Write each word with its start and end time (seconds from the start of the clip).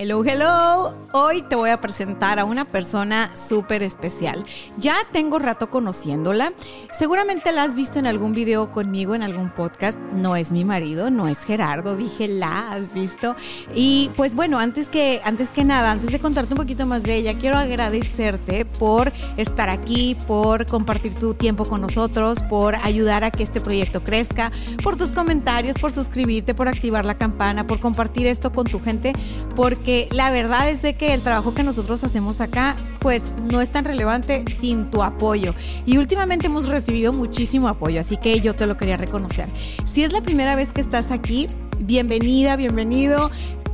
Hello, 0.00 0.22
hello. 0.24 0.94
Hoy 1.10 1.42
te 1.42 1.56
voy 1.56 1.70
a 1.70 1.80
presentar 1.80 2.38
a 2.38 2.44
una 2.44 2.66
persona 2.66 3.34
súper 3.34 3.82
especial. 3.82 4.44
Ya 4.76 4.98
tengo 5.10 5.40
rato 5.40 5.70
conociéndola. 5.70 6.52
Seguramente 6.92 7.50
la 7.50 7.64
has 7.64 7.74
visto 7.74 7.98
en 7.98 8.06
algún 8.06 8.32
video 8.32 8.70
conmigo, 8.70 9.16
en 9.16 9.24
algún 9.24 9.50
podcast. 9.50 9.98
No 10.12 10.36
es 10.36 10.52
mi 10.52 10.64
marido, 10.64 11.10
no 11.10 11.26
es 11.26 11.42
Gerardo. 11.42 11.96
Dije, 11.96 12.28
la 12.28 12.70
has 12.70 12.92
visto. 12.92 13.34
Y 13.74 14.12
pues 14.14 14.36
bueno, 14.36 14.60
antes 14.60 14.88
que, 14.88 15.20
antes 15.24 15.50
que 15.50 15.64
nada, 15.64 15.90
antes 15.90 16.12
de 16.12 16.20
contarte 16.20 16.54
un 16.54 16.58
poquito 16.58 16.86
más 16.86 17.02
de 17.02 17.16
ella, 17.16 17.34
quiero 17.34 17.56
agradecerte 17.56 18.66
por 18.66 19.12
estar 19.36 19.68
aquí, 19.68 20.16
por 20.28 20.66
compartir 20.66 21.12
tu 21.16 21.34
tiempo 21.34 21.64
con 21.64 21.80
nosotros, 21.80 22.40
por 22.48 22.76
ayudar 22.76 23.24
a 23.24 23.32
que 23.32 23.42
este 23.42 23.60
proyecto 23.60 24.04
crezca, 24.04 24.52
por 24.84 24.96
tus 24.96 25.10
comentarios, 25.10 25.74
por 25.76 25.90
suscribirte, 25.90 26.54
por 26.54 26.68
activar 26.68 27.04
la 27.04 27.18
campana, 27.18 27.66
por 27.66 27.80
compartir 27.80 28.28
esto 28.28 28.52
con 28.52 28.64
tu 28.66 28.78
gente, 28.78 29.12
porque 29.56 29.87
la 30.10 30.30
verdad 30.30 30.68
es 30.68 30.82
de 30.82 30.94
que 30.94 31.14
el 31.14 31.22
trabajo 31.22 31.54
que 31.54 31.62
nosotros 31.62 32.04
hacemos 32.04 32.40
acá, 32.40 32.76
pues 32.98 33.34
no 33.50 33.62
es 33.62 33.70
tan 33.70 33.84
relevante 33.84 34.44
sin 34.60 34.90
tu 34.90 35.02
apoyo. 35.02 35.54
Y 35.86 35.96
últimamente 35.96 36.46
hemos 36.46 36.68
recibido 36.68 37.12
muchísimo 37.12 37.68
apoyo, 37.68 38.00
así 38.00 38.16
que 38.18 38.40
yo 38.40 38.54
te 38.54 38.66
lo 38.66 38.76
quería 38.76 38.96
reconocer. 38.96 39.48
Si 39.86 40.02
es 40.04 40.12
la 40.12 40.20
primera 40.20 40.56
vez 40.56 40.70
que 40.72 40.82
estás 40.82 41.10
aquí, 41.10 41.46
bienvenida, 41.80 42.56
bienvenido. 42.56 43.30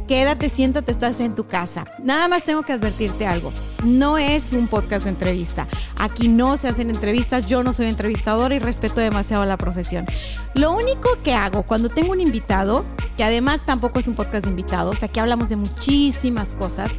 Quédate, 0.07 0.51
siéntate, 0.51 0.93
estás 0.93 1.19
en 1.21 1.35
tu 1.35 1.45
casa. 1.45 1.87
Nada 2.03 2.29
más 2.29 2.45
tengo 2.45 2.63
que 2.63 2.75
advertirte 2.75 3.27
algo. 3.27 3.51
No 3.85 4.19
es 4.19 4.53
un 4.53 4.69
podcast 4.69 5.05
de 5.05 5.11
entrevista. 5.11 5.67
Aquí 5.99 6.29
no 6.29 6.59
se 6.59 6.69
hacen 6.69 6.91
entrevistas. 6.91 7.47
Yo 7.47 7.63
no 7.63 7.73
soy 7.73 7.87
entrevistadora 7.87 8.55
y 8.55 8.59
respeto 8.59 9.01
demasiado 9.01 9.47
la 9.47 9.57
profesión. 9.57 10.05
Lo 10.53 10.73
único 10.73 11.09
que 11.23 11.33
hago 11.33 11.63
cuando 11.63 11.89
tengo 11.89 12.13
un 12.13 12.21
invitado, 12.21 12.85
que 13.17 13.25
además 13.25 13.65
tampoco 13.65 13.99
es 13.99 14.07
un 14.07 14.15
podcast 14.15 14.45
de 14.45 14.51
invitados, 14.51 15.03
aquí 15.03 15.21
hablamos 15.21 15.49
de 15.49 15.57
muchísimas 15.57 16.55
cosas, 16.55 16.91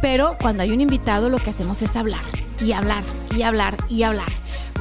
pero 0.00 0.36
cuando 0.40 0.62
hay 0.62 0.70
un 0.70 0.80
invitado 0.80 1.28
lo 1.30 1.38
que 1.38 1.50
hacemos 1.50 1.82
es 1.82 1.96
hablar 1.96 2.22
y 2.64 2.72
hablar 2.72 3.02
y 3.36 3.42
hablar 3.42 3.76
y 3.88 4.04
hablar 4.04 4.28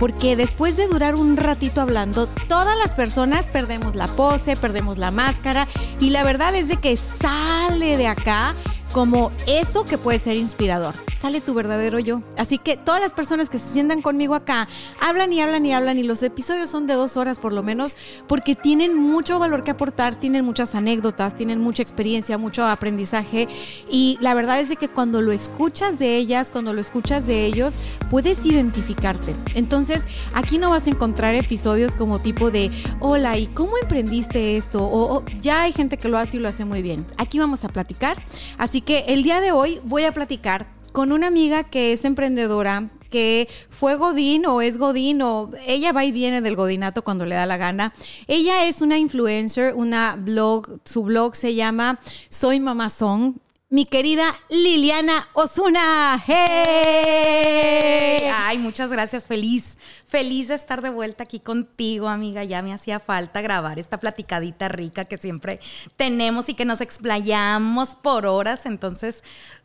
porque 0.02 0.36
después 0.36 0.78
de 0.78 0.88
durar 0.88 1.14
un 1.14 1.38
ratito 1.38 1.80
hablando, 1.80 2.26
todas 2.48 2.76
las 2.76 2.92
personas 2.92 3.46
perdemos 3.46 3.94
la 3.94 4.08
pose, 4.08 4.56
perdemos 4.56 4.98
la 4.98 5.12
máscara 5.12 5.68
y 6.00 6.10
la 6.10 6.24
verdad 6.24 6.56
es 6.56 6.70
de 6.70 6.78
que 6.78 6.98
sale 6.98 7.98
de 7.98 8.08
acá 8.08 8.56
como 8.92 9.32
eso 9.48 9.86
que 9.86 9.98
puede 9.98 10.20
ser 10.20 10.36
inspirador. 10.36 10.94
Sale 11.18 11.40
tu 11.40 11.54
verdadero 11.54 12.00
yo. 12.00 12.22
Así 12.38 12.58
que 12.58 12.78
todas 12.78 13.00
las 13.00 13.12
personas 13.12 13.50
que 13.50 13.60
se 13.60 13.68
sientan 13.68 14.02
conmigo 14.02 14.34
acá 14.34 14.68
hablan 15.00 15.32
y 15.32 15.40
hablan 15.40 15.66
y 15.66 15.74
hablan 15.74 16.00
y 16.00 16.04
los 16.04 16.24
episodios 16.24 16.70
son 16.70 16.88
de 16.88 16.96
dos 16.96 17.16
horas 17.16 17.38
por 17.38 17.54
lo 17.54 17.62
menos 17.62 17.96
porque 18.28 18.56
tienen 18.56 18.98
mucho 18.98 19.38
valor 19.38 19.64
que 19.64 19.72
aportar, 19.72 20.20
tienen 20.20 20.44
muchas 20.44 20.74
anécdotas, 20.74 21.36
tienen 21.36 21.60
mucha 21.60 21.84
experiencia, 21.84 22.38
mucho 22.38 22.66
aprendizaje 22.66 23.48
y 23.90 24.18
la 24.20 24.34
verdad 24.34 24.60
es 24.60 24.70
de 24.70 24.78
que 24.78 24.90
cuando 24.90 25.22
lo 25.22 25.32
escuchas 25.32 26.00
de 26.00 26.18
ellas, 26.18 26.50
cuando 26.50 26.74
lo 26.74 26.82
escuchas 26.82 27.28
de 27.28 27.46
ellos, 27.46 27.80
puedes 28.10 28.46
identificarte. 28.46 29.36
Entonces 29.54 30.06
aquí 30.34 30.58
no 30.58 30.72
vas 30.72 30.88
a 30.88 30.90
encontrar 30.90 31.36
episodios 31.36 31.94
como 31.94 32.20
tipo 32.20 32.52
de, 32.52 32.72
hola, 33.00 33.38
¿y 33.38 33.48
cómo 33.48 33.78
emprendiste 33.78 34.58
esto? 34.58 34.80
O, 34.84 35.24
ya 35.42 35.62
hay 35.62 35.72
gente 35.72 35.98
que 35.98 36.10
lo 36.10 36.18
hace 36.18 36.38
y 36.38 36.40
lo 36.40 36.50
hace 36.50 36.66
muy 36.66 36.82
bien. 36.82 37.06
Aquí 37.18 37.40
vamos 37.40 37.64
a 37.64 37.70
platicar. 37.70 38.18
Así 38.58 38.81
que 38.86 39.06
el 39.08 39.24
día 39.24 39.42
de 39.42 39.52
hoy 39.52 39.80
voy 39.84 40.04
a 40.04 40.12
platicar 40.12 40.68
con 40.92 41.12
una 41.12 41.28
amiga 41.28 41.64
que 41.64 41.92
es 41.94 42.04
emprendedora, 42.06 42.90
que 43.10 43.48
fue 43.70 43.96
Godín 43.96 44.46
o 44.46 44.62
es 44.62 44.78
Godín 44.78 45.22
o 45.22 45.52
ella 45.68 45.92
va 45.92 46.06
y 46.06 46.12
viene 46.12 46.42
del 46.42 46.56
Godinato 46.56 47.04
cuando 47.04 47.26
le 47.26 47.36
da 47.36 47.46
la 47.46 47.58
gana. 47.58 47.94
Ella 48.28 48.66
es 48.66 48.82
una 48.82 48.98
influencer, 48.98 49.74
una 49.76 50.16
blog, 50.18 50.80
su 50.86 51.04
blog 51.04 51.36
se 51.36 51.54
llama 51.56 52.00
Soy 52.30 52.60
Mamazón. 52.60 53.42
Mi 53.70 53.86
querida 53.86 54.36
Liliana 54.50 55.30
Osuna. 55.34 56.22
¡Hey! 56.26 57.52
Ay, 58.36 58.58
muchas 58.58 58.90
gracias, 58.92 59.26
feliz. 59.26 59.78
Feliz 60.12 60.50
de 60.50 60.56
estar 60.56 60.82
de 60.82 60.90
vuelta 60.90 61.24
aquí 61.24 61.40
contigo, 61.40 62.10
amiga. 62.10 62.44
Ya 62.44 62.62
me 62.62 62.74
hacía 62.74 63.00
falta 63.00 63.40
grabar 63.40 63.80
esta 63.80 63.98
platicadita 63.98 64.68
rica 64.68 65.06
que 65.06 65.18
siempre 65.18 65.62
tenemos 65.96 66.50
y 66.50 66.54
que 66.54 66.66
nos 66.66 66.82
explayamos 66.82 67.96
por 67.96 68.26
horas. 68.26 68.66
Entonces, 68.66 69.24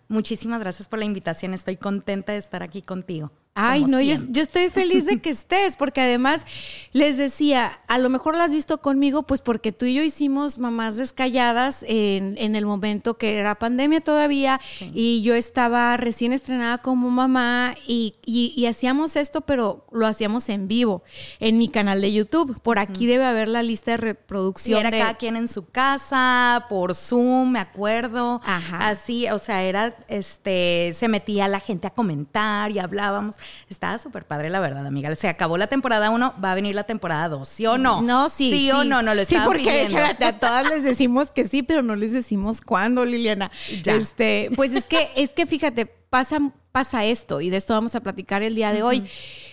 Muchísimas 0.08 0.60
gracias 0.60 0.86
por 0.86 1.00
la 1.00 1.04
invitación. 1.04 1.52
Estoy 1.52 1.76
contenta 1.76 2.32
de 2.32 2.38
estar 2.38 2.62
aquí 2.62 2.80
contigo. 2.80 3.32
Ay, 3.58 3.86
no, 3.86 4.02
yo, 4.02 4.16
yo, 4.28 4.42
estoy 4.42 4.68
feliz 4.68 5.06
de 5.06 5.18
que 5.18 5.30
estés, 5.36 5.76
porque 5.76 6.02
además 6.02 6.44
les 6.92 7.16
decía, 7.16 7.80
a 7.88 7.96
lo 7.96 8.10
mejor 8.10 8.36
la 8.36 8.44
has 8.44 8.52
visto 8.52 8.82
conmigo, 8.82 9.22
pues 9.22 9.40
porque 9.40 9.72
tú 9.72 9.86
y 9.86 9.94
yo 9.94 10.02
hicimos 10.02 10.58
mamás 10.58 10.96
descalladas 10.96 11.82
en, 11.88 12.36
en 12.36 12.54
el 12.54 12.66
momento 12.66 13.16
que 13.16 13.38
era 13.38 13.54
pandemia 13.54 14.02
todavía, 14.02 14.60
sí. 14.78 14.90
y 14.94 15.22
yo 15.22 15.34
estaba 15.34 15.96
recién 15.96 16.34
estrenada 16.34 16.78
como 16.78 17.08
mamá, 17.08 17.74
y, 17.86 18.12
y, 18.26 18.52
y, 18.54 18.66
hacíamos 18.66 19.16
esto, 19.16 19.40
pero 19.40 19.86
lo 19.90 20.06
hacíamos 20.06 20.50
en 20.50 20.68
vivo, 20.68 21.02
en 21.40 21.56
mi 21.56 21.68
canal 21.68 22.02
de 22.02 22.12
YouTube. 22.12 22.60
Por 22.60 22.78
aquí 22.78 23.06
mm. 23.06 23.08
debe 23.08 23.24
haber 23.24 23.48
la 23.48 23.62
lista 23.62 23.92
de 23.92 23.96
reproducción. 23.96 24.76
Y 24.76 24.80
era 24.80 24.90
de... 24.90 24.98
cada 24.98 25.14
quien 25.14 25.36
en 25.36 25.48
su 25.48 25.66
casa, 25.70 26.66
por 26.68 26.94
Zoom, 26.94 27.52
me 27.52 27.58
acuerdo. 27.58 28.42
Ajá. 28.44 28.88
Así, 28.88 29.28
o 29.28 29.38
sea, 29.38 29.62
era, 29.62 29.96
este, 30.08 30.92
se 30.94 31.08
metía 31.08 31.48
la 31.48 31.60
gente 31.60 31.86
a 31.86 31.90
comentar 31.90 32.70
y 32.70 32.78
hablábamos. 32.78 33.36
Estaba 33.68 33.98
súper 33.98 34.24
padre, 34.26 34.50
la 34.50 34.60
verdad, 34.60 34.86
amiga. 34.86 35.14
Se 35.16 35.28
acabó 35.28 35.56
la 35.58 35.66
temporada 35.66 36.10
1, 36.10 36.34
va 36.42 36.52
a 36.52 36.54
venir 36.54 36.74
la 36.74 36.84
temporada 36.84 37.28
2, 37.28 37.48
¿sí 37.48 37.66
o 37.66 37.78
no? 37.78 38.02
No, 38.02 38.28
sí. 38.28 38.50
¿Sí, 38.50 38.58
sí 38.58 38.70
o 38.70 38.84
no? 38.84 39.02
No 39.02 39.14
lo 39.14 39.24
Sí, 39.24 39.36
porque 39.44 39.86
pidiendo. 39.86 40.26
a 40.26 40.32
todas 40.38 40.68
les 40.68 40.82
decimos 40.82 41.30
que 41.30 41.44
sí, 41.44 41.62
pero 41.62 41.82
no 41.82 41.96
les 41.96 42.12
decimos 42.12 42.60
cuándo, 42.60 43.04
Liliana. 43.04 43.50
Ya. 43.82 43.94
Este, 43.94 44.50
pues 44.56 44.72
es 44.74 44.84
que, 44.84 45.08
es 45.16 45.30
que 45.30 45.46
fíjate, 45.46 45.86
pasa, 45.86 46.38
pasa 46.72 47.04
esto, 47.04 47.40
y 47.40 47.50
de 47.50 47.56
esto 47.56 47.74
vamos 47.74 47.94
a 47.94 48.00
platicar 48.00 48.42
el 48.42 48.54
día 48.54 48.72
de 48.72 48.82
uh 48.82 48.86
-huh. 48.86 48.88
hoy. 48.88 49.04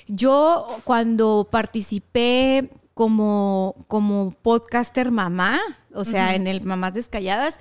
Yo, 0.08 0.80
cuando 0.84 1.48
participé 1.52 2.70
como, 2.94 3.76
como 3.88 4.32
podcaster 4.42 5.12
mamá, 5.12 5.60
o 5.94 6.04
sea, 6.06 6.28
uh 6.28 6.30
-huh. 6.32 6.36
en 6.36 6.48
el 6.48 6.62
Mamás 6.62 6.94
Descalladas, 6.94 7.60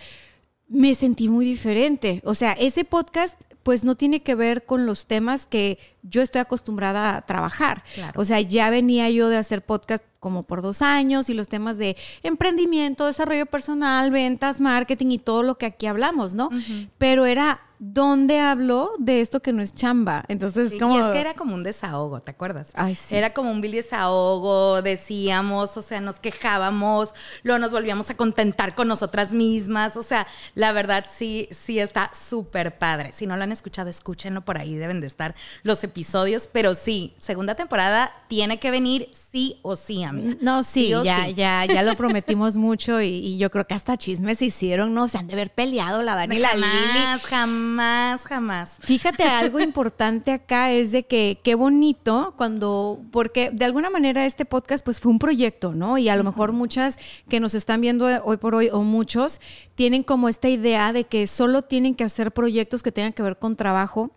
me 0.69 0.95
sentí 0.95 1.29
muy 1.29 1.45
diferente. 1.45 2.21
O 2.25 2.35
sea, 2.35 2.53
ese 2.53 2.85
podcast 2.85 3.41
pues 3.63 3.85
no 3.85 3.97
tiene 3.97 4.21
que 4.21 4.35
ver 4.35 4.65
con 4.65 4.87
los 4.87 5.07
temas 5.07 5.47
que 5.47 5.79
yo 6.03 6.23
estoy 6.23 6.41
acostumbrada 6.41 7.17
a 7.17 7.23
trabajar. 7.23 7.85
Claro. 7.95 8.21
O 8.21 8.25
sea, 8.25 8.41
ya 8.41 8.71
venía 8.71 9.09
yo 9.11 9.29
de 9.29 9.37
hacer 9.37 9.65
podcast 9.65 10.05
como 10.23 10.45
por 10.45 10.63
dos 10.63 10.83
años 10.83 11.29
y 11.29 11.35
los 11.35 11.49
temas 11.49 11.79
de 11.79 11.97
emprendimiento, 12.23 13.07
desarrollo 13.07 13.45
personal, 13.45 14.13
ventas, 14.13 14.61
marketing 14.61 15.09
y 15.09 15.19
todo 15.19 15.43
lo 15.43 15.59
que 15.59 15.67
aquí 15.67 15.87
hablamos, 15.87 16.33
¿no? 16.35 16.47
Uh 16.47 16.53
-huh. 16.53 16.89
Pero 16.97 17.27
era 17.27 17.61
¿dónde 17.85 18.39
hablo 18.39 18.93
de 19.01 19.21
esto 19.21 19.43
que 19.43 19.53
no 19.53 19.61
es 19.61 19.75
chamba? 19.75 20.25
Entonces, 20.29 20.71
sí, 20.71 20.79
como... 20.79 20.95
Y 20.95 21.01
es 21.01 21.07
que 21.07 21.19
era 21.19 21.35
como 21.35 21.57
un 21.57 21.65
desahogo, 21.65 22.21
¿te 22.21 22.31
acuerdas? 22.31 22.69
Ay, 22.75 22.95
sí. 22.95 23.17
Era 23.17 23.35
como 23.35 23.51
un 23.51 23.61
vil 23.61 23.73
desahogo, 23.73 24.83
decíamos, 24.83 25.77
o 25.77 25.83
sea, 25.83 26.01
nos 26.01 26.21
quejábamos, 26.21 27.13
luego 27.43 27.59
nos 27.59 27.73
volvíamos 27.73 28.09
a 28.09 28.17
contentar 28.17 28.77
con 28.77 28.87
nosotras 28.87 29.33
mismas, 29.33 29.97
o 29.97 30.05
sea, 30.05 30.29
la 30.55 30.71
verdad 30.71 31.07
sí, 31.13 31.49
sí 31.51 31.81
está 31.81 32.13
súper 32.15 32.79
padre. 32.79 33.13
Si 33.15 33.27
no 33.27 33.37
lo 33.37 33.43
han 33.43 33.51
escuchado, 33.51 33.91
escúchenlo 33.91 34.43
por 34.43 34.59
ahí, 34.59 34.77
deben 34.77 35.01
de 35.01 35.09
estar 35.09 35.35
los 35.65 35.83
episodios, 35.83 36.49
pero 36.53 36.77
sí, 36.77 37.15
segunda 37.19 37.57
temporada 37.57 38.13
tiene 38.29 38.61
que 38.61 38.71
venir 38.71 39.11
sí 39.33 39.59
o 39.63 39.75
sí, 39.75 40.05
No, 40.13 40.63
sí, 40.63 40.87
sí 40.87 40.95
ya, 41.05 41.27
sí. 41.27 41.35
ya, 41.35 41.65
ya 41.67 41.83
lo 41.83 41.95
prometimos 41.97 42.57
mucho 42.57 43.01
y, 43.01 43.09
y, 43.09 43.39
yo 43.39 43.51
creo 43.51 43.67
que 43.67 43.75
hasta 43.75 43.97
chismes 43.97 44.39
se 44.39 44.47
hicieron, 44.47 44.95
¿no? 44.95 45.09
Se 45.09 45.19
han 45.19 45.27
de 45.27 45.35
haber 45.35 45.51
peleado 45.51 46.03
la 46.03 46.15
Dani 46.15 46.37
y 46.37 46.39
la 46.39 46.55
Lili. 46.55 46.67
Jamás, 46.67 47.23
jamás, 47.23 48.21
jamás. 48.23 48.71
Fíjate, 48.81 49.23
algo 49.25 49.61
importante 49.61 50.33
acá 50.33 50.71
es 50.71 50.93
de 50.93 51.05
que 51.05 51.39
qué 51.43 51.55
bonito 51.55 52.35
cuando, 52.37 53.01
porque 53.11 53.51
de 53.53 53.65
alguna 53.65 53.91
manera 53.91 54.27
este 54.27 54.45
podcast 54.45 54.85
pues 54.85 55.01
fue 55.01 55.11
un 55.11 55.19
proyecto, 55.19 55.75
¿no? 55.75 55.99
Y 55.99 56.09
a 56.09 56.17
lo 56.17 56.25
mejor 56.25 56.53
muchas 56.53 56.99
que 57.29 57.41
nos 57.41 57.55
están 57.55 57.81
viendo 57.81 58.07
hoy 58.25 58.37
por 58.37 58.55
hoy 58.55 58.69
o 58.73 58.83
muchos 58.83 59.41
tienen 59.75 60.03
como 60.03 60.29
esta 60.29 60.49
idea 60.49 60.93
de 60.93 61.05
que 61.05 61.27
solo 61.27 61.63
tienen 61.63 61.95
que 61.95 62.05
hacer 62.05 62.33
proyectos 62.33 62.83
que 62.83 62.93
tengan 62.93 63.13
que 63.13 63.23
ver 63.23 63.39
con 63.39 63.57
trabajo. 63.57 64.11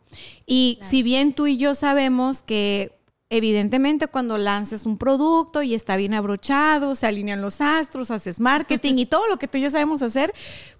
Y 0.45 0.75
claro. 0.75 0.89
si 0.89 1.03
bien 1.03 1.33
tú 1.33 1.47
y 1.47 1.57
yo 1.57 1.75
sabemos 1.75 2.41
que 2.41 2.94
evidentemente 3.37 4.07
cuando 4.07 4.37
lances 4.37 4.85
un 4.85 4.97
producto 4.97 5.61
y 5.61 5.73
está 5.73 5.97
bien 5.97 6.13
abrochado, 6.13 6.95
se 6.95 7.07
alinean 7.07 7.41
los 7.41 7.61
astros, 7.61 8.11
haces 8.11 8.39
marketing 8.39 8.95
y 8.97 9.05
todo 9.05 9.27
lo 9.27 9.37
que 9.37 9.47
tú 9.47 9.57
y 9.57 9.61
yo 9.61 9.69
sabemos 9.69 10.01
hacer, 10.01 10.33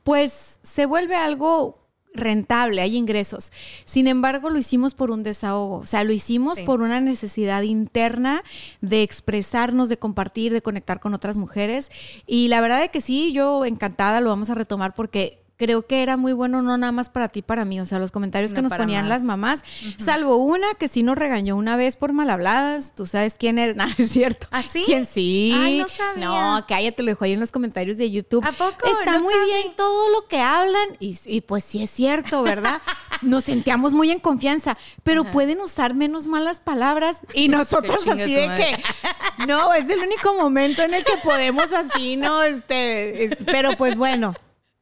pues 0.04 0.60
se 0.64 0.86
vuelve 0.86 1.16
algo 1.16 1.86
rentable, 2.14 2.82
hay 2.82 2.96
ingresos. 2.96 3.52
Sin 3.84 4.08
embargo, 4.08 4.50
lo 4.50 4.58
hicimos 4.58 4.94
por 4.94 5.12
un 5.12 5.24
desahogo, 5.24 5.78
o 5.78 5.86
sea, 5.86 6.04
lo 6.04 6.14
hicimos 6.14 6.60
por 6.62 6.82
una 6.82 7.02
necesidad 7.02 7.62
interna 7.62 8.44
de 8.82 9.04
expresarnos, 9.04 9.90
de 9.90 9.98
compartir, 9.98 10.54
de 10.54 10.62
conectar 10.62 11.00
con 11.00 11.14
otras 11.14 11.38
mujeres. 11.38 11.92
Y 12.26 12.48
la 12.48 12.62
verdad 12.62 12.84
es 12.84 12.90
que 12.90 13.02
sí, 13.02 13.34
yo 13.34 13.66
encantada 13.66 14.22
lo 14.22 14.30
vamos 14.30 14.50
a 14.50 14.56
retomar 14.56 14.94
porque 14.94 15.45
creo 15.58 15.86
que 15.88 16.04
era 16.04 16.18
muy 16.18 16.34
bueno 16.34 16.62
no 16.62 16.78
nada 16.78 16.92
más 16.92 17.10
para 17.10 17.28
ti, 17.28 17.42
para 17.42 17.66
mí. 17.66 17.80
O 17.80 17.86
sea, 17.86 18.00
los 18.00 18.12
comentarios 18.12 18.54
que 18.54 18.62
nos 18.62 18.74
ponían 18.74 19.10
las 19.10 19.24
mamás, 19.24 19.64
salvo 19.98 20.38
una 20.38 20.74
que 20.76 20.88
sí 20.88 21.04
nos 21.04 21.18
regañó 21.18 21.56
una 21.56 21.76
vez 21.78 21.96
por 21.96 22.14
mal 22.14 22.30
habladas. 22.30 22.94
Tú 22.96 23.06
sabes 23.06 23.36
quién 23.38 23.60
eres. 23.60 23.76
No, 23.86 23.86
es 23.98 24.10
cierto. 24.12 24.48
¿Ah, 24.52 24.64
sí? 24.64 24.84
¿Quién 24.86 25.06
sí? 25.06 25.54
Ay, 25.56 25.80
no 25.80 25.88
sabía. 25.90 26.26
No, 26.26 26.66
cállate, 26.68 27.04
lo 27.04 27.12
dejo 27.12 27.26
ahí 27.26 27.34
en 27.34 27.40
los 27.40 27.52
comentarios 27.52 27.98
de 27.98 28.10
YouTube. 28.10 28.46
¿A 28.46 28.52
poco? 28.52 28.88
Está 29.00 29.14
No 29.18 29.24
muy 29.24 29.34
sabe. 29.34 29.46
bien 29.46 29.76
todo 29.76 30.10
lo 30.12 30.28
que 30.28 30.40
hablan 30.40 30.96
y, 31.00 31.18
y 31.26 31.42
pues 31.42 31.64
sí 31.64 31.84
es 31.84 31.90
cierto, 31.90 32.42
¿verdad? 32.44 32.82
Nos 33.22 33.46
sentíamos 33.46 33.94
muy 33.94 34.12
en 34.12 34.20
confianza, 34.20 34.78
pero 35.04 35.30
pueden 35.32 35.60
usar 35.62 35.94
menos 35.94 36.28
malas 36.28 36.60
palabras 36.60 37.20
y 37.34 37.48
nosotros 37.50 38.08
así 38.08 38.34
de 38.34 38.48
que 38.48 39.46
no, 39.46 39.74
es 39.74 39.90
el 39.90 40.00
único 40.00 40.34
momento 40.36 40.84
en 40.84 40.94
el 40.94 41.04
que 41.04 41.18
podemos 41.24 41.72
así, 41.74 42.16
¿no? 42.18 42.44
Este, 42.44 43.26
este, 43.26 43.44
pero 43.46 43.76
pues 43.78 43.96
bueno, 43.98 44.36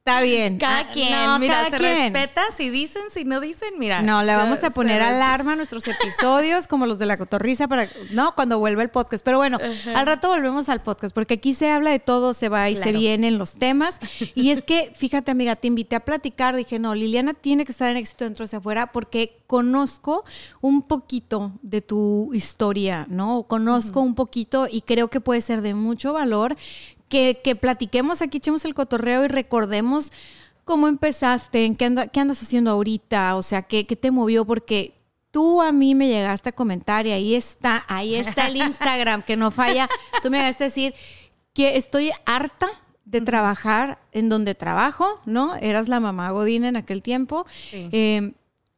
está 0.06 0.22
bien. 0.22 0.58
Cada 0.58 0.80
Ah, 0.80 0.90
quien, 0.92 1.12
no, 1.14 1.40
mira, 1.40 1.54
cada 1.54 1.70
se 1.70 1.78
quien. 1.78 2.14
respeta 2.14 2.42
si 2.58 2.70
dicen, 2.70 3.04
si 3.10 3.24
no 3.24 3.40
dicen, 3.40 3.70
mira. 3.80 4.02
No, 4.02 4.22
le 4.22 4.36
vamos 4.36 4.60
se- 4.60 4.66
a 4.66 4.70
poner 4.70 5.02
se- 5.02 5.08
alarma 5.08 5.54
a 5.54 5.56
nuestros 5.56 5.88
episodios, 5.88 6.68
como 6.68 6.86
los 6.86 7.00
de 7.00 7.06
la 7.06 7.16
cotorriza, 7.18 7.70
para, 7.70 7.88
no, 8.12 8.36
cuando 8.36 8.60
vuelva 8.60 8.84
el 8.84 8.90
podcast. 8.90 9.24
Pero 9.24 9.38
bueno, 9.38 9.58
al 9.96 10.06
rato 10.06 10.28
volvemos 10.28 10.68
al 10.68 10.82
podcast, 10.82 11.16
porque 11.16 11.36
aquí 11.36 11.54
se 11.54 11.72
habla 11.72 11.92
de 11.92 12.00
todo, 12.00 12.34
se 12.34 12.50
va 12.50 12.70
y 12.70 12.76
se 12.76 12.82
Claro. 12.82 13.00
vienen 13.00 13.38
los 13.38 13.54
temas. 13.54 14.00
Y 14.36 14.50
es 14.50 14.62
que, 14.62 14.92
fíjate, 14.96 15.32
amiga, 15.32 15.56
te 15.56 15.68
invité 15.68 15.96
a 15.96 16.02
platicar, 16.02 16.54
dije, 16.58 16.80
no, 16.80 16.94
Liliana 16.96 17.34
tiene 17.34 17.64
que 17.64 17.72
estar 17.72 17.90
en 17.90 17.96
éxito 17.96 18.26
dentro 18.26 18.44
hacia 18.44 18.58
afuera, 18.60 18.92
porque 18.92 19.40
conozco 19.48 20.26
un 20.60 20.82
poquito 20.82 21.54
de 21.62 21.80
tu 21.82 22.30
historia, 22.34 23.06
¿no? 23.08 23.44
Conozco 23.44 24.02
un 24.02 24.16
poquito 24.16 24.68
y 24.70 24.82
creo 24.82 25.08
que 25.10 25.22
puede 25.22 25.40
ser 25.40 25.62
de 25.62 25.74
mucho 25.76 26.12
valor 26.12 26.58
que, 27.10 27.40
que 27.44 27.56
platiquemos 27.56 28.22
aquí, 28.22 28.38
echemos 28.38 28.66
el 28.66 28.74
cotorreo 28.74 29.24
y 29.26 29.28
recordemos 29.28 30.12
cómo 30.64 30.88
empezaste, 30.88 31.66
en 31.66 31.76
qué, 31.76 31.86
anda- 31.86 32.08
qué 32.08 32.20
andas 32.20 32.42
haciendo 32.42 32.72
ahorita, 32.72 33.36
o 33.36 33.44
sea, 33.44 33.64
qué, 33.64 33.86
qué 33.86 33.96
te 33.96 34.12
movió, 34.12 34.46
porque 34.46 34.94
tú 35.32 35.62
a 35.62 35.72
mí 35.72 35.94
me 35.96 36.08
llegaste 36.08 36.50
a 36.50 36.52
comentar 36.54 37.06
y 37.08 37.12
ahí 37.12 37.36
está, 37.36 37.84
ahí 37.88 38.16
está 38.16 38.48
el 38.48 38.58
Instagram 38.58 39.24
que 39.24 39.36
no 39.36 39.52
falla. 39.52 39.90
Tú 40.22 40.30
me 40.30 40.38
llegaste 40.38 40.64
a 40.64 40.68
decir 40.68 40.94
que 41.54 41.76
estoy 41.78 42.12
harta 42.26 42.68
de 43.06 43.20
trabajar 43.22 44.00
en 44.12 44.30
donde 44.30 44.56
trabajo, 44.56 45.22
¿no? 45.26 45.56
Eras 45.56 45.88
la 45.90 46.00
mamá 46.00 46.32
Godín 46.32 46.64
en 46.66 46.78
aquel 46.78 47.02
tiempo. 47.02 47.46
Eh, 47.92 48.32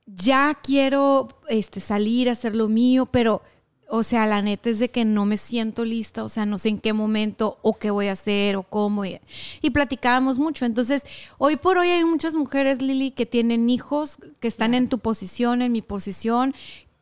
ya 0.07 0.57
quiero 0.61 1.27
este, 1.49 1.79
salir 1.79 2.29
a 2.29 2.33
hacer 2.33 2.55
lo 2.55 2.67
mío, 2.67 3.05
pero, 3.05 3.41
o 3.89 4.03
sea, 4.03 4.25
la 4.25 4.41
neta 4.41 4.69
es 4.69 4.79
de 4.79 4.89
que 4.89 5.05
no 5.05 5.25
me 5.25 5.37
siento 5.37 5.85
lista, 5.85 6.23
o 6.23 6.29
sea, 6.29 6.45
no 6.45 6.57
sé 6.57 6.69
en 6.69 6.79
qué 6.79 6.93
momento 6.93 7.59
o 7.61 7.77
qué 7.77 7.91
voy 7.91 8.07
a 8.07 8.13
hacer 8.13 8.55
o 8.55 8.63
cómo. 8.63 9.05
Y, 9.05 9.19
y 9.61 9.69
platicábamos 9.69 10.37
mucho. 10.37 10.65
Entonces, 10.65 11.03
hoy 11.37 11.55
por 11.55 11.77
hoy 11.77 11.89
hay 11.89 12.03
muchas 12.03 12.35
mujeres, 12.35 12.81
Lili, 12.81 13.11
que 13.11 13.25
tienen 13.25 13.69
hijos, 13.69 14.17
que 14.39 14.47
están 14.47 14.73
en 14.73 14.89
tu 14.89 14.99
posición, 14.99 15.61
en 15.61 15.71
mi 15.71 15.81
posición, 15.81 16.55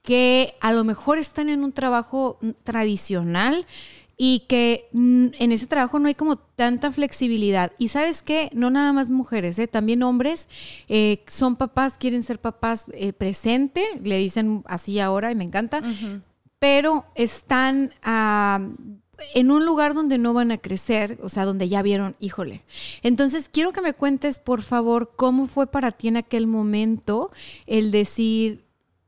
que 0.04 0.56
a 0.60 0.74
lo 0.74 0.84
mejor 0.84 1.18
están 1.18 1.50
en 1.50 1.64
un 1.64 1.72
trabajo 1.72 2.38
tradicional 2.64 3.66
y 4.18 4.42
que 4.48 4.90
en 4.94 5.52
ese 5.52 5.66
trabajo 5.66 5.98
no 5.98 6.08
hay 6.08 6.16
como 6.16 6.36
tanta 6.36 6.92
flexibilidad. 6.92 7.72
Y 7.78 7.88
sabes 7.88 8.22
qué, 8.22 8.50
no 8.54 8.70
nada 8.70 8.94
más 8.94 9.10
mujeres, 9.10 9.58
¿eh? 9.58 9.68
también 9.68 10.04
hombres 10.04 10.48
eh, 10.88 11.24
son 11.28 11.56
papás, 11.56 11.96
quieren 11.98 12.22
ser 12.22 12.40
papás 12.40 12.86
eh, 12.94 13.14
presente, 13.14 13.84
le 14.04 14.18
dicen 14.18 14.64
así 14.66 15.00
ahora 15.00 15.32
y 15.32 15.36
me 15.36 15.44
encanta, 15.44 15.82
pero 16.64 17.04
están 17.16 17.92
ah, 18.04 18.62
en 19.34 19.52
un 19.52 19.66
lugar 19.66 19.94
donde 19.94 20.18
no 20.18 20.34
van 20.34 20.50
a 20.50 20.58
crecer, 20.58 21.20
o 21.22 21.28
sea, 21.28 21.44
donde 21.44 21.68
ya 21.68 21.82
vieron, 21.82 22.16
híjole. 22.22 22.64
Entonces, 23.02 23.50
quiero 23.52 23.74
que 23.74 23.82
me 23.82 23.94
cuentes, 23.94 24.40
por 24.40 24.62
favor, 24.62 25.12
cómo 25.18 25.48
fue 25.48 25.68
para 25.68 25.92
ti 25.92 26.08
en 26.08 26.16
aquel 26.16 26.48
momento 26.48 27.32
el 27.68 27.92
decir, 27.92 28.64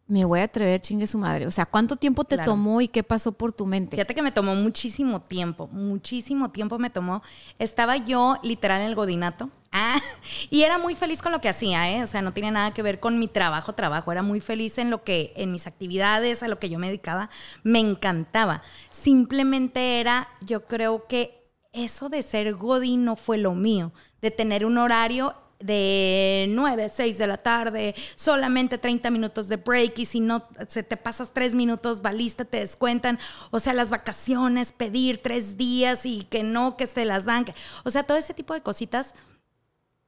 me 0.05 0.25
voy 0.25 0.41
a 0.41 0.43
atrever, 0.43 0.81
chingue 0.81 1.07
su 1.07 1.17
madre. 1.17 1.47
O 1.47 1.51
sea, 1.51 1.65
¿cuánto 1.65 1.95
tiempo 1.95 2.25
te 2.25 2.35
Claro. 2.35 2.51
tomó 2.51 2.81
y 2.81 2.89
qué 2.89 3.03
pasó 3.03 3.31
por 3.31 3.53
tu 3.53 3.65
mente? 3.65 3.95
Fíjate 3.95 4.13
que 4.13 4.21
me 4.21 4.33
tomó 4.33 4.53
muchísimo 4.53 5.21
tiempo, 5.21 5.69
muchísimo 5.71 6.51
tiempo 6.51 6.77
me 6.77 6.89
tomó. 6.89 7.23
Estaba 7.57 7.95
yo 7.95 8.35
literal 8.43 8.81
en 8.81 8.87
el 8.87 8.95
godinato. 8.95 9.49
Ah, 9.77 10.01
y 10.49 10.63
era 10.63 10.77
muy 10.77 10.95
feliz 10.95 11.21
con 11.21 11.33
lo 11.33 11.41
que 11.41 11.49
hacía, 11.49 11.91
¿eh? 11.91 12.01
O 12.01 12.07
sea, 12.07 12.21
no 12.21 12.31
tiene 12.31 12.49
nada 12.49 12.73
que 12.73 12.81
ver 12.81 13.01
con 13.01 13.19
mi 13.19 13.27
trabajo, 13.27 13.73
trabajo. 13.73 14.09
Era 14.09 14.21
muy 14.21 14.39
feliz 14.39 14.77
en 14.77 14.89
lo 14.89 15.03
que, 15.03 15.33
en 15.35 15.51
mis 15.51 15.67
actividades, 15.67 16.43
a 16.43 16.47
lo 16.47 16.59
que 16.59 16.69
yo 16.69 16.79
me 16.79 16.87
dedicaba. 16.87 17.29
Me 17.63 17.79
encantaba. 17.79 18.63
Simplemente 18.89 19.99
era, 19.99 20.29
yo 20.39 20.65
creo 20.65 21.07
que 21.07 21.51
eso 21.73 22.07
de 22.07 22.23
ser 22.23 22.53
godín 22.53 23.03
no 23.03 23.17
fue 23.17 23.37
lo 23.37 23.53
mío. 23.53 23.91
De 24.21 24.31
tener 24.31 24.65
un 24.65 24.77
horario 24.77 25.35
de 25.59 26.45
9, 26.51 26.89
6 26.93 27.17
de 27.17 27.27
la 27.27 27.37
tarde, 27.37 27.95
solamente 28.15 28.77
30 28.77 29.09
minutos 29.09 29.49
de 29.49 29.57
break 29.57 29.99
y 29.99 30.05
si 30.05 30.21
no 30.21 30.47
se 30.69 30.83
te 30.83 30.95
pasas 30.95 31.33
3 31.33 31.53
minutos, 31.53 32.01
balista, 32.01 32.45
te 32.45 32.61
descuentan. 32.61 33.19
O 33.51 33.59
sea, 33.59 33.73
las 33.73 33.89
vacaciones, 33.89 34.71
pedir 34.71 35.21
3 35.21 35.57
días 35.57 36.05
y 36.05 36.23
que 36.23 36.43
no, 36.43 36.77
que 36.77 36.87
se 36.87 37.03
las 37.03 37.25
dan. 37.25 37.45
o 37.83 37.89
sea, 37.89 38.03
todo 38.03 38.17
ese 38.17 38.33
tipo 38.33 38.53
de 38.53 38.61
cositas 38.61 39.13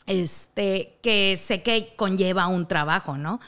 este, 0.08 0.98
que 1.04 1.38
sé 1.38 1.62
que 1.64 1.94
conlleva 1.96 2.48
un 2.48 2.68
trabajo, 2.68 3.18
¿no? 3.18 3.40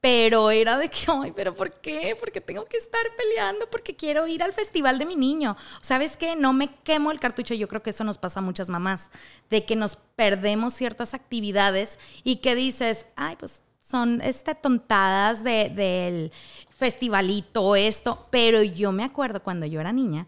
Pero 0.00 0.50
era 0.52 0.78
de 0.78 0.88
que, 0.88 0.98
ay, 1.08 1.32
pero 1.34 1.54
¿por 1.54 1.72
qué? 1.80 2.16
Porque 2.20 2.40
tengo 2.40 2.64
que 2.66 2.76
estar 2.76 3.00
peleando, 3.18 3.68
porque 3.70 3.96
quiero 3.96 4.26
ir 4.28 4.42
al 4.42 4.52
festival 4.52 4.98
de 4.98 5.06
mi 5.06 5.16
niño. 5.16 5.56
¿Sabes 5.80 6.16
qué? 6.16 6.36
No 6.36 6.52
me 6.52 6.72
quemo 6.84 7.10
el 7.10 7.18
cartucho. 7.18 7.54
Yo 7.54 7.66
creo 7.66 7.82
que 7.82 7.90
eso 7.90 8.04
nos 8.04 8.18
pasa 8.18 8.38
a 8.40 8.42
muchas 8.42 8.68
mamás, 8.68 9.10
de 9.50 9.64
que 9.64 9.74
nos 9.74 9.96
perdemos 10.14 10.74
ciertas 10.74 11.12
actividades 11.14 11.98
y 12.22 12.36
que 12.36 12.54
dices, 12.54 13.06
ay, 13.16 13.36
pues 13.36 13.62
son 13.80 14.20
este, 14.22 14.54
tontadas 14.54 15.42
de- 15.42 15.70
del 15.70 16.32
festivalito, 16.70 17.74
esto. 17.74 18.28
Pero 18.30 18.62
yo 18.62 18.92
me 18.92 19.02
acuerdo 19.04 19.42
cuando 19.42 19.66
yo 19.66 19.80
era 19.80 19.92
niña 19.92 20.26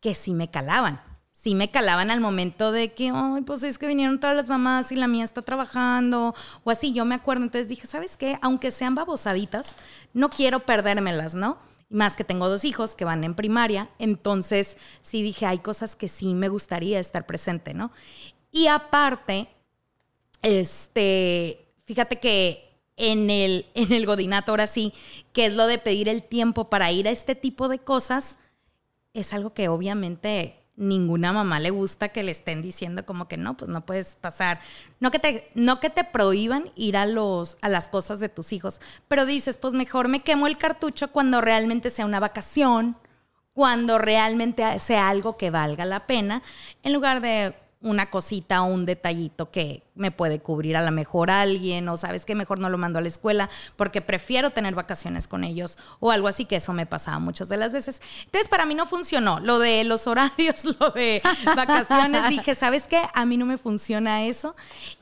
que 0.00 0.14
sí 0.14 0.32
me 0.32 0.50
calaban 0.50 1.02
sí 1.48 1.54
me 1.54 1.70
calaban 1.70 2.10
al 2.10 2.20
momento 2.20 2.72
de 2.72 2.92
que, 2.92 3.10
ay, 3.10 3.40
pues 3.40 3.62
es 3.62 3.78
que 3.78 3.86
vinieron 3.86 4.20
todas 4.20 4.36
las 4.36 4.48
mamás 4.48 4.92
y 4.92 4.96
la 4.96 5.06
mía 5.06 5.24
está 5.24 5.40
trabajando 5.40 6.34
o 6.62 6.70
así, 6.70 6.92
yo 6.92 7.06
me 7.06 7.14
acuerdo. 7.14 7.44
Entonces 7.44 7.68
dije, 7.68 7.86
¿sabes 7.86 8.18
qué? 8.18 8.38
Aunque 8.42 8.70
sean 8.70 8.94
babosaditas, 8.94 9.74
no 10.12 10.28
quiero 10.28 10.60
perdérmelas, 10.66 11.34
¿no? 11.34 11.56
Y 11.88 11.94
más 11.94 12.16
que 12.16 12.24
tengo 12.24 12.50
dos 12.50 12.66
hijos 12.66 12.94
que 12.94 13.06
van 13.06 13.24
en 13.24 13.34
primaria, 13.34 13.88
entonces 13.98 14.76
sí 15.00 15.22
dije, 15.22 15.46
hay 15.46 15.60
cosas 15.60 15.96
que 15.96 16.08
sí 16.08 16.34
me 16.34 16.50
gustaría 16.50 17.00
estar 17.00 17.24
presente, 17.24 17.72
¿no? 17.72 17.92
Y 18.52 18.66
aparte, 18.66 19.48
este, 20.42 21.66
fíjate 21.84 22.20
que 22.20 22.78
en 22.98 23.30
el, 23.30 23.64
en 23.72 23.94
el 23.94 24.04
godinato 24.04 24.52
ahora 24.52 24.66
sí, 24.66 24.92
que 25.32 25.46
es 25.46 25.54
lo 25.54 25.66
de 25.66 25.78
pedir 25.78 26.10
el 26.10 26.22
tiempo 26.22 26.68
para 26.68 26.92
ir 26.92 27.08
a 27.08 27.10
este 27.10 27.34
tipo 27.34 27.68
de 27.68 27.78
cosas, 27.78 28.36
es 29.14 29.32
algo 29.32 29.54
que 29.54 29.70
obviamente 29.70 30.57
ninguna 30.78 31.32
mamá 31.32 31.60
le 31.60 31.70
gusta 31.70 32.08
que 32.08 32.22
le 32.22 32.30
estén 32.32 32.62
diciendo 32.62 33.04
como 33.04 33.28
que 33.28 33.36
no, 33.36 33.56
pues 33.56 33.68
no 33.68 33.84
puedes 33.84 34.16
pasar. 34.16 34.60
No 35.00 35.10
que 35.10 35.18
te, 35.18 35.50
no 35.54 35.80
que 35.80 35.90
te 35.90 36.04
prohíban 36.04 36.70
ir 36.76 36.96
a, 36.96 37.04
los, 37.04 37.58
a 37.60 37.68
las 37.68 37.88
cosas 37.88 38.20
de 38.20 38.28
tus 38.28 38.52
hijos, 38.52 38.80
pero 39.08 39.26
dices, 39.26 39.58
pues 39.58 39.74
mejor 39.74 40.08
me 40.08 40.22
quemo 40.22 40.46
el 40.46 40.56
cartucho 40.56 41.10
cuando 41.10 41.40
realmente 41.40 41.90
sea 41.90 42.06
una 42.06 42.20
vacación, 42.20 42.96
cuando 43.52 43.98
realmente 43.98 44.78
sea 44.78 45.08
algo 45.08 45.36
que 45.36 45.50
valga 45.50 45.84
la 45.84 46.06
pena, 46.06 46.42
en 46.84 46.92
lugar 46.92 47.20
de 47.20 47.54
una 47.80 48.10
cosita 48.10 48.62
o 48.62 48.66
un 48.66 48.86
detallito 48.86 49.50
que 49.50 49.84
me 49.94 50.10
puede 50.10 50.40
cubrir 50.40 50.76
a 50.76 50.84
lo 50.84 50.90
mejor 50.90 51.30
alguien 51.30 51.88
o 51.88 51.96
sabes 51.96 52.24
que 52.24 52.34
mejor 52.34 52.58
no 52.58 52.70
lo 52.70 52.78
mando 52.78 52.98
a 52.98 53.02
la 53.02 53.08
escuela 53.08 53.50
porque 53.76 54.00
prefiero 54.00 54.50
tener 54.50 54.74
vacaciones 54.74 55.28
con 55.28 55.44
ellos 55.44 55.78
o 56.00 56.10
algo 56.10 56.26
así 56.26 56.44
que 56.44 56.56
eso 56.56 56.72
me 56.72 56.86
pasaba 56.86 57.20
muchas 57.20 57.48
de 57.48 57.56
las 57.56 57.72
veces. 57.72 58.02
Entonces 58.24 58.48
para 58.48 58.66
mí 58.66 58.74
no 58.74 58.86
funcionó 58.86 59.38
lo 59.40 59.60
de 59.60 59.84
los 59.84 60.08
horarios, 60.08 60.64
lo 60.80 60.90
de 60.90 61.22
vacaciones. 61.44 62.28
Dije, 62.30 62.54
¿sabes 62.56 62.86
qué? 62.88 63.00
A 63.14 63.24
mí 63.24 63.36
no 63.36 63.46
me 63.46 63.58
funciona 63.58 64.24
eso. 64.24 64.56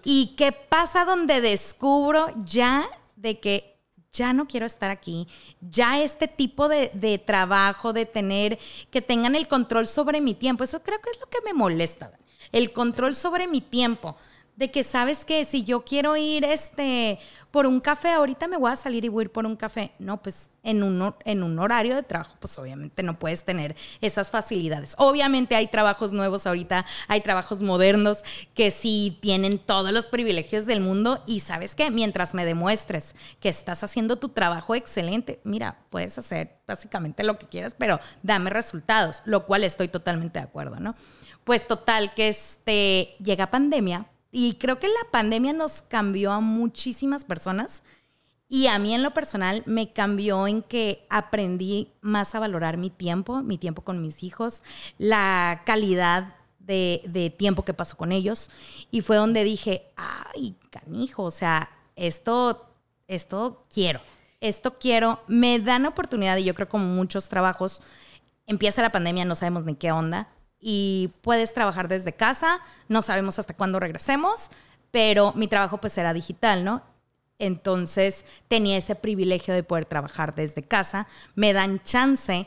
¿Y 0.04 0.34
qué 0.36 0.52
pasa 0.52 1.06
donde 1.06 1.40
descubro 1.40 2.26
ya 2.44 2.84
de 3.16 3.40
que 3.40 3.76
ya 4.12 4.32
no 4.32 4.46
quiero 4.46 4.66
estar 4.66 4.90
aquí, 4.90 5.28
ya 5.60 6.00
este 6.00 6.26
tipo 6.26 6.68
de, 6.68 6.90
de 6.94 7.18
trabajo, 7.18 7.92
de 7.92 8.06
tener, 8.06 8.58
que 8.90 9.02
tengan 9.02 9.34
el 9.34 9.46
control 9.46 9.86
sobre 9.86 10.22
mi 10.22 10.32
tiempo, 10.32 10.64
eso 10.64 10.82
creo 10.82 11.00
que 11.02 11.10
es 11.10 11.20
lo 11.20 11.26
que 11.26 11.38
me 11.44 11.52
molesta, 11.52 12.12
el 12.56 12.72
control 12.72 13.14
sobre 13.14 13.46
mi 13.46 13.60
tiempo, 13.60 14.16
de 14.56 14.70
que 14.70 14.82
sabes 14.82 15.26
que 15.26 15.44
si 15.44 15.64
yo 15.64 15.84
quiero 15.84 16.16
ir 16.16 16.42
este 16.44 17.18
por 17.50 17.66
un 17.66 17.80
café, 17.80 18.12
ahorita 18.12 18.48
me 18.48 18.56
voy 18.56 18.72
a 18.72 18.76
salir 18.76 19.04
y 19.04 19.08
voy 19.08 19.22
a 19.22 19.24
ir 19.24 19.32
por 19.32 19.46
un 19.46 19.56
café. 19.56 19.92
No, 19.98 20.22
pues 20.22 20.38
en 20.62 20.82
un, 20.82 21.14
en 21.24 21.42
un 21.42 21.58
horario 21.58 21.94
de 21.94 22.02
trabajo, 22.02 22.36
pues 22.40 22.58
obviamente 22.58 23.02
no 23.02 23.18
puedes 23.18 23.44
tener 23.44 23.76
esas 24.00 24.30
facilidades. 24.30 24.94
Obviamente 24.98 25.54
hay 25.54 25.66
trabajos 25.66 26.12
nuevos 26.12 26.46
ahorita, 26.46 26.86
hay 27.08 27.20
trabajos 27.20 27.62
modernos 27.62 28.24
que 28.54 28.70
sí 28.70 29.18
tienen 29.20 29.58
todos 29.58 29.92
los 29.92 30.08
privilegios 30.08 30.66
del 30.66 30.80
mundo 30.80 31.22
y 31.26 31.40
sabes 31.40 31.74
que 31.74 31.90
mientras 31.90 32.34
me 32.34 32.44
demuestres 32.44 33.14
que 33.38 33.48
estás 33.48 33.84
haciendo 33.84 34.16
tu 34.16 34.30
trabajo 34.30 34.74
excelente, 34.74 35.40
mira, 35.44 35.78
puedes 35.90 36.18
hacer 36.18 36.58
básicamente 36.66 37.22
lo 37.24 37.38
que 37.38 37.46
quieras, 37.46 37.76
pero 37.78 38.00
dame 38.22 38.50
resultados, 38.50 39.22
lo 39.24 39.46
cual 39.46 39.64
estoy 39.64 39.88
totalmente 39.88 40.38
de 40.38 40.44
acuerdo, 40.46 40.80
¿no? 40.80 40.94
Pues 41.46 41.68
total, 41.68 42.12
que 42.12 42.26
este, 42.26 43.14
llega 43.22 43.52
pandemia 43.52 44.10
y 44.32 44.54
creo 44.54 44.80
que 44.80 44.88
la 44.88 45.12
pandemia 45.12 45.52
nos 45.52 45.80
cambió 45.80 46.32
a 46.32 46.40
muchísimas 46.40 47.24
personas 47.24 47.84
y 48.48 48.66
a 48.66 48.80
mí 48.80 48.92
en 48.92 49.04
lo 49.04 49.14
personal 49.14 49.62
me 49.64 49.92
cambió 49.92 50.48
en 50.48 50.62
que 50.62 51.06
aprendí 51.08 51.92
más 52.00 52.34
a 52.34 52.40
valorar 52.40 52.78
mi 52.78 52.90
tiempo, 52.90 53.42
mi 53.42 53.58
tiempo 53.58 53.82
con 53.82 54.02
mis 54.02 54.24
hijos, 54.24 54.64
la 54.98 55.62
calidad 55.64 56.34
de, 56.58 57.32
tiempo 57.38 57.64
que 57.64 57.74
paso 57.74 57.96
con 57.96 58.10
ellos. 58.10 58.50
Y 58.90 59.02
fue 59.02 59.14
donde 59.14 59.44
dije, 59.44 59.86
ay, 59.94 60.56
canijo, 60.70 61.22
o 61.22 61.30
sea, 61.30 61.70
esto, 61.94 62.68
esto 63.06 63.64
quiero, 63.72 64.00
esto 64.40 64.80
quiero. 64.80 65.20
Me 65.28 65.60
dan 65.60 65.86
oportunidad 65.86 66.38
y 66.38 66.44
yo 66.44 66.56
creo 66.56 66.68
como 66.68 66.86
muchos 66.86 67.28
trabajos, 67.28 67.82
empieza 68.48 68.82
la 68.82 68.90
pandemia, 68.90 69.24
no 69.24 69.36
sabemos 69.36 69.64
ni 69.64 69.76
qué 69.76 69.92
onda. 69.92 70.28
Y 70.60 71.12
puedes 71.22 71.52
trabajar 71.54 71.88
desde 71.88 72.14
casa, 72.14 72.60
no 72.88 73.02
sabemos 73.02 73.38
hasta 73.38 73.54
cuándo 73.54 73.78
regresemos, 73.78 74.48
pero 74.90 75.32
mi 75.34 75.48
trabajo 75.48 75.78
pues 75.78 75.96
era 75.98 76.12
digital, 76.12 76.64
¿no? 76.64 76.82
Entonces 77.38 78.24
tenía 78.48 78.78
ese 78.78 78.94
privilegio 78.94 79.54
de 79.54 79.62
poder 79.62 79.84
trabajar 79.84 80.34
desde 80.34 80.62
casa. 80.62 81.06
Me 81.34 81.52
dan 81.52 81.82
chance 81.82 82.46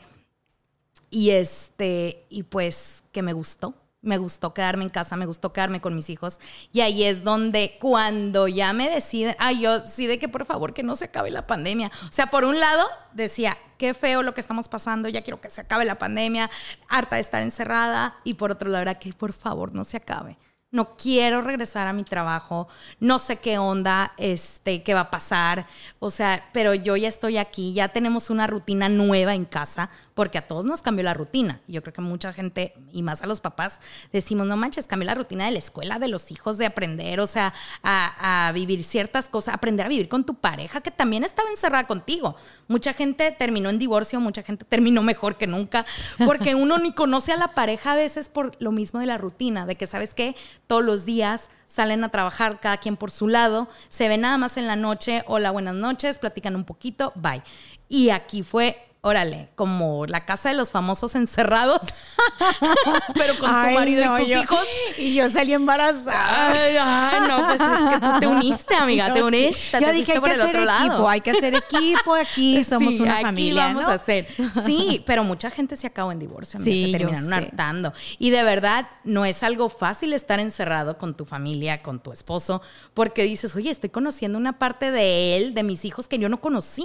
y 1.10 1.30
este, 1.30 2.24
y 2.28 2.42
pues 2.44 3.04
que 3.12 3.22
me 3.22 3.32
gustó. 3.32 3.74
Me 4.02 4.16
gustó 4.16 4.54
quedarme 4.54 4.84
en 4.84 4.88
casa, 4.88 5.16
me 5.16 5.26
gustó 5.26 5.52
quedarme 5.52 5.80
con 5.80 5.94
mis 5.94 6.08
hijos. 6.08 6.40
Y 6.72 6.80
ahí 6.80 7.04
es 7.04 7.22
donde 7.22 7.76
cuando 7.80 8.48
ya 8.48 8.72
me 8.72 8.88
deciden, 8.88 9.36
ay, 9.38 9.60
yo 9.60 9.84
sí 9.84 10.06
de 10.06 10.18
que 10.18 10.28
por 10.28 10.46
favor 10.46 10.72
que 10.72 10.82
no 10.82 10.96
se 10.96 11.06
acabe 11.06 11.30
la 11.30 11.46
pandemia. 11.46 11.90
O 12.08 12.12
sea, 12.12 12.28
por 12.28 12.44
un 12.44 12.58
lado 12.60 12.86
decía, 13.12 13.56
qué 13.76 13.92
feo 13.92 14.22
lo 14.22 14.32
que 14.32 14.40
estamos 14.40 14.68
pasando, 14.68 15.08
ya 15.08 15.22
quiero 15.22 15.40
que 15.40 15.50
se 15.50 15.60
acabe 15.60 15.84
la 15.84 15.98
pandemia, 15.98 16.50
harta 16.88 17.16
de 17.16 17.22
estar 17.22 17.42
encerrada. 17.42 18.16
Y 18.24 18.34
por 18.34 18.50
otro 18.50 18.70
lado 18.70 18.82
era 18.82 18.98
que 18.98 19.12
por 19.12 19.32
favor 19.32 19.74
no 19.74 19.84
se 19.84 19.98
acabe 19.98 20.38
no 20.70 20.96
quiero 20.96 21.42
regresar 21.42 21.86
a 21.86 21.92
mi 21.92 22.04
trabajo, 22.04 22.68
no 23.00 23.18
sé 23.18 23.36
qué 23.36 23.58
onda, 23.58 24.12
este, 24.18 24.82
qué 24.82 24.94
va 24.94 25.00
a 25.00 25.10
pasar, 25.10 25.66
o 25.98 26.10
sea, 26.10 26.48
pero 26.52 26.74
yo 26.74 26.96
ya 26.96 27.08
estoy 27.08 27.38
aquí, 27.38 27.72
ya 27.72 27.88
tenemos 27.88 28.30
una 28.30 28.46
rutina 28.46 28.88
nueva 28.88 29.34
en 29.34 29.44
casa, 29.44 29.90
porque 30.20 30.36
a 30.36 30.42
todos 30.42 30.66
nos 30.66 30.82
cambió 30.82 31.02
la 31.02 31.14
rutina. 31.14 31.62
Yo 31.66 31.80
creo 31.80 31.94
que 31.94 32.02
mucha 32.02 32.34
gente, 32.34 32.74
y 32.92 33.02
más 33.02 33.22
a 33.22 33.26
los 33.26 33.40
papás, 33.40 33.80
decimos, 34.12 34.46
no 34.46 34.54
manches, 34.54 34.86
cambió 34.86 35.06
la 35.06 35.14
rutina 35.14 35.46
de 35.46 35.50
la 35.50 35.58
escuela, 35.58 35.98
de 35.98 36.08
los 36.08 36.30
hijos, 36.30 36.58
de 36.58 36.66
aprender, 36.66 37.20
o 37.20 37.26
sea, 37.26 37.54
a, 37.82 38.48
a 38.48 38.52
vivir 38.52 38.84
ciertas 38.84 39.30
cosas, 39.30 39.54
aprender 39.54 39.86
a 39.86 39.88
vivir 39.88 40.10
con 40.10 40.24
tu 40.24 40.34
pareja, 40.34 40.82
que 40.82 40.90
también 40.90 41.24
estaba 41.24 41.48
encerrada 41.48 41.86
contigo. 41.86 42.36
Mucha 42.68 42.92
gente 42.92 43.32
terminó 43.32 43.70
en 43.70 43.78
divorcio, 43.78 44.20
mucha 44.20 44.42
gente 44.42 44.66
terminó 44.66 45.02
mejor 45.02 45.38
que 45.38 45.46
nunca, 45.46 45.86
porque 46.26 46.54
uno 46.54 46.76
ni 46.76 46.92
conoce 46.92 47.32
a 47.32 47.38
la 47.38 47.54
pareja 47.54 47.92
a 47.92 47.96
veces 47.96 48.28
por 48.28 48.52
lo 48.60 48.72
mismo 48.72 49.00
de 49.00 49.06
la 49.06 49.16
rutina, 49.16 49.64
de 49.64 49.76
que, 49.76 49.86
¿sabes 49.86 50.12
qué? 50.12 50.36
todos 50.66 50.84
los 50.84 51.06
días, 51.06 51.48
salen 51.64 52.04
a 52.04 52.10
trabajar 52.10 52.60
cada 52.60 52.76
quien 52.76 52.98
por 52.98 53.10
su 53.10 53.26
lado, 53.26 53.70
se 53.88 54.06
ven 54.06 54.20
nada 54.20 54.36
más 54.36 54.58
en 54.58 54.66
la 54.66 54.76
noche, 54.76 55.24
hola, 55.26 55.50
buenas 55.50 55.76
noches, 55.76 56.18
platican 56.18 56.56
un 56.56 56.64
poquito, 56.64 57.14
bye. 57.16 57.42
Y 57.88 58.10
aquí 58.10 58.42
fue 58.42 58.89
órale, 59.02 59.48
como 59.54 60.04
la 60.06 60.26
casa 60.26 60.50
de 60.50 60.54
los 60.54 60.70
famosos 60.70 61.14
encerrados, 61.14 61.80
pero 63.14 63.38
con 63.38 63.48
tu 63.48 63.70
marido 63.70 64.18
y 64.18 64.22
tus 64.22 64.28
hijos. 64.28 64.64
Y 64.98 65.14
yo 65.14 65.30
salí 65.30 65.54
embarazada. 65.54 66.52
Ay, 66.52 67.28
no, 67.28 67.46
pues 67.46 67.60
es 67.60 67.90
que 67.90 68.00
tú 68.00 68.20
te 68.20 68.26
uniste, 68.26 68.74
amiga, 68.74 69.12
te 69.12 69.22
uniste. 69.22 69.80
Yo 69.80 69.92
dije, 69.92 70.12
hay 70.12 70.20
que 70.20 70.30
hacer 70.30 70.56
equipo, 70.56 71.08
hay 71.08 71.20
que 71.20 71.30
hacer 71.30 71.54
equipo, 71.54 72.14
aquí 72.14 72.64
somos 72.64 73.00
una 73.00 73.16
aquí 73.16 73.24
familia, 73.24 73.66
vamos 73.68 73.84
a 73.84 73.94
hacer. 73.94 74.26
Sí, 74.66 75.02
pero 75.06 75.24
mucha 75.24 75.50
gente 75.50 75.76
se 75.76 75.86
acabó 75.86 76.12
en 76.12 76.18
divorcio, 76.18 76.60
sí, 76.60 76.86
se 76.86 76.98
terminaron 76.98 77.32
hartando. 77.32 77.92
Y 78.18 78.30
de 78.30 78.42
verdad, 78.42 78.88
no 79.04 79.24
es 79.24 79.42
algo 79.42 79.68
fácil 79.68 80.12
estar 80.12 80.38
encerrado 80.38 80.98
con 80.98 81.14
tu 81.14 81.24
familia, 81.24 81.82
con 81.82 82.00
tu 82.00 82.12
esposo, 82.12 82.60
porque 82.92 83.22
dices, 83.22 83.54
oye, 83.56 83.70
estoy 83.70 83.90
conociendo 83.90 84.36
una 84.36 84.58
parte 84.58 84.90
de 84.90 85.36
él, 85.36 85.54
de 85.54 85.62
mis 85.62 85.84
hijos 85.84 86.08
que 86.08 86.18
yo 86.18 86.28
no 86.28 86.40
conocía. 86.40 86.84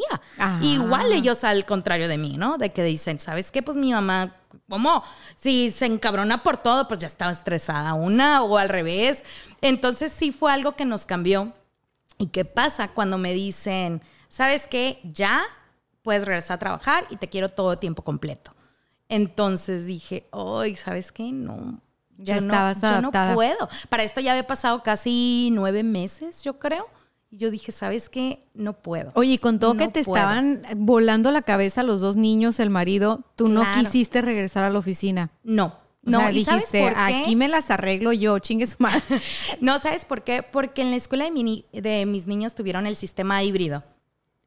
Igual 0.61 1.11
ellos 1.11 1.43
al 1.43 1.65
contrario 1.65 2.04
de 2.07 2.17
mí, 2.17 2.37
¿no? 2.37 2.57
De 2.57 2.71
que 2.71 2.83
dicen, 2.83 3.19
¿sabes 3.19 3.51
qué? 3.51 3.61
Pues 3.61 3.77
mi 3.77 3.91
mamá, 3.91 4.35
¿cómo? 4.69 5.03
Si 5.35 5.71
se 5.71 5.85
encabrona 5.85 6.43
por 6.43 6.57
todo, 6.57 6.87
pues 6.87 6.99
ya 6.99 7.07
estaba 7.07 7.31
estresada 7.31 7.93
una 7.93 8.43
o 8.43 8.57
al 8.57 8.69
revés. 8.69 9.23
Entonces 9.61 10.11
sí 10.11 10.31
fue 10.31 10.51
algo 10.51 10.75
que 10.75 10.85
nos 10.85 11.05
cambió. 11.05 11.53
¿Y 12.17 12.27
qué 12.27 12.45
pasa 12.45 12.89
cuando 12.89 13.17
me 13.17 13.33
dicen, 13.33 14.01
¿sabes 14.29 14.67
qué? 14.67 14.99
Ya 15.03 15.43
puedes 16.01 16.25
regresar 16.25 16.55
a 16.55 16.59
trabajar 16.59 17.07
y 17.09 17.17
te 17.17 17.27
quiero 17.27 17.49
todo 17.49 17.77
tiempo 17.77 18.03
completo. 18.03 18.55
Entonces 19.09 19.85
dije, 19.85 20.27
ay, 20.31 20.75
¿sabes 20.75 21.11
qué? 21.11 21.31
No. 21.31 21.79
Ya 22.17 22.39
no, 22.39 22.73
Yo 22.73 23.01
no 23.01 23.11
puedo. 23.33 23.67
Para 23.89 24.03
esto 24.03 24.21
ya 24.21 24.31
había 24.31 24.47
pasado 24.47 24.81
casi 24.83 25.49
nueve 25.51 25.83
meses, 25.83 26.43
yo 26.43 26.59
creo. 26.59 26.87
Y 27.35 27.37
yo 27.37 27.51
dije, 27.51 27.73
¿sabes 27.73 28.07
qué? 28.07 28.47
No 28.53 28.81
puedo. 28.81 29.11
Oye, 29.13 29.39
con 29.39 29.59
todo 29.59 29.75
que 29.75 29.89
te 29.89 29.99
estaban 29.99 30.61
volando 30.77 31.31
la 31.31 31.41
cabeza 31.41 31.83
los 31.83 31.99
dos 31.99 32.15
niños, 32.15 32.61
el 32.61 32.69
marido, 32.69 33.25
tú 33.35 33.49
no 33.49 33.61
quisiste 33.73 34.21
regresar 34.21 34.63
a 34.63 34.69
la 34.69 34.79
oficina. 34.79 35.31
No. 35.43 35.77
no, 36.01 36.25
dijiste, 36.29 36.87
aquí 36.95 37.35
me 37.35 37.49
las 37.49 37.71
arreglo 37.71 38.13
yo, 38.13 38.39
chingues 38.39 38.79
mal. 38.79 39.03
no, 39.59 39.79
¿sabes 39.79 40.05
por 40.05 40.23
qué? 40.23 40.43
Porque 40.43 40.81
en 40.81 40.91
la 40.91 40.95
escuela 40.95 41.25
de, 41.25 41.65
de 41.73 42.05
mis 42.05 42.25
niños 42.25 42.55
tuvieron 42.55 42.87
el 42.87 42.95
sistema 42.95 43.43
híbrido. 43.43 43.83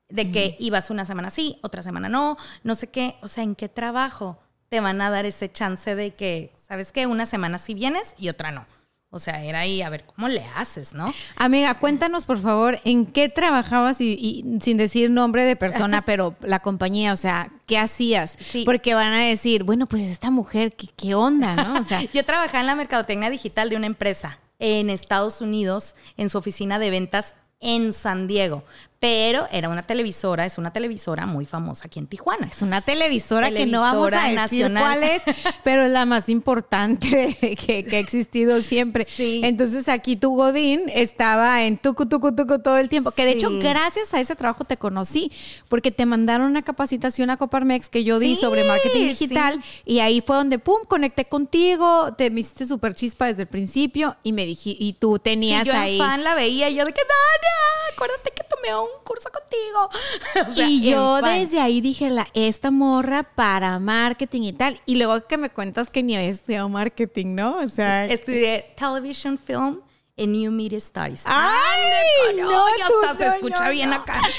De 0.09 0.33
que 0.33 0.57
ibas 0.59 0.89
una 0.89 1.05
semana 1.05 1.29
sí, 1.29 1.59
otra 1.61 1.83
semana 1.83 2.09
no, 2.09 2.39
no 2.63 2.75
sé 2.75 2.87
qué. 2.87 3.17
O 3.21 3.29
sea, 3.29 3.45
¿en 3.45 3.55
qué 3.55 3.69
trabajo 3.69 4.39
te 4.71 4.81
van 4.81 5.03
a 5.03 5.11
dar 5.11 5.27
ese 5.27 5.53
chance 5.53 5.95
de 5.95 6.15
que, 6.15 6.55
¿sabes 6.67 6.91
qué? 6.91 7.07
Una 7.07 7.27
semana 7.27 7.59
sí 7.59 7.75
vienes 7.75 8.15
y 8.17 8.31
otra 8.31 8.51
no. 8.51 8.65
O 9.11 9.19
sea, 9.19 9.43
era 9.43 9.61
ahí 9.61 9.81
a 9.81 9.89
ver 9.89 10.05
cómo 10.05 10.29
le 10.29 10.45
haces, 10.55 10.93
¿no? 10.93 11.15
Amiga, 11.37 11.75
cuéntanos 11.75 12.27
por 12.27 12.39
favor 12.43 12.79
en 12.85 13.07
qué 13.07 13.31
trabajabas 13.31 14.03
y, 14.03 14.45
sin 14.61 14.77
decir 14.77 15.11
nombre 15.11 15.45
de 15.45 15.57
persona, 15.57 16.03
pero 16.07 16.37
la 16.43 16.59
compañía, 16.59 17.15
o 17.15 17.17
sea, 17.17 17.51
¿qué 17.67 17.79
hacías? 17.79 18.37
Porque 18.67 18.93
van 18.93 19.15
a 19.15 19.25
decir, 19.25 19.65
bueno, 19.65 19.87
pues 19.87 20.03
esta 20.11 20.31
mujer, 20.31 20.75
¿qué, 20.75 20.89
qué 20.95 21.15
onda, 21.15 21.55
no? 21.55 21.81
O 21.81 21.85
sea, 21.85 22.03
yo 22.13 22.23
trabajaba 22.25 22.61
en 22.61 22.67
la 22.67 22.75
mercadotecnia 22.75 23.31
digital 23.31 23.71
de 23.71 23.77
una 23.77 23.87
empresa 23.87 24.41
en 24.59 24.91
Estados 24.91 25.41
Unidos, 25.41 25.97
en 26.19 26.29
su 26.29 26.37
oficina 26.37 26.79
de 26.79 26.91
ventas 26.91 27.35
en 27.61 27.93
San 27.93 28.27
Diego 28.27 28.63
pero 29.01 29.47
era 29.53 29.69
una 29.69 29.85
televisora, 29.85 30.45
es 30.45 30.59
una 30.59 30.73
televisora 30.73 31.25
muy 31.27 31.47
famosa 31.47 31.87
aquí 31.87 32.01
en 32.01 32.09
Tijuana. 32.09 32.49
Es 32.51 32.63
una 32.63 32.81
televisora, 32.81 33.51
que 33.53 33.67
no 33.67 33.81
vamos 33.81 34.13
a 34.13 34.29
decir 34.29 34.73
cuál 34.73 35.05
es, 35.05 35.23
pero 35.65 35.85
es 35.85 35.93
la 35.93 36.05
más 36.05 36.29
importante 36.29 37.37
que, 37.67 37.87
ha 37.93 37.99
existido 37.99 38.61
siempre. 38.61 39.07
Entonces 39.19 39.89
aquí 39.89 40.17
tu 40.17 40.35
Godín 40.35 40.83
estaba 40.89 41.63
en 41.63 41.79
tucu, 41.79 42.07
tucu, 42.07 42.35
tucu 42.35 42.59
todo 42.59 42.77
el 42.79 42.89
tiempo, 42.89 43.13
que 43.13 43.25
de 43.25 43.33
hecho 43.33 43.51
gracias 43.61 44.13
a 44.15 44.21
ese 44.21 44.35
trabajo 44.35 44.65
te 44.65 44.77
conocí, 44.77 45.31
porque 45.69 45.93
te 45.93 46.05
mandaron 46.05 46.49
una 46.49 46.63
capacitación 46.63 47.31
a 47.31 47.37
Coparmex 47.37 47.89
que 47.91 48.03
yo 48.03 48.19
di 48.19 48.35
sobre 48.35 48.65
marketing 48.65 49.07
digital 49.07 49.63
y 49.85 50.01
ahí 50.01 50.21
fue 50.21 50.37
donde, 50.37 50.59
pum, 50.59 50.81
conecté 50.89 51.27
contigo, 51.27 52.15
te 52.15 52.31
me 52.31 52.41
hiciste 52.41 52.67
súper 52.67 52.95
chispa 52.95 53.27
desde 53.27 53.43
el 53.43 53.49
principio 53.49 54.17
y 54.25 54.33
me 54.33 54.45
dijiste, 54.45 54.83
y 54.83 54.95
tú 54.95 55.21
tenías 55.21 55.65
yo 55.65 55.73
ahí... 55.73 55.99
yo 55.99 56.05
fan 56.05 56.25
la 56.25 56.35
veía 56.35 56.69
y 56.69 56.75
yo 56.75 56.85
de 56.85 56.93
que, 56.93 57.01
Dania, 57.01 57.95
acuérdate 57.95 58.31
que 58.33 58.43
tomé 58.45 58.77
un 58.77 58.88
un 58.97 59.05
curso 59.05 59.31
contigo. 59.31 60.57
y 60.69 60.91
yo 60.91 61.21
desde 61.23 61.61
ahí 61.61 61.81
dije, 61.81 62.11
la, 62.11 62.27
esta 62.35 62.71
morra 62.71 63.23
para 63.23 63.79
marketing 63.79 64.43
y 64.43 64.53
tal. 64.53 64.81
Y 64.87 64.97
luego 64.97 65.27
que 65.27 65.37
me 65.37 65.51
cuentas 65.51 65.91
que 65.91 66.03
ni 66.03 66.17
había 66.17 66.29
estudiado 66.29 66.69
marketing, 66.69 67.35
¿no? 67.35 67.59
O 67.59 67.69
sea, 67.69 68.07
estudié 68.07 68.75
television 68.77 69.39
film 69.39 69.83
en 70.19 70.33
New 70.33 70.51
Media 70.51 70.81
Studies. 70.81 71.23
¡Ay! 71.25 72.37
no, 72.37 72.51
ya 72.77 73.11
está, 73.11 73.17
se 73.17 73.37
escucha 73.37 73.71
bien 73.71 73.93
acá. 73.93 74.21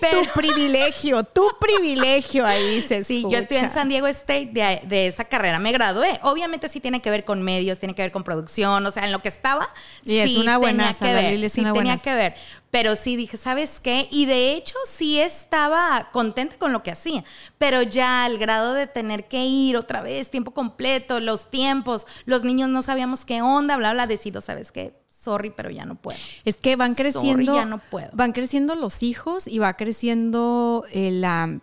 Tu 0.00 0.40
privilegio, 0.40 1.24
tu 1.24 1.48
privilegio 1.60 2.46
ahí 2.46 2.80
se 2.80 3.04
Sí, 3.04 3.24
yo 3.28 3.38
estoy 3.38 3.58
en 3.58 3.70
San 3.70 3.88
Diego 3.88 4.06
State 4.06 4.50
de, 4.52 4.80
de, 4.84 5.08
esa 5.08 5.24
carrera, 5.24 5.58
me 5.58 5.72
gradué. 5.72 6.18
Obviamente 6.22 6.68
sí 6.68 6.80
tiene 6.80 7.02
que 7.02 7.10
ver 7.10 7.24
con 7.24 7.42
medios, 7.42 7.78
tiene 7.78 7.94
que 7.94 8.02
ver 8.02 8.12
con 8.12 8.24
producción, 8.24 8.86
o 8.86 8.90
sea, 8.90 9.04
en 9.04 9.12
lo 9.12 9.20
que 9.20 9.28
estaba. 9.28 9.68
Y 10.04 10.18
es 10.18 10.36
una 10.36 10.56
buena, 10.58 10.94
que 10.94 11.12
ver, 11.12 11.50
sí 11.50 11.62
tenía 11.62 11.98
que 11.98 12.14
ver. 12.14 12.34
Pero 12.74 12.96
sí 12.96 13.14
dije, 13.14 13.36
¿sabes 13.36 13.78
qué? 13.80 14.08
Y 14.10 14.26
de 14.26 14.52
hecho 14.54 14.74
sí 14.84 15.20
estaba 15.20 16.08
contenta 16.10 16.58
con 16.58 16.72
lo 16.72 16.82
que 16.82 16.90
hacía, 16.90 17.22
pero 17.56 17.82
ya 17.82 18.24
al 18.24 18.36
grado 18.36 18.74
de 18.74 18.88
tener 18.88 19.28
que 19.28 19.44
ir 19.44 19.76
otra 19.76 20.02
vez, 20.02 20.28
tiempo 20.28 20.50
completo, 20.50 21.20
los 21.20 21.52
tiempos, 21.52 22.04
los 22.24 22.42
niños 22.42 22.68
no 22.70 22.82
sabíamos 22.82 23.24
qué 23.24 23.42
onda, 23.42 23.76
bla, 23.76 23.92
bla, 23.92 24.08
decido, 24.08 24.40
¿sabes 24.40 24.72
qué? 24.72 24.92
sorry, 25.08 25.50
pero 25.50 25.70
ya 25.70 25.84
no 25.86 25.94
puedo. 25.94 26.18
Es 26.44 26.56
que 26.56 26.74
van 26.74 26.96
Sorry, 26.96 27.12
creciendo. 27.12 27.54
ya 27.54 27.64
no 27.64 27.78
puedo. 27.78 28.10
Van 28.12 28.32
creciendo 28.32 28.74
los 28.74 29.04
hijos 29.04 29.46
y 29.46 29.60
va 29.60 29.76
creciendo 29.76 30.84
eh, 30.90 31.12
la. 31.12 31.60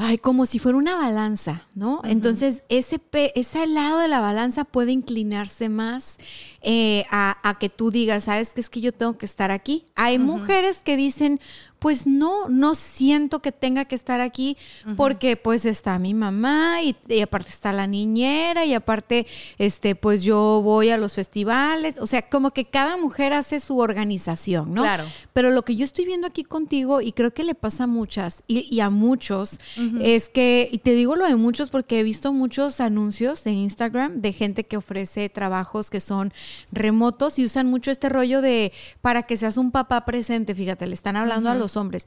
Ay, 0.00 0.18
como 0.18 0.46
si 0.46 0.60
fuera 0.60 0.78
una 0.78 0.94
balanza, 0.94 1.62
¿no? 1.74 2.00
Entonces, 2.04 2.62
ese, 2.68 3.00
pe- 3.00 3.32
ese 3.34 3.66
lado 3.66 3.98
de 3.98 4.06
la 4.06 4.20
balanza 4.20 4.62
puede 4.62 4.92
inclinarse 4.92 5.68
más 5.68 6.18
eh, 6.62 7.04
a, 7.10 7.36
a 7.42 7.58
que 7.58 7.68
tú 7.68 7.90
digas, 7.90 8.22
¿sabes 8.24 8.50
qué? 8.54 8.60
Es 8.60 8.70
que 8.70 8.80
yo 8.80 8.92
tengo 8.92 9.18
que 9.18 9.26
estar 9.26 9.50
aquí. 9.50 9.86
Hay 9.96 10.18
mujeres 10.20 10.78
que 10.84 10.96
dicen, 10.96 11.40
pues 11.78 12.06
no, 12.06 12.48
no 12.48 12.74
siento 12.74 13.40
que 13.40 13.52
tenga 13.52 13.84
que 13.84 13.94
estar 13.94 14.20
aquí 14.20 14.56
porque 14.96 15.36
pues 15.36 15.64
está 15.64 15.98
mi 15.98 16.14
mamá 16.14 16.82
y, 16.82 16.96
y 17.08 17.20
aparte 17.20 17.50
está 17.50 17.72
la 17.72 17.86
niñera 17.86 18.64
y 18.64 18.74
aparte, 18.74 19.26
este, 19.58 19.94
pues 19.94 20.22
yo 20.22 20.60
voy 20.62 20.90
a 20.90 20.96
los 20.96 21.14
festivales. 21.14 21.96
O 22.00 22.06
sea, 22.06 22.22
como 22.22 22.52
que 22.52 22.64
cada 22.64 22.96
mujer 22.96 23.32
hace 23.32 23.60
su 23.60 23.78
organización, 23.78 24.74
¿no? 24.74 24.82
Claro. 24.82 25.04
Pero 25.32 25.50
lo 25.50 25.64
que 25.64 25.76
yo 25.76 25.84
estoy 25.84 26.04
viendo 26.04 26.26
aquí 26.26 26.44
contigo, 26.44 27.00
y 27.00 27.12
creo 27.12 27.32
que 27.32 27.44
le 27.44 27.54
pasa 27.54 27.84
a 27.84 27.86
muchas 27.86 28.42
y, 28.46 28.66
y 28.74 28.80
a 28.80 28.90
muchos, 28.90 29.58
es 30.00 30.28
que, 30.28 30.68
y 30.72 30.78
te 30.78 30.92
digo 30.92 31.16
lo 31.16 31.26
de 31.26 31.36
muchos 31.36 31.70
porque 31.70 32.00
he 32.00 32.02
visto 32.02 32.32
muchos 32.32 32.80
anuncios 32.80 33.46
en 33.46 33.54
Instagram 33.54 34.20
de 34.20 34.32
gente 34.32 34.64
que 34.64 34.76
ofrece 34.76 35.28
trabajos 35.28 35.90
que 35.90 36.00
son 36.00 36.32
remotos 36.72 37.38
y 37.38 37.44
usan 37.44 37.66
mucho 37.66 37.90
este 37.90 38.08
rollo 38.08 38.42
de 38.42 38.72
para 39.00 39.24
que 39.24 39.36
seas 39.36 39.56
un 39.56 39.70
papá 39.70 40.04
presente, 40.04 40.54
fíjate, 40.54 40.86
le 40.86 40.94
están 40.94 41.16
hablando 41.16 41.50
a 41.50 41.54
los 41.54 41.67
hombres. 41.76 42.06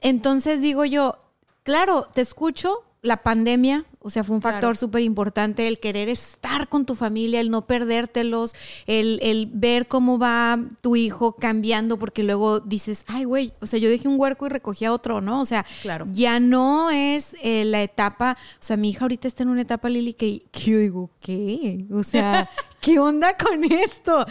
Entonces 0.00 0.60
digo 0.60 0.84
yo, 0.84 1.18
claro, 1.62 2.08
te 2.14 2.20
escucho, 2.20 2.80
la 3.00 3.22
pandemia, 3.22 3.84
o 4.00 4.08
sea, 4.08 4.24
fue 4.24 4.34
un 4.34 4.40
factor 4.40 4.60
Claro. 4.60 4.74
súper 4.76 5.02
importante 5.02 5.68
el 5.68 5.78
querer 5.78 6.08
estar 6.08 6.68
con 6.70 6.86
tu 6.86 6.94
familia, 6.94 7.38
el 7.40 7.50
no 7.50 7.66
perdértelos, 7.66 8.54
el, 8.86 9.18
el 9.22 9.46
ver 9.52 9.88
cómo 9.88 10.18
va 10.18 10.58
tu 10.80 10.96
hijo 10.96 11.36
cambiando, 11.36 11.98
porque 11.98 12.22
luego 12.22 12.60
dices, 12.60 13.04
ay, 13.06 13.24
güey, 13.24 13.52
o 13.60 13.66
sea, 13.66 13.78
yo 13.78 13.90
dejé 13.90 14.08
un 14.08 14.18
huerco 14.18 14.46
y 14.46 14.48
recogí 14.48 14.86
a 14.86 14.92
otro, 14.92 15.20
¿no? 15.20 15.42
O 15.42 15.44
sea, 15.44 15.66
Claro. 15.82 16.06
ya 16.12 16.40
no 16.40 16.90
es 16.90 17.36
eh, 17.42 17.66
la 17.66 17.82
etapa, 17.82 18.38
o 18.54 18.62
sea, 18.64 18.78
mi 18.78 18.88
hija 18.88 19.04
ahorita 19.04 19.28
está 19.28 19.42
en 19.42 19.50
una 19.50 19.60
etapa, 19.62 19.90
Lili, 19.90 20.14
que, 20.14 20.46
que 20.50 20.60
yo 20.70 20.78
digo, 20.78 21.10
¿qué? 21.20 21.84
O 21.92 22.02
sea, 22.04 22.48
¿qué 22.80 22.98
onda 22.98 23.36
con 23.36 23.64
esto? 23.64 24.24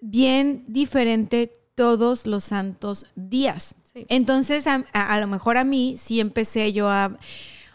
Bien 0.00 0.62
diferente 0.68 1.50
todos 1.74 2.26
los 2.26 2.44
santos 2.44 3.06
días. 3.16 3.74
Sí. 3.94 4.06
Entonces, 4.08 4.66
a, 4.66 4.84
a- 4.92 5.14
a 5.14 5.20
lo 5.20 5.26
mejor 5.26 5.56
a 5.56 5.64
mí 5.64 5.94
sí 5.98 6.20
empecé 6.20 6.72
yo 6.72 6.88
a, 6.90 7.16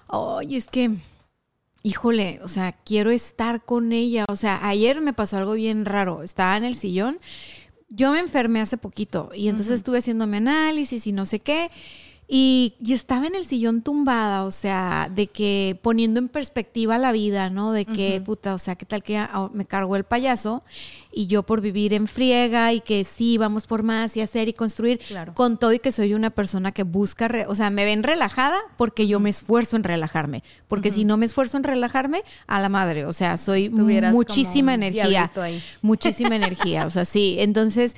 oye, 0.08 0.58
es 0.58 0.68
que, 0.68 0.92
híjole, 1.84 2.40
o 2.44 2.48
sea, 2.48 2.74
quiero 2.74 3.10
estar 3.12 3.64
con 3.64 3.94
ella. 3.94 4.26
O 4.30 4.36
sea, 4.36 4.60
ayer 4.68 5.02
me 5.02 5.14
pasó 5.14 5.38
algo 5.38 5.54
bien 5.54 5.86
raro. 5.86 6.24
Estaba 6.24 6.58
en 6.58 6.66
el 6.66 6.76
sillón. 6.76 7.20
Yo 7.90 8.12
me 8.12 8.20
enfermé 8.20 8.62
hace 8.62 8.78
poquito 8.78 9.32
y 9.34 9.48
entonces 9.48 9.76
estuve 9.76 9.98
haciéndome 10.00 10.38
análisis 10.38 11.08
y 11.08 11.12
no 11.12 11.26
sé 11.26 11.40
qué. 11.40 11.72
Y, 12.32 12.76
y 12.80 12.94
estaba 12.94 13.26
en 13.26 13.34
el 13.34 13.44
sillón 13.44 13.82
tumbada, 13.82 14.44
o 14.44 14.52
sea, 14.52 15.10
de 15.12 15.26
que 15.26 15.80
poniendo 15.82 16.20
en 16.20 16.28
perspectiva 16.28 17.00
la 17.00 17.12
vida, 17.12 17.50
¿no? 17.50 17.72
De 17.72 17.86
que, 17.86 18.22
puta, 18.24 18.54
o 18.54 18.60
sea, 18.60 18.76
¿qué 18.76 18.86
tal 18.86 19.02
que 19.02 19.20
me 19.52 19.66
cargó 19.66 19.96
el 19.96 20.04
payaso? 20.04 20.64
Y 21.12 21.26
yo 21.26 21.42
por 21.42 21.60
vivir 21.60 21.92
en 21.92 22.06
friega 22.06 22.72
y 22.72 22.82
que 22.82 23.04
sí, 23.04 23.40
vamos 23.40 23.66
por 23.66 23.82
más 23.82 24.16
y 24.16 24.22
hacer 24.22 24.48
y 24.48 24.54
construir, 24.54 25.00
Claro. 25.00 25.34
con 25.34 25.58
todo 25.58 25.74
y 25.74 25.80
que 25.80 25.92
soy 25.92 26.14
una 26.14 26.30
persona 26.30 26.72
que 26.72 26.84
busca, 26.84 27.28
re- 27.28 27.48
o 27.48 27.56
sea, 27.56 27.72
me 27.72 27.84
ven 27.84 28.04
relajada 28.04 28.60
porque 28.78 29.08
yo 29.08 29.20
me 29.20 29.32
esfuerzo 29.32 29.76
en 29.76 29.84
relajarme, 29.84 30.44
porque 30.68 30.92
si 30.92 31.06
no 31.06 31.18
me 31.18 31.26
esfuerzo 31.26 31.58
en 31.58 31.64
relajarme, 31.64 32.22
a 32.46 32.62
la 32.62 32.70
madre, 32.70 33.06
o 33.06 33.14
sea, 33.14 33.38
soy 33.40 33.72
muchísima 34.14 34.76
energía, 34.76 35.32
muchísima 35.82 36.36
energía, 36.36 36.86
o 36.86 36.92
sea, 36.92 37.06
sí, 37.06 37.38
entonces, 37.40 37.96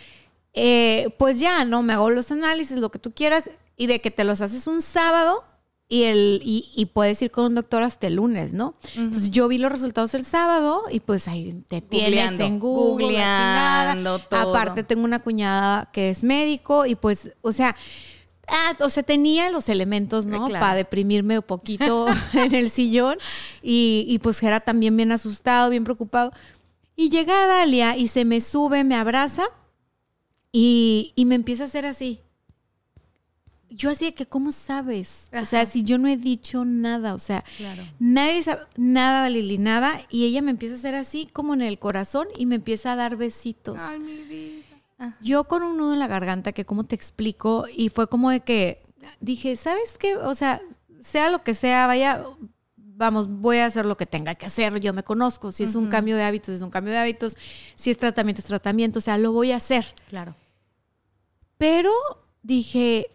eh, 0.53 1.09
pues 1.17 1.37
ya, 1.41 1.65
¿no? 1.65 1.83
Me 1.83 1.91
hago 1.91 2.09
los 2.09 2.31
análisis, 2.31 2.77
lo 2.77 2.91
que 2.91 2.99
tú 2.99 3.11
quieras, 3.11 3.49
y 3.81 3.87
de 3.87 3.99
que 3.99 4.11
te 4.11 4.23
los 4.23 4.41
haces 4.41 4.67
un 4.67 4.79
sábado 4.83 5.43
y, 5.89 6.03
el, 6.03 6.39
y, 6.45 6.69
y 6.75 6.85
puedes 6.85 7.19
ir 7.23 7.31
con 7.31 7.45
un 7.45 7.55
doctor 7.55 7.81
hasta 7.81 8.05
el 8.05 8.17
lunes, 8.17 8.53
¿no? 8.53 8.75
Entonces 8.95 9.31
yo 9.31 9.47
vi 9.47 9.57
los 9.57 9.71
resultados 9.71 10.13
el 10.13 10.23
sábado 10.23 10.83
y 10.91 10.99
pues 10.99 11.27
ahí 11.27 11.63
te 11.67 11.81
tienes 11.81 12.11
Googleando, 12.11 12.43
en 12.43 12.59
Google, 12.59 13.13
la 13.13 13.85
googleando 13.87 14.19
todo. 14.19 14.51
Aparte 14.51 14.83
tengo 14.83 15.03
una 15.03 15.17
cuñada 15.17 15.89
que 15.91 16.11
es 16.11 16.23
médico 16.23 16.85
y 16.85 16.93
pues, 16.93 17.31
o 17.41 17.51
sea, 17.53 17.75
ah, 18.47 18.77
o 18.81 18.89
sea, 18.89 19.01
tenía 19.01 19.49
los 19.49 19.67
elementos, 19.67 20.27
¿no? 20.27 20.45
Eh, 20.45 20.49
claro. 20.49 20.63
Para 20.63 20.75
deprimirme 20.75 21.39
un 21.39 21.43
poquito 21.43 22.05
en 22.33 22.53
el 22.53 22.69
sillón 22.69 23.17
y, 23.63 24.05
y 24.07 24.19
pues 24.19 24.43
era 24.43 24.59
también 24.59 24.95
bien 24.95 25.11
asustado, 25.11 25.71
bien 25.71 25.85
preocupado. 25.85 26.33
Y 26.95 27.09
llega 27.09 27.47
Dalia 27.47 27.97
y 27.97 28.09
se 28.09 28.25
me 28.25 28.41
sube, 28.41 28.83
me 28.83 28.93
abraza 28.93 29.45
y, 30.51 31.13
y 31.15 31.25
me 31.25 31.33
empieza 31.33 31.63
a 31.63 31.65
hacer 31.65 31.87
así. 31.87 32.21
Yo 33.73 33.89
así 33.89 34.05
de 34.05 34.13
que, 34.13 34.25
¿cómo 34.25 34.51
sabes? 34.51 35.29
O 35.33 35.45
sea, 35.45 35.65
si 35.65 35.83
yo 35.83 35.97
no 35.97 36.09
he 36.09 36.17
dicho 36.17 36.65
nada, 36.65 37.13
o 37.15 37.19
sea, 37.19 37.43
Claro. 37.55 37.83
nadie 37.99 38.43
sabe 38.43 38.63
nada, 38.75 39.29
Lili, 39.29 39.57
nada. 39.57 40.01
Y 40.09 40.25
ella 40.25 40.41
me 40.41 40.51
empieza 40.51 40.75
a 40.75 40.77
hacer 40.77 40.93
así, 40.95 41.27
como 41.31 41.53
en 41.53 41.61
el 41.61 41.79
corazón, 41.79 42.27
y 42.37 42.45
me 42.45 42.55
empieza 42.55 42.91
a 42.91 42.95
dar 42.97 43.15
besitos. 43.15 43.79
Ay, 43.81 43.99
mi 43.99 44.17
vida. 44.23 45.17
Yo 45.21 45.45
con 45.45 45.63
un 45.63 45.77
nudo 45.77 45.93
en 45.93 45.99
la 45.99 46.07
garganta, 46.07 46.51
que 46.51 46.65
cómo 46.65 46.83
te 46.83 46.95
explico, 46.95 47.65
y 47.73 47.87
fue 47.89 48.07
como 48.07 48.29
de 48.29 48.41
que 48.41 48.83
dije, 49.21 49.55
¿sabes 49.55 49.97
qué? 49.97 50.17
O 50.17 50.35
sea, 50.35 50.61
sea 50.99 51.29
lo 51.31 51.41
que 51.43 51.53
sea, 51.53 51.87
vaya, 51.87 52.23
vamos, 52.77 53.27
voy 53.27 53.57
a 53.57 53.65
hacer 53.65 53.85
lo 53.85 53.97
que 53.97 54.05
tenga 54.05 54.35
que 54.35 54.45
hacer, 54.45 54.79
yo 54.79 54.93
me 54.93 55.03
conozco, 55.03 55.51
si 55.51 55.63
es 55.63 55.73
un 55.75 55.87
cambio 55.87 56.17
de 56.17 56.23
hábitos, 56.23 56.53
es 56.55 56.61
un 56.61 56.69
cambio 56.69 56.93
de 56.93 56.99
hábitos, 56.99 57.35
si 57.75 57.89
es 57.89 57.97
tratamiento, 57.97 58.41
es 58.41 58.45
tratamiento, 58.47 58.99
o 58.99 59.01
sea, 59.01 59.17
lo 59.17 59.31
voy 59.31 59.51
a 59.53 59.55
hacer. 59.55 59.85
Claro. 60.09 60.35
Pero 61.57 61.91
dije, 62.43 63.09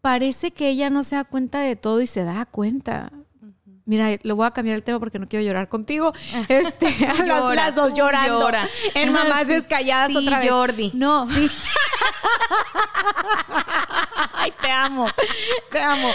parece 0.00 0.50
que 0.50 0.68
ella 0.68 0.90
no 0.90 1.04
se 1.04 1.16
da 1.16 1.24
cuenta 1.24 1.60
de 1.60 1.76
todo 1.76 2.00
y 2.00 2.06
se 2.06 2.24
da 2.24 2.46
cuenta. 2.46 3.10
Mira, 3.90 4.16
le 4.22 4.32
voy 4.32 4.46
a 4.46 4.52
cambiar 4.52 4.76
el 4.76 4.84
tema 4.84 5.00
porque 5.00 5.18
no 5.18 5.26
quiero 5.26 5.44
llorar 5.44 5.66
contigo. 5.66 6.12
Este, 6.48 6.86
a 7.06 7.54
las, 7.54 7.74
dos 7.74 7.92
llorando. 7.94 8.40
llora. 8.40 8.68
En 8.94 9.12
mamás 9.12 9.48
descalladas 9.48 10.10
sí, 10.10 10.16
otra 10.16 10.38
vez. 10.38 10.50
Jordi. 10.50 10.90
No. 10.94 11.26
Ay, 14.34 14.52
te 14.62 14.70
amo. 14.70 15.06
Te 15.72 15.80
amo. 15.80 16.08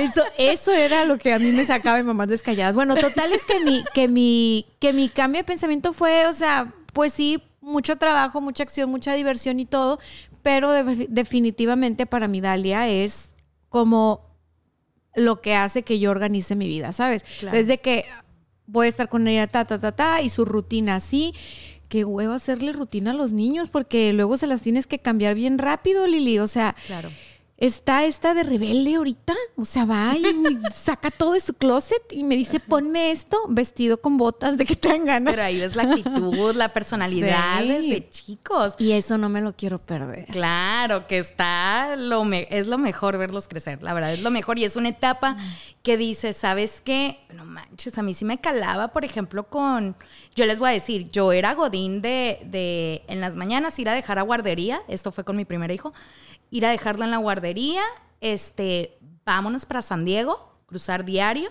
Eso, 0.00 0.24
eso 0.36 0.72
era 0.72 1.04
lo 1.04 1.16
que 1.16 1.32
a 1.32 1.38
mí 1.38 1.52
me 1.52 1.64
sacaba 1.64 1.98
en 1.98 2.06
mamás 2.06 2.28
descalladas. 2.28 2.74
Bueno, 2.74 2.96
total 2.96 3.32
es 3.32 3.44
que 3.44 3.60
mi, 3.60 3.84
que 3.94 4.08
mi, 4.08 4.66
que 4.80 4.92
mi 4.92 5.08
cambio 5.08 5.40
de 5.40 5.44
pensamiento 5.44 5.92
fue, 5.92 6.26
o 6.26 6.32
sea, 6.32 6.72
pues 6.92 7.12
sí, 7.12 7.40
mucho 7.60 7.96
trabajo, 7.96 8.40
mucha 8.40 8.62
acción, 8.62 8.88
mucha 8.90 9.12
diversión 9.14 9.58
y 9.60 9.66
todo, 9.66 9.98
pero 10.46 10.70
de- 10.70 11.06
definitivamente 11.10 12.06
para 12.06 12.28
mí 12.28 12.40
Dalia 12.40 12.86
es 12.88 13.30
como 13.68 14.20
lo 15.16 15.40
que 15.40 15.56
hace 15.56 15.82
que 15.82 15.98
yo 15.98 16.12
organice 16.12 16.54
mi 16.54 16.68
vida, 16.68 16.92
¿sabes? 16.92 17.24
Claro. 17.40 17.56
Desde 17.56 17.78
que 17.78 18.04
voy 18.66 18.86
a 18.86 18.88
estar 18.88 19.08
con 19.08 19.26
ella, 19.26 19.48
ta, 19.48 19.64
ta, 19.64 19.80
ta, 19.80 19.90
ta, 19.90 20.22
y 20.22 20.30
su 20.30 20.44
rutina 20.44 20.94
así. 20.96 21.34
Qué 21.88 22.04
huevo 22.04 22.32
hacerle 22.32 22.70
rutina 22.72 23.10
a 23.10 23.14
los 23.14 23.32
niños, 23.32 23.70
porque 23.70 24.12
luego 24.12 24.36
se 24.36 24.46
las 24.46 24.60
tienes 24.60 24.86
que 24.86 25.00
cambiar 25.00 25.34
bien 25.34 25.58
rápido, 25.58 26.06
Lili. 26.06 26.38
O 26.38 26.46
sea, 26.46 26.76
Claro. 26.86 27.10
Está 27.58 28.04
esta 28.04 28.34
de 28.34 28.42
rebelde 28.42 28.96
ahorita. 28.96 29.34
O 29.56 29.64
sea, 29.64 29.84
va 29.84 30.14
y 30.16 30.22
saca 30.74 31.10
todo 31.10 31.32
de 31.32 31.40
su 31.40 31.54
closet 31.54 32.02
y 32.10 32.22
me 32.24 32.36
dice, 32.36 32.60
ponme 32.60 33.10
esto, 33.10 33.38
vestido 33.48 34.00
con 34.00 34.16
botas 34.18 34.58
de 34.58 34.66
que 34.66 34.76
tengan 34.76 35.04
ganas. 35.06 35.34
Pero 35.34 35.46
ahí 35.46 35.58
ves 35.60 35.74
la 35.76 35.84
actitud, 35.84 36.54
la 36.54 36.68
personalidad 36.68 37.60
Sí. 37.62 37.68
desde 37.68 38.10
chicos. 38.10 38.74
Y 38.78 38.92
eso 38.92 39.16
no 39.18 39.28
me 39.28 39.40
lo 39.40 39.54
quiero 39.54 39.78
perder. 39.78 40.26
Claro, 40.26 41.06
que 41.06 41.18
está 41.18 41.96
lo 41.96 42.24
me- 42.24 42.46
es 42.50 42.66
lo 42.66 42.78
mejor 42.78 43.16
verlos 43.18 43.48
crecer, 43.48 43.82
la 43.82 43.94
verdad 43.94 44.12
es 44.12 44.20
lo 44.22 44.30
mejor 44.30 44.58
y 44.58 44.64
es 44.64 44.76
una 44.76 44.88
etapa 44.90 45.36
que 45.82 45.96
dices, 45.96 46.36
¿sabes 46.36 46.82
qué? 46.84 47.18
No 47.32 47.44
manches, 47.44 47.96
a 47.96 48.02
mí 48.02 48.12
sí 48.12 48.24
me 48.24 48.38
calaba, 48.40 48.88
por 48.88 49.04
ejemplo, 49.04 49.44
con 49.48 49.96
yo 50.34 50.44
les 50.44 50.58
voy 50.58 50.70
a 50.70 50.72
decir, 50.72 51.10
yo 51.10 51.32
era 51.32 51.54
godín 51.54 52.02
de, 52.02 52.40
de 52.44 53.02
en 53.08 53.20
las 53.20 53.36
mañanas 53.36 53.78
ir 53.78 53.88
a 53.88 53.94
dejar 53.94 54.18
a 54.18 54.22
guardería, 54.22 54.80
esto 54.88 55.12
fue 55.12 55.24
con 55.24 55.36
mi 55.36 55.44
primer 55.44 55.70
hijo, 55.70 55.92
ir 56.50 56.66
a 56.66 56.70
dejarlo 56.70 57.04
en 57.04 57.10
la 57.10 57.18
guardería, 57.18 57.82
este, 58.20 58.98
vámonos 59.24 59.66
para 59.66 59.82
San 59.82 60.04
Diego, 60.04 60.60
cruzar 60.66 61.04
diario 61.04 61.50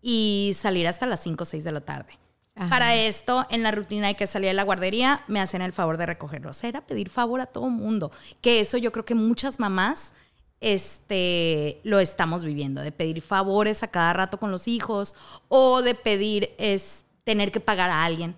y 0.00 0.52
salir 0.56 0.88
hasta 0.88 1.06
las 1.06 1.20
5 1.20 1.42
o 1.42 1.46
6 1.46 1.64
de 1.64 1.72
la 1.72 1.80
tarde. 1.80 2.18
Ajá. 2.54 2.68
Para 2.68 2.94
esto, 2.94 3.46
en 3.50 3.62
la 3.62 3.70
rutina 3.70 4.08
de 4.08 4.14
que 4.14 4.26
salía 4.26 4.50
de 4.50 4.54
la 4.54 4.64
guardería, 4.64 5.22
me 5.26 5.40
hacían 5.40 5.62
el 5.62 5.72
favor 5.72 5.96
de 5.96 6.06
recogerlo. 6.06 6.50
O 6.50 6.52
sea, 6.52 6.68
era 6.68 6.86
pedir 6.86 7.08
favor 7.08 7.40
a 7.40 7.46
todo 7.46 7.70
mundo. 7.70 8.10
Que 8.42 8.60
eso 8.60 8.76
yo 8.76 8.92
creo 8.92 9.06
que 9.06 9.14
muchas 9.14 9.58
mamás 9.58 10.12
este, 10.60 11.80
lo 11.82 11.98
estamos 11.98 12.44
viviendo, 12.44 12.82
de 12.82 12.92
pedir 12.92 13.20
favores 13.20 13.82
a 13.82 13.88
cada 13.88 14.12
rato 14.12 14.38
con 14.38 14.50
los 14.50 14.68
hijos 14.68 15.14
o 15.48 15.82
de 15.82 15.94
pedir 15.94 16.54
es 16.56 17.04
tener 17.24 17.52
que 17.52 17.60
pagar 17.60 17.90
a 17.90 18.04
alguien. 18.04 18.36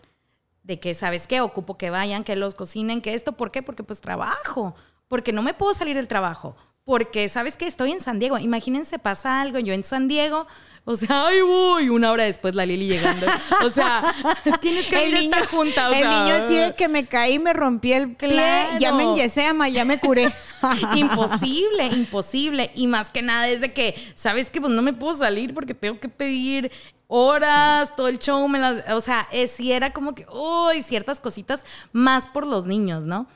De 0.63 0.81
que, 0.81 0.95
¿sabes 0.95 1.27
qué? 1.27 1.41
Ocupo 1.43 1.77
que 1.77 1.91
vayan, 1.91 2.25
que 2.25 2.37
los 2.37 2.55
cocinen, 2.55 3.03
que 3.03 3.15
esto. 3.15 3.33
¿Por 3.33 3.51
qué? 3.51 3.63
Porque 3.63 3.83
pues 3.83 4.01
trabajo. 4.01 4.75
Porque 5.09 5.33
no 5.33 5.43
me 5.43 5.55
puedo 5.55 5.75
salir 5.75 5.97
del 5.97 6.09
trabajo. 6.09 6.57
Porque, 6.85 7.29
¿sabes 7.29 7.57
qué? 7.57 7.67
Estoy 7.67 7.93
en 7.93 8.01
San 8.01 8.19
Diego. 8.19 8.39
Imagínense, 8.39 8.99
pasa 8.99 9.41
algo. 9.41 9.59
Yo 9.59 9.73
en 9.73 9.85
San 9.85 10.07
Diego, 10.09 10.47
O 10.87 10.97
sea, 10.97 11.29
ay, 11.29 11.41
voy. 11.41 11.89
Una 11.89 12.11
hora 12.13 12.25
después 12.25 12.55
la 12.55 12.67
Lili 12.67 12.87
llegando. 12.89 13.27
O 13.65 13.71
sea, 13.71 14.15
tienes 14.61 14.87
que 14.87 14.97
venir 14.97 15.15
a 15.15 15.21
estar 15.21 15.47
junta. 15.47 15.89
O 15.89 15.95
el 15.95 16.01
sea, 16.01 16.25
niño 16.25 16.35
así 16.35 16.57
de 16.57 16.75
que 16.75 16.89
me 16.89 17.07
caí, 17.07 17.39
me 17.39 17.55
rompí 17.55 17.95
el 17.95 18.17
pie, 18.17 18.29
Claro. 18.29 18.79
ya 18.79 18.93
me 18.93 19.05
enyesé, 19.05 19.47
ama, 19.47 19.71
ya 19.71 19.87
me 19.87 19.99
curé. 19.99 20.31
imposible, 20.97 21.87
imposible. 21.87 22.71
Y 22.75 22.87
más 22.87 23.09
que 23.09 23.23
nada 23.23 23.49
es 23.49 23.63
de 23.63 23.73
que, 23.73 23.95
¿sabes 24.15 24.51
que 24.51 24.61
Pues 24.61 24.73
no 24.75 24.83
me 24.83 24.93
puedo 24.93 25.17
salir 25.17 25.55
porque 25.55 25.73
tengo 25.73 25.99
que 26.01 26.11
pedir 26.11 26.71
horas, 27.07 27.95
todo 27.97 28.09
el 28.09 28.19
show, 28.19 28.47
me 28.49 28.59
las, 28.59 28.91
o 28.93 29.01
sea, 29.01 29.27
es, 29.33 29.53
sí 29.53 29.73
era 29.73 29.93
como 29.93 30.15
que, 30.15 30.27
uy, 30.33 30.83
ciertas 30.83 31.21
cositas 31.21 31.65
más 31.93 32.29
por 32.29 32.47
los 32.47 32.67
niños, 32.67 33.05
¿no? 33.05 33.27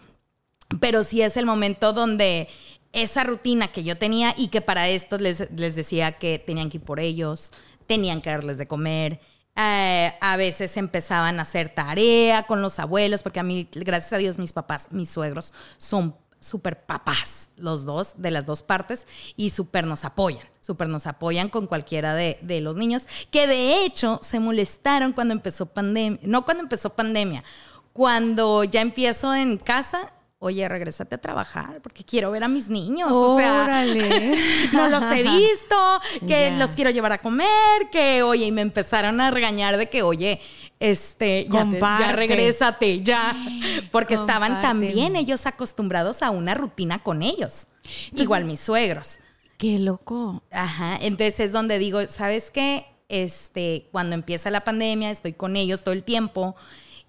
Pero 0.81 1.02
sí 1.02 1.22
es 1.22 1.37
el 1.37 1.46
momento 1.46 1.92
donde 1.92 2.48
esa 2.92 3.24
rutina 3.24 3.68
que 3.68 3.85
yo 3.85 3.98
tenía 3.98 4.35
y 4.37 4.48
que 4.48 4.61
para 4.61 4.88
esto 4.88 5.18
les, 5.18 5.50
les 5.52 5.76
decía 5.76 6.12
que 6.12 6.38
tenían 6.38 6.70
que 6.70 6.78
ir 6.78 6.83
por 6.85 7.00
ellos, 7.00 7.52
tenían 7.87 8.20
que 8.20 8.31
darles 8.31 8.59
de 8.59 8.66
comer. 8.68 9.20
eh, 9.57 10.12
a 10.20 10.37
veces 10.37 10.76
empezaban 10.76 11.38
a 11.38 11.42
hacer 11.42 11.70
tarea 11.74 12.46
con 12.46 12.62
los 12.62 12.78
abuelos, 12.78 13.22
porque 13.24 13.40
a 13.40 13.42
mí, 13.42 13.68
gracias 13.72 14.12
a 14.12 14.18
Dios, 14.18 14.38
mis 14.38 14.52
papás, 14.52 14.88
mis 14.90 15.11
suegros 15.11 15.52
son 15.78 16.14
súper 16.40 16.87
papás, 16.87 17.50
los 17.57 17.85
dos, 17.85 18.12
de 18.16 18.31
las 18.31 18.46
dos 18.46 18.62
partes, 18.62 19.09
y 19.37 19.50
súper 19.50 19.85
nos 19.85 20.04
apoyan, 20.04 20.46
súper 20.61 20.88
nos 20.88 21.09
apoyan 21.09 21.48
con 21.48 21.66
cualquiera 21.66 22.14
de, 22.14 22.38
de 22.42 22.61
los 22.61 22.76
niños, 22.76 23.09
que 23.33 23.48
de 23.48 23.85
hecho 23.85 24.20
se 24.22 24.38
molestaron 24.38 25.12
cuando 25.12 25.35
empezó 25.35 25.66
pandemia, 25.66 26.20
no 26.22 26.44
cuando 26.44 26.62
empezó 26.62 26.94
pandemia, 26.94 27.42
cuando 27.92 28.62
ya 28.62 28.81
empiezo 28.81 29.35
en 29.35 29.57
casa, 29.57 30.12
oye, 30.40 30.68
regrésate 30.68 31.16
a 31.16 31.18
trabajar 31.18 31.81
porque 31.83 32.05
quiero 32.05 32.31
ver 32.31 32.44
a 32.44 32.48
mis 32.48 32.68
niños. 32.68 33.11
O 33.12 33.38
sea, 33.38 33.64
Órale. 33.64 34.37
no 34.72 34.88
los 34.88 35.03
he 35.12 35.22
visto, 35.22 36.01
que 36.27 36.51
los 36.53 36.70
quiero 36.70 36.90
llevar 36.90 37.12
a 37.12 37.18
comer, 37.18 37.48
que, 37.90 38.22
oye, 38.22 38.46
y 38.46 38.53
me 38.53 38.61
empezaron 38.62 39.20
a 39.20 39.31
regañar 39.31 39.77
de 39.77 39.88
que, 39.88 40.03
oye, 40.03 40.40
este, 40.81 41.44
ya, 41.44 41.51
te- 41.51 41.70
Comparte. 41.70 42.05
ya 42.05 42.12
regrésate, 42.12 43.03
ya. 43.03 43.37
Porque 43.90 44.14
estaban 44.14 44.62
también 44.62 45.16
ellos 45.16 45.44
acostumbrados 45.46 46.22
a 46.22 46.31
una 46.31 46.55
rutina 46.55 47.03
con 47.03 47.22
ellos. 47.22 47.66
Igual 48.14 48.44
mis 48.44 48.61
suegros. 48.61 49.18
Qué 49.57 49.79
loco. 49.81 50.42
Ajá, 50.53 50.96
entonces 51.01 51.40
es 51.40 51.53
donde 51.53 51.79
digo, 51.81 52.07
¿sabes 52.07 52.53
qué? 52.53 52.87
Este, 53.09 53.88
cuando 53.90 54.14
empieza 54.14 54.51
la 54.51 54.62
pandemia, 54.62 55.11
estoy 55.11 55.33
con 55.33 55.57
ellos 55.57 55.83
todo 55.83 55.94
el 55.94 56.05
tiempo 56.05 56.55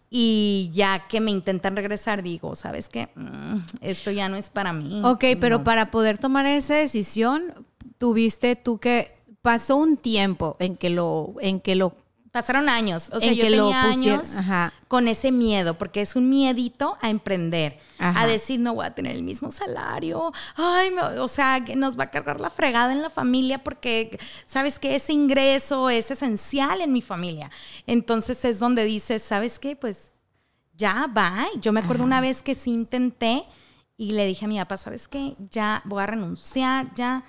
y 0.10 0.72
ya 0.74 1.08
que 1.08 1.19
me 1.19 1.32
intentan 1.32 1.76
regresar, 1.76 2.24
digo, 2.24 2.56
¿sabes 2.56 2.89
qué? 2.89 3.10
Mm, 3.15 3.58
esto 3.82 4.12
ya 4.12 4.28
no 4.30 4.38
es 4.38 4.50
para 4.50 4.74
mí. 4.74 5.02
Ok, 5.04 5.26
pero 5.39 5.63
para 5.63 5.91
poder 5.91 6.17
tomar 6.17 6.45
esa 6.45 6.76
decisión, 6.76 7.54
tuviste 7.98 8.56
tú 8.56 8.80
que 8.80 9.19
pasó 9.41 9.76
un 9.78 9.98
tiempo 9.98 10.58
en 10.60 10.76
que 10.76 10.89
lo, 10.89 11.36
en 11.39 11.60
que 11.60 11.76
lo 11.76 11.95
Pasaron 12.32 12.70
años, 12.70 13.10
o 13.12 13.20
sea, 13.20 13.30
En 13.32 13.36
yo 13.38 13.44
que 13.44 13.50
lo 13.50 13.65
tenía 13.70 13.84
pusieron- 13.92 14.20
años 14.20 14.36
ajá. 14.38 14.74
con 14.88 15.08
ese 15.08 15.32
miedo, 15.32 15.78
porque 15.80 16.02
es 16.02 16.15
un 16.15 16.30
miedito 16.30 16.96
a 17.02 17.10
emprender, 17.10 17.80
Ajá. 17.98 18.22
a 18.22 18.28
decir, 18.28 18.60
no 18.60 18.76
voy 18.76 18.86
a 18.86 18.94
tener 18.94 19.15
el 19.15 19.24
mismo 19.24 19.52
salario, 19.52 20.32
ay, 20.56 20.92
me- 20.92 21.02
o 21.02 21.28
sea, 21.28 21.63
que 21.65 21.76
nos 21.76 21.98
va 22.00 22.04
a 22.04 22.12
cargar 22.12 22.39
la 22.39 22.52
fregada 22.52 22.92
en 22.92 23.02
la 23.02 23.10
familia 23.10 23.63
porque, 23.63 24.20
¿sabes 24.46 24.78
que 24.78 24.96
Ese 24.96 25.13
ingreso 25.13 25.89
es 25.89 26.12
esencial 26.12 26.82
en 26.82 26.94
mi 26.94 27.02
familia. 27.02 27.50
Entonces 27.88 28.44
es 28.46 28.60
donde 28.60 28.84
dices, 28.86 29.24
¿sabes 29.24 29.58
qué? 29.58 29.76
Pues 29.76 30.12
ya, 30.78 31.08
bye. 31.08 31.60
Yo 31.62 31.72
me 31.72 31.80
acuerdo 31.80 32.04
una 32.04 32.22
vez 32.22 32.42
que 32.44 32.54
sí 32.56 32.72
intenté 32.72 33.44
y 33.98 34.12
le 34.12 34.26
dije 34.26 34.46
a 34.46 34.48
mi 34.48 34.58
papá, 34.60 34.78
¿sabes 34.78 35.08
qué? 35.08 35.36
Ya 35.52 35.82
voy 35.86 36.02
a 36.04 36.06
renunciar, 36.06 36.94
ya 36.94 37.24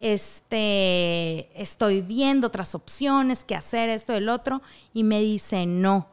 este, 0.00 1.50
estoy 1.60 2.00
viendo 2.00 2.48
otras 2.48 2.74
opciones, 2.74 3.44
qué 3.44 3.54
hacer, 3.54 3.90
esto, 3.90 4.14
el 4.14 4.28
otro, 4.28 4.62
y 4.92 5.04
me 5.04 5.20
dice 5.20 5.66
no. 5.66 6.08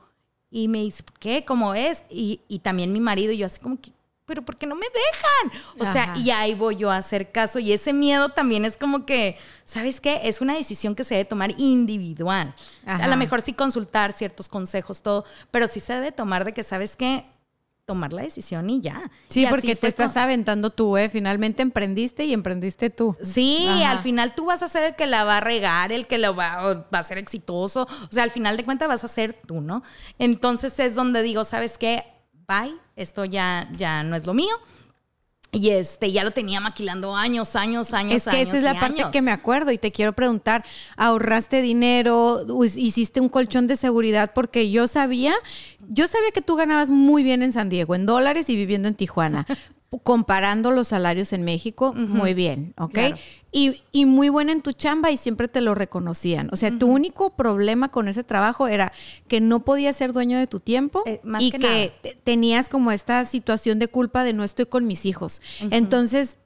Y 0.50 0.68
me 0.68 0.80
dice, 0.80 1.04
¿qué? 1.20 1.44
¿Cómo 1.46 1.74
es? 1.74 2.04
Y, 2.10 2.42
y 2.48 2.60
también 2.60 2.94
mi 2.94 3.00
marido 3.00 3.34
y 3.34 3.38
yo 3.38 3.46
así 3.46 3.60
como 3.60 3.80
que, 3.82 3.92
pero 4.26 4.44
¿por 4.44 4.58
qué 4.58 4.68
no 4.68 4.76
me 4.76 4.86
dejan? 4.88 5.62
O 5.80 5.86
sea, 5.86 6.14
y 6.18 6.32
ahí 6.32 6.54
voy 6.54 6.76
yo 6.76 6.92
a 6.92 6.98
hacer 6.98 7.32
caso. 7.32 7.60
Y 7.60 7.72
ese 7.72 7.94
miedo 7.94 8.28
también 8.30 8.66
es 8.66 8.76
como 8.76 9.06
que, 9.06 9.38
¿sabes 9.64 10.02
qué? 10.02 10.20
Es 10.24 10.42
una 10.42 10.56
decisión 10.56 10.96
que 10.96 11.06
se 11.06 11.16
debe 11.16 11.26
tomar 11.26 11.54
individual. 11.58 12.54
A 12.86 13.08
lo 13.08 13.16
mejor 13.16 13.42
sí 13.42 13.54
consultar 13.54 14.12
ciertos 14.12 14.50
consejos, 14.50 15.02
todo, 15.02 15.24
pero 15.50 15.68
sí 15.70 15.80
se 15.80 15.94
debe 15.94 16.12
tomar 16.12 16.44
de 16.44 16.54
que, 16.54 16.64
¿sabes 16.64 16.98
qué? 16.98 17.26
Tomar 17.88 18.12
la 18.12 18.24
decisión 18.24 18.70
y 18.70 18.82
ya. 18.82 19.10
Sí, 19.30 19.44
Y 19.44 19.48
porque 19.48 19.78
te 19.78 19.88
estás 19.88 20.18
aventando 20.18 20.72
tú, 20.72 20.98
¿eh? 20.98 21.08
Finalmente 21.08 21.62
emprendiste 21.62 22.26
y 22.26 22.34
emprendiste 22.34 22.90
tú. 22.90 23.16
Sí, 23.24 23.66
Ajá. 23.66 23.92
al 23.92 24.00
final 24.00 24.36
tú 24.36 24.44
vas 24.44 24.62
a 24.62 24.68
ser 24.68 24.84
el 24.84 24.96
que 24.98 25.08
la 25.08 25.24
va 25.24 25.38
a 25.38 25.40
regar, 25.40 25.94
el 25.94 26.06
que 26.06 26.18
lo 26.18 26.36
va, 26.36 26.86
va 26.94 27.00
a 27.00 27.04
ser 27.04 27.18
exitoso. 27.18 27.84
O 27.84 28.12
sea, 28.12 28.24
al 28.24 28.32
final 28.32 28.58
de 28.58 28.66
cuentas 28.66 28.90
vas 28.90 29.06
a 29.06 29.08
ser 29.08 29.32
tú, 29.32 29.62
¿no? 29.62 29.84
Entonces 30.20 30.78
es 30.80 30.96
donde 30.96 31.22
digo, 31.22 31.46
¿sabes 31.46 31.78
qué? 31.78 32.04
Bye, 32.46 32.76
esto 32.98 33.24
ya, 33.24 33.70
ya 33.78 34.04
no 34.04 34.18
es 34.18 34.26
lo 34.26 34.34
mío. 34.34 34.54
Y 35.52 35.70
este, 35.70 36.12
ya 36.12 36.24
lo 36.24 36.32
tenía 36.32 36.60
maquilando 36.60 37.16
años, 37.16 37.56
años, 37.56 37.94
años, 37.94 38.16
Es 38.16 38.24
que 38.24 38.30
años 38.32 38.50
esa 38.50 38.58
es 38.58 38.64
la 38.64 38.80
parte 38.80 39.02
años. 39.02 39.12
que 39.12 39.22
me 39.22 39.32
acuerdo 39.32 39.72
y 39.72 39.78
te 39.78 39.92
quiero 39.92 40.14
preguntar, 40.14 40.66
¿ahorraste 40.98 41.62
dinero? 41.62 42.46
¿Hiciste 42.76 43.22
un 43.22 43.30
colchón 43.30 43.66
de 43.68 43.76
seguridad? 43.78 44.32
Porque 44.36 44.70
yo 44.70 44.88
sabía, 44.88 45.34
yo 45.90 46.06
sabía 46.08 46.32
que 46.32 46.42
tú 46.42 46.56
ganabas 46.58 46.90
muy 46.90 47.24
bien 47.24 47.42
en 47.44 47.54
San 47.54 47.70
Diego, 47.70 47.96
en 47.96 48.06
dólares 48.06 48.50
y 48.50 48.56
viviendo 48.56 48.88
en 48.90 48.96
Tijuana. 48.96 49.48
Comparando 50.04 50.72
los 50.72 50.90
salarios 50.90 51.32
en 51.32 51.44
México, 51.44 51.94
muy 51.94 52.34
bien, 52.34 52.74
¿ok? 52.78 52.92
Claro. 52.92 53.18
Y, 53.54 53.82
y 53.94 54.06
muy 54.06 54.28
buena 54.28 54.52
en 54.52 54.62
tu 54.62 54.74
chamba 54.74 55.12
y 55.12 55.18
siempre 55.18 55.48
te 55.48 55.62
lo 55.62 55.76
reconocían. 55.76 56.50
O 56.52 56.58
sea, 56.58 56.78
tu 56.78 56.88
único 56.88 57.30
problema 57.38 57.90
con 57.90 58.10
ese 58.10 58.26
trabajo 58.26 58.68
era 58.68 58.92
que 59.30 59.40
no 59.40 59.62
podías 59.62 59.96
ser 59.96 60.12
dueño 60.12 60.38
de 60.38 60.46
tu 60.48 60.60
tiempo 60.60 61.04
Eh, 61.06 61.22
más 61.24 61.42
y 61.42 61.52
que 61.52 61.60
que, 61.60 61.68
nada. 61.68 62.02
te- 62.02 62.20
tenías 62.22 62.68
como 62.68 62.92
esta 62.92 63.24
situación 63.24 63.80
de 63.80 63.88
culpa 63.88 64.26
de 64.26 64.34
no 64.34 64.44
estoy 64.44 64.66
con 64.66 64.86
mis 64.88 65.06
hijos. 65.06 65.42
Entonces, 65.72 66.38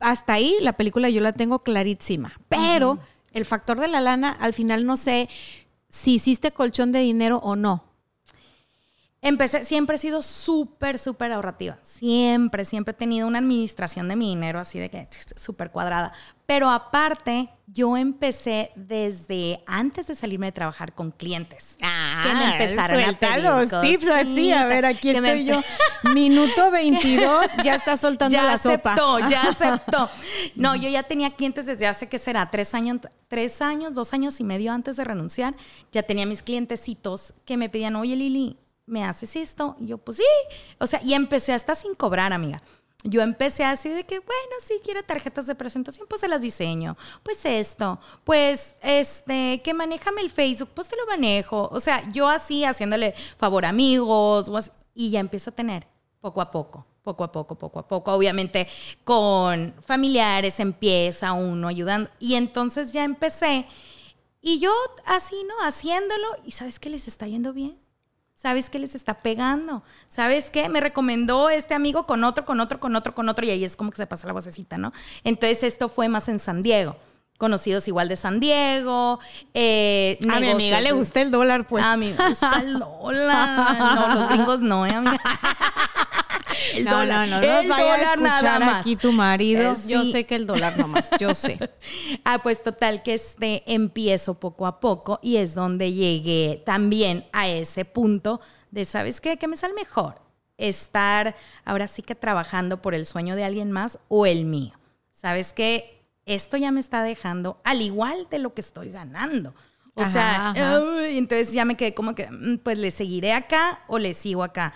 hasta 0.00 0.32
ahí 0.32 0.54
la 0.62 0.72
película 0.72 1.10
yo 1.10 1.20
la 1.20 1.32
tengo 1.34 1.62
clarísima. 1.62 2.32
Pero 2.48 2.98
el 3.32 3.44
factor 3.44 3.78
de 3.78 3.88
la 3.88 4.00
lana, 4.00 4.30
al 4.30 4.54
final 4.54 4.86
no 4.86 4.96
sé 4.96 5.28
si 5.90 6.14
hiciste 6.14 6.50
colchón 6.50 6.92
de 6.92 7.00
dinero 7.00 7.38
o 7.42 7.56
no. 7.56 7.84
Empecé, 9.26 9.64
siempre 9.64 9.96
he 9.96 9.98
sido 9.98 10.22
súper, 10.22 10.98
súper 10.98 11.32
ahorrativa. 11.32 11.78
Siempre, 11.82 12.64
siempre 12.64 12.92
he 12.92 12.94
tenido 12.94 13.26
una 13.26 13.38
administración 13.38 14.08
de 14.08 14.14
mi 14.16 14.28
dinero 14.28 14.60
así 14.60 14.78
de 14.78 14.88
que 14.88 15.08
súper 15.36 15.70
cuadrada. 15.70 16.12
Pero 16.46 16.70
aparte, 16.70 17.48
yo 17.66 17.96
empecé 17.96 18.70
desde 18.76 19.64
antes 19.66 20.06
de 20.06 20.14
salirme 20.14 20.46
de 20.46 20.52
trabajar 20.52 20.92
con 20.94 21.10
clientes. 21.10 21.76
que 21.80 22.34
me 22.34 22.52
empezaron 22.52 23.00
a 23.02 23.08
Ah, 23.08 23.12
pedir 23.18 23.42
los 23.42 23.80
tips 23.80 24.08
así. 24.08 24.52
A 24.52 24.64
ver, 24.66 24.86
aquí 24.86 25.08
me 25.20 25.28
estoy 25.28 25.44
yo. 25.44 25.60
Minuto 26.14 26.70
22, 26.70 27.46
ya 27.64 27.74
está 27.74 27.96
soltando 27.96 28.32
ya 28.32 28.44
la 28.44 28.52
aceptó, 28.52 29.18
sopa. 29.18 29.28
ya 29.28 29.42
aceptó. 29.50 30.08
No, 30.54 30.76
yo 30.76 30.88
ya 30.88 31.02
tenía 31.02 31.30
clientes 31.34 31.66
desde 31.66 31.88
hace, 31.88 32.08
¿qué 32.08 32.20
será? 32.20 32.48
Tres 32.50 32.74
años, 32.74 33.00
tres 33.26 33.60
años, 33.60 33.94
dos 33.94 34.12
años 34.12 34.38
y 34.38 34.44
medio 34.44 34.72
antes 34.72 34.94
de 34.96 35.02
renunciar. 35.02 35.56
Ya 35.90 36.04
tenía 36.04 36.26
mis 36.26 36.44
clientecitos 36.44 37.34
que 37.44 37.56
me 37.56 37.68
pedían, 37.68 37.96
oye 37.96 38.14
Lili, 38.14 38.56
¿me 38.86 39.04
haces 39.04 39.36
esto? 39.36 39.76
Y 39.78 39.86
yo, 39.86 39.98
pues 39.98 40.18
sí. 40.18 40.24
O 40.78 40.86
sea, 40.86 41.02
y 41.02 41.14
empecé 41.14 41.52
hasta 41.52 41.74
sin 41.74 41.94
cobrar, 41.94 42.32
amiga. 42.32 42.62
Yo 43.04 43.22
empecé 43.22 43.64
así 43.64 43.88
de 43.88 44.04
que, 44.04 44.18
bueno, 44.18 44.56
sí 44.66 44.80
quiero 44.82 45.02
tarjetas 45.02 45.46
de 45.46 45.54
presentación, 45.54 46.06
pues 46.08 46.20
se 46.20 46.28
las 46.28 46.40
diseño. 46.40 46.96
Pues 47.22 47.44
esto, 47.44 48.00
pues 48.24 48.76
este, 48.82 49.60
que 49.62 49.74
manéjame 49.74 50.22
el 50.22 50.30
Facebook, 50.30 50.70
pues 50.74 50.88
te 50.88 50.96
lo 50.96 51.06
manejo. 51.06 51.68
O 51.70 51.78
sea, 51.78 52.02
yo 52.10 52.28
así 52.28 52.64
haciéndole 52.64 53.14
favor 53.36 53.64
a 53.64 53.68
amigos 53.68 54.50
y 54.94 55.10
ya 55.10 55.20
empiezo 55.20 55.50
a 55.50 55.54
tener 55.54 55.86
poco 56.20 56.40
a 56.40 56.50
poco, 56.50 56.86
poco 57.02 57.22
a 57.22 57.30
poco, 57.30 57.56
poco 57.56 57.78
a 57.78 57.86
poco. 57.86 58.12
Obviamente 58.12 58.66
con 59.04 59.72
familiares 59.84 60.58
empieza 60.58 61.32
uno 61.32 61.68
ayudando. 61.68 62.10
Y 62.18 62.34
entonces 62.34 62.92
ya 62.92 63.04
empecé. 63.04 63.66
Y 64.40 64.58
yo 64.58 64.72
así, 65.04 65.36
¿no? 65.44 65.64
Haciéndolo. 65.64 66.26
¿Y 66.44 66.52
sabes 66.52 66.80
qué 66.80 66.90
les 66.90 67.06
está 67.06 67.28
yendo 67.28 67.52
bien? 67.52 67.85
¿Sabes 68.46 68.70
qué 68.70 68.78
les 68.78 68.94
está 68.94 69.14
pegando? 69.14 69.82
¿Sabes 70.06 70.50
qué? 70.52 70.68
Me 70.68 70.80
recomendó 70.80 71.50
este 71.50 71.74
amigo 71.74 72.06
con 72.06 72.22
otro, 72.22 72.44
con 72.44 72.60
otro, 72.60 72.78
con 72.78 72.94
otro, 72.94 73.12
con 73.12 73.28
otro. 73.28 73.44
Y 73.44 73.50
ahí 73.50 73.64
es 73.64 73.76
como 73.76 73.90
que 73.90 73.96
se 73.96 74.06
pasa 74.06 74.28
la 74.28 74.32
vocecita, 74.32 74.78
¿no? 74.78 74.92
Entonces 75.24 75.64
esto 75.64 75.88
fue 75.88 76.08
más 76.08 76.28
en 76.28 76.38
San 76.38 76.62
Diego. 76.62 76.96
Conocidos 77.38 77.88
igual 77.88 78.08
de 78.08 78.16
San 78.16 78.38
Diego. 78.38 79.18
eh, 79.52 80.16
A 80.32 80.38
mi 80.38 80.48
amiga 80.48 80.80
le 80.80 80.92
gusta 80.92 81.20
el 81.22 81.32
dólar, 81.32 81.66
pues. 81.66 81.84
a 81.84 81.96
mí 81.96 82.14
me 82.16 82.28
gusta 82.28 82.60
el 82.62 82.74
dólar. 82.78 83.78
No, 83.80 84.14
los 84.14 84.28
gringos 84.28 84.60
no, 84.62 84.86
¿eh, 84.86 84.90
amiga? 84.92 85.18
El 86.74 86.84
no, 86.84 86.98
dólar, 86.98 87.28
no, 87.28 87.40
no, 87.40 87.46
no 87.46 87.60
el 87.60 87.68
vaya 87.68 87.94
a 87.94 87.96
dólar 87.96 88.20
nada 88.20 88.36
escuchar 88.36 88.60
más. 88.60 88.80
aquí 88.80 88.96
tu 88.96 89.12
marido. 89.12 89.72
Eh, 89.72 89.76
Yo 89.86 90.04
sí. 90.04 90.12
sé 90.12 90.26
que 90.26 90.36
el 90.36 90.46
dólar 90.46 90.76
nomás, 90.78 91.06
yo 91.18 91.34
sé. 91.34 91.58
Ah, 92.24 92.40
pues 92.42 92.62
total 92.62 93.02
que 93.02 93.14
este 93.14 93.62
empiezo 93.72 94.34
poco 94.34 94.66
a 94.66 94.80
poco 94.80 95.18
y 95.22 95.36
es 95.36 95.54
donde 95.54 95.92
llegué 95.92 96.62
también 96.66 97.24
a 97.32 97.48
ese 97.48 97.84
punto 97.84 98.40
de, 98.70 98.84
¿sabes 98.84 99.20
qué? 99.20 99.36
¿Qué 99.36 99.46
me 99.48 99.56
sale 99.56 99.74
mejor? 99.74 100.20
Estar 100.58 101.36
ahora 101.64 101.86
sí 101.86 102.02
que 102.02 102.14
trabajando 102.14 102.82
por 102.82 102.94
el 102.94 103.06
sueño 103.06 103.36
de 103.36 103.44
alguien 103.44 103.70
más 103.70 103.98
o 104.08 104.26
el 104.26 104.44
mío. 104.44 104.72
¿Sabes 105.12 105.52
qué? 105.52 105.92
esto 106.24 106.56
ya 106.56 106.72
me 106.72 106.80
está 106.80 107.04
dejando 107.04 107.60
al 107.62 107.80
igual 107.82 108.26
de 108.32 108.40
lo 108.40 108.52
que 108.52 108.60
estoy 108.60 108.90
ganando. 108.90 109.54
O 109.94 110.02
Ajá, 110.02 110.10
sea, 110.12 110.50
ajá. 110.50 110.80
uy, 110.80 111.18
entonces 111.18 111.52
ya 111.52 111.64
me 111.64 111.76
quedé 111.76 111.94
como 111.94 112.16
que, 112.16 112.28
mm, 112.28 112.58
pues 112.64 112.76
le 112.78 112.90
seguiré 112.90 113.32
acá 113.32 113.84
o 113.86 114.00
le 114.00 114.12
sigo 114.12 114.42
acá. 114.42 114.74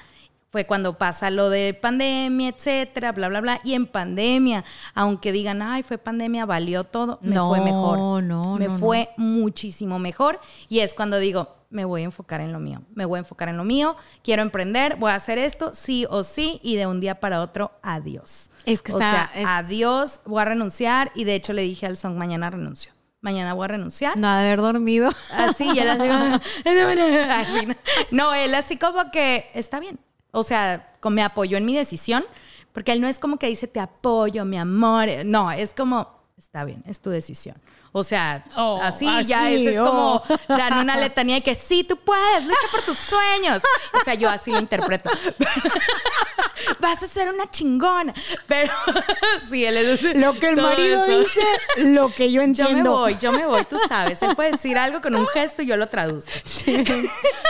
Fue 0.51 0.67
cuando 0.67 0.99
pasa 0.99 1.31
lo 1.31 1.49
de 1.49 1.75
pandemia, 1.75 2.49
etcétera, 2.49 3.13
bla, 3.13 3.29
bla, 3.29 3.41
bla. 3.41 3.61
Y 3.63 3.75
en 3.75 3.87
pandemia, 3.87 4.65
aunque 4.95 5.31
digan, 5.31 5.63
ay, 5.63 5.83
fue 5.85 5.97
pandemia, 5.97 6.45
valió 6.45 6.83
todo, 6.85 7.19
me 7.23 7.35
No, 7.35 7.49
fue 7.51 7.61
mejor. 7.61 7.99
no, 8.25 8.57
me 8.59 8.67
no, 8.67 8.73
no. 8.73 8.79
fue 8.79 9.11
muchísimo 9.17 9.99
mejor. 10.01 10.41
Y 10.69 10.81
es 10.81 10.93
cuando 10.95 11.19
digo, 11.19 11.57
me 11.71 11.85
voy 11.85 12.01
a 12.01 12.05
enfocar 12.07 12.41
en 12.41 12.53
lo 12.53 12.59
mío. 12.59 12.83
Me 12.97 13.05
voy 13.05 13.19
a 13.19 13.21
enfocar 13.21 13.49
en 13.49 13.57
lo 13.57 13.63
mío. 13.63 13.97
Quiero 14.25 14.43
emprender, 14.43 14.97
voy 14.97 15.13
a 15.13 15.15
hacer 15.15 15.39
esto, 15.39 15.71
sí 15.73 16.05
o 16.11 16.25
sí. 16.25 16.59
Y 16.65 16.75
de 16.75 16.89
un 16.89 16.99
día 17.01 17.21
para 17.21 17.43
otro, 17.43 17.71
adiós. 17.83 18.51
Es 18.67 18.83
que 18.83 18.91
o 18.93 18.97
está- 18.99 19.31
sea, 19.33 19.41
es- 19.41 19.47
adiós, 19.47 20.21
voy 20.25 20.43
a 20.43 20.47
renunciar. 20.47 21.13
Y 21.15 21.23
de 21.23 21.37
hecho 21.37 21.53
le 21.53 21.63
dije 21.63 21.87
al 21.87 21.97
son, 21.97 22.19
mañana 22.19 22.51
renuncio. 22.51 22.91
Mañana 23.21 23.55
voy 23.55 23.67
a 23.67 23.69
renunciar. 23.69 24.17
No 24.17 24.27
de 24.33 24.41
haber 24.41 24.61
dormido. 24.61 25.11
Así, 25.37 25.65
y 25.73 25.79
él 25.79 25.91
así 25.91 26.09
como. 26.09 26.41
No, 28.11 28.35
él 28.35 28.55
así 28.55 28.77
como 28.77 29.11
que 29.13 29.49
está 29.55 29.79
bien. 29.79 30.01
O 30.33 30.43
sea, 30.43 30.95
me 31.09 31.23
apoyó 31.23 31.57
en 31.57 31.65
mi 31.65 31.77
decisión, 31.77 32.25
porque 32.73 32.93
él 32.93 33.01
no 33.01 33.09
es 33.09 33.19
como 33.19 33.39
que 33.39 33.47
dice 33.49 33.67
te 33.67 33.81
apoyo, 33.81 34.45
mi 34.45 34.59
amor. 34.59 35.09
No, 35.25 35.51
es 35.51 35.73
como, 35.75 36.09
está 36.39 36.65
bien, 36.65 36.83
es 36.87 37.01
tu 37.01 37.11
decisión. 37.11 37.57
O 37.93 38.05
sea, 38.05 38.45
Oh, 38.57 38.79
así, 38.81 39.05
así, 39.09 39.29
ya 39.29 39.51
eso 39.51 39.69
es 39.71 39.79
oh. 39.79 39.85
como 40.29 40.57
dar 40.57 40.75
una 40.79 40.97
letanía 40.97 41.37
de 41.37 41.43
que 41.43 41.57
sí, 41.57 41.83
tú 41.83 41.97
puedes, 41.97 42.45
lucha 42.45 42.61
por 42.71 42.83
tus 42.83 42.97
sueños. 42.97 43.61
O 44.01 44.05
sea, 44.05 44.15
yo 44.15 44.29
así 44.31 44.53
lo 44.53 44.61
interpreto. 44.61 45.11
Vas 46.79 47.03
a 47.03 47.07
ser 47.09 47.29
una 47.29 47.49
chingona. 47.49 48.15
Pero 48.47 48.73
sí, 49.51 49.65
él 49.65 49.77
es 49.77 50.03
Lo 50.17 50.39
que 50.39 50.51
el 50.51 50.57
marido 50.57 51.05
eso. 51.05 51.19
dice, 51.19 51.41
lo 51.79 52.15
que 52.15 52.31
yo 52.31 52.41
Yo 52.43 52.45
entiendo. 52.45 52.75
me 52.75 52.89
voy, 52.91 53.19
yo 53.21 53.33
me 53.33 53.47
voy, 53.47 53.65
tú 53.65 53.77
sabes. 53.89 54.23
Él 54.23 54.37
puede 54.37 54.53
decir 54.53 54.79
algo 54.79 55.01
con 55.01 55.15
un 55.17 55.27
gesto 55.27 55.63
y 55.63 55.67
yo 55.67 55.77
lo 55.77 55.89
traduzco. 55.89 56.31
Sí, 56.45 56.85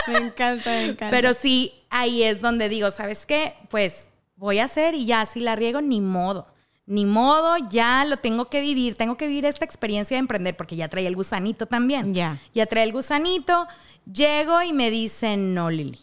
me 0.07 0.17
encanta, 0.17 0.69
me 0.71 0.85
encanta. 0.85 1.09
Pero 1.11 1.33
sí, 1.33 1.73
ahí 1.91 2.23
es 2.23 2.41
donde 2.41 2.69
digo, 2.69 2.89
¿sabes 2.89 3.27
qué? 3.27 3.53
Pues 3.69 3.93
voy 4.35 4.57
a 4.57 4.65
hacer 4.65 4.95
y 4.95 5.05
ya, 5.05 5.23
si 5.27 5.39
la 5.39 5.55
riego, 5.55 5.81
ni 5.81 6.01
modo. 6.01 6.47
Ni 6.87 7.05
modo, 7.05 7.57
ya 7.69 8.03
lo 8.05 8.17
tengo 8.17 8.49
que 8.49 8.59
vivir. 8.59 8.95
Tengo 8.95 9.15
que 9.15 9.27
vivir 9.27 9.45
esta 9.45 9.63
experiencia 9.63 10.15
de 10.15 10.19
emprender 10.19 10.57
porque 10.57 10.75
ya 10.75 10.89
traía 10.89 11.07
el 11.07 11.15
gusanito 11.15 11.67
también. 11.67 12.13
Ya. 12.13 12.39
Ya 12.55 12.65
traía 12.65 12.85
el 12.85 12.91
gusanito. 12.91 13.67
Llego 14.11 14.61
y 14.63 14.73
me 14.73 14.89
dicen, 14.89 15.53
no, 15.53 15.69
Lili. 15.69 15.99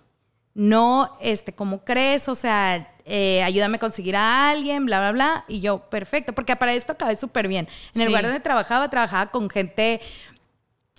No, 0.55 1.17
este, 1.21 1.53
¿cómo 1.53 1.85
crees? 1.85 2.29
O 2.29 2.35
sea, 2.35 2.95
eh, 3.05 3.43
ayúdame 3.43 3.77
a 3.77 3.81
conseguir 3.81 4.17
a 4.17 4.51
alguien, 4.51 4.87
bla, 4.87 5.01
bla, 5.01 5.13
bla. 5.13 5.45
Y 5.49 5.61
yo, 5.61 5.79
perfecto, 5.91 6.33
porque 6.33 6.55
para 6.57 6.75
esto 6.75 6.93
acabé 6.93 7.17
súper 7.17 7.49
bien. 7.49 7.69
En 7.95 8.03
el 8.03 8.09
lugar 8.09 8.25
donde 8.25 8.41
trabajaba, 8.41 8.89
trabajaba 8.89 9.31
con 9.31 9.49
gente 9.51 10.01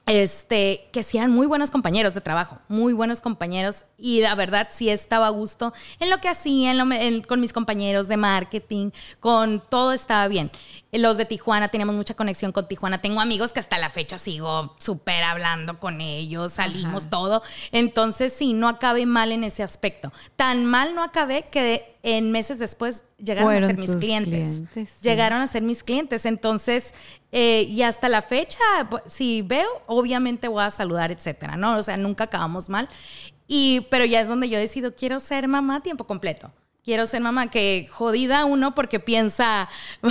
este, 0.09 0.89
que 0.91 1.03
sí 1.03 1.19
eran 1.19 1.29
muy 1.29 1.45
buenos 1.45 1.69
compañeros 1.69 2.15
de 2.15 2.21
trabajo, 2.21 2.57
muy 2.67 2.93
buenos 2.93 3.21
compañeros 3.21 3.85
y 3.95 4.21
la 4.21 4.33
verdad 4.33 4.69
sí 4.71 4.89
estaba 4.89 5.27
a 5.27 5.29
gusto 5.29 5.71
en 5.99 6.09
lo 6.09 6.19
que 6.19 6.27
hacía, 6.27 6.71
en 6.71 6.79
lo 6.79 6.91
en- 6.91 7.21
con 7.21 7.39
mis 7.39 7.53
compañeros 7.53 8.07
de 8.07 8.17
marketing, 8.17 8.89
con 9.19 9.61
todo 9.69 9.93
estaba 9.93 10.27
bien. 10.27 10.49
Los 10.91 11.17
de 11.17 11.25
Tijuana, 11.25 11.67
teníamos 11.67 11.93
mucha 11.93 12.15
conexión 12.15 12.51
con 12.51 12.67
Tijuana, 12.67 12.99
tengo 12.99 13.21
amigos 13.21 13.53
que 13.53 13.59
hasta 13.59 13.77
la 13.77 13.91
fecha 13.91 14.17
sigo 14.17 14.75
súper 14.79 15.21
hablando 15.23 15.79
con 15.79 16.01
ellos, 16.01 16.53
salimos 16.53 17.07
todo, 17.11 17.43
entonces 17.71 18.33
sí, 18.35 18.53
no 18.53 18.67
acabé 18.67 19.05
mal 19.05 19.31
en 19.31 19.43
ese 19.43 19.61
aspecto. 19.61 20.11
Tan 20.35 20.65
mal 20.65 20.95
no 20.95 21.03
acabé 21.03 21.45
que 21.51 21.61
de- 21.61 21.95
en 22.01 22.31
meses 22.31 22.57
después 22.57 23.03
llegaron 23.17 23.43
Fueron 23.49 23.63
a 23.65 23.67
ser 23.67 23.77
mis 23.77 23.91
clientes. 23.91 24.31
clientes, 24.31 24.89
sí. 24.89 24.95
Llegaron 25.03 25.41
a 25.41 25.47
ser 25.47 25.61
mis 25.61 25.83
clientes. 25.83 26.25
Entonces, 26.25 26.93
eh, 27.31 27.65
y 27.69 27.83
hasta 27.83 28.09
la 28.09 28.21
fecha, 28.21 28.59
si 29.05 29.41
veo, 29.41 29.69
obviamente 29.85 30.47
voy 30.47 30.63
a 30.63 30.71
saludar, 30.71 31.11
etcétera, 31.11 31.57
¿no? 31.57 31.77
O 31.77 31.83
sea, 31.83 31.97
nunca 31.97 32.25
acabamos 32.25 32.69
mal. 32.69 32.89
Y, 33.47 33.81
pero 33.89 34.05
ya 34.05 34.21
es 34.21 34.27
donde 34.27 34.49
yo 34.49 34.59
decido, 34.59 34.95
quiero 34.95 35.19
ser 35.19 35.47
mamá 35.47 35.77
a 35.77 35.81
tiempo 35.81 36.05
completo. 36.05 36.51
Quiero 36.89 37.05
ser 37.05 37.21
mamá, 37.21 37.51
que 37.51 37.87
jodida 37.91 38.45
uno 38.45 38.73
porque 38.73 38.99
piensa, 38.99 39.69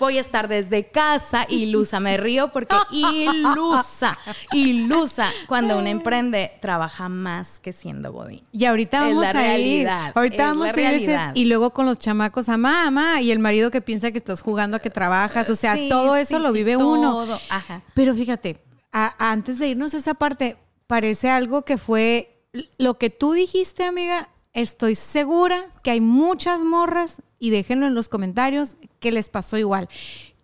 voy 0.00 0.18
a 0.18 0.20
estar 0.20 0.48
desde 0.48 0.88
casa, 0.90 1.46
ilusa, 1.48 2.00
me 2.00 2.16
río 2.16 2.50
porque 2.50 2.74
ilusa, 2.90 4.18
ilusa. 4.52 5.30
Cuando 5.46 5.78
uno 5.78 5.86
emprende, 5.86 6.50
trabaja 6.60 7.08
más 7.08 7.60
que 7.60 7.72
siendo 7.72 8.12
godín. 8.12 8.42
Y 8.50 8.64
ahorita 8.64 8.96
Es 8.98 9.02
vamos 9.10 9.22
la 9.22 9.30
a 9.30 9.32
realidad, 9.34 10.06
ir. 10.08 10.12
Ahorita 10.16 10.34
es 10.34 10.40
la 10.40 10.46
vamos 10.46 10.66
a 10.66 10.70
ir 10.70 10.78
ese- 10.80 10.88
realidad. 10.88 11.30
y 11.36 11.44
luego 11.44 11.70
con 11.72 11.86
los 11.86 11.96
chamacos, 12.00 12.48
mamá, 12.48 12.90
mamá, 12.90 13.20
y 13.22 13.30
el 13.30 13.38
marido 13.38 13.70
que 13.70 13.80
piensa 13.80 14.10
que 14.10 14.18
estás 14.18 14.40
jugando 14.40 14.76
a 14.76 14.80
que 14.80 14.90
trabajas. 14.90 15.48
O 15.48 15.54
sea, 15.54 15.74
Sí, 15.76 15.88
todo 15.88 16.16
eso 16.16 16.38
sí, 16.38 16.42
lo 16.42 16.48
sí, 16.50 16.54
vive 16.58 16.76
uno. 16.76 17.12
todo. 17.12 17.40
Ajá. 17.50 17.82
Pero 17.94 18.16
fíjate, 18.16 18.60
a- 18.92 19.14
antes 19.30 19.60
de 19.60 19.68
irnos 19.68 19.94
a 19.94 19.98
esa 19.98 20.14
parte, 20.14 20.56
parece 20.88 21.30
algo 21.30 21.64
que 21.64 21.78
fue 21.78 22.42
lo 22.78 22.98
que 22.98 23.10
tú 23.10 23.32
dijiste, 23.32 23.84
amiga. 23.84 24.28
Estoy 24.54 24.94
segura 24.94 25.66
que 25.82 25.90
hay 25.90 26.00
muchas 26.00 26.60
morras, 26.60 27.22
y 27.40 27.50
déjenlo 27.50 27.86
en 27.86 27.94
los 27.94 28.08
comentarios, 28.08 28.76
que 29.00 29.10
les 29.10 29.28
pasó 29.28 29.58
igual. 29.58 29.88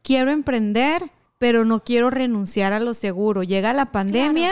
Quiero 0.03 0.31
emprender, 0.33 1.11
pero 1.39 1.65
no 1.65 1.85
quiero 1.85 2.11
renunciar 2.11 2.73
a 2.73 2.81
lo 2.81 2.93
seguro. 2.93 3.45
Llega 3.45 3.73
la 3.73 3.93
pandemia, 3.93 4.51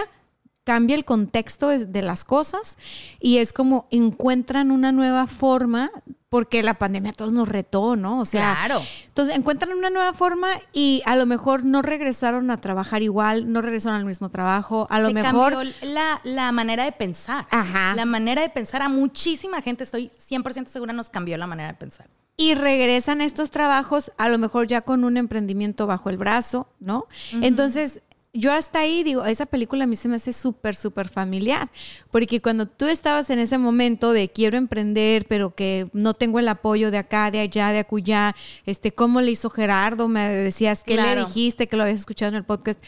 cambia 0.63 0.95
el 0.95 1.05
contexto 1.05 1.69
de, 1.69 1.85
de 1.87 2.03
las 2.03 2.25
cosas 2.25 2.79
y 3.21 3.39
es 3.39 3.53
como 3.53 3.89
encuentran 3.91 4.71
una 4.71 4.93
nueva 4.93 5.27
forma 5.27 5.91
porque 6.31 6.63
la 6.63 6.75
pandemia 6.75 7.11
a 7.13 7.15
todos 7.15 7.33
nos 7.33 7.49
retó, 7.49 7.97
¿no? 7.97 8.21
O 8.21 8.25
sea, 8.27 8.55
Claro. 8.67 8.83
entonces 9.07 9.35
encuentran 9.35 9.77
una 9.77 9.89
nueva 9.91 10.13
forma 10.13 10.49
y 10.73 11.03
a 11.07 11.17
lo 11.17 11.25
mejor 11.27 11.65
no 11.65 11.81
regresaron 11.83 12.51
a 12.51 12.59
trabajar 12.59 13.03
igual, 13.03 13.51
no 13.53 13.63
regresaron 13.63 13.99
al 13.99 14.05
mismo 14.05 14.29
trabajo, 14.29 14.87
a 14.91 15.01
lo 15.01 15.11
mejor 15.13 15.53
cambió 15.55 15.73
la, 15.83 16.21
la 16.25 16.53
manera 16.53 16.85
de 16.85 16.93
pensar. 16.93 17.47
Ajá. 17.51 17.95
La 17.97 18.05
manera 18.05 18.43
de 18.43 18.51
pensar 18.51 18.83
a 18.83 18.89
muchísima 18.89 19.63
gente, 19.63 19.85
estoy 19.85 20.11
100% 20.11 20.67
segura, 20.67 20.93
nos 20.93 21.09
cambió 21.11 21.37
la 21.39 21.47
manera 21.47 21.69
de 21.69 21.75
pensar. 21.79 22.09
y 22.37 22.55
regresan 22.55 23.21
a 23.21 23.25
estos 23.25 23.51
trabajos 23.51 24.13
a 24.17 24.29
lo 24.29 24.39
mejor 24.39 24.67
ya 24.69 24.83
con 24.83 25.03
un 25.05 25.17
emprendimiento 25.17 25.87
bajo 25.89 26.09
el 26.11 26.19
brazo, 26.19 26.69
¿no? 26.79 27.07
Entonces, 27.33 28.01
yo 28.39 28.53
hasta 28.53 28.79
ahí 28.79 29.03
digo, 29.03 29.25
esa 29.25 29.47
película 29.47 29.83
a 29.83 29.87
mí 29.89 29.97
se 29.97 30.07
me 30.07 30.15
hace 30.15 30.33
súper, 30.33 30.77
súper 30.77 31.09
familiar, 31.09 31.71
porque 32.13 32.41
cuando 32.41 32.67
tú 32.67 32.87
estabas 32.87 33.31
en 33.31 33.41
ese 33.41 33.59
momento 33.59 34.13
de 34.13 34.29
quiero 34.29 34.57
emprender, 34.57 35.27
pero 35.27 35.57
que 35.57 35.87
no 35.93 36.15
tengo 36.15 36.39
el 36.39 36.47
apoyo 36.47 36.93
de 36.93 36.99
acá, 36.99 37.33
de 37.33 37.41
allá, 37.41 37.73
de 37.73 37.81
acullá, 37.81 38.37
este, 38.65 38.93
¿cómo 38.93 39.21
le 39.21 39.33
hizo 39.33 39.51
Gerardo? 39.51 40.07
Me 40.07 40.29
decías, 40.29 40.85
¿qué 40.85 40.97
le 40.97 41.17
dijiste? 41.17 41.67
Que 41.67 41.77
lo 41.77 41.83
habías 41.83 41.99
escuchado 41.99 42.29
en 42.29 42.37
el 42.37 42.45
podcast. 42.45 42.81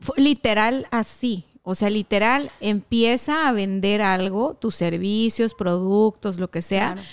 Fue 0.00 0.16
literal 0.16 0.86
así. 0.90 1.44
O 1.62 1.74
sea, 1.74 1.90
literal, 1.90 2.50
empieza 2.60 3.46
a 3.46 3.52
vender 3.52 4.00
algo, 4.00 4.54
tus 4.54 4.74
servicios, 4.74 5.52
productos, 5.52 6.38
lo 6.38 6.48
que 6.48 6.62
sea. 6.62 6.94
Claro. 6.94 7.08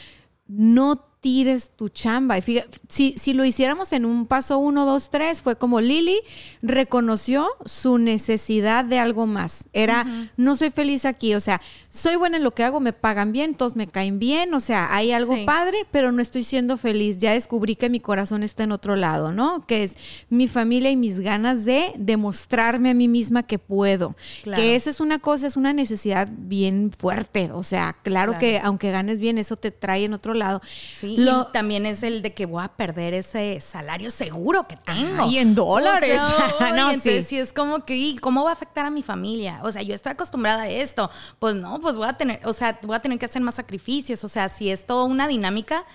No 0.47 1.04
tires 1.25 1.71
tu 1.75 1.89
chamba. 1.89 2.37
Y 2.37 2.43
fíjate, 2.43 2.77
si, 2.87 3.15
si 3.17 3.33
lo 3.33 3.45
hiciéramos 3.45 3.91
en 3.93 4.05
un 4.05 4.27
paso 4.27 4.59
uno, 4.59 4.85
dos, 4.85 5.09
tres, 5.09 5.41
fue 5.41 5.55
como 5.55 5.81
Lili 5.81 6.19
reconoció 6.61 7.47
su 7.65 7.97
necesidad 7.97 8.85
de 8.85 8.99
algo 8.99 9.25
más. 9.25 9.63
Era, 9.73 10.05
no 10.37 10.55
soy 10.55 10.69
feliz 10.69 11.03
aquí. 11.03 11.33
O 11.33 11.39
sea, 11.39 11.61
soy 11.89 12.15
buena 12.15 12.37
en 12.37 12.43
lo 12.43 12.53
que 12.53 12.63
hago, 12.63 12.79
me 12.79 12.93
pagan 12.93 13.31
bien, 13.31 13.55
todos 13.55 13.75
me 13.75 13.87
caen 13.87 14.19
bien. 14.19 14.53
O 14.53 14.59
sea, 14.59 14.93
hay 14.95 15.11
algo 15.11 15.35
Sí. 15.35 15.45
padre, 15.45 15.77
pero 15.91 16.11
no 16.11 16.21
estoy 16.21 16.43
siendo 16.43 16.77
feliz. 16.77 17.17
Ya 17.17 17.31
descubrí 17.33 17.75
que 17.75 17.89
mi 17.89 17.99
corazón 17.99 18.43
está 18.43 18.63
en 18.63 18.71
otro 18.71 18.95
lado, 18.95 19.31
¿no? 19.31 19.65
Que 19.65 19.83
es 19.83 19.95
mi 20.29 20.47
familia 20.47 20.91
y 20.91 20.95
mis 20.95 21.19
ganas 21.21 21.65
de 21.65 21.91
demostrarme 21.97 22.91
a 22.91 22.93
mí 22.93 23.07
misma 23.07 23.41
que 23.43 23.57
puedo. 23.57 24.15
Claro. 24.43 24.61
Que 24.61 24.75
eso 24.75 24.91
es 24.91 24.99
una 24.99 25.17
cosa, 25.17 25.47
es 25.47 25.57
una 25.57 25.73
necesidad 25.73 26.29
bien 26.31 26.91
fuerte. 26.95 27.49
O 27.51 27.63
sea, 27.63 27.97
claro, 28.03 28.33
Claro. 28.33 28.39
que 28.39 28.59
aunque 28.59 28.91
ganes 28.91 29.19
bien, 29.19 29.39
eso 29.39 29.55
te 29.55 29.71
trae 29.71 30.03
en 30.05 30.13
otro 30.13 30.35
lado. 30.35 30.61
Sí, 30.99 31.14
Lo- 31.17 31.47
y 31.49 31.51
también 31.53 31.85
es 31.85 32.03
el 32.03 32.21
de 32.21 32.33
que 32.33 32.45
voy 32.45 32.63
a 32.63 32.69
perder 32.69 33.13
ese 33.13 33.59
salario 33.61 34.11
seguro 34.11 34.67
que 34.67 34.77
tengo. 34.77 35.23
Ay, 35.23 35.37
en 35.39 35.55
dólares. 35.55 36.19
O 36.21 36.57
sea, 36.57 36.69
No, 36.75 36.91
y 36.91 36.93
entonces 36.95 37.21
sí. 37.23 37.35
sí 37.35 37.39
es 37.39 37.53
como 37.53 37.85
que, 37.85 37.95
¿y 37.95 38.17
¿cómo 38.17 38.43
va 38.43 38.49
a 38.51 38.53
afectar 38.53 38.85
a 38.85 38.89
mi 38.89 39.03
familia? 39.03 39.59
O 39.63 39.71
sea, 39.71 39.81
yo 39.81 39.93
estoy 39.95 40.11
acostumbrada 40.13 40.63
a 40.63 40.69
esto. 40.69 41.09
Pues 41.39 41.55
no, 41.55 41.79
pues 41.81 41.97
voy 41.97 42.07
a 42.07 42.13
tener, 42.13 42.39
o 42.45 42.53
sea, 42.53 42.79
voy 42.83 42.95
a 42.95 42.99
tener 42.99 43.19
que 43.19 43.25
hacer 43.25 43.41
más 43.41 43.55
sacrificios. 43.55 44.23
O 44.23 44.27
sea, 44.27 44.49
sí 44.49 44.69
es 44.71 44.85
toda 44.85 45.05
una 45.05 45.27
dinámica 45.27 45.85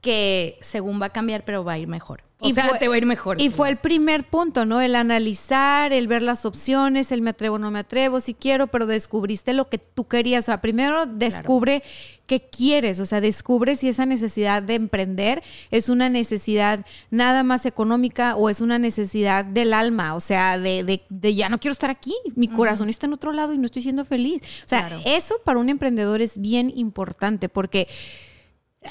que 0.00 0.58
según 0.60 1.00
va 1.02 1.06
a 1.06 1.10
cambiar, 1.10 1.44
pero 1.44 1.64
va 1.64 1.72
a 1.72 1.78
ir 1.78 1.88
mejor. 1.88 2.22
O 2.40 2.50
sea, 2.50 2.66
fue- 2.68 2.78
te 2.78 2.86
va 2.86 2.94
a 2.94 2.98
ir 2.98 3.06
mejor. 3.06 3.40
Y 3.40 3.50
fue 3.50 3.68
el 3.68 3.78
primer 3.78 4.22
punto, 4.22 4.64
¿no? 4.64 4.80
El 4.80 4.94
analizar, 4.94 5.92
el 5.92 6.06
ver 6.06 6.22
las 6.22 6.44
opciones, 6.44 7.10
el 7.10 7.20
me 7.20 7.30
atrevo 7.30 7.56
o 7.56 7.58
no 7.58 7.70
me 7.72 7.80
atrevo, 7.80 8.20
si 8.20 8.32
quiero, 8.32 8.68
pero 8.68 8.86
descubriste 8.86 9.52
lo 9.54 9.68
que 9.68 9.78
tú 9.78 10.06
querías. 10.06 10.44
O 10.44 10.46
sea, 10.46 10.60
primero 10.60 11.04
descubre 11.06 11.82
qué 12.28 12.40
quieres, 12.40 13.00
o 13.00 13.06
sea, 13.06 13.20
descubre 13.20 13.74
si 13.74 13.88
esa 13.88 14.06
necesidad 14.06 14.62
de 14.62 14.74
emprender 14.74 15.42
es 15.72 15.88
una 15.88 16.08
necesidad 16.10 16.84
nada 17.10 17.42
más 17.42 17.66
económica 17.66 18.36
o 18.36 18.50
es 18.50 18.60
una 18.60 18.78
necesidad 18.78 19.44
del 19.44 19.72
alma, 19.72 20.14
o 20.14 20.20
sea, 20.20 20.58
de, 20.58 20.84
de- 20.84 21.02
de 21.08 21.34
ya 21.34 21.48
no 21.48 21.58
quiero 21.58 21.72
estar 21.72 21.90
aquí, 21.90 22.14
mi 22.36 22.46
corazón 22.46 22.88
está 22.88 23.06
en 23.06 23.14
otro 23.14 23.32
lado 23.32 23.52
y 23.54 23.58
no 23.58 23.64
estoy 23.66 23.82
siendo 23.82 24.04
feliz. 24.04 24.42
O 24.64 24.68
sea, 24.68 24.80
Claro. 24.88 25.00
eso 25.06 25.36
para 25.44 25.58
un 25.58 25.70
emprendedor 25.70 26.20
es 26.22 26.38
bien 26.40 26.70
importante 26.76 27.48
porque 27.48 27.88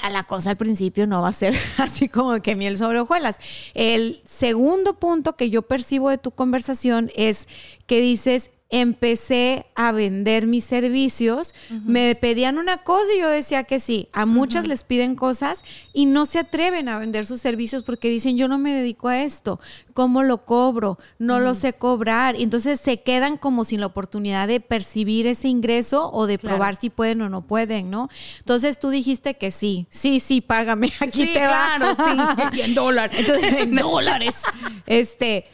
a 0.02 0.10
la 0.10 0.24
cosa 0.24 0.52
al 0.52 0.58
principio 0.58 1.08
no 1.08 1.22
va 1.22 1.30
a 1.30 1.34
ser 1.34 1.56
así 1.78 2.10
como 2.10 2.42
que 2.42 2.56
miel 2.56 2.78
sobre 2.78 3.00
hojuelas. 3.00 3.38
El 3.74 4.22
segundo 4.26 4.96
punto 4.96 5.36
que 5.36 5.50
yo 5.50 5.62
percibo 5.62 6.10
de 6.10 6.18
tu 6.18 6.32
conversación 6.32 7.12
es 7.16 7.48
que 7.86 8.02
dices, 8.02 8.52
empecé 8.70 9.66
a 9.76 9.92
vender 9.92 10.46
mis 10.46 10.64
servicios, 10.66 11.54
me 11.86 12.16
pedían 12.16 12.58
una 12.58 12.78
cosa 12.84 13.06
y 13.16 13.20
yo 13.22 13.30
decía 13.30 13.64
que 13.64 13.80
sí. 13.80 14.10
A 14.12 14.26
muchas 14.26 14.68
les 14.68 14.84
piden 14.84 15.16
cosas 15.16 15.64
y 15.94 16.06
no 16.06 16.26
se 16.26 16.40
atreven 16.40 16.90
a 16.90 17.00
vender 17.00 17.26
sus 17.26 17.40
servicios 17.42 17.84
porque 17.84 18.10
dicen, 18.10 18.38
yo 18.38 18.48
no 18.48 18.58
me 18.58 18.74
dedico 18.74 19.08
a 19.08 19.22
esto, 19.24 19.60
¿cómo 19.94 20.22
lo 20.24 20.40
cobro? 20.44 20.98
No 21.18 21.40
lo 21.40 21.56
sé 21.56 21.74
cobrar. 21.74 22.36
Y 22.36 22.44
entonces 22.44 22.82
se 22.82 23.02
quedan 23.02 23.38
como 23.38 23.64
sin 23.64 23.80
la 23.80 23.86
oportunidad 23.86 24.48
de 24.48 24.60
percibir 24.60 25.28
ese 25.28 25.48
ingreso 25.48 26.12
o 26.12 26.28
de 26.28 26.38
probar 26.38 26.76
si 26.76 26.90
pueden 26.90 27.22
o 27.22 27.30
no 27.30 27.42
pueden, 27.48 27.90
¿no? 27.90 28.10
Entonces 28.40 28.80
tú 28.80 28.90
dijiste 28.90 29.36
que 29.36 29.52
sí, 29.52 29.88
sí, 29.90 30.20
sí, 30.20 30.42
págame, 30.42 30.92
aquí 31.00 31.22
Sí, 31.26 31.34
te 31.34 31.40
claro, 31.40 31.86
va. 31.98 32.46
sí. 32.52 32.58
Y 32.60 32.62
en 32.66 32.76
dólares. 32.76 33.18
Entonces, 33.20 33.54
en 33.64 33.76
dólares. 33.76 34.36
Este, 34.88 35.46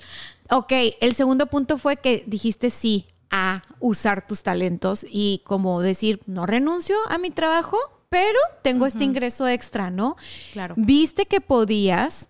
ok, 0.53 0.71
el 1.01 1.15
segundo 1.15 1.47
punto 1.47 1.77
fue 1.77 1.97
que 1.97 2.23
dijiste 2.27 2.69
sí 2.69 3.07
a 3.29 3.63
usar 3.79 4.27
tus 4.27 4.43
talentos 4.43 5.05
y 5.09 5.41
como 5.45 5.81
decir, 5.81 6.21
no 6.27 6.45
renuncio 6.45 6.95
a 7.09 7.17
mi 7.17 7.31
trabajo, 7.31 7.77
pero 8.09 8.39
tengo 8.61 8.85
este 8.85 9.03
ingreso 9.03 9.47
extra, 9.47 9.89
¿no? 9.89 10.15
Claro. 10.53 10.75
Viste 10.77 11.25
que 11.25 11.41
podías 11.41 12.29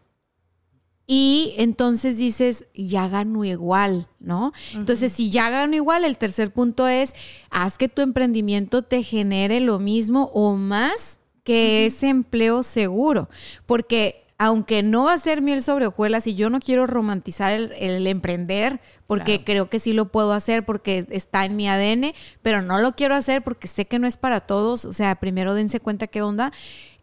y 1.06 1.54
entonces 1.58 2.16
dices, 2.16 2.68
ya 2.74 3.10
gano 3.10 3.44
igual, 3.44 4.08
¿no? 4.20 4.54
Entonces, 4.74 5.12
si 5.12 5.30
ya 5.30 5.50
gano 5.50 5.76
igual, 5.76 6.06
el 6.06 6.18
tercer 6.18 6.54
punto 6.54 6.88
es, 6.88 7.14
haz 7.50 7.78
que 7.78 7.90
tu 7.90 8.02
emprendimiento 8.02 8.84
te 8.84 9.04
genere 9.04 9.60
lo 9.60 9.80
mismo 9.80 10.32
o 10.34 10.56
más 10.56 11.20
que 11.44 11.86
ese 11.86 12.08
empleo 12.08 12.64
seguro, 12.64 13.30
porque 13.66 14.23
aunque 14.44 14.84
no 14.84 15.06
va 15.06 15.14
a 15.14 15.18
ser 15.18 15.42
miel 15.42 15.64
sobre 15.64 15.88
hojuelas 15.88 16.28
y 16.28 16.36
yo 16.36 16.50
no 16.50 16.60
quiero 16.60 16.86
romantizar 16.86 17.54
el, 17.54 17.72
el 17.72 18.06
emprender, 18.08 18.82
porque 19.08 19.46
creo 19.46 19.70
que 19.70 19.80
sí 19.80 19.94
lo 19.94 20.12
puedo 20.12 20.34
hacer 20.34 20.66
porque 20.66 21.08
está 21.12 21.46
en 21.46 21.56
mi 21.56 21.70
ADN, 21.70 22.12
pero 22.42 22.62
no 22.62 22.78
lo 22.78 22.94
quiero 22.94 23.16
hacer 23.16 23.42
porque 23.42 23.68
sé 23.68 23.86
que 23.86 24.00
no 24.00 24.08
es 24.08 24.18
para 24.18 24.42
todos, 24.42 24.84
o 24.84 24.92
sea, 24.92 25.16
primero 25.16 25.54
dense 25.54 25.80
cuenta 25.80 26.08
qué 26.08 26.22
onda, 26.22 26.52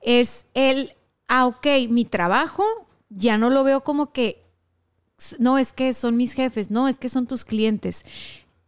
es 0.02 0.44
el, 0.52 0.92
ah, 1.28 1.46
ok, 1.46 1.66
mi 1.88 2.04
trabajo 2.04 2.62
ya 3.08 3.38
no 3.38 3.48
lo 3.48 3.64
veo 3.64 3.84
como 3.84 4.12
que, 4.12 4.44
no, 5.38 5.56
es 5.56 5.72
que 5.72 5.94
son 5.94 6.18
mis 6.18 6.34
jefes, 6.34 6.70
no, 6.70 6.88
es 6.88 6.98
que 6.98 7.08
son 7.08 7.26
tus 7.26 7.46
clientes. 7.46 8.04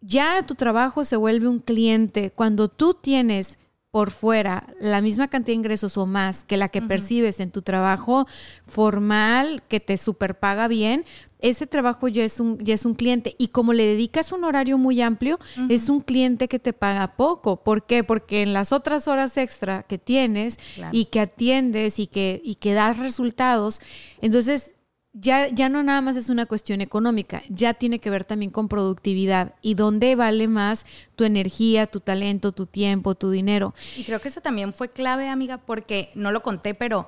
Ya 0.01 0.43
tu 0.47 0.55
trabajo 0.55 1.05
se 1.05 1.17
vuelve 1.17 1.47
un 1.47 1.61
cliente. 1.61 2.31
Cuando 2.31 2.69
tú 2.69 2.95
tienes 2.95 3.59
por 3.93 4.11
fuera 4.11 4.65
la 4.81 5.03
misma 5.03 5.29
cantidad 5.29 5.53
de 5.53 5.59
ingresos 5.59 5.99
o 5.99 6.07
más 6.07 6.45
que 6.45 6.57
la 6.57 6.69
que 6.71 6.81
percibes 6.81 7.41
en 7.41 7.51
tu 7.51 7.61
trabajo 7.61 8.27
formal, 8.65 9.63
que 9.69 9.81
te 9.81 9.99
superpaga 9.99 10.67
bien, 10.67 11.05
ese 11.41 11.67
trabajo 11.67 12.09
ya 12.09 12.25
es 12.25 12.41
un, 12.41 12.59
ya 12.65 12.73
es 12.73 12.87
un 12.87 12.95
cliente. 12.95 13.35
Y 13.37 13.49
como 13.49 13.75
le 13.75 13.85
dedicas 13.85 14.33
un 14.33 14.45
horario 14.45 14.79
muy 14.79 15.03
amplio, 15.03 15.39
es 15.69 15.91
un 15.91 16.01
cliente 16.01 16.49
que 16.49 16.59
te 16.59 16.73
paga 16.73 17.17
poco. 17.17 17.63
¿Por 17.63 17.85
qué? 17.85 18.03
Porque 18.03 18.41
en 18.41 18.55
las 18.55 18.73
otras 18.73 19.09
horas 19.09 19.37
extra 19.37 19.83
que 19.83 19.99
tienes 19.99 20.59
Claro. 20.75 20.97
y 20.97 21.07
que 21.07 21.21
atiendes 21.21 21.99
y 21.99 22.07
que, 22.07 22.41
y 22.43 22.55
que 22.55 22.73
das 22.73 22.97
resultados, 22.99 23.79
entonces 24.23 24.73
ya, 25.13 25.49
ya 25.49 25.69
no 25.69 25.83
nada 25.83 26.01
más 26.01 26.17
es 26.17 26.29
una 26.29 26.47
cuestión 26.47 26.81
económica, 26.81 27.43
ya 27.49 27.75
tiene 27.75 27.99
que 27.99 28.11
ver 28.11 28.25
también 28.25 28.51
con 28.51 28.69
productividad 28.69 29.55
y 29.61 29.75
dónde 29.75 30.17
vale 30.17 30.49
más 30.49 30.87
tu 31.17 31.25
energía, 31.25 31.87
tu 31.87 32.01
talento, 32.01 32.53
tu 32.53 32.67
tiempo, 32.67 33.15
tu 33.15 33.31
dinero. 33.31 33.75
Y 33.97 34.05
creo 34.05 34.21
que 34.21 34.29
eso 34.29 34.41
también 34.41 34.73
fue 34.73 34.91
clave, 34.91 35.29
amiga, 35.29 35.59
porque 35.59 36.11
no 36.15 36.33
lo 36.33 36.43
conté, 36.43 36.75
pero 36.75 37.07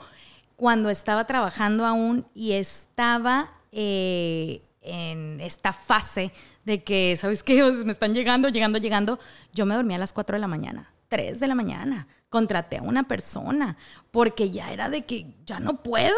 cuando 0.57 0.90
estaba 0.90 1.27
trabajando 1.27 1.87
aún 1.87 2.27
y 2.35 2.53
estaba 2.53 3.51
eh, 3.73 4.62
en 4.83 5.40
esta 5.40 5.73
fase 5.73 6.31
de 6.64 6.83
que, 6.83 7.17
¿sabes 7.17 7.43
qué? 7.43 7.62
Me 7.85 7.93
están 7.93 8.14
llegando, 8.14 8.49
llegando, 8.49 8.79
llegando, 8.79 9.19
yo 9.53 9.67
me 9.67 9.75
dormía 9.75 9.97
a 9.97 10.01
las 10.01 10.12
4 10.12 10.37
de 10.37 10.40
la 10.40 10.49
mañana, 10.49 10.93
3 11.09 11.40
de 11.40 11.49
la 11.49 11.55
mañana. 11.55 12.07
Contraté 12.31 12.79
a 12.79 12.83
una 12.83 13.05
persona 13.07 13.77
porque 14.11 14.51
ya 14.51 14.73
era 14.73 14.89
de 14.89 15.05
que 15.05 15.35
ya 15.47 15.61
no 15.61 15.83
puedo. 15.83 16.15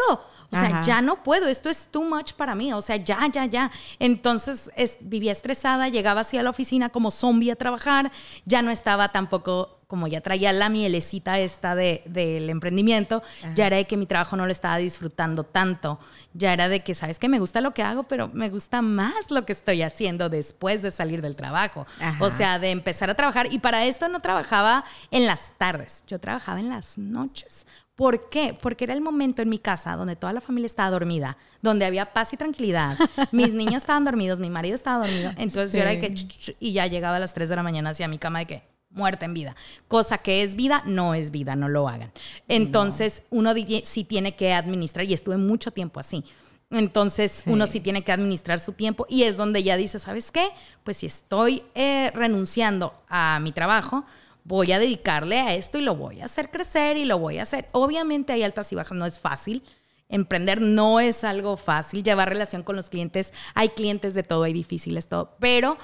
O 0.49 0.55
sea, 0.55 0.67
Ajá. 0.67 0.81
ya 0.83 1.01
no 1.01 1.23
puedo, 1.23 1.47
esto 1.47 1.69
es 1.69 1.87
too 1.91 2.03
much 2.03 2.31
para 2.33 2.55
mí, 2.55 2.71
o 2.71 2.79
sea, 2.81 2.95
ya, 2.95 3.27
ya, 3.31 3.45
ya. 3.45 3.69
Entonces 3.99 4.71
es- 4.77 4.95
vivía 5.01 5.33
estresada, 5.33 5.89
llegaba 5.89 6.21
así 6.21 6.37
a 6.37 6.43
la 6.43 6.49
oficina 6.49 6.89
como 6.89 7.11
zombie 7.11 7.51
a 7.51 7.55
trabajar, 7.57 8.11
ya 8.45 8.61
no 8.61 8.71
estaba 8.71 9.09
tampoco, 9.09 9.76
como 9.87 10.07
ya 10.07 10.19
traía 10.19 10.51
la 10.51 10.67
mielecita 10.67 11.39
esta 11.39 11.73
de- 11.73 12.03
del 12.05 12.49
emprendimiento, 12.49 13.23
ya 13.55 13.67
era 13.67 13.77
de 13.77 13.85
que 13.85 13.95
mi 13.95 14.05
trabajo 14.05 14.35
no 14.35 14.45
lo 14.45 14.51
estaba 14.51 14.77
disfrutando 14.77 15.45
tanto, 15.45 15.97
ya 16.33 16.51
era 16.51 16.67
de 16.67 16.81
que, 16.83 16.93
sabes 16.93 17.19
que 17.19 17.29
me 17.29 17.39
gusta 17.39 17.61
lo 17.61 17.73
que 17.73 17.83
hago, 17.83 18.03
pero 18.03 18.29
me 18.33 18.49
gusta 18.49 18.81
más 18.81 19.31
lo 19.31 19.45
que 19.45 19.53
estoy 19.53 19.81
haciendo 19.81 20.27
después 20.27 20.81
de 20.81 20.91
salir 20.91 21.21
del 21.21 21.37
trabajo. 21.37 21.87
Ajá. 22.01 22.23
O 22.23 22.29
sea, 22.29 22.59
de 22.59 22.71
empezar 22.71 23.09
a 23.09 23.15
trabajar, 23.15 23.47
y 23.51 23.59
para 23.59 23.85
esto 23.85 24.09
no 24.09 24.19
trabajaba 24.19 24.83
en 25.09 25.25
las 25.25 25.53
tardes, 25.57 26.03
yo 26.05 26.19
trabajaba 26.19 26.59
en 26.59 26.67
las 26.69 26.97
noches. 26.97 27.65
¿Por 27.95 28.29
qué? 28.29 28.55
Porque 28.61 28.83
era 28.83 28.93
el 28.93 29.01
momento 29.01 29.41
en 29.41 29.49
mi 29.49 29.57
casa 29.57 29.95
donde 29.95 30.15
toda 30.15 30.31
la 30.33 30.41
familia 30.41 30.67
estaba 30.67 30.91
dormida, 30.91 31.37
donde 31.63 31.85
había 31.85 32.13
paz 32.13 32.31
y 32.33 32.37
tranquilidad. 32.37 32.95
Mis 33.31 33.53
niños 33.53 33.77
estaban 33.77 34.03
dormidos, 34.05 34.37
mi 34.39 34.49
marido 34.51 34.75
estaba 34.75 35.07
dormido. 35.07 35.31
Entonces 35.37 35.71
yo 35.73 35.79
era 35.79 35.89
de 35.91 35.99
que, 35.99 36.13
ch, 36.13 36.27
ch, 36.27 36.37
ch, 36.51 36.55
y 36.59 36.73
ya 36.73 36.85
llegaba 36.87 37.15
a 37.15 37.19
las 37.19 37.33
3 37.33 37.49
de 37.49 37.55
la 37.55 37.63
mañana 37.63 37.89
hacia 37.91 38.07
mi 38.07 38.19
cama 38.19 38.39
de 38.39 38.45
que, 38.45 38.76
muerta 38.89 39.25
en 39.25 39.33
vida. 39.33 39.55
Cosa 39.87 40.17
que 40.17 40.43
es 40.43 40.55
vida, 40.55 40.83
no 40.85 41.13
es 41.13 41.31
vida, 41.31 41.55
no 41.55 41.69
lo 41.69 41.87
hagan. 41.87 42.11
Entonces 42.47 43.23
uno 43.29 43.53
sí 43.83 44.03
tiene 44.03 44.35
que 44.35 44.53
administrar, 44.53 45.05
y 45.05 45.13
estuve 45.13 45.37
mucho 45.37 45.71
tiempo 45.71 45.99
así. 45.99 46.23
Entonces 46.69 47.43
uno 47.45 47.65
sí 47.65 47.79
tiene 47.79 48.03
que 48.03 48.11
administrar 48.11 48.59
su 48.59 48.73
tiempo 48.73 49.05
y 49.09 49.23
es 49.23 49.37
donde 49.37 49.63
ya 49.63 49.77
dice, 49.77 49.99
¿sabes 49.99 50.31
qué? 50.31 50.49
Pues 50.83 50.97
si 50.97 51.05
estoy 51.05 51.63
eh, 51.75 52.11
renunciando 52.13 52.93
a 53.07 53.39
mi 53.41 53.53
trabajo, 53.53 54.03
voy 54.43 54.73
a 54.73 54.79
dedicarle 54.79 55.39
a 55.39 55.55
esto 55.55 55.77
y 55.77 55.81
lo 55.81 55.95
voy 55.95 56.19
a 56.19 56.25
hacer 56.25 56.51
crecer 56.51 56.97
y 56.97 57.05
lo 57.05 57.19
voy 57.19 57.37
a 57.37 57.43
hacer. 57.43 57.69
Obviamente 57.71 58.33
hay 58.33 58.43
altas 58.43 58.71
y 58.73 58.75
bajas, 58.75 58.97
no 58.97 59.05
es 59.05 59.19
fácil. 59.19 59.63
Emprender 60.09 60.61
no 60.61 60.99
es 60.99 61.23
algo 61.23 61.57
fácil, 61.57 62.03
llevar 62.03 62.29
relación 62.29 62.63
con 62.63 62.77
los 62.77 62.89
clientes, 62.89 63.33
hay 63.53 63.69
clientes 63.69 64.13
de 64.13 64.23
todo, 64.23 64.43
hay 64.43 64.53
difíciles 64.53 65.07
todo, 65.07 65.35
pero 65.39 65.77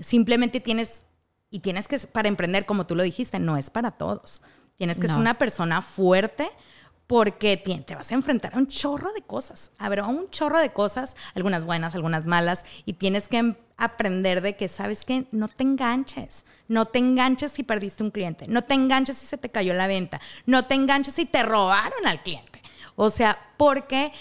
simplemente 0.00 0.60
tienes, 0.60 1.04
y 1.50 1.60
tienes 1.60 1.88
que, 1.88 1.98
para 1.98 2.28
emprender, 2.28 2.66
como 2.66 2.86
tú 2.86 2.94
lo 2.94 3.02
dijiste, 3.02 3.38
no 3.38 3.56
es 3.56 3.70
para 3.70 3.92
todos. 3.92 4.42
Tienes 4.76 4.98
que 4.98 5.08
ser 5.08 5.16
una 5.16 5.38
persona 5.38 5.80
fuerte 5.80 6.48
porque 7.06 7.56
te 7.56 7.94
vas 7.94 8.10
a 8.10 8.14
enfrentar 8.14 8.54
a 8.54 8.58
un 8.58 8.66
chorro 8.66 9.12
de 9.12 9.22
cosas, 9.22 9.70
a 9.78 9.88
ver, 9.88 10.00
a 10.00 10.06
un 10.06 10.28
chorro 10.30 10.58
de 10.58 10.72
cosas, 10.72 11.14
algunas 11.34 11.64
buenas, 11.64 11.94
algunas 11.94 12.26
malas, 12.26 12.64
y 12.84 12.94
tienes 12.94 13.28
que 13.28 13.38
em- 13.38 13.54
aprender 13.76 14.40
de 14.40 14.56
que, 14.56 14.66
¿sabes 14.68 15.04
qué? 15.04 15.26
No 15.30 15.48
te 15.48 15.62
enganches, 15.62 16.44
no 16.66 16.86
te 16.86 16.98
enganches 16.98 17.52
si 17.52 17.62
perdiste 17.62 18.02
un 18.02 18.10
cliente, 18.10 18.48
no 18.48 18.64
te 18.64 18.74
enganches 18.74 19.16
si 19.18 19.26
se 19.26 19.38
te 19.38 19.50
cayó 19.50 19.72
la 19.74 19.86
venta, 19.86 20.20
no 20.46 20.64
te 20.64 20.74
enganches 20.74 21.14
si 21.14 21.26
te 21.26 21.42
robaron 21.42 22.06
al 22.06 22.22
cliente. 22.22 22.60
O 22.96 23.08
sea, 23.08 23.38
porque 23.56 24.12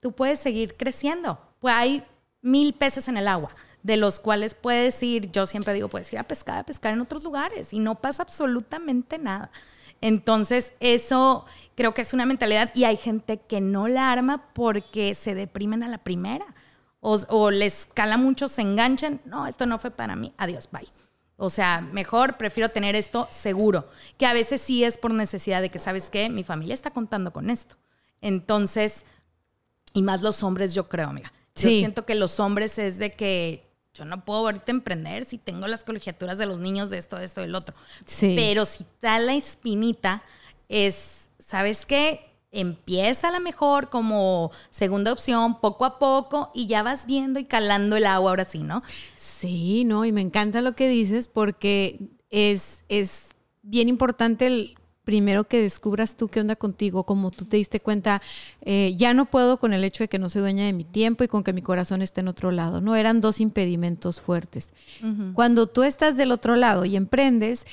tú 0.00 0.12
puedes 0.12 0.38
seguir 0.38 0.76
creciendo. 0.76 1.38
Pues 1.58 1.74
hay 1.74 2.02
mil 2.40 2.72
peces 2.74 3.08
en 3.08 3.16
el 3.18 3.28
agua, 3.28 3.50
de 3.86 3.96
los 3.96 4.18
cuales 4.18 4.54
puedes 4.54 5.00
ir, 5.04 5.30
yo 5.30 5.46
siempre 5.46 5.72
digo, 5.72 5.86
puedes 5.88 6.12
ir 6.12 6.18
a 6.18 6.24
pescar, 6.24 6.58
a 6.58 6.66
pescar 6.66 6.92
en 6.92 7.00
otros 7.00 7.22
lugares 7.22 7.72
y 7.72 7.78
no 7.78 7.94
pasa 7.94 8.24
absolutamente 8.24 9.16
nada. 9.16 9.52
Entonces, 10.00 10.72
eso 10.80 11.46
creo 11.76 11.94
que 11.94 12.02
es 12.02 12.12
una 12.12 12.26
mentalidad 12.26 12.72
y 12.74 12.82
hay 12.82 12.96
gente 12.96 13.38
que 13.38 13.60
no 13.60 13.86
la 13.86 14.10
arma 14.10 14.48
porque 14.54 15.14
se 15.14 15.36
deprimen 15.36 15.84
a 15.84 15.88
la 15.88 15.98
primera 15.98 16.46
o, 17.00 17.14
o 17.28 17.50
les 17.52 17.86
cala 17.94 18.16
mucho, 18.16 18.48
se 18.48 18.62
enganchan, 18.62 19.20
no, 19.24 19.46
esto 19.46 19.66
no 19.66 19.78
fue 19.78 19.92
para 19.92 20.16
mí, 20.16 20.32
adiós, 20.36 20.68
bye. 20.72 20.88
O 21.36 21.48
sea, 21.48 21.80
mejor 21.92 22.38
prefiero 22.38 22.70
tener 22.70 22.96
esto 22.96 23.28
seguro, 23.30 23.88
que 24.18 24.26
a 24.26 24.32
veces 24.32 24.60
sí 24.60 24.82
es 24.82 24.98
por 24.98 25.12
necesidad 25.12 25.60
de 25.60 25.70
que, 25.70 25.78
¿sabes 25.78 26.10
qué? 26.10 26.28
Mi 26.28 26.42
familia 26.42 26.74
está 26.74 26.90
contando 26.90 27.32
con 27.32 27.50
esto. 27.50 27.76
Entonces, 28.20 29.04
y 29.92 30.02
más 30.02 30.22
los 30.22 30.42
hombres, 30.42 30.74
yo 30.74 30.88
creo, 30.88 31.10
amiga. 31.10 31.32
Yo 31.54 31.68
Sí. 31.68 31.78
siento 31.78 32.04
que 32.04 32.14
los 32.16 32.40
hombres 32.40 32.78
es 32.78 32.98
de 32.98 33.12
que 33.12 33.65
yo 33.96 34.04
no 34.04 34.24
puedo 34.24 34.40
ahorita 34.40 34.70
emprender 34.70 35.24
si 35.24 35.38
tengo 35.38 35.66
las 35.66 35.84
colegiaturas 35.84 36.38
de 36.38 36.46
los 36.46 36.58
niños 36.58 36.90
de 36.90 36.98
esto, 36.98 37.16
de 37.16 37.24
esto, 37.24 37.40
del 37.40 37.54
otro. 37.54 37.74
Sí. 38.04 38.34
Pero 38.36 38.64
si 38.64 38.84
está 38.84 39.18
la 39.18 39.34
espinita, 39.34 40.22
es, 40.68 41.28
¿sabes 41.38 41.86
qué? 41.86 42.32
Empieza 42.52 43.28
a 43.28 43.32
la 43.32 43.40
mejor 43.40 43.90
como 43.90 44.50
segunda 44.70 45.12
opción, 45.12 45.60
poco 45.60 45.84
a 45.84 45.98
poco, 45.98 46.50
y 46.54 46.66
ya 46.66 46.82
vas 46.82 47.06
viendo 47.06 47.38
y 47.38 47.44
calando 47.44 47.96
el 47.96 48.06
agua 48.06 48.30
ahora 48.30 48.44
sí, 48.44 48.60
¿no? 48.60 48.82
Sí, 49.16 49.84
no, 49.84 50.04
y 50.04 50.12
me 50.12 50.22
encanta 50.22 50.62
lo 50.62 50.74
que 50.74 50.88
dices 50.88 51.28
porque 51.28 51.98
es, 52.30 52.82
es 52.88 53.26
bien 53.62 53.88
importante 53.88 54.46
el 54.46 54.78
primero 55.06 55.44
que 55.44 55.62
descubras 55.62 56.16
tú 56.16 56.26
qué 56.26 56.40
onda 56.40 56.56
contigo, 56.56 57.04
como 57.04 57.30
tú 57.30 57.44
te 57.44 57.56
diste 57.56 57.78
cuenta, 57.78 58.20
eh, 58.60 58.92
ya 58.96 59.14
no 59.14 59.26
puedo 59.26 59.58
con 59.58 59.72
el 59.72 59.84
hecho 59.84 60.02
de 60.02 60.08
que 60.08 60.18
no 60.18 60.28
soy 60.28 60.42
dueña 60.42 60.66
de 60.66 60.72
mi 60.72 60.82
tiempo 60.82 61.22
y 61.22 61.28
con 61.28 61.44
que 61.44 61.52
mi 61.52 61.62
corazón 61.62 62.02
esté 62.02 62.22
en 62.22 62.28
otro 62.28 62.50
lado, 62.50 62.80
no 62.80 62.96
eran 62.96 63.20
dos 63.20 63.40
impedimentos 63.40 64.20
fuertes. 64.20 64.70
Cuando 65.34 65.68
tú 65.68 65.84
estás 65.84 66.16
del 66.16 66.32
otro 66.32 66.56
lado 66.56 66.84
y 66.84 66.96
emprendes, 66.96 67.66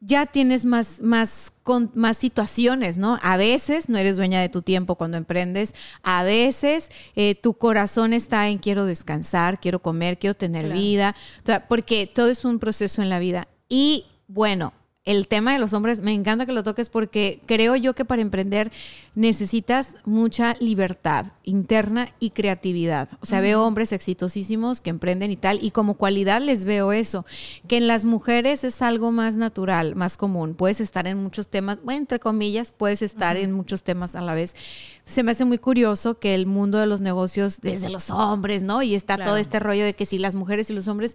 ya 0.00 0.26
tienes 0.26 0.64
más, 0.64 1.00
más, 1.00 1.52
con, 1.64 1.90
más 1.94 2.18
situaciones, 2.18 2.98
¿no? 2.98 3.18
A 3.20 3.36
veces 3.36 3.88
no 3.88 3.98
eres 3.98 4.16
dueña 4.16 4.40
de 4.40 4.48
tu 4.48 4.62
tiempo 4.62 4.94
cuando 4.94 5.16
emprendes, 5.16 5.74
a 6.04 6.22
veces 6.22 6.92
eh, 7.16 7.34
tu 7.34 7.54
corazón 7.54 8.12
está 8.12 8.48
en 8.48 8.58
quiero 8.58 8.84
descansar, 8.84 9.58
quiero 9.58 9.82
comer, 9.82 10.20
quiero 10.20 10.34
tener 10.34 10.72
vida, 10.72 11.16
o 11.42 11.46
sea, 11.46 11.66
porque 11.66 12.06
todo 12.06 12.28
es 12.28 12.44
un 12.44 12.60
proceso 12.60 13.02
en 13.02 13.08
la 13.08 13.18
vida. 13.18 13.48
Y 13.68 14.06
bueno, 14.28 14.72
el 15.06 15.28
tema 15.28 15.52
de 15.52 15.60
los 15.60 15.72
hombres, 15.72 16.00
me 16.00 16.12
encanta 16.12 16.46
que 16.46 16.52
lo 16.52 16.64
toques 16.64 16.90
porque 16.90 17.40
creo 17.46 17.76
yo 17.76 17.94
que 17.94 18.04
para 18.04 18.20
emprender 18.20 18.72
necesitas 19.14 19.94
mucha 20.04 20.56
libertad 20.58 21.26
interna 21.44 22.08
y 22.18 22.30
creatividad. 22.30 23.08
O 23.20 23.26
sea, 23.26 23.40
veo 23.40 23.64
hombres 23.64 23.92
exitosísimos 23.92 24.80
que 24.80 24.90
emprenden 24.90 25.30
y 25.30 25.36
tal, 25.36 25.62
y 25.62 25.70
como 25.70 25.94
cualidad 25.94 26.42
les 26.42 26.64
veo 26.64 26.92
eso, 26.92 27.24
que 27.68 27.76
en 27.76 27.86
las 27.86 28.04
mujeres 28.04 28.64
es 28.64 28.82
algo 28.82 29.12
más 29.12 29.36
natural, 29.36 29.94
más 29.94 30.16
común. 30.16 30.54
Puedes 30.54 30.80
estar 30.80 31.06
en 31.06 31.22
muchos 31.22 31.46
temas, 31.46 31.78
bueno, 31.84 32.00
entre 32.00 32.18
comillas, 32.18 32.72
puedes 32.72 33.00
estar 33.00 33.36
en 33.36 33.52
muchos 33.52 33.84
temas 33.84 34.16
a 34.16 34.20
la 34.20 34.34
vez. 34.34 34.56
Se 35.04 35.22
me 35.22 35.30
hace 35.30 35.44
muy 35.44 35.58
curioso 35.58 36.18
que 36.18 36.34
el 36.34 36.46
mundo 36.46 36.78
de 36.78 36.86
los 36.86 37.00
negocios, 37.00 37.60
desde 37.60 37.90
los 37.90 38.10
hombres, 38.10 38.64
¿no? 38.64 38.82
Y 38.82 38.96
está 38.96 39.16
todo 39.16 39.36
este 39.36 39.60
rollo 39.60 39.84
de 39.84 39.94
que 39.94 40.04
si 40.04 40.18
las 40.18 40.34
mujeres 40.34 40.68
y 40.68 40.72
los 40.72 40.88
hombres 40.88 41.14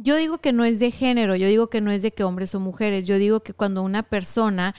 yo 0.00 0.16
digo 0.16 0.38
que 0.38 0.52
no 0.52 0.64
es 0.64 0.78
de 0.78 0.90
género, 0.90 1.34
yo 1.34 1.48
digo 1.48 1.68
que 1.68 1.80
no 1.80 1.90
es 1.90 2.02
de 2.02 2.12
que 2.12 2.24
hombres 2.24 2.54
o 2.54 2.60
mujeres, 2.60 3.04
yo 3.04 3.18
digo 3.18 3.40
que 3.40 3.52
cuando 3.52 3.82
una 3.82 4.04
persona 4.04 4.74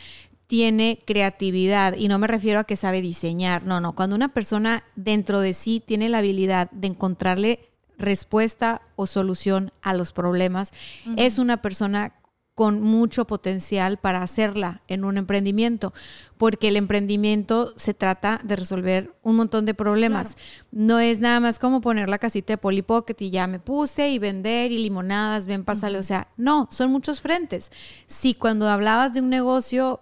tiene 0.48 1.00
creatividad, 1.06 1.96
y 1.96 2.08
no 2.08 2.18
me 2.18 2.28
refiero 2.28 2.60
a 2.60 2.64
que 2.64 2.76
sabe 2.76 3.02
diseñar, 3.02 3.66
no, 3.66 3.82
no, 3.82 3.94
cuando 3.94 4.16
una 4.16 4.34
persona 4.34 4.84
dentro 4.96 5.42
de 5.42 5.54
sí 5.54 5.84
tiene 5.86 6.10
la 6.10 6.20
habilidad 6.20 6.72
de 6.72 6.88
encontrarle 6.88 7.70
respuesta 7.98 8.82
o 8.96 9.08
solución 9.08 9.72
a 9.82 9.94
los 9.94 10.14
problemas, 10.14 10.72
es 11.18 11.38
una 11.38 11.62
persona 11.62 12.14
con 12.60 12.82
mucho 12.82 13.24
potencial 13.24 13.99
para 13.99 14.22
hacerla 14.22 14.82
en 14.89 15.05
un 15.05 15.16
emprendimiento, 15.16 15.93
porque 16.38 16.68
el 16.68 16.76
emprendimiento 16.76 17.74
se 17.78 17.93
trata 17.93 18.41
de 18.43 18.57
resolver 18.57 19.16
un 19.24 19.38
montón 19.38 19.66
de 19.66 19.74
problemas. 19.74 20.36
No 20.70 20.99
es 20.99 21.22
nada 21.22 21.39
más 21.39 21.57
como 21.57 21.80
poner 21.80 22.10
la 22.10 22.18
casita 22.18 22.51
de 22.51 22.57
Polly 22.57 22.82
Pocket 22.82 23.16
y 23.20 23.30
ya 23.30 23.47
me 23.47 23.60
puse 23.60 24.10
y 24.10 24.20
vender 24.20 24.74
y 24.74 24.80
limonadas, 24.80 25.47
ven, 25.47 25.64
pásale. 25.64 25.99
O 25.99 26.03
sea, 26.03 26.28
no, 26.36 26.68
son 26.70 26.91
muchos 26.91 27.22
frentes. 27.22 27.72
Si 28.07 28.34
cuando 28.34 28.68
hablabas 28.68 29.14
de 29.14 29.22
un 29.22 29.30
negocio 29.30 30.01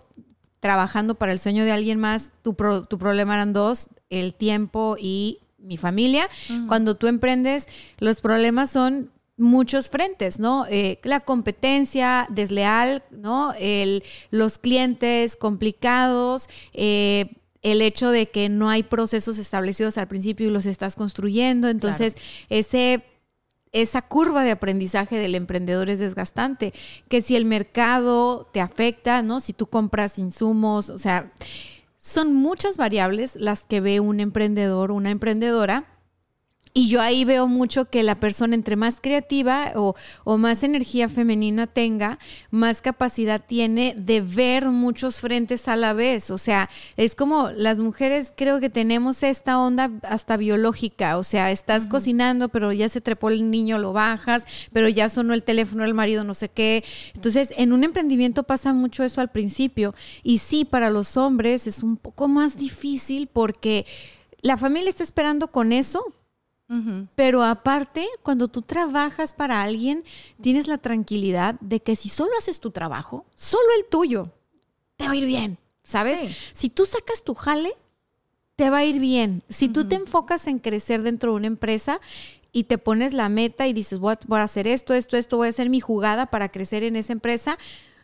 trabajando 0.59 1.13
para 1.13 1.33
el 1.33 1.37
sueño 1.37 1.63
de 1.63 1.73
alguien 1.73 1.99
más, 1.99 2.31
tu, 2.41 2.55
tu 2.89 2.97
problema 2.97 3.35
eran 3.35 3.53
dos, 3.53 3.89
el 4.09 4.33
tiempo 4.33 4.95
y 4.99 5.41
mi 5.59 5.77
familia. 5.77 6.27
Cuando 6.67 6.95
tú 6.95 7.05
emprendes, 7.05 7.67
los 7.99 8.19
problemas 8.19 8.71
son 8.71 9.11
muchos 9.37 9.89
frentes, 9.89 10.39
¿no? 10.39 10.65
Eh, 10.69 10.99
la 11.03 11.19
competencia 11.19 12.27
desleal, 12.29 13.03
¿no? 13.11 13.53
El, 13.59 14.03
los 14.31 14.57
clientes 14.57 15.35
complicados, 15.35 16.49
eh, 16.73 17.35
el 17.61 17.81
hecho 17.81 18.09
de 18.09 18.29
que 18.29 18.49
no 18.49 18.69
hay 18.69 18.83
procesos 18.83 19.37
establecidos 19.37 19.97
al 19.97 20.07
principio 20.07 20.47
y 20.47 20.51
los 20.51 20.65
estás 20.65 20.95
construyendo. 20.95 21.69
Entonces, 21.69 22.15
ese 22.49 23.03
esa 23.73 24.01
curva 24.01 24.43
de 24.43 24.51
aprendizaje 24.51 25.17
del 25.19 25.35
emprendedor 25.35 25.89
es 25.89 25.99
desgastante, 25.99 26.73
que 27.09 27.21
si 27.21 27.35
el 27.35 27.45
mercado 27.45 28.49
te 28.53 28.61
afecta, 28.61 29.21
¿no? 29.21 29.39
Si 29.39 29.53
tú 29.53 29.67
compras 29.67 30.17
insumos, 30.17 30.89
o 30.89 30.97
sea, 30.97 31.31
son 31.97 32.33
muchas 32.33 32.77
variables 32.77 33.35
las 33.35 33.65
que 33.65 33.81
ve 33.81 33.99
un 33.99 34.19
emprendedor, 34.19 34.91
una 34.91 35.11
emprendedora 35.11 35.96
y 36.77 36.89
yo 36.89 37.01
ahí 37.01 37.25
veo 37.25 37.47
mucho 37.47 37.89
que 37.89 38.03
la 38.03 38.19
persona 38.19 38.53
entre 38.53 38.75
más 38.75 39.01
creativa 39.01 39.71
o, 39.73 39.95
más 40.37 40.61
energía 40.61 41.09
femenina 41.09 41.65
tenga, 41.65 42.19
más 42.51 42.81
capacidad 42.81 43.43
tiene 43.43 43.95
de 43.97 44.21
ver 44.21 44.67
muchos 44.67 45.19
frentes 45.19 45.67
a 45.67 45.75
la 45.75 45.93
vez. 45.93 46.29
O 46.29 46.37
sea, 46.37 46.69
es 46.95 47.15
como 47.15 47.49
las 47.49 47.79
mujeres 47.79 48.31
creo 48.37 48.59
que 48.59 48.69
tenemos 48.69 49.23
esta 49.23 49.57
onda 49.57 49.89
hasta 50.03 50.37
biológica. 50.37 51.17
O 51.17 51.23
sea, 51.23 51.49
estás 51.49 51.87
cocinando, 51.87 52.49
pero 52.49 52.71
ya 52.71 52.89
se 52.89 53.01
trepó 53.01 53.29
el 53.29 53.49
niño, 53.49 53.79
lo 53.79 53.91
bajas, 53.91 54.45
pero 54.71 54.87
ya 54.87 55.09
sonó 55.09 55.33
el 55.33 55.41
teléfono 55.41 55.81
del 55.81 55.95
marido, 55.95 56.23
no 56.23 56.35
sé 56.35 56.47
qué. 56.47 56.83
Entonces, 57.15 57.55
en 57.57 57.73
un 57.73 57.85
emprendimiento 57.85 58.43
pasa 58.43 58.71
mucho 58.71 59.03
eso 59.03 59.19
al 59.19 59.31
principio. 59.31 59.95
Y 60.21 60.37
sí, 60.37 60.63
para 60.63 60.91
los 60.91 61.17
hombres 61.17 61.65
es 61.65 61.81
un 61.81 61.97
poco 61.97 62.27
más 62.27 62.55
difícil 62.55 63.25
porque 63.25 63.87
la 64.41 64.57
familia 64.57 64.91
está 64.91 65.01
esperando 65.01 65.47
con 65.47 65.71
eso 65.73 66.13
pero 67.15 67.43
aparte, 67.43 68.07
cuando 68.23 68.49
tú 68.49 68.61
trabajas 68.61 69.31
para 69.31 69.61
alguien, 69.61 70.03
tienes 70.41 70.67
la 70.67 70.77
tranquilidad 70.77 71.55
de 71.61 71.79
que 71.79 71.95
si 71.95 72.09
solo 72.09 72.31
haces 72.37 72.59
tu 72.59 72.71
trabajo, 72.71 73.25
solo 73.35 73.67
el 73.77 73.85
tuyo, 73.85 74.31
te 74.97 75.05
va 75.05 75.11
a 75.11 75.15
ir 75.15 75.25
bien, 75.25 75.57
¿sabes? 75.83 76.35
Si 76.53 76.69
tú 76.69 76.85
sacas 76.85 77.23
tu 77.23 77.35
jale, 77.35 77.73
te 78.57 78.69
va 78.69 78.79
a 78.79 78.85
ir 78.85 78.99
bien. 78.99 79.43
Si 79.49 79.69
tú 79.69 79.87
te 79.87 79.95
enfocas 79.95 80.47
en 80.47 80.59
crecer 80.59 81.03
dentro 81.03 81.31
de 81.31 81.37
una 81.37 81.47
empresa 81.47 82.01
y 82.51 82.65
te 82.65 82.77
pones 82.77 83.13
la 83.13 83.29
meta 83.29 83.67
y 83.67 83.73
dices, 83.73 83.99
voy 83.99 84.13
a, 84.13 84.19
voy 84.27 84.39
a 84.39 84.43
hacer 84.43 84.67
esto, 84.67 84.93
esto, 84.93 85.15
esto, 85.15 85.37
voy 85.37 85.47
a 85.47 85.51
hacer 85.51 85.69
mi 85.69 85.79
jugada 85.79 86.25
para 86.25 86.49
crecer 86.49 86.83
en 86.83 86.95
esa 86.95 87.13
empresa, 87.13 87.57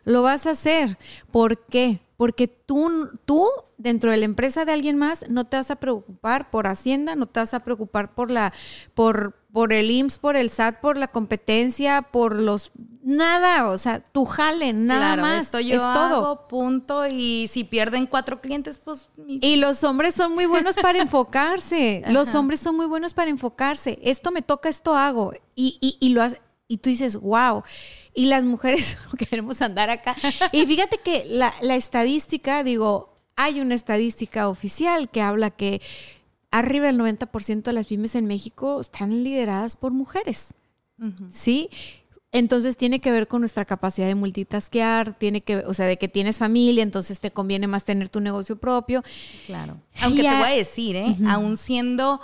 lo 0.04 0.22
vas 0.22 0.46
a 0.46 0.50
hacer. 0.50 0.98
¿Por 1.30 1.58
qué? 1.66 2.00
Porque 2.16 2.46
tú, 2.46 3.10
tú 3.24 3.48
dentro 3.76 4.10
de 4.10 4.16
la 4.16 4.24
empresa 4.24 4.64
de 4.64 4.72
alguien 4.72 4.96
más 4.96 5.28
no 5.28 5.46
te 5.46 5.56
vas 5.56 5.70
a 5.70 5.76
preocupar 5.76 6.50
por 6.50 6.66
Hacienda, 6.66 7.16
no 7.16 7.26
te 7.26 7.40
vas 7.40 7.54
a 7.54 7.60
preocupar 7.60 8.14
por 8.14 8.30
la, 8.30 8.52
por, 8.94 9.34
por 9.52 9.72
el 9.72 9.90
IMSS, 9.90 10.18
por 10.18 10.36
el 10.36 10.48
SAT, 10.50 10.80
por 10.80 10.96
la 10.96 11.08
competencia, 11.08 12.02
por 12.02 12.40
los 12.40 12.72
nada, 13.04 13.68
o 13.68 13.78
sea, 13.78 14.00
tu 14.00 14.24
jale, 14.24 14.72
nada 14.72 15.16
más. 15.16 15.44
Esto 15.44 15.60
yo 15.60 15.76
es 15.76 15.82
todo. 15.82 16.48
punto. 16.48 17.06
Y 17.06 17.48
si 17.48 17.64
pierden 17.64 18.06
cuatro 18.06 18.40
clientes, 18.40 18.78
pues. 18.78 19.08
Y 19.26 19.56
los 19.56 19.84
hombres 19.84 20.14
son 20.14 20.34
muy 20.34 20.46
buenos 20.46 20.76
para 20.76 20.98
enfocarse. 21.02 22.02
los 22.08 22.34
hombres 22.34 22.60
son 22.60 22.76
muy 22.76 22.86
buenos 22.86 23.12
para 23.12 23.30
enfocarse. 23.30 23.98
Esto 24.02 24.30
me 24.30 24.42
toca, 24.42 24.68
esto 24.68 24.96
hago. 24.96 25.32
Y, 25.54 25.78
y, 25.80 25.96
y 26.00 26.10
lo 26.10 26.22
hace. 26.22 26.40
Y 26.66 26.78
tú 26.78 26.90
dices, 26.90 27.16
wow 27.16 27.62
y 28.14 28.26
las 28.26 28.44
mujeres 28.44 28.96
queremos 29.18 29.60
andar 29.60 29.90
acá. 29.90 30.16
Y 30.52 30.64
fíjate 30.64 30.98
que 30.98 31.24
la, 31.26 31.52
estadística, 31.74 32.62
digo, 32.62 33.18
hay 33.36 33.60
una 33.60 33.74
estadística 33.74 34.48
oficial 34.48 35.10
que 35.10 35.20
habla 35.20 35.50
que 35.50 35.82
arriba 36.50 36.86
del 36.86 36.98
90% 36.98 37.64
de 37.64 37.72
las 37.72 37.86
pymes 37.86 38.14
en 38.14 38.26
México 38.26 38.80
están 38.80 39.24
lideradas 39.24 39.74
por 39.74 39.92
mujeres. 39.92 40.54
¿Sí? 41.30 41.70
Entonces 42.30 42.76
tiene 42.76 43.00
que 43.00 43.10
ver 43.10 43.26
con 43.26 43.40
nuestra 43.40 43.64
capacidad 43.64 44.06
de 44.06 44.14
multitasquear, 44.14 45.18
tiene 45.18 45.40
que, 45.40 45.58
o 45.58 45.74
sea, 45.74 45.86
de 45.86 45.98
que 45.98 46.08
tienes 46.08 46.38
familia, 46.38 46.82
entonces 46.84 47.20
te 47.20 47.32
conviene 47.32 47.66
más 47.66 47.84
tener 47.84 48.08
tu 48.08 48.20
negocio 48.20 48.56
propio. 48.56 49.02
Claro. 49.46 49.76
Aunque 50.00 50.22
te 50.22 50.28
voy 50.28 50.48
a 50.48 50.50
decir, 50.50 50.96
¿eh? 50.96 51.16
Aún 51.28 51.56
siendo 51.56 52.20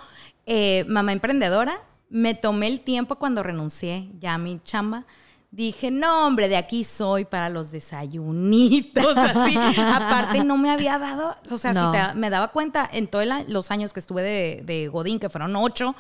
eh, 0.47 0.85
mamá 0.89 1.13
emprendedora, 1.13 1.83
me 2.11 2.35
tomé 2.35 2.67
el 2.67 2.81
tiempo 2.81 3.17
cuando 3.17 3.43
renuncié 3.43 4.11
ya 4.21 4.35
a 4.35 4.39
mi 4.39 4.61
chamba 4.63 5.07
dije, 5.51 5.91
no, 5.91 6.27
hombre, 6.27 6.49
de 6.49 6.57
aquí 6.57 6.85
soy 6.85 7.25
para 7.25 7.49
los 7.49 7.71
desayunitos, 7.71 9.17
así. 9.17 9.57
Aparte, 9.57 10.45
no 10.45 10.57
me 10.57 10.71
había 10.71 10.99
dado, 10.99 11.35
o 11.51 11.57
sea, 11.57 11.75
si 11.75 12.19
me 12.19 12.31
daba 12.31 12.49
cuenta 12.49 12.89
en 12.93 13.09
todos 13.09 13.27
los 13.49 13.71
años 13.71 13.93
que 13.93 14.01
estuve 14.01 14.23
de, 14.23 14.89
Godín, 14.89 15.19
que 15.19 15.29
fueron 15.29 15.57
ocho, 15.57 15.95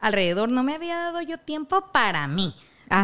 alrededor, 0.00 0.48
no 0.48 0.62
me 0.62 0.74
había 0.74 0.96
dado 0.96 1.20
yo 1.20 1.38
tiempo 1.38 1.88
para 1.92 2.26
mí. 2.26 2.54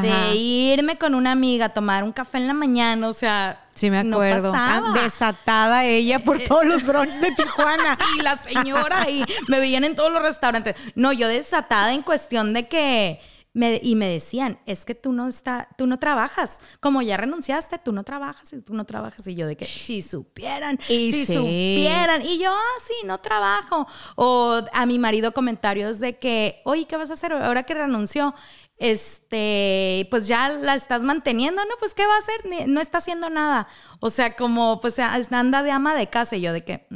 De 0.03 0.37
irme 0.37 0.99
con 0.99 1.15
una 1.15 1.33
amiga 1.33 1.67
a 1.67 1.69
tomar 1.71 2.05
un 2.05 2.13
café 2.13 2.39
en 2.39 2.47
la 2.47 2.55
mañana, 2.55 3.09
o 3.09 3.13
sea, 3.13 3.67
Sí, 3.75 3.91
me 3.91 3.99
acuerdo. 3.99 4.53
Ah, 4.55 4.93
desatada 5.03 5.85
ella 5.87 6.19
por 6.19 6.37
eh, 6.37 6.45
todos 6.47 6.67
los 6.67 6.85
brunches 6.85 7.21
de 7.21 7.31
Tijuana. 7.31 7.97
sí, 8.15 8.23
la 8.23 8.37
señora 8.37 9.09
y 9.09 9.25
me 9.49 9.59
veían 9.59 9.85
en 9.85 9.97
todos 9.97 10.13
los 10.13 10.21
restaurantes. 10.21 10.77
No, 10.95 11.13
yo 11.13 11.29
desatada 11.29 11.95
en 11.95 12.03
cuestión 12.03 12.53
de 12.53 12.69
que 12.69 13.21
y 13.53 13.97
me 13.97 14.07
decían, 14.07 14.61
es 14.65 14.85
que 14.85 14.95
tú 14.95 15.13
no 15.13 15.27
está, 15.27 15.69
tú 15.77 15.89
no 15.89 15.99
trabajas, 15.99 16.61
como 16.79 17.03
ya 17.03 17.17
renunciaste, 17.17 17.79
tú 17.79 17.93
no 17.93 18.05
trabajas 18.05 18.53
y 18.53 18.61
tú 18.61 18.75
no 18.75 18.85
trabajas. 18.85 19.27
Y 19.27 19.35
yo 19.35 19.49
de 19.49 19.57
que 19.57 19.67
si 19.67 20.03
supieran, 20.03 20.79
si 20.87 21.27
supieran. 21.27 22.23
Y 22.23 22.39
yo, 22.39 22.53
ah, 22.53 22.81
sí, 22.87 22.95
no 23.05 23.19
trabajo. 23.19 23.89
O 24.15 24.63
a 24.73 24.87
mi 24.87 25.01
marido 25.01 25.33
comentarios 25.33 25.99
de 25.99 26.17
que, 26.17 26.63
oye, 26.65 26.87
¿qué 26.87 26.97
vas 26.97 27.11
a 27.11 27.15
hacer 27.15 27.33
ahora 27.33 27.65
que 27.65 27.75
renunció? 27.75 28.35
Este, 28.81 30.09
pues 30.11 30.27
ya 30.27 30.49
la 30.49 30.75
estás 30.75 31.03
manteniendo, 31.03 31.65
¿no? 31.65 31.75
Pues 31.79 31.95
¿qué 31.95 32.05
va 32.05 32.15
a 32.15 32.19
hacer? 32.19 32.69
No 32.69 32.81
está 32.81 32.99
haciendo 32.99 33.31
nada. 33.31 33.69
O 34.01 34.11
sea, 34.11 34.35
como, 34.35 34.81
pues 34.81 34.99
anda 34.99 35.63
de 35.63 35.71
ama 35.71 35.95
de 35.95 36.09
casa. 36.09 36.35
Y 36.35 36.41
yo 36.41 36.53
de 36.53 36.65
que, 36.65 36.89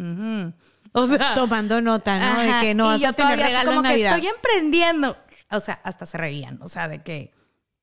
O 0.93 1.07
sea, 1.07 1.35
tomando 1.37 1.80
nota, 1.80 2.18
¿no? 2.18 2.41
de 2.41 2.61
que 2.61 2.74
no 2.74 2.87
vas 2.87 3.05
a 3.05 3.12
tener 3.12 3.39
regalo 3.39 3.70
como 3.70 3.82
que 3.82 4.05
estoy 4.05 4.26
emprendiendo 4.26 5.16
o 5.51 5.61
sea, 5.61 5.80
hasta 5.85 6.07
se 6.07 6.18
reían, 6.18 6.61
o 6.62 6.68
sea, 6.68 6.89
de 6.89 7.03
que, 7.03 7.32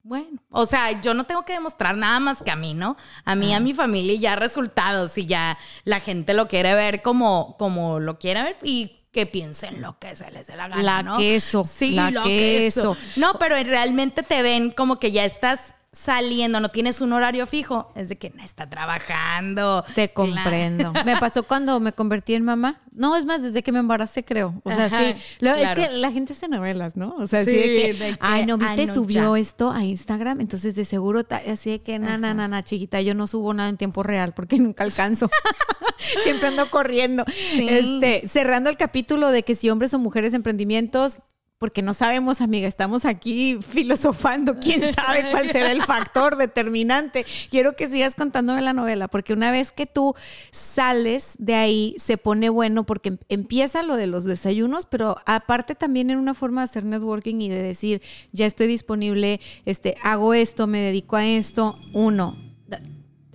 bueno, 0.04 0.42
o 0.50 0.66
sea, 0.66 1.02
yo 1.02 1.14
no 1.14 1.26
tengo 1.26 1.46
que 1.46 1.54
demostrar 1.54 1.96
nada 1.96 2.20
más 2.20 2.42
que 2.42 2.52
a 2.52 2.56
mí, 2.56 2.74
¿no? 2.74 2.98
A 3.24 3.36
mí, 3.36 3.54
a 3.54 3.60
mi 3.60 3.74
familia 3.74 4.14
y 4.14 4.20
ya 4.20 4.36
resultados 4.36 5.18
y 5.18 5.26
ya 5.26 5.58
la 5.84 6.00
gente 6.00 6.34
lo 6.34 6.48
quiere 6.48 6.74
ver 6.74 7.02
como, 7.02 7.56
como 7.58 8.00
lo 8.00 8.18
quiere 8.18 8.42
ver 8.44 8.58
y 8.64 9.01
que 9.12 9.26
piensen 9.26 9.82
lo 9.82 10.00
que 10.00 10.16
se 10.16 10.32
les 10.32 10.48
dé 10.48 10.56
la 10.56 10.68
gana, 10.68 10.82
la 10.82 11.04
¿no? 11.04 11.18
queso. 11.18 11.64
Sí, 11.64 11.96
la 11.96 12.12
lo 12.12 12.24
queso. 12.24 12.98
No, 13.18 13.34
pero 13.40 13.56
realmente 13.56 14.24
te 14.24 14.42
ven 14.42 14.72
como 14.72 15.00
que 15.00 15.12
ya 15.12 15.26
estás 15.26 15.76
saliendo, 15.94 16.62
no 16.62 16.70
tienes 16.70 17.02
un 17.02 17.12
horario 17.12 17.46
fijo, 17.46 17.92
es 17.96 18.08
de 18.08 18.18
que 18.18 18.30
no 18.30 18.42
está 18.44 18.70
trabajando. 18.70 19.84
Te 19.94 20.10
Claro. 20.14 20.14
comprendo. 20.14 20.94
Me 21.06 21.18
pasó 21.18 21.44
cuando 21.44 21.80
me 21.82 21.92
convertí 21.92 22.34
en 22.34 22.44
mamá. 22.46 22.82
No, 22.94 23.18
es 23.18 23.26
más, 23.26 23.42
desde 23.42 23.62
que 23.62 23.72
me 23.74 23.80
embaracé, 23.80 24.24
creo. 24.24 24.62
O 24.64 24.72
sea, 24.72 24.86
Ajá, 24.86 25.00
sí. 25.00 25.16
Lo- 25.40 25.54
claro. 25.54 25.82
Es 25.82 25.90
que 25.90 25.96
la 25.98 26.12
gente 26.12 26.32
hace 26.34 26.48
novelas, 26.48 26.96
¿no? 26.96 27.16
O 27.20 27.28
sea, 27.28 27.44
Sí, 27.44 27.52
así 27.52 27.60
de 27.60 27.66
que, 27.66 27.94
de 27.94 28.10
que, 28.14 28.18
ay, 28.22 28.46
no, 28.46 28.58
viste, 28.58 28.88
subió 28.88 29.36
esto 29.36 29.70
a 29.72 29.84
Instagram. 29.84 30.40
Entonces, 30.40 30.76
de 30.76 30.86
seguro, 30.86 31.26
así 31.48 31.72
de 31.72 31.82
que, 31.82 32.00
na, 32.00 32.18
na, 32.18 32.34
na, 32.34 32.48
na, 32.48 32.64
chiquita, 32.64 33.02
yo 33.02 33.14
no 33.14 33.28
subo 33.28 33.54
nada 33.54 33.68
en 33.70 33.78
tiempo 33.78 34.02
real 34.04 34.34
porque 34.34 34.58
nunca 34.60 34.84
alcanzo. 34.86 35.30
Siempre 36.24 36.48
ando 36.48 36.70
corriendo. 36.70 37.26
Este, 37.54 38.28
cerrando 38.28 38.70
el 38.70 38.78
capítulo 38.78 39.30
de 39.30 39.44
que 39.44 39.56
si 39.56 39.70
hombres 39.70 39.94
o 39.94 40.00
mujeres 40.00 40.34
emprendimientos, 40.34 41.20
porque 41.62 41.84
no 41.84 41.94
sabemos, 41.94 42.42
amiga, 42.42 42.68
estamos 42.68 43.06
aquí 43.06 43.60
filosofando, 43.70 44.58
quién 44.60 44.82
sabe 44.82 45.30
cuál 45.30 45.48
será 45.52 45.72
el 45.72 45.84
factor 45.84 46.36
determinante. 46.36 47.24
Quiero 47.52 47.76
que 47.76 47.88
sigas 47.88 48.16
contándome 48.16 48.64
la 48.64 48.74
novela, 48.74 49.08
porque 49.08 49.32
una 49.34 49.52
vez 49.52 49.72
que 49.72 49.86
tú 49.86 50.16
sales 50.50 51.34
de 51.38 51.54
ahí, 51.54 51.96
se 52.00 52.18
pone 52.18 52.50
bueno, 52.50 52.84
porque 52.84 53.10
em- 53.10 53.18
empieza 53.30 53.84
lo 53.84 53.96
de 53.96 54.08
los 54.08 54.24
desayunos, 54.24 54.88
pero 54.88 55.18
aparte 55.28 55.76
también 55.76 56.10
en 56.10 56.18
una 56.18 56.34
forma 56.34 56.62
de 56.62 56.66
hacer 56.66 56.84
networking 56.84 57.36
y 57.42 57.50
de 57.50 57.62
decir, 57.62 58.02
ya 58.32 58.48
estoy 58.48 58.66
disponible, 58.66 59.40
este, 59.66 59.98
hago 60.02 60.34
esto, 60.34 60.66
me 60.66 60.80
dedico 60.80 61.16
a 61.16 61.28
esto, 61.28 61.78
uno. 61.94 62.38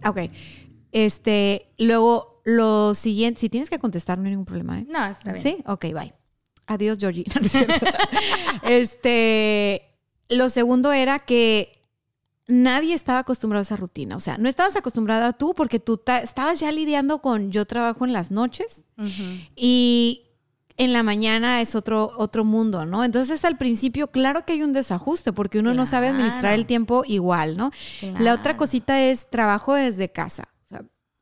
Ok. 0.04 0.18
Este, 0.90 1.68
luego, 1.78 2.42
lo 2.44 2.96
siguiente, 2.96 3.38
si 3.40 3.48
tienes 3.48 3.70
que 3.70 3.78
contestar, 3.78 4.18
no 4.18 4.24
hay 4.24 4.30
ningún 4.30 4.46
problema, 4.46 4.80
¿eh? 4.80 4.86
No, 4.88 5.04
está 5.06 5.30
bien. 5.32 5.42
Sí, 5.44 5.62
ok, 5.64 5.84
bye. 5.94 6.12
Adiós. 6.66 6.98
No, 7.40 7.48
cierto. 7.48 7.74
este, 8.62 9.82
lo 10.28 10.48
segundo 10.50 10.92
era 10.92 11.20
que 11.20 11.72
nadie 12.48 12.94
estaba 12.94 13.20
acostumbrado 13.20 13.60
a 13.60 13.62
esa 13.62 13.76
rutina. 13.76 14.16
O 14.16 14.20
sea, 14.20 14.36
no 14.38 14.48
estabas 14.48 14.76
acostumbrada 14.76 15.32
tú 15.32 15.54
porque 15.54 15.78
tú 15.80 15.96
ta- 15.96 16.20
estabas 16.20 16.60
ya 16.60 16.70
lidiando 16.72 17.20
con 17.20 17.50
yo 17.50 17.64
trabajo 17.66 18.04
en 18.04 18.12
las 18.12 18.30
noches 18.30 18.82
y 19.56 20.22
en 20.78 20.92
la 20.92 21.02
mañana 21.02 21.60
es 21.60 21.74
otro, 21.74 22.12
otro 22.18 22.44
mundo, 22.44 22.84
¿no? 22.84 23.02
Entonces 23.04 23.44
al 23.44 23.56
principio, 23.56 24.08
claro 24.08 24.44
que 24.44 24.52
hay 24.54 24.62
un 24.62 24.72
desajuste 24.72 25.32
porque 25.32 25.58
uno 25.58 25.72
no 25.74 25.86
sabe 25.86 26.08
administrar 26.08 26.52
el 26.54 26.66
tiempo 26.66 27.02
igual, 27.06 27.56
¿no? 27.56 27.70
La 28.20 28.34
otra 28.34 28.56
cosita 28.56 29.02
es 29.02 29.28
trabajo 29.30 29.74
desde 29.74 30.10
casa. 30.10 30.48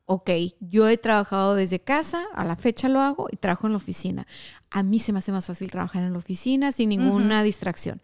Ok, 0.06 0.30
yo 0.60 0.86
he 0.88 0.98
trabajado 0.98 1.54
desde 1.54 1.80
casa, 1.80 2.26
a 2.34 2.44
la 2.44 2.56
fecha 2.56 2.88
lo 2.88 3.00
hago 3.00 3.28
y 3.30 3.36
trabajo 3.36 3.66
en 3.66 3.72
la 3.72 3.78
oficina. 3.78 4.26
A 4.70 4.82
mí 4.82 4.98
se 4.98 5.12
me 5.12 5.20
hace 5.20 5.32
más 5.32 5.46
fácil 5.46 5.70
trabajar 5.70 6.02
en 6.02 6.12
la 6.12 6.18
oficina 6.18 6.72
sin 6.72 6.90
ninguna 6.90 7.42
distracción. 7.42 8.02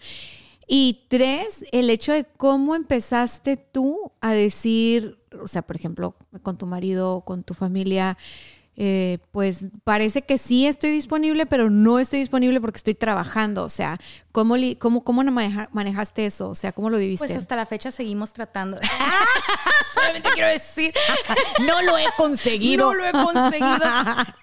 Y 0.67 1.07
tres, 1.09 1.65
el 1.73 1.91
hecho 1.91 2.13
de 2.13 2.25
cómo 2.25 2.75
empezaste 2.75 3.57
tú 3.57 4.13
a 4.21 4.33
decir, 4.33 5.19
o 5.43 5.49
sea, 5.49 5.63
por 5.63 5.77
ejemplo, 5.77 6.17
con 6.43 6.57
tu 6.57 6.67
marido, 6.67 7.23
con 7.27 7.43
tu 7.43 7.55
familia, 7.55 8.17
eh, 8.83 9.19
pues 9.31 9.65
parece 9.85 10.23
que 10.23 10.39
sí 10.39 10.67
estoy 10.67 10.89
disponible, 10.91 11.45
pero 11.45 11.69
no 11.69 11.99
estoy 11.99 12.21
disponible 12.21 12.63
porque 12.63 12.79
estoy 12.79 12.95
trabajando. 12.95 13.63
O 13.63 13.69
sea, 13.69 13.99
¿cómo, 14.33 14.57
li- 14.57 14.75
cómo, 14.77 15.05
cómo 15.05 15.23
maneja- 15.23 15.69
manejaste 15.73 16.25
eso? 16.25 16.49
O 16.49 16.55
sea, 16.55 16.73
¿cómo 16.73 16.89
lo 16.89 16.97
viviste? 16.97 17.27
Pues 17.27 17.37
hasta 17.37 17.57
la 17.57 17.67
fecha 17.67 17.91
seguimos 17.91 18.33
tratando. 18.33 18.79
Solamente 19.95 20.31
quiero 20.33 20.49
decir. 20.49 20.95
no 21.67 21.83
lo 21.83 21.99
he 21.99 22.07
conseguido. 22.17 22.87
No 22.87 22.95
lo 22.95 23.05
he 23.05 23.13
conseguido. 23.13 23.87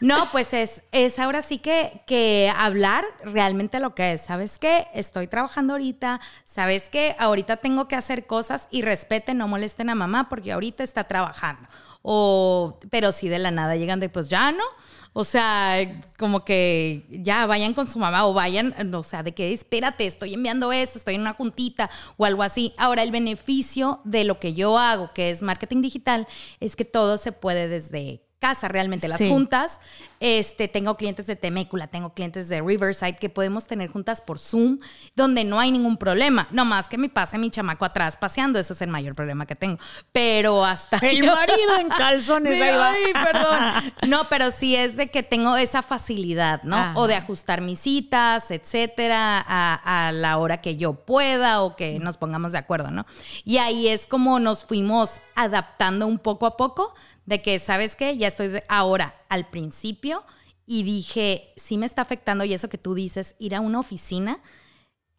No, 0.01 0.31
pues 0.31 0.53
es, 0.53 0.83
es 0.91 1.17
ahora 1.17 1.41
sí 1.41 1.57
que, 1.57 2.03
que 2.05 2.53
hablar 2.55 3.05
realmente 3.23 3.79
lo 3.79 3.95
que 3.95 4.11
es. 4.11 4.21
¿Sabes 4.21 4.59
qué? 4.59 4.85
Estoy 4.93 5.25
trabajando 5.25 5.73
ahorita. 5.73 6.21
¿Sabes 6.45 6.89
qué? 6.91 7.15
Ahorita 7.17 7.57
tengo 7.57 7.87
que 7.87 7.95
hacer 7.95 8.27
cosas 8.27 8.67
y 8.69 8.83
respeten, 8.83 9.39
no 9.39 9.47
molesten 9.47 9.89
a 9.89 9.95
mamá 9.95 10.29
porque 10.29 10.51
ahorita 10.51 10.83
está 10.83 11.05
trabajando. 11.05 11.67
O, 12.09 12.79
pero 12.89 13.11
si 13.11 13.27
de 13.27 13.37
la 13.37 13.51
nada 13.51 13.75
llegan 13.75 13.99
de, 13.99 14.07
pues 14.07 14.29
ya 14.29 14.53
no. 14.53 14.63
O 15.11 15.25
sea, 15.25 16.01
como 16.17 16.45
que 16.45 17.05
ya 17.09 17.45
vayan 17.47 17.73
con 17.73 17.89
su 17.89 17.99
mamá 17.99 18.25
o 18.25 18.33
vayan, 18.33 18.73
o 18.95 19.03
sea, 19.03 19.23
de 19.23 19.33
que 19.33 19.51
espérate, 19.51 20.05
estoy 20.05 20.33
enviando 20.33 20.71
esto, 20.71 20.99
estoy 20.99 21.15
en 21.15 21.21
una 21.21 21.33
juntita 21.33 21.89
o 22.15 22.23
algo 22.23 22.43
así. 22.43 22.73
Ahora, 22.77 23.03
el 23.03 23.11
beneficio 23.11 23.99
de 24.05 24.23
lo 24.23 24.39
que 24.39 24.53
yo 24.53 24.77
hago, 24.77 25.11
que 25.13 25.31
es 25.31 25.41
marketing 25.41 25.81
digital, 25.81 26.29
es 26.61 26.77
que 26.77 26.85
todo 26.85 27.17
se 27.17 27.33
puede 27.33 27.67
desde 27.67 28.21
casa 28.39 28.67
realmente. 28.67 29.07
Las 29.07 29.17
Sí. 29.17 29.29
juntas, 29.29 29.79
este, 30.19 30.67
tengo 30.67 30.95
clientes 30.97 31.25
de 31.27 31.35
Temécula, 31.35 31.87
tengo 31.87 32.13
clientes 32.13 32.49
de 32.49 32.61
Riverside 32.61 33.17
que 33.17 33.29
podemos 33.29 33.65
tener 33.65 33.89
juntas 33.89 34.21
por 34.21 34.39
Zoom, 34.39 34.79
donde 35.15 35.43
no 35.43 35.59
hay 35.59 35.71
ningún 35.71 35.97
problema. 35.97 36.47
No 36.51 36.63
más 36.65 36.87
que 36.87 36.97
me 36.97 37.09
pase 37.09 37.37
mi 37.37 37.49
chamaco 37.49 37.85
atrás 37.85 38.15
paseando, 38.17 38.59
eso 38.59 38.73
es 38.73 38.81
el 38.81 38.89
mayor 38.89 39.15
problema 39.15 39.45
que 39.45 39.55
tengo. 39.55 39.79
Pero 40.11 40.63
hasta 40.65 40.97
El 40.97 41.17
yo- 41.25 41.35
marido 41.35 41.77
en 41.79 41.89
calzones, 41.97 42.61
ahí 42.61 42.71
va. 42.75 42.89
Ay, 42.91 43.13
perdón. 43.13 43.93
No, 44.09 44.29
pero 44.29 44.51
sí 44.51 44.75
es 44.75 44.95
de 44.97 45.09
que 45.09 45.23
tengo 45.23 45.57
esa 45.57 45.81
facilidad, 45.81 46.61
¿no? 46.63 46.75
Ajá. 46.77 46.93
O 46.95 47.07
de 47.07 47.15
ajustar 47.15 47.61
mis 47.61 47.79
citas, 47.79 48.51
etcétera, 48.51 49.43
a, 49.47 50.07
a 50.07 50.11
la 50.11 50.37
hora 50.37 50.61
que 50.61 50.77
yo 50.77 50.93
pueda 50.93 51.61
o 51.61 51.75
que 51.75 51.99
nos 51.99 52.17
pongamos 52.17 52.51
de 52.51 52.59
acuerdo, 52.59 52.91
¿no? 52.91 53.05
Y 53.43 53.57
ahí 53.57 53.87
es 53.87 54.05
como 54.07 54.39
nos 54.39 54.63
fuimos 54.65 55.11
adaptando 55.35 56.07
un 56.07 56.19
poco 56.19 56.45
a 56.45 56.57
poco 56.57 56.93
de 57.27 57.41
que, 57.41 57.59
¿sabes 57.59 57.95
qué? 57.95 58.17
Ya 58.17 58.29
estoy 58.29 58.63
ahora 58.67 59.13
al 59.29 59.47
principio 59.47 60.25
y 60.65 60.83
dije, 60.83 61.53
sí 61.57 61.77
me 61.77 61.85
está 61.85 62.01
afectando 62.01 62.43
y 62.45 62.53
eso 62.53 62.69
que 62.69 62.79
tú 62.79 62.95
dices, 62.95 63.35
ir 63.37 63.53
a 63.53 63.61
una 63.61 63.79
oficina 63.79 64.41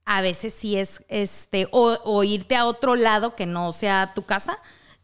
a 0.05 0.23
veces 0.23 0.55
sí 0.55 0.77
es, 0.77 1.03
este, 1.09 1.69
o, 1.71 2.25
irte 2.25 2.57
a 2.57 2.65
otro 2.65 2.97
lado 2.97 3.37
que 3.37 3.45
no 3.45 3.73
sea 3.75 4.13
tu 4.15 4.23
casa, 4.23 4.59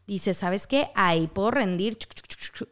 dices, 0.07 0.35
¿sabes 0.35 0.65
qué? 0.65 0.89
Ahí 0.95 1.27
puedo 1.27 1.51
rendir, 1.51 1.99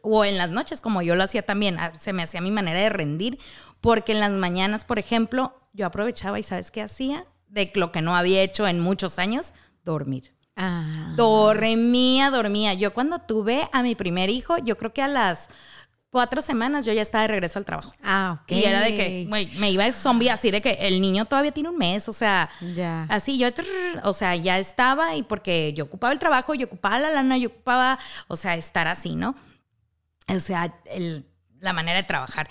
o 0.02 0.24
en 0.24 0.36
las 0.36 0.50
noches, 0.50 0.80
como 0.80 1.00
yo 1.00 1.14
lo 1.14 1.22
hacía 1.22 1.42
también, 1.42 1.78
ah, 1.78 1.92
se 1.94 2.12
me 2.12 2.24
hacía 2.24 2.40
mi 2.40 2.50
manera 2.50 2.80
de 2.80 2.88
rendir, 2.88 3.38
porque 3.80 4.10
en 4.10 4.20
las 4.20 4.32
mañanas, 4.32 4.84
por 4.84 4.98
ejemplo, 4.98 5.54
yo 5.72 5.86
aprovechaba 5.86 6.40
y 6.40 6.42
¿sabes 6.42 6.72
qué 6.72 6.82
hacía? 6.82 7.24
De 7.46 7.70
lo 7.76 7.92
que 7.92 8.02
no 8.02 8.16
había 8.16 8.42
hecho 8.42 8.66
en 8.66 8.80
muchos 8.80 9.20
años, 9.20 9.52
dormir. 9.84 10.33
Ah. 10.56 11.12
Dormía, 11.16 12.30
dormía. 12.30 12.74
Yo 12.74 12.92
cuando 12.94 13.18
tuve 13.18 13.68
a 13.72 13.82
mi 13.82 13.94
primer 13.94 14.30
hijo, 14.30 14.56
yo 14.58 14.76
creo 14.78 14.92
que 14.92 15.02
a 15.02 15.08
las 15.08 15.48
cuatro 16.10 16.40
semanas 16.42 16.84
yo 16.84 16.92
ya 16.92 17.02
estaba 17.02 17.22
de 17.22 17.28
regreso 17.28 17.58
al 17.58 17.64
trabajo. 17.64 17.92
Ah, 18.02 18.38
ok. 18.42 18.52
Y 18.52 18.64
era 18.64 18.80
de 18.80 18.96
que, 18.96 19.26
me 19.58 19.70
iba 19.70 19.84
el 19.84 19.94
zombie 19.94 20.30
así 20.30 20.52
de 20.52 20.62
que 20.62 20.70
el 20.82 21.00
niño 21.00 21.24
todavía 21.24 21.50
tiene 21.50 21.70
un 21.70 21.76
mes, 21.76 22.08
o 22.08 22.12
sea, 22.12 22.48
Ya. 22.76 23.06
así 23.10 23.36
yo, 23.36 23.48
o 24.04 24.12
sea, 24.12 24.36
ya 24.36 24.60
estaba 24.60 25.16
y 25.16 25.24
porque 25.24 25.72
yo 25.74 25.84
ocupaba 25.84 26.12
el 26.12 26.20
trabajo, 26.20 26.54
yo 26.54 26.66
ocupaba 26.66 27.00
la 27.00 27.10
lana, 27.10 27.36
yo 27.36 27.48
ocupaba, 27.48 27.98
o 28.28 28.36
sea, 28.36 28.54
estar 28.54 28.86
así, 28.86 29.16
¿no? 29.16 29.34
O 30.28 30.38
sea, 30.38 30.72
el- 30.86 31.26
la 31.58 31.72
manera 31.72 31.96
de 31.96 32.04
trabajar. 32.04 32.48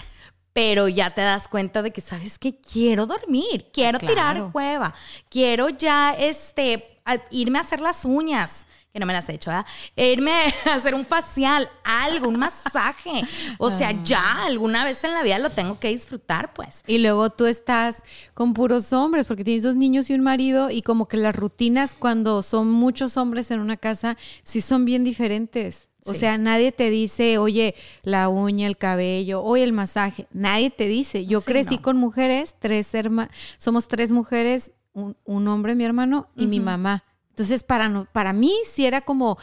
Pero 0.51 0.87
ya 0.89 1.15
te 1.15 1.21
das 1.21 1.47
cuenta 1.47 1.81
de 1.81 1.91
que, 1.91 2.01
¿sabes 2.01 2.37
qué? 2.37 2.59
Quiero 2.59 3.05
dormir, 3.05 3.69
quiero 3.73 3.97
Claro. 3.97 4.13
tirar 4.13 4.49
hueva, 4.53 4.93
quiero 5.29 5.69
ya, 5.69 6.13
este, 6.19 6.92
irme 7.31 7.59
a 7.59 7.61
hacer 7.61 7.79
las 7.81 8.05
uñas, 8.05 8.65
que 8.93 8.99
no 8.99 9.05
me 9.07 9.13
las 9.13 9.27
he 9.27 9.33
hecho, 9.33 9.49
¿verdad? 9.49 9.65
Irme 9.95 10.31
a 10.65 10.75
hacer 10.75 10.93
un 10.93 11.03
facial, 11.05 11.67
algo, 11.83 12.27
un 12.27 12.37
masaje. 12.37 13.23
O 13.57 13.69
sea, 13.71 13.89
Ah. 13.89 13.99
ya 14.03 14.43
alguna 14.45 14.85
vez 14.85 15.03
en 15.03 15.13
la 15.13 15.23
vida 15.23 15.39
lo 15.39 15.49
tengo 15.49 15.79
que 15.79 15.87
disfrutar, 15.89 16.53
pues. 16.53 16.83
Y 16.85 16.99
luego 16.99 17.29
tú 17.31 17.45
estás 17.47 18.03
con 18.35 18.53
puros 18.53 18.93
hombres 18.93 19.25
porque 19.25 19.43
tienes 19.43 19.63
dos 19.63 19.75
niños 19.75 20.09
y 20.09 20.13
un 20.13 20.21
marido 20.21 20.69
y 20.69 20.81
como 20.83 21.07
que 21.07 21.17
las 21.17 21.35
rutinas 21.35 21.95
cuando 21.97 22.43
son 22.43 22.69
muchos 22.69 23.17
hombres 23.17 23.49
en 23.51 23.59
una 23.61 23.77
casa 23.77 24.15
sí 24.43 24.61
son 24.61 24.85
bien 24.85 25.03
diferentes. 25.03 25.89
O 26.05 26.13
Sí. 26.13 26.19
sea, 26.19 26.37
nadie 26.37 26.71
te 26.73 26.89
dice, 26.89 27.37
oye, 27.37 27.75
la 28.03 28.27
uña, 28.29 28.67
el 28.67 28.77
cabello, 28.77 29.41
oye, 29.41 29.63
el 29.63 29.71
masaje. 29.73 30.27
Nadie 30.33 30.69
te 30.69 30.85
dice. 30.85 31.25
Yo 31.25 31.39
Sí, 31.39 31.45
crecí 31.47 31.75
no. 31.77 31.81
con 31.81 31.97
mujeres, 31.97 32.55
tres 32.59 32.93
hermanas, 32.93 33.33
somos 33.57 33.87
tres 33.87 34.11
mujeres, 34.11 34.71
un, 34.93 35.15
un 35.25 35.47
hombre, 35.47 35.75
mi 35.75 35.83
hermano, 35.85 36.29
y 36.35 36.47
mi 36.47 36.59
mamá. 36.59 37.03
Entonces, 37.29 37.63
para, 37.63 37.89
no, 37.89 38.05
para 38.11 38.31
mí 38.33 38.53
sí 38.69 38.85
era 38.85 39.01
como, 39.01 39.37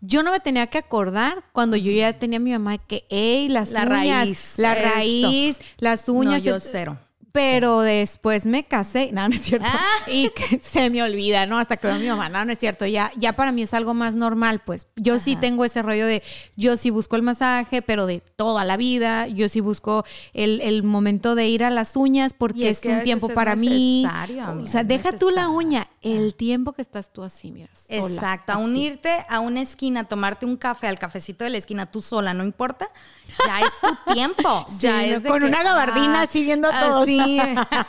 yo 0.00 0.22
no 0.22 0.30
me 0.30 0.40
tenía 0.40 0.66
que 0.68 0.78
acordar 0.78 1.44
cuando 1.52 1.76
yo 1.76 1.90
ya 1.92 2.18
tenía 2.18 2.36
a 2.38 2.40
mi 2.40 2.52
mamá 2.52 2.78
que, 2.78 3.04
hey, 3.10 3.48
las 3.48 3.70
La 3.72 3.82
uñas, 3.82 3.88
raíz, 4.26 4.54
la 4.58 4.72
esto. 4.74 4.94
raíz, 4.94 5.58
las 5.78 6.08
uñas. 6.08 6.42
No, 6.44 6.50
yo 6.50 6.60
cero. 6.60 6.98
Pero 7.32 7.80
después 7.80 8.44
me 8.44 8.64
casé, 8.64 9.10
no, 9.12 9.28
no 9.28 9.34
es 9.34 9.40
cierto. 9.42 9.66
Ah. 9.68 10.10
Y 10.10 10.28
que 10.30 10.60
se 10.62 10.90
me 10.90 11.02
olvida, 11.02 11.46
¿no? 11.46 11.58
Hasta 11.58 11.76
que 11.78 11.86
veo 11.86 11.96
a 11.96 11.98
mi 11.98 12.06
mamá, 12.08 12.28
no, 12.28 12.44
no 12.44 12.52
es 12.52 12.58
cierto. 12.58 12.86
Ya, 12.86 13.10
ya 13.16 13.32
para 13.32 13.52
mí 13.52 13.62
es 13.62 13.72
algo 13.74 13.94
más 13.94 14.14
normal, 14.14 14.60
pues. 14.64 14.86
Yo 14.96 15.18
sí 15.18 15.36
tengo 15.36 15.64
ese 15.64 15.82
rollo 15.82 16.06
de, 16.06 16.22
yo 16.56 16.76
sí 16.76 16.90
busco 16.90 17.16
el 17.16 17.22
masaje, 17.22 17.82
pero 17.82 18.06
de 18.06 18.20
toda 18.20 18.64
la 18.64 18.76
vida. 18.76 19.26
Yo 19.28 19.48
sí 19.48 19.60
busco 19.60 20.04
el, 20.34 20.60
el 20.60 20.82
momento 20.82 21.34
de 21.34 21.48
ir 21.48 21.64
a 21.64 21.70
las 21.70 21.96
uñas 21.96 22.34
porque 22.34 22.68
es 22.68 22.80
que 22.80 22.88
un 22.90 23.02
tiempo 23.02 23.28
es 23.28 23.32
para 23.34 23.56
mí. 23.56 24.02
necesario, 24.04 24.42
o 24.44 24.46
amiga, 24.48 24.70
sea, 24.70 24.84
deja 24.84 25.12
tú 25.12 25.30
la 25.30 25.46
necesario. 25.48 25.50
uña. 25.56 25.88
El 26.02 26.34
tiempo 26.34 26.72
que 26.72 26.82
estás 26.82 27.12
tú 27.12 27.22
así, 27.22 27.50
mira. 27.52 27.70
sola, 27.74 28.14
Exacto, 28.14 28.52
a 28.52 28.56
así. 28.56 28.64
unirte 28.64 29.24
a 29.28 29.40
una 29.40 29.60
esquina, 29.60 30.00
a 30.00 30.04
tomarte 30.04 30.44
un 30.46 30.56
café 30.56 30.88
al 30.88 30.98
cafecito 30.98 31.44
de 31.44 31.50
la 31.50 31.58
esquina 31.58 31.90
tú 31.90 32.02
sola, 32.02 32.34
no 32.34 32.44
importa, 32.44 32.88
ya 33.46 33.60
es 33.60 33.72
tu 33.80 34.12
tiempo. 34.12 34.66
ya 34.78 35.04
es 35.04 35.22
de 35.22 35.28
con 35.28 35.40
que, 35.40 35.46
una 35.46 35.62
gabardina 35.62 36.20
ah, 36.20 36.22
así 36.22 36.44
viendo 36.44 36.68
a 36.68 36.80
todos. 36.80 37.02
así. 37.04 37.38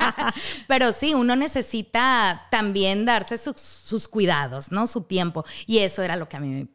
Pero 0.67 0.91
sí, 0.91 1.13
uno 1.13 1.35
necesita 1.35 2.47
también 2.51 3.05
darse 3.05 3.37
sus, 3.37 3.59
sus 3.59 4.07
cuidados, 4.07 4.71
¿no? 4.71 4.87
Su 4.87 5.01
tiempo. 5.01 5.43
Y 5.65 5.79
eso 5.79 6.01
era 6.01 6.15
lo 6.15 6.29
que 6.29 6.37
a 6.37 6.39
mí 6.39 6.49
me 6.49 6.67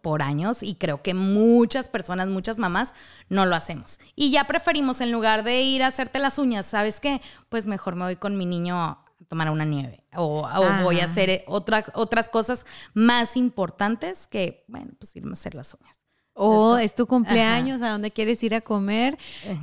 por 0.00 0.22
años 0.22 0.62
y 0.62 0.76
creo 0.76 1.02
que 1.02 1.12
muchas 1.12 1.88
personas, 1.88 2.28
muchas 2.28 2.58
mamás 2.58 2.94
no 3.28 3.46
lo 3.46 3.56
hacemos. 3.56 3.98
Y 4.14 4.30
ya 4.30 4.44
preferimos 4.44 5.00
en 5.00 5.10
lugar 5.10 5.42
de 5.42 5.62
ir 5.62 5.82
a 5.82 5.88
hacerte 5.88 6.18
las 6.20 6.38
uñas, 6.38 6.66
¿sabes 6.66 7.00
qué? 7.00 7.20
Pues 7.48 7.66
mejor 7.66 7.96
me 7.96 8.04
voy 8.04 8.16
con 8.16 8.36
mi 8.36 8.46
niño 8.46 8.98
tomar 9.28 9.50
una 9.50 9.64
nieve 9.64 10.04
o, 10.16 10.42
o 10.42 10.82
voy 10.84 11.00
a 11.00 11.04
hacer 11.06 11.44
otra- 11.46 11.84
otras 11.94 12.28
cosas 12.28 12.66
más 12.94 13.36
importantes 13.36 14.26
que, 14.26 14.64
bueno, 14.68 14.92
pues 14.98 15.14
irme 15.16 15.30
a 15.30 15.32
hacer 15.32 15.54
las 15.54 15.74
uñas. 15.74 16.01
O 16.34 16.78
es 16.78 16.94
tu 16.94 17.06
cumpleaños, 17.06 17.82
a 17.82 17.90
donde 17.90 18.10
quieres 18.10 18.42
ir 18.42 18.54
a 18.54 18.62
comer 18.62 19.18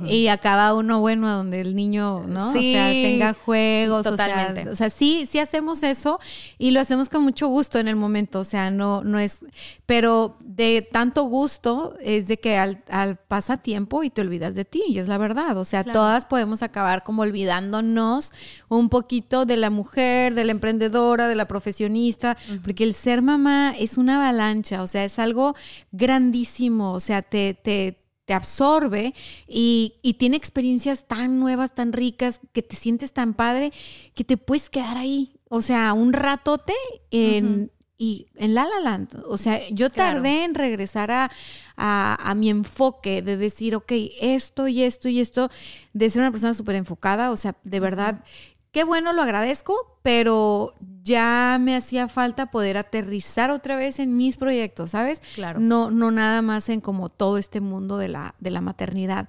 y 0.06 0.28
acaba 0.28 0.72
uno 0.74 1.00
bueno 1.00 1.28
a 1.28 1.32
donde 1.32 1.60
el 1.60 1.74
niño, 1.74 2.24
¿no? 2.28 2.50
o 2.50 2.52
sea, 2.52 2.90
tenga 2.90 3.34
juegos. 3.34 4.06
o 4.06 4.16
sea, 4.16 4.28
totalmente. 4.28 4.70
O 4.70 4.76
sea, 4.76 4.88
sí, 4.88 5.26
sí 5.28 5.38
hacemos 5.38 5.82
eso 5.82 6.20
y 6.58 6.70
lo 6.70 6.80
hacemos 6.80 7.08
con 7.08 7.22
mucho 7.22 7.48
gusto 7.48 7.78
en 7.78 7.88
el 7.88 7.96
momento. 7.96 8.40
O 8.40 8.44
sea, 8.44 8.70
no, 8.70 9.02
no 9.02 9.18
es, 9.18 9.40
pero 9.86 10.36
de 10.44 10.88
tanto 10.90 11.24
gusto 11.24 11.96
es 12.00 12.28
de 12.28 12.38
que 12.38 12.56
al, 12.56 12.82
al 12.88 13.16
pasa 13.16 13.56
tiempo 13.56 14.04
y 14.04 14.10
te 14.10 14.20
olvidas 14.20 14.54
de 14.54 14.64
ti, 14.64 14.82
y 14.88 14.98
es 14.98 15.08
la 15.08 15.18
verdad. 15.18 15.56
O 15.58 15.64
sea, 15.64 15.82
todas 15.84 16.24
podemos 16.24 16.62
acabar 16.62 17.02
como 17.02 17.22
olvidándonos 17.22 18.32
un 18.68 18.88
poquito 18.88 19.44
de 19.44 19.56
la 19.56 19.70
mujer, 19.70 20.34
de 20.34 20.44
la 20.44 20.52
emprendedora, 20.52 21.28
de 21.28 21.34
la 21.34 21.46
profesionista, 21.46 22.36
porque 22.62 22.84
el 22.84 22.94
ser 22.94 23.22
mamá 23.22 23.74
es 23.78 23.98
una 23.98 24.16
avalancha, 24.16 24.82
o 24.82 24.86
sea, 24.86 25.04
es 25.04 25.18
algo 25.18 25.54
grandísimo, 25.92 26.59
o 26.68 27.00
sea, 27.00 27.22
te, 27.22 27.54
te, 27.54 27.96
te 28.26 28.34
absorbe 28.34 29.14
y, 29.48 29.94
y 30.02 30.14
tiene 30.14 30.36
experiencias 30.36 31.06
tan 31.08 31.40
nuevas, 31.40 31.74
tan 31.74 31.92
ricas, 31.92 32.40
que 32.52 32.62
te 32.62 32.76
sientes 32.76 33.12
tan 33.12 33.34
padre, 33.34 33.72
que 34.14 34.24
te 34.24 34.36
puedes 34.36 34.68
quedar 34.70 34.96
ahí, 34.98 35.40
o 35.48 35.62
sea, 35.62 35.92
un 35.94 36.12
ratote 36.12 36.74
en... 37.10 37.70
Y 38.02 38.28
en 38.36 38.54
La 38.54 38.64
La 38.64 38.80
Land, 38.80 39.24
o 39.28 39.36
sea, 39.36 39.60
yo 39.68 39.90
Claro. 39.90 40.14
tardé 40.22 40.44
en 40.44 40.54
regresar 40.54 41.10
a, 41.10 41.30
a- 41.76 42.30
a 42.30 42.34
mi 42.34 42.48
enfoque 42.48 43.20
de 43.20 43.36
decir, 43.36 43.74
ok, 43.76 43.92
esto 44.22 44.68
y 44.68 44.82
esto 44.84 45.10
y 45.10 45.20
esto, 45.20 45.50
de 45.92 46.08
ser 46.08 46.22
una 46.22 46.30
persona 46.30 46.54
súper 46.54 46.76
enfocada, 46.76 47.30
o 47.30 47.36
sea, 47.36 47.56
de 47.62 47.78
verdad, 47.78 48.24
qué 48.72 48.84
bueno, 48.84 49.12
lo 49.12 49.22
agradezco, 49.22 49.98
pero 50.02 50.74
ya 51.02 51.58
me 51.60 51.76
hacía 51.76 52.08
falta 52.08 52.50
poder 52.50 52.76
aterrizar 52.76 53.50
otra 53.50 53.76
vez 53.76 53.98
en 53.98 54.16
mis 54.16 54.36
proyectos, 54.36 54.90
¿sabes? 54.90 55.22
Claro. 55.34 55.60
No, 55.60 55.90
no 55.90 56.10
nada 56.10 56.42
más 56.42 56.68
en 56.68 56.80
como 56.80 57.08
todo 57.08 57.38
este 57.38 57.60
mundo 57.60 57.98
de 57.98 58.08
la, 58.08 58.34
de 58.38 58.50
la 58.50 58.60
maternidad. 58.60 59.28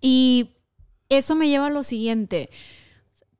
Y 0.00 0.50
eso 1.08 1.34
me 1.34 1.48
lleva 1.48 1.66
a 1.66 1.70
lo 1.70 1.82
siguiente. 1.82 2.50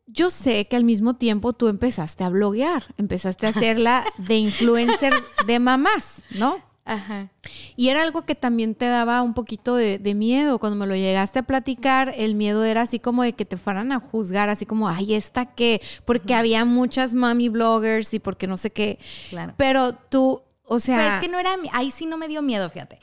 Yo 0.07 0.31
sé 0.31 0.69
que 0.69 0.77
al 0.77 0.85
mismo 0.85 1.17
tiempo 1.17 1.53
tú 1.53 1.69
empezaste 1.69 2.23
a 2.23 2.29
bloguear, 2.29 2.95
empezaste 2.97 3.47
a 3.47 3.51
hacerla 3.51 4.05
de 4.19 4.37
influencer 4.37 5.13
de 5.47 5.59
mamás, 5.59 6.23
¿no? 6.31 6.63
Ajá. 6.87 7.31
Y 7.75 7.89
era 7.89 8.03
algo 8.03 8.23
que 8.23 8.37
también 8.37 8.77
te 8.77 8.87
daba 8.87 9.21
un 9.23 9.35
poquito 9.35 9.75
de, 9.75 9.99
de 9.99 10.15
miedo. 10.15 10.61
Cuando 10.61 10.79
me 10.79 10.87
lo 10.87 10.95
llegaste 10.95 11.41
a 11.41 11.43
platicar, 11.43 12.15
el 12.17 12.37
miedo 12.37 12.65
era 12.65 12.83
así 12.83 13.01
como 13.01 13.25
de 13.25 13.33
que 13.33 13.45
te 13.45 13.57
fueran 13.57 13.91
a 13.91 13.99
juzgar, 13.99 14.49
así 14.49 14.67
como, 14.67 14.89
ay, 14.89 15.15
¿esta 15.15 15.47
qué? 15.47 15.83
Porque 16.05 16.35
había 16.35 16.65
muchas 16.65 17.13
mami 17.13 17.49
bloggers 17.49 18.15
y 18.15 18.21
porque 18.21 18.47
no 18.47 18.57
sé 18.57 18.71
qué. 18.71 19.01
Claro. 19.31 19.55
Pero 19.57 19.95
tú, 19.95 20.43
o 20.63 20.79
sea... 20.79 20.97
Pero 20.97 21.15
es 21.15 21.21
que 21.21 21.29
no 21.29 21.41
era, 21.41 21.57
ahí 21.73 21.91
sí 21.91 22.07
no 22.07 22.17
me 22.19 22.29
dio 22.29 22.41
miedo, 22.41 22.71
fíjate. 22.71 23.01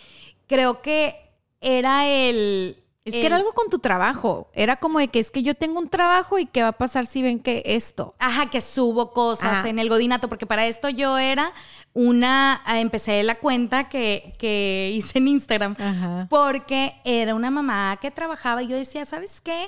Creo 0.48 0.82
que 0.82 1.18
era 1.60 2.08
el... 2.08 2.78
Es 3.06 3.14
que 3.14 3.26
era 3.26 3.36
algo 3.36 3.52
con 3.52 3.70
tu 3.70 3.80
trabajo. 3.80 4.50
Era 4.54 4.78
como 4.78 5.00
de 5.00 5.10
que 5.10 5.20
es 5.20 5.30
que 5.30 5.44
yo 5.44 5.56
tengo 5.56 5.80
un 5.80 5.90
trabajo 5.90 6.40
y 6.40 6.46
qué 6.46 6.62
va 6.62 6.70
a 6.70 6.78
pasar 6.78 7.06
si 7.06 7.22
ven 7.22 7.40
que 7.40 7.62
esto. 7.66 8.16
Ajá, 8.18 8.50
que 8.50 8.62
subo 8.62 9.12
cosas 9.12 9.52
Ajá. 9.60 9.70
en 9.70 9.78
el 9.78 9.90
godinato, 9.90 10.30
porque 10.30 10.46
para 10.46 10.66
esto 10.68 10.88
yo 10.88 11.18
era 11.18 11.52
una, 11.92 12.62
ah, 12.66 12.80
empecé 12.80 13.22
la 13.24 13.36
cuenta 13.36 13.90
que, 13.90 14.36
que 14.40 14.92
hice 14.94 15.18
en 15.18 15.28
Instagram, 15.28 15.76
Ajá. 15.78 16.28
porque 16.30 16.96
era 17.04 17.36
una 17.36 17.52
mamá 17.52 17.98
que 18.02 18.10
trabajaba 18.10 18.64
y 18.64 18.68
yo 18.68 18.78
decía, 18.78 19.06
¿sabes 19.06 19.42
qué? 19.42 19.68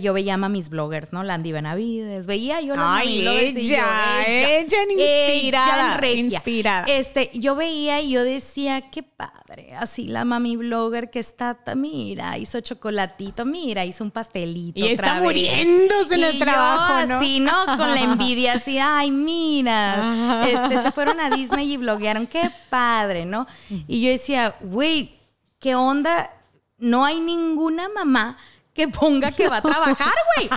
Yo 0.00 0.14
veía 0.14 0.34
a 0.34 0.48
mis 0.48 0.70
bloggers, 0.70 1.12
¿no? 1.12 1.22
Landy 1.22 1.52
Benavides, 1.52 2.26
veía 2.26 2.60
yo 2.60 2.74
Ay, 2.78 2.78
mami 2.78 3.22
bloggers 3.22 3.56
y 3.58 3.68
yo, 3.68 3.74
ella, 3.74 4.58
ella 4.58 4.82
inspirada, 4.82 5.98
ella 6.02 6.20
inspirada. 6.20 6.86
Este, 6.86 7.30
yo 7.34 7.54
veía 7.54 8.00
y 8.00 8.10
yo 8.10 8.24
decía, 8.24 8.90
qué 8.90 9.02
padre, 9.02 9.74
así 9.78 10.06
la 10.06 10.24
mami 10.24 10.56
blogger 10.56 11.10
que 11.10 11.20
está, 11.20 11.58
mira, 11.76 12.38
hizo 12.38 12.60
chocolatito, 12.60 13.44
mira, 13.44 13.84
hizo 13.84 14.04
un 14.04 14.10
pastelito. 14.10 14.80
Y 14.80 14.88
está 14.88 15.14
vez. 15.14 15.22
muriéndose 15.22 16.14
en 16.14 16.24
el 16.24 16.38
trabajo, 16.38 17.06
¿no? 17.06 17.16
así, 17.16 17.40
¿no? 17.40 17.66
Con 17.76 17.90
la 17.90 18.00
envidia, 18.00 18.54
así, 18.54 18.78
ay, 18.82 19.10
mira. 19.10 20.44
Este, 20.48 20.82
se 20.82 20.92
fueron 20.92 21.20
a 21.20 21.28
Disney 21.28 21.72
y 21.72 21.76
bloguearon, 21.76 22.26
qué 22.26 22.50
padre, 22.70 23.26
¿no? 23.26 23.46
Y 23.86 24.00
yo 24.00 24.10
decía, 24.10 24.54
güey, 24.62 25.14
¿qué 25.58 25.74
onda? 25.74 26.30
No 26.78 27.04
hay 27.04 27.20
ninguna 27.20 27.88
mamá 27.88 28.38
que 28.74 28.88
ponga 28.88 29.32
que 29.32 29.48
va 29.48 29.58
a 29.58 29.62
trabajar, 29.62 30.14
güey. 30.36 30.50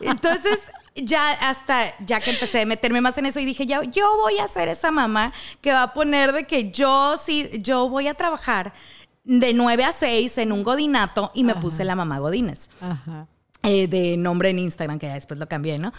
Entonces, 0.00 0.58
ya 0.94 1.30
hasta, 1.32 1.92
ya 2.04 2.20
que 2.20 2.30
empecé 2.30 2.62
a 2.62 2.66
meterme 2.66 3.00
más 3.00 3.18
en 3.18 3.26
eso 3.26 3.40
y 3.40 3.44
dije, 3.44 3.66
ya, 3.66 3.82
yo 3.82 4.16
voy 4.18 4.38
a 4.38 4.48
ser 4.48 4.68
esa 4.68 4.90
mamá 4.90 5.32
que 5.60 5.72
va 5.72 5.82
a 5.82 5.92
poner 5.92 6.32
de 6.32 6.46
que 6.46 6.70
yo 6.70 7.16
sí, 7.16 7.50
yo 7.60 7.88
voy 7.88 8.06
a 8.06 8.14
trabajar 8.14 8.72
de 9.24 9.52
9 9.52 9.84
a 9.84 9.92
6 9.92 10.38
en 10.38 10.52
un 10.52 10.62
godinato 10.62 11.32
y 11.34 11.44
me 11.44 11.54
puse 11.54 11.84
la 11.84 11.96
mamá 11.96 12.18
Godines 12.18 12.68
Ajá. 12.80 13.26
eh, 13.62 13.88
de 13.88 14.16
nombre 14.16 14.50
en 14.50 14.58
Instagram, 14.58 14.98
que 14.98 15.06
ya 15.06 15.14
después 15.14 15.40
lo 15.40 15.48
cambié, 15.48 15.78
¿no? 15.78 15.92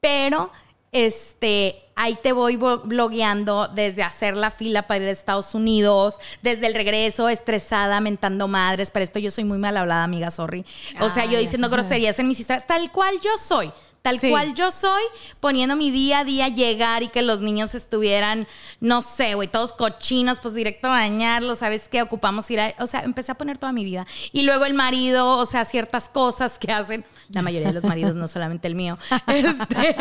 Pero, 0.00 0.52
este, 0.92 1.82
ahí 1.96 2.16
te 2.22 2.32
voy 2.32 2.56
blogueando 2.56 3.68
desde 3.68 4.02
hacer 4.02 4.36
la 4.36 4.50
fila 4.50 4.86
para 4.86 5.02
ir 5.04 5.08
a 5.08 5.12
Estados 5.12 5.54
Unidos, 5.54 6.14
desde 6.42 6.66
el 6.66 6.74
regreso, 6.74 7.28
estresada, 7.28 8.00
mentando 8.00 8.48
madres. 8.48 8.90
Para 8.90 9.04
esto 9.04 9.18
yo 9.18 9.30
soy 9.30 9.44
muy 9.44 9.58
mal 9.58 9.76
hablada, 9.76 10.04
amiga, 10.04 10.30
sorry. 10.30 10.64
O 11.00 11.08
sea, 11.10 11.24
yo 11.26 11.38
diciendo 11.38 11.68
groserías 11.68 12.18
en 12.18 12.28
mis 12.28 12.40
historias, 12.40 12.66
tal 12.66 12.90
cual 12.92 13.14
yo 13.22 13.30
soy. 13.46 13.70
Tal 14.00 14.20
Sí. 14.20 14.30
cual 14.30 14.54
yo 14.54 14.70
soy, 14.70 15.02
poniendo 15.40 15.74
mi 15.74 15.90
día 15.90 16.20
a 16.20 16.24
día 16.24 16.46
llegar 16.48 17.02
y 17.02 17.08
que 17.08 17.20
los 17.20 17.40
niños 17.40 17.74
estuvieran, 17.74 18.46
no 18.80 19.02
sé, 19.02 19.34
güey, 19.34 19.48
todos 19.48 19.72
cochinos, 19.72 20.38
pues 20.38 20.54
directo 20.54 20.86
a 20.86 20.90
bañarlos, 20.90 21.58
¿sabes 21.58 21.82
qué? 21.90 22.00
Ocupamos 22.00 22.48
ir 22.52 22.60
a. 22.60 22.72
O 22.78 22.86
sea, 22.86 23.00
empecé 23.00 23.32
a 23.32 23.34
poner 23.34 23.58
toda 23.58 23.72
mi 23.72 23.84
vida. 23.84 24.06
Y 24.32 24.42
luego 24.44 24.66
el 24.66 24.74
marido, 24.74 25.26
o 25.38 25.44
sea, 25.46 25.64
ciertas 25.64 26.08
cosas 26.08 26.60
que 26.60 26.70
hacen, 26.72 27.04
la 27.30 27.42
mayoría 27.42 27.68
de 27.68 27.74
los 27.74 27.84
maridos, 27.84 28.14
no 28.14 28.28
solamente 28.28 28.68
el 28.68 28.74
mío. 28.74 28.98
Este, 29.28 29.96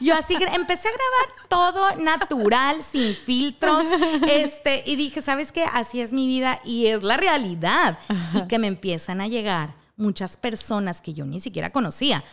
yo 0.00 0.14
así 0.14 0.34
empecé 0.34 0.88
a 0.88 0.92
grabar 0.92 1.48
todo 1.48 1.96
natural, 2.02 2.82
sin 2.82 3.14
filtros. 3.14 3.86
Este, 4.28 4.82
y 4.86 4.96
dije, 4.96 5.22
¿sabes 5.22 5.52
qué? 5.52 5.64
Así 5.64 6.00
es 6.00 6.12
mi 6.12 6.26
vida 6.26 6.60
y 6.64 6.86
es 6.86 7.02
la 7.02 7.16
realidad. 7.16 7.98
Y 8.34 8.42
que 8.48 8.58
me 8.58 8.66
empiezan 8.66 9.20
a 9.20 9.28
llegar 9.28 9.74
muchas 9.96 10.36
personas 10.36 11.00
que 11.00 11.14
yo 11.14 11.26
ni 11.26 11.40
siquiera 11.40 11.70
conocía. 11.70 12.24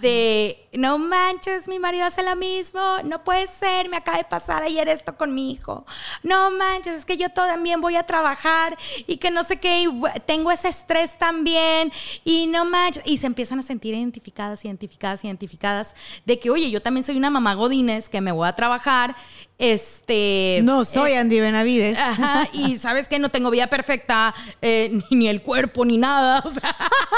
De, 0.00 0.68
no 0.72 0.98
manches, 0.98 1.68
mi 1.68 1.78
marido 1.78 2.04
hace 2.04 2.22
lo 2.22 2.36
mismo, 2.36 2.80
no 3.04 3.24
puede 3.24 3.46
ser, 3.46 3.88
me 3.88 3.96
acaba 3.96 4.18
de 4.18 4.24
pasar 4.24 4.62
ayer 4.62 4.88
esto 4.88 5.16
con 5.16 5.34
mi 5.34 5.52
hijo. 5.52 5.86
No 6.22 6.50
manches, 6.50 6.94
es 6.94 7.04
que 7.04 7.16
yo 7.16 7.28
también 7.30 7.80
voy 7.80 7.96
a 7.96 8.04
trabajar 8.04 8.76
y 9.06 9.16
que 9.16 9.30
no 9.30 9.44
sé 9.44 9.58
qué, 9.58 9.82
y 9.82 9.88
tengo 10.26 10.50
ese 10.50 10.68
estrés 10.68 11.18
también 11.18 11.92
y 12.24 12.46
no 12.46 12.64
manches. 12.64 13.02
Y 13.06 13.18
se 13.18 13.26
empiezan 13.26 13.58
a 13.58 13.62
sentir 13.62 13.94
identificadas, 13.94 14.64
identificadas, 14.64 15.24
identificadas 15.24 15.94
de 16.24 16.38
que, 16.38 16.50
oye, 16.50 16.70
yo 16.70 16.82
también 16.82 17.04
soy 17.04 17.16
una 17.16 17.30
mamá 17.30 17.54
Godínez 17.54 18.08
que 18.08 18.20
me 18.20 18.32
voy 18.32 18.48
a 18.48 18.54
trabajar. 18.54 19.16
Este. 19.58 20.60
No 20.64 20.84
soy 20.84 21.12
Andy 21.12 21.38
Benavides. 21.38 21.98
Ajá, 21.98 22.48
y 22.52 22.78
sabes 22.78 23.06
que 23.06 23.18
no 23.20 23.28
tengo 23.28 23.50
vida 23.50 23.68
perfecta, 23.68 24.34
eh, 24.60 24.90
ni, 25.10 25.16
ni 25.16 25.28
el 25.28 25.42
cuerpo, 25.42 25.84
ni 25.84 25.98
nada, 25.98 26.40
o 26.44 26.50
sea, 26.50 26.76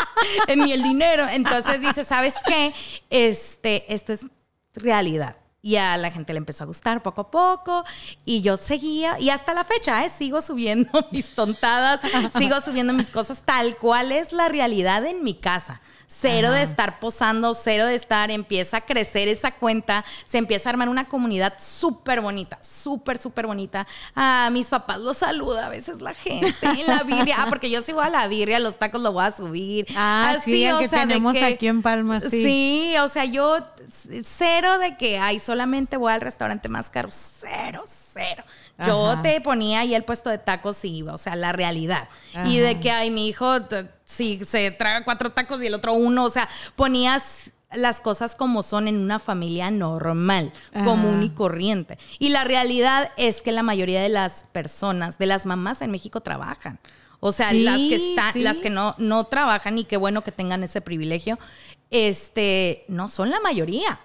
ni 0.57 0.73
el 0.73 0.83
dinero. 0.83 1.27
Entonces 1.31 1.81
dice, 1.81 2.05
¿sabes 2.05 2.35
qué? 2.47 2.75
Este, 3.11 3.93
esto 3.93 4.13
es 4.13 4.21
realidad. 4.75 5.37
Y 5.63 5.77
a 5.77 5.97
la 5.97 6.11
gente 6.11 6.35
le 6.35 6.39
empezó 6.39 6.65
a 6.65 6.67
gustar 6.67 7.03
poco 7.03 7.23
a 7.23 7.31
poco. 7.31 7.85
Y 8.25 8.43
yo 8.43 8.57
seguía, 8.57 9.19
y 9.19 9.31
hasta 9.31 9.55
la 9.55 9.65
fecha, 9.65 10.05
¿eh? 10.05 10.11
sigo 10.11 10.43
subiendo 10.43 10.91
mis 11.11 11.35
tontadas, 11.35 12.01
sigo 12.37 12.61
subiendo 12.61 12.93
mis 12.93 13.11
cosas 13.11 13.43
tal 13.45 13.77
cual 13.79 14.13
es 14.13 14.33
la 14.33 14.49
realidad 14.49 15.07
en 15.07 15.25
mi 15.25 15.35
casa. 15.35 15.81
Cero 16.07 16.51
de 16.51 16.63
estar 16.63 17.01
posando, 17.01 17.55
cero 17.55 17.87
de 17.87 17.95
estar, 17.95 18.31
empieza 18.31 18.79
a 18.79 18.81
crecer 18.83 19.29
esa 19.29 19.53
cuenta, 19.53 20.05
se 20.27 20.39
empieza 20.39 20.69
a 20.69 20.71
armar 20.71 20.89
una 20.89 21.09
comunidad 21.09 21.55
súper 21.59 22.21
bonita, 22.21 22.59
súper, 22.63 23.19
súper 23.19 23.47
bonita. 23.47 23.87
A 24.15 24.49
mis 24.53 24.69
papás 24.69 24.99
los 24.99 25.19
saluda 25.19 25.67
a 25.67 25.69
veces 25.69 26.01
la 26.01 26.15
gente 26.15 26.55
en 26.63 26.87
la 26.87 27.03
birria, 27.03 27.37
ah, 27.39 27.47
porque 27.49 27.71
yo 27.71 27.83
si 27.83 27.93
voy 27.93 28.05
a 28.05 28.11
la 28.11 28.27
birria, 28.29 28.59
los 28.59 28.79
tacos 28.79 29.01
los 29.03 29.13
voy 29.13 29.25
a 29.25 29.31
subir. 29.31 29.87
Ah, 29.97 30.37
sí, 30.45 30.65
el 30.65 30.77
que 30.79 30.89
de 30.89 30.89
tenemos 30.89 31.37
aquí 31.43 31.67
en 31.67 31.83
Palma, 31.83 32.21
sí. 32.21 32.29
Sí, 32.31 32.95
o 33.01 33.09
sea, 33.09 33.25
yo 33.25 33.59
cero 34.25 34.79
de 34.79 34.97
que, 34.97 35.19
ay, 35.19 35.39
solamente 35.41 35.97
voy 35.97 36.13
al 36.13 36.21
restaurante 36.21 36.69
más 36.69 36.91
caro. 36.91 37.09
Cero, 37.11 37.85
cero. 38.13 38.45
Yo 38.85 39.11
Ajá. 39.11 39.23
te 39.23 39.41
ponía 39.41 39.81
ahí 39.81 39.95
el 39.95 40.05
puesto 40.05 40.31
de 40.31 40.39
tacos 40.39 40.85
y 40.85 40.97
iba, 40.97 41.15
o 41.15 41.19
sea, 41.19 41.37
la 41.37 41.53
realidad. 41.53 42.09
Y 42.47 42.59
de 42.59 42.81
que, 42.81 42.91
ay, 42.91 43.11
mi 43.11 43.29
hijo, 43.29 43.61
si 44.05 44.41
se 44.45 44.71
traga 44.71 45.05
cuatro 45.05 45.33
tacos 45.33 45.63
y 45.63 45.67
el 45.67 45.75
otro 45.75 45.95
uno, 45.95 46.25
o 46.25 46.31
sea, 46.31 46.49
ponías 46.77 47.51
las 47.73 47.99
cosas 48.01 48.37
como 48.37 48.63
son 48.63 48.87
en 48.87 48.97
una 48.99 49.19
familia 49.19 49.71
normal, 49.71 50.53
Ajá. 50.73 50.85
común 50.85 51.23
y 51.25 51.31
corriente. 51.31 51.99
Y 52.21 52.29
la 52.29 52.45
realidad 52.45 53.11
es 53.17 53.43
que 53.43 53.51
la 53.51 53.63
mayoría 53.65 54.01
de 54.01 54.09
las 54.11 54.45
personas, 54.53 55.19
de 55.19 55.27
las 55.27 55.45
mamás 55.45 55.83
en 55.83 55.91
México 55.91 56.21
trabajan. 56.21 56.79
O 57.19 57.33
sea, 57.33 57.51
Sí, 57.51 57.63
las 57.65 57.79
que 57.79 57.95
están, 57.97 58.33
sí. 58.35 58.43
las 58.43 58.59
que 58.59 58.71
no, 58.71 58.95
no 58.99 59.25
trabajan 59.25 59.79
y 59.79 59.85
qué 59.87 59.97
bueno 59.97 60.23
que 60.23 60.31
tengan 60.31 60.63
ese 60.63 60.83
privilegio, 60.83 61.39
este, 61.91 62.85
no 62.89 63.09
son 63.09 63.31
la 63.31 63.41
mayoría. 63.41 63.99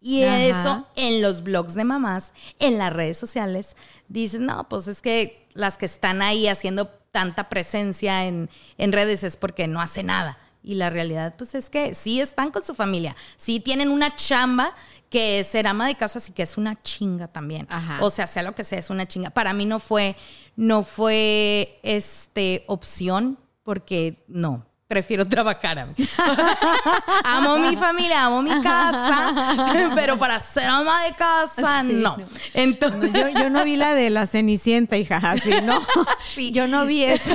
Y 0.00 0.22
Ajá. 0.22 0.44
eso 0.44 0.86
en 0.94 1.22
los 1.22 1.42
blogs 1.42 1.74
de 1.74 1.84
mamás, 1.84 2.32
en 2.60 2.78
las 2.78 2.92
redes 2.92 3.18
sociales, 3.18 3.74
dices, 4.08 4.38
no, 4.40 4.68
pues 4.68 4.86
es 4.86 5.00
que 5.00 5.48
las 5.54 5.76
que 5.76 5.86
están 5.86 6.22
ahí 6.22 6.46
haciendo 6.46 6.90
tanta 7.10 7.48
presencia 7.48 8.26
en, 8.26 8.50
en 8.76 8.92
redes 8.92 9.24
es 9.24 9.36
porque 9.36 9.66
no 9.66 9.80
hace 9.80 10.02
nada. 10.02 10.38
Y 10.62 10.74
la 10.74 10.90
realidad, 10.90 11.34
pues 11.38 11.54
es 11.54 11.70
que 11.70 11.94
sí 11.94 12.20
están 12.20 12.50
con 12.50 12.64
su 12.64 12.74
familia, 12.74 13.16
sí 13.36 13.60
tienen 13.60 13.90
una 13.90 14.14
chamba 14.16 14.74
que 15.08 15.40
es 15.40 15.46
ser 15.46 15.66
ama 15.66 15.86
de 15.86 15.94
casa, 15.94 16.20
sí 16.20 16.32
que 16.32 16.42
es 16.42 16.58
una 16.58 16.80
chinga 16.82 17.28
también. 17.28 17.66
Ajá. 17.70 17.98
O 18.02 18.10
sea, 18.10 18.26
sea 18.26 18.42
lo 18.42 18.54
que 18.54 18.64
sea, 18.64 18.78
es 18.78 18.90
una 18.90 19.06
chinga. 19.06 19.30
Para 19.30 19.52
mí 19.52 19.64
no 19.64 19.78
fue, 19.78 20.16
no 20.56 20.82
fue 20.82 21.80
este 21.82 22.64
opción, 22.66 23.38
porque 23.68 24.24
no. 24.28 24.64
Prefiero 24.88 25.26
trabajar 25.28 25.78
a 25.80 25.84
mí. 25.86 25.92
amo 27.24 27.58
mi 27.58 27.76
familia, 27.76 28.24
amo 28.24 28.40
mi 28.40 28.62
casa, 28.62 29.92
pero 29.94 30.18
para 30.18 30.38
ser 30.38 30.64
ama 30.64 31.02
de 31.04 31.14
casa, 31.14 31.82
Sí, 31.86 31.92
no. 31.92 32.16
no. 32.16 32.24
Entonces, 32.54 33.12
Yo, 33.12 33.28
yo 33.28 33.50
no 33.50 33.64
vi 33.64 33.76
la 33.76 33.92
de 33.92 34.08
la 34.08 34.26
Cenicienta, 34.26 34.96
hija, 34.96 35.18
así, 35.22 35.50
¿no? 35.62 35.78
Sí. 36.34 36.52
Yo 36.52 36.66
no 36.68 36.86
vi 36.86 37.04
eso. 37.04 37.28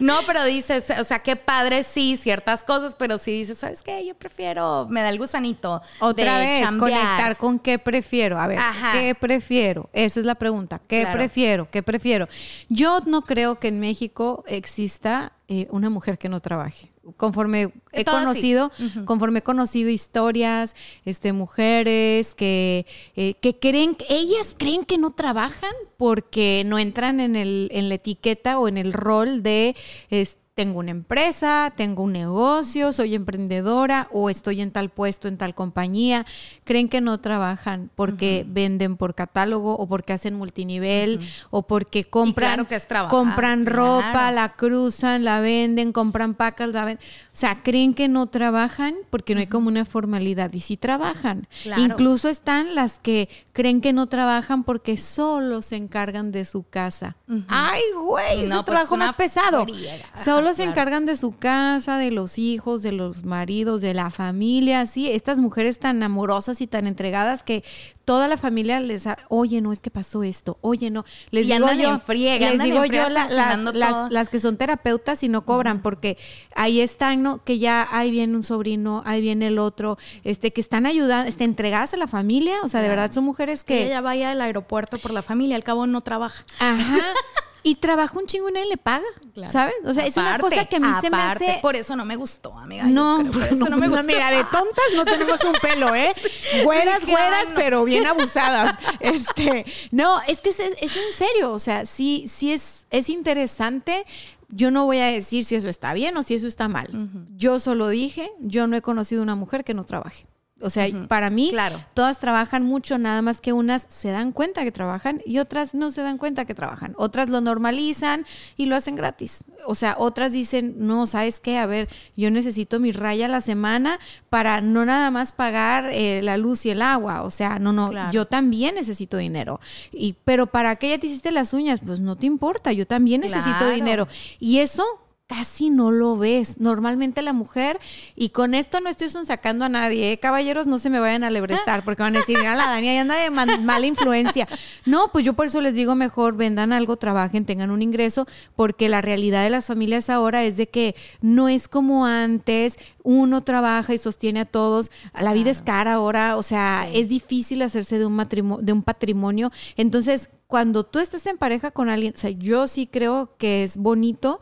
no, 0.00 0.18
pero 0.26 0.42
dices, 0.44 0.86
o 0.98 1.04
sea, 1.04 1.20
qué 1.20 1.36
padre 1.36 1.84
sí, 1.84 2.16
ciertas 2.20 2.64
cosas, 2.64 2.96
pero 2.98 3.18
sí 3.18 3.30
dices, 3.30 3.58
¿sabes 3.58 3.84
qué? 3.84 4.04
Yo 4.04 4.16
prefiero, 4.16 4.88
me 4.90 5.02
da 5.02 5.10
el 5.10 5.18
gusanito. 5.18 5.80
Otra 6.00 6.38
de 6.38 6.44
vez, 6.44 6.60
chambear. 6.62 6.90
conectar 7.00 7.36
con 7.36 7.60
qué 7.60 7.78
prefiero. 7.78 8.40
A 8.40 8.48
ver, 8.48 8.58
Ajá. 8.58 8.92
¿qué 8.94 9.14
prefiero? 9.14 9.88
Esa 9.92 10.18
es 10.18 10.26
la 10.26 10.34
pregunta. 10.34 10.80
¿Qué 10.88 11.02
Claro. 11.02 11.16
prefiero? 11.18 11.70
¿Qué 11.70 11.84
prefiero? 11.84 12.28
Yo 12.68 12.98
no 13.06 13.22
creo 13.22 13.60
que 13.60 13.68
en 13.68 13.78
México 13.78 14.42
exista 14.48 15.30
eh, 15.48 15.68
una 15.70 15.90
mujer 15.90 16.18
que 16.18 16.28
no 16.28 16.40
trabaje. 16.40 16.90
Conforme 17.16 17.72
he 17.92 17.98
sí. 17.98 18.04
conocido, 18.04 18.72
conforme 19.04 19.38
he 19.38 19.42
conocido 19.42 19.90
historias, 19.90 20.74
este, 21.04 21.32
mujeres 21.32 22.34
que, 22.34 22.84
eh, 23.14 23.34
que 23.40 23.58
creen, 23.58 23.96
ellas 24.08 24.54
creen 24.58 24.84
que 24.84 24.98
no 24.98 25.12
trabajan 25.12 25.70
porque 25.96 26.64
no 26.66 26.78
entran 26.80 27.20
en, 27.20 27.36
el, 27.36 27.68
en 27.72 27.88
la 27.88 27.94
etiqueta 27.94 28.58
o 28.58 28.66
en 28.66 28.76
el 28.76 28.92
rol 28.92 29.42
de 29.44 29.76
es- 30.10 30.38
tengo 30.56 30.78
una 30.78 30.90
empresa, 30.90 31.70
tengo 31.76 32.02
un 32.02 32.14
negocio, 32.14 32.90
soy 32.90 33.14
emprendedora 33.14 34.08
o 34.10 34.30
estoy 34.30 34.62
en 34.62 34.70
tal 34.70 34.88
puesto, 34.88 35.28
en 35.28 35.36
tal 35.36 35.54
compañía. 35.54 36.24
Creen 36.64 36.88
que 36.88 37.02
no 37.02 37.20
trabajan 37.20 37.90
porque 37.94 38.46
venden 38.48 38.96
por 38.96 39.14
catálogo 39.14 39.76
o 39.76 39.86
porque 39.86 40.14
hacen 40.14 40.32
multinivel 40.32 41.20
o 41.50 41.60
porque 41.66 42.04
compran, 42.04 42.52
claro 42.54 42.68
que 42.68 42.76
es 42.76 42.88
trabajar, 42.88 43.10
compran 43.10 43.64
claro. 43.66 44.00
ropa, 44.00 44.32
la 44.32 44.54
cruzan, 44.54 45.24
la 45.24 45.40
venden, 45.40 45.92
compran 45.92 46.32
pacas, 46.32 46.70
la 46.70 46.86
venden. 46.86 47.04
O 47.04 47.28
sea, 47.38 47.62
creen 47.62 47.92
que 47.92 48.08
no 48.08 48.28
trabajan 48.28 48.94
porque 49.10 49.34
no 49.34 49.40
hay 49.40 49.48
como 49.48 49.68
una 49.68 49.84
formalidad 49.84 50.50
y 50.54 50.60
sí 50.60 50.78
trabajan. 50.78 51.48
Claro. 51.64 51.82
Incluso 51.82 52.30
están 52.30 52.74
las 52.74 52.98
que 52.98 53.28
creen 53.52 53.82
que 53.82 53.92
no 53.92 54.06
trabajan 54.06 54.64
porque 54.64 54.96
solo 54.96 55.60
se 55.60 55.76
encargan 55.76 56.32
de 56.32 56.46
su 56.46 56.62
casa. 56.62 57.16
Ay, 57.48 57.82
güey, 58.02 58.44
es 58.44 58.48
No, 58.48 58.60
un 58.60 58.64
pues, 58.64 58.74
trabajo 58.74 58.94
una 58.94 59.08
más 59.08 59.16
pesado. 59.16 59.64
friega. 59.64 60.06
Ajá, 60.14 60.45
Solo 60.46 60.54
se 60.54 60.62
claro. 60.62 60.70
encargan 60.72 61.06
de 61.06 61.16
su 61.16 61.36
casa, 61.36 61.98
de 61.98 62.10
los 62.10 62.38
hijos, 62.38 62.82
de 62.82 62.92
los 62.92 63.24
maridos, 63.24 63.80
de 63.80 63.94
la 63.94 64.10
familia, 64.10 64.80
así. 64.80 65.10
Estas 65.10 65.38
mujeres 65.38 65.78
tan 65.78 66.02
amorosas 66.02 66.60
y 66.60 66.66
tan 66.66 66.86
entregadas 66.86 67.42
que 67.42 67.64
toda 68.04 68.28
la 68.28 68.36
familia 68.36 68.80
les, 68.80 69.06
ha- 69.06 69.18
oye, 69.28 69.60
no 69.60 69.72
es 69.72 69.80
que 69.80 69.90
pasó 69.90 70.22
esto, 70.22 70.58
oye, 70.60 70.90
no. 70.90 71.04
Les 71.30 71.46
Y 71.46 71.52
digo 71.52 71.72
yo, 71.72 71.92
en 71.92 72.00
friega, 72.00 72.50
les 72.50 72.60
en 72.60 72.64
digo 72.66 72.80
friega 72.82 73.08
yo 73.08 73.14
la- 73.14 73.28
las, 73.28 73.74
las- 73.74 74.12
las 74.12 74.28
que 74.28 74.38
son 74.40 74.56
terapeutas 74.56 75.22
y 75.24 75.28
no 75.28 75.44
cobran 75.44 75.82
porque 75.82 76.16
ahí 76.54 76.80
están, 76.80 77.22
¿no? 77.22 77.42
Que 77.42 77.58
ya 77.58 77.88
ahí 77.90 78.10
viene 78.10 78.36
un 78.36 78.42
sobrino, 78.44 79.02
ahí 79.04 79.20
viene 79.20 79.48
el 79.48 79.58
otro, 79.58 79.98
este, 80.24 80.52
que 80.52 80.60
están 80.60 80.86
ayudando, 80.86 81.28
este, 81.28 81.44
entregadas 81.44 81.94
a 81.94 81.96
la 81.96 82.06
familia, 82.06 82.54
o 82.62 82.68
sea, 82.68 82.80
de 82.82 82.88
verdad 82.88 83.10
son 83.10 83.24
mujeres 83.24 83.64
Que 83.64 83.74
que... 83.78 83.86
ella 83.86 84.00
vaya 84.00 84.30
al 84.30 84.40
aeropuerto 84.40 84.98
por 84.98 85.10
la 85.10 85.22
familia, 85.22 85.56
al 85.56 85.64
cabo 85.64 85.86
no 85.86 86.00
trabaja. 86.00 86.44
Ajá. 86.60 87.00
Y 87.66 87.74
trabaja 87.74 88.16
un 88.16 88.26
chingo 88.26 88.48
y 88.48 88.52
nadie 88.52 88.68
le 88.68 88.76
paga, 88.76 89.04
¿sabes? 89.50 89.74
O 89.84 89.92
sea, 89.92 90.06
es 90.06 90.16
una 90.16 90.38
cosa 90.38 90.66
que 90.66 90.76
a 90.76 90.78
mí 90.78 90.86
se 91.00 91.10
me 91.10 91.16
hace... 91.16 91.58
Por 91.60 91.74
eso 91.74 91.96
no 91.96 92.04
me 92.04 92.14
gustó, 92.14 92.56
amiga. 92.56 92.84
No, 92.84 93.18
creo, 93.18 93.32
por 93.32 93.42
eso 93.42 93.56
no, 93.56 93.70
no 93.70 93.78
me 93.78 93.88
gustó. 93.88 94.04
mira, 94.04 94.30
de 94.30 94.44
tontas 94.44 94.84
no 94.94 95.04
tenemos 95.04 95.42
un 95.42 95.52
pelo, 95.54 95.92
¿eh? 95.92 96.14
Güeras, 96.62 97.00
Dije, 97.00 97.10
güeras, 97.10 97.46
pero 97.56 97.82
bien 97.82 98.06
abusadas. 98.06 98.78
Este, 99.00 99.66
no, 99.90 100.20
es 100.28 100.40
que 100.42 100.50
es, 100.50 100.60
es 100.60 100.96
en 100.96 101.12
serio, 101.18 101.50
o 101.50 101.58
sea, 101.58 101.86
sí, 101.86 102.26
sí 102.28 102.52
es, 102.52 102.86
es 102.90 103.08
interesante. 103.08 104.06
Yo 104.48 104.70
no 104.70 104.84
voy 104.84 104.98
a 104.98 105.06
decir 105.06 105.44
si 105.44 105.56
eso 105.56 105.68
está 105.68 105.92
bien 105.92 106.16
o 106.16 106.22
si 106.22 106.36
eso 106.36 106.46
está 106.46 106.68
mal. 106.68 106.88
Yo 107.36 107.58
solo 107.58 107.88
dije, 107.88 108.30
yo 108.38 108.68
no 108.68 108.76
he 108.76 108.80
conocido 108.80 109.24
una 109.24 109.34
mujer 109.34 109.64
que 109.64 109.74
no 109.74 109.82
trabaje. 109.82 110.28
O 110.62 110.70
sea, 110.70 110.86
para 111.06 111.28
mí, 111.28 111.50
Claro. 111.50 111.84
todas 111.92 112.18
trabajan 112.18 112.64
mucho, 112.64 112.96
nada 112.96 113.20
más 113.20 113.42
que 113.42 113.52
unas 113.52 113.86
se 113.90 114.08
dan 114.10 114.32
cuenta 114.32 114.64
que 114.64 114.72
trabajan 114.72 115.20
y 115.26 115.38
otras 115.38 115.74
no 115.74 115.90
se 115.90 116.00
dan 116.00 116.16
cuenta 116.16 116.46
que 116.46 116.54
trabajan. 116.54 116.94
Otras 116.96 117.28
lo 117.28 117.42
normalizan 117.42 118.24
y 118.56 118.64
lo 118.64 118.74
hacen 118.74 118.96
gratis. 118.96 119.44
O 119.66 119.74
sea, 119.74 119.96
otras 119.98 120.32
dicen, 120.32 120.74
no, 120.78 121.06
¿sabes 121.06 121.40
qué? 121.40 121.58
A 121.58 121.66
ver, 121.66 121.88
yo 122.16 122.30
necesito 122.30 122.80
mi 122.80 122.90
raya 122.90 123.26
a 123.26 123.28
la 123.28 123.42
semana 123.42 123.98
para 124.30 124.62
no 124.62 124.86
nada 124.86 125.10
más 125.10 125.32
pagar 125.32 125.90
eh, 125.92 126.22
la 126.22 126.38
luz 126.38 126.64
y 126.64 126.70
el 126.70 126.80
agua. 126.80 127.22
O 127.22 127.30
sea, 127.30 127.58
no, 127.58 127.74
no, 127.74 127.90
Claro. 127.90 128.10
yo 128.12 128.24
también 128.26 128.76
necesito 128.76 129.18
dinero. 129.18 129.60
Y, 129.92 130.14
pero 130.24 130.46
¿para 130.46 130.76
qué 130.76 130.88
ya 130.88 130.98
te 130.98 131.06
hiciste 131.06 131.32
las 131.32 131.52
uñas? 131.52 131.80
Pues 131.84 132.00
no 132.00 132.16
te 132.16 132.24
importa, 132.24 132.72
yo 132.72 132.86
también 132.86 133.20
necesito 133.20 133.58
Claro. 133.58 133.74
dinero. 133.74 134.08
Y 134.38 134.60
eso 134.60 134.84
casi 135.26 135.70
no 135.70 135.90
lo 135.90 136.16
ves. 136.16 136.58
Normalmente 136.60 137.20
la 137.22 137.32
mujer, 137.32 137.78
y 138.14 138.28
con 138.30 138.54
esto 138.54 138.80
no 138.80 138.88
estoy 138.88 139.08
sacando 139.08 139.64
a 139.64 139.68
nadie, 139.68 140.12
¿eh? 140.12 140.18
caballeros, 140.18 140.66
no 140.66 140.78
se 140.78 140.88
me 140.90 141.00
vayan 141.00 141.24
a 141.24 141.30
lebrestar, 141.30 141.84
porque 141.84 142.02
van 142.02 142.14
a 142.16 142.20
decir, 142.20 142.38
mira, 142.38 142.54
la 142.54 142.66
Dani 142.68 142.88
ahí 142.88 142.96
anda 142.98 143.16
de 143.16 143.30
man- 143.30 143.64
mala 143.64 143.86
influencia. 143.86 144.46
No, 144.84 145.10
pues 145.12 145.24
yo 145.24 145.32
por 145.34 145.46
eso 145.46 145.60
les 145.60 145.74
digo 145.74 145.94
mejor, 145.94 146.36
vendan 146.36 146.72
algo, 146.72 146.96
trabajen, 146.96 147.44
tengan 147.44 147.70
un 147.70 147.82
ingreso, 147.82 148.26
porque 148.54 148.88
la 148.88 149.02
realidad 149.02 149.42
de 149.42 149.50
las 149.50 149.66
familias 149.66 150.10
ahora 150.10 150.44
es 150.44 150.56
de 150.56 150.68
que 150.68 150.94
no 151.20 151.48
es 151.48 151.66
como 151.68 152.06
antes, 152.06 152.78
uno 153.02 153.42
trabaja 153.42 153.94
y 153.94 153.98
sostiene 153.98 154.40
a 154.40 154.44
todos, 154.44 154.90
la 155.18 155.32
vida 155.32 155.50
es 155.50 155.60
cara 155.62 155.94
ahora, 155.94 156.36
o 156.36 156.42
sea, 156.42 156.88
es 156.92 157.08
difícil 157.08 157.62
hacerse 157.62 157.98
de 157.98 158.06
un 158.06 158.14
matrimonio, 158.14 158.64
de 158.64 158.72
un 158.72 158.82
patrimonio. 158.82 159.50
Entonces, 159.76 160.28
cuando 160.46 160.84
tú 160.84 161.00
estás 161.00 161.26
en 161.26 161.38
pareja 161.38 161.72
con 161.72 161.88
alguien, 161.88 162.12
o 162.14 162.18
sea, 162.18 162.30
yo 162.30 162.68
sí 162.68 162.86
creo 162.86 163.36
que 163.36 163.64
es 163.64 163.76
bonito 163.76 164.38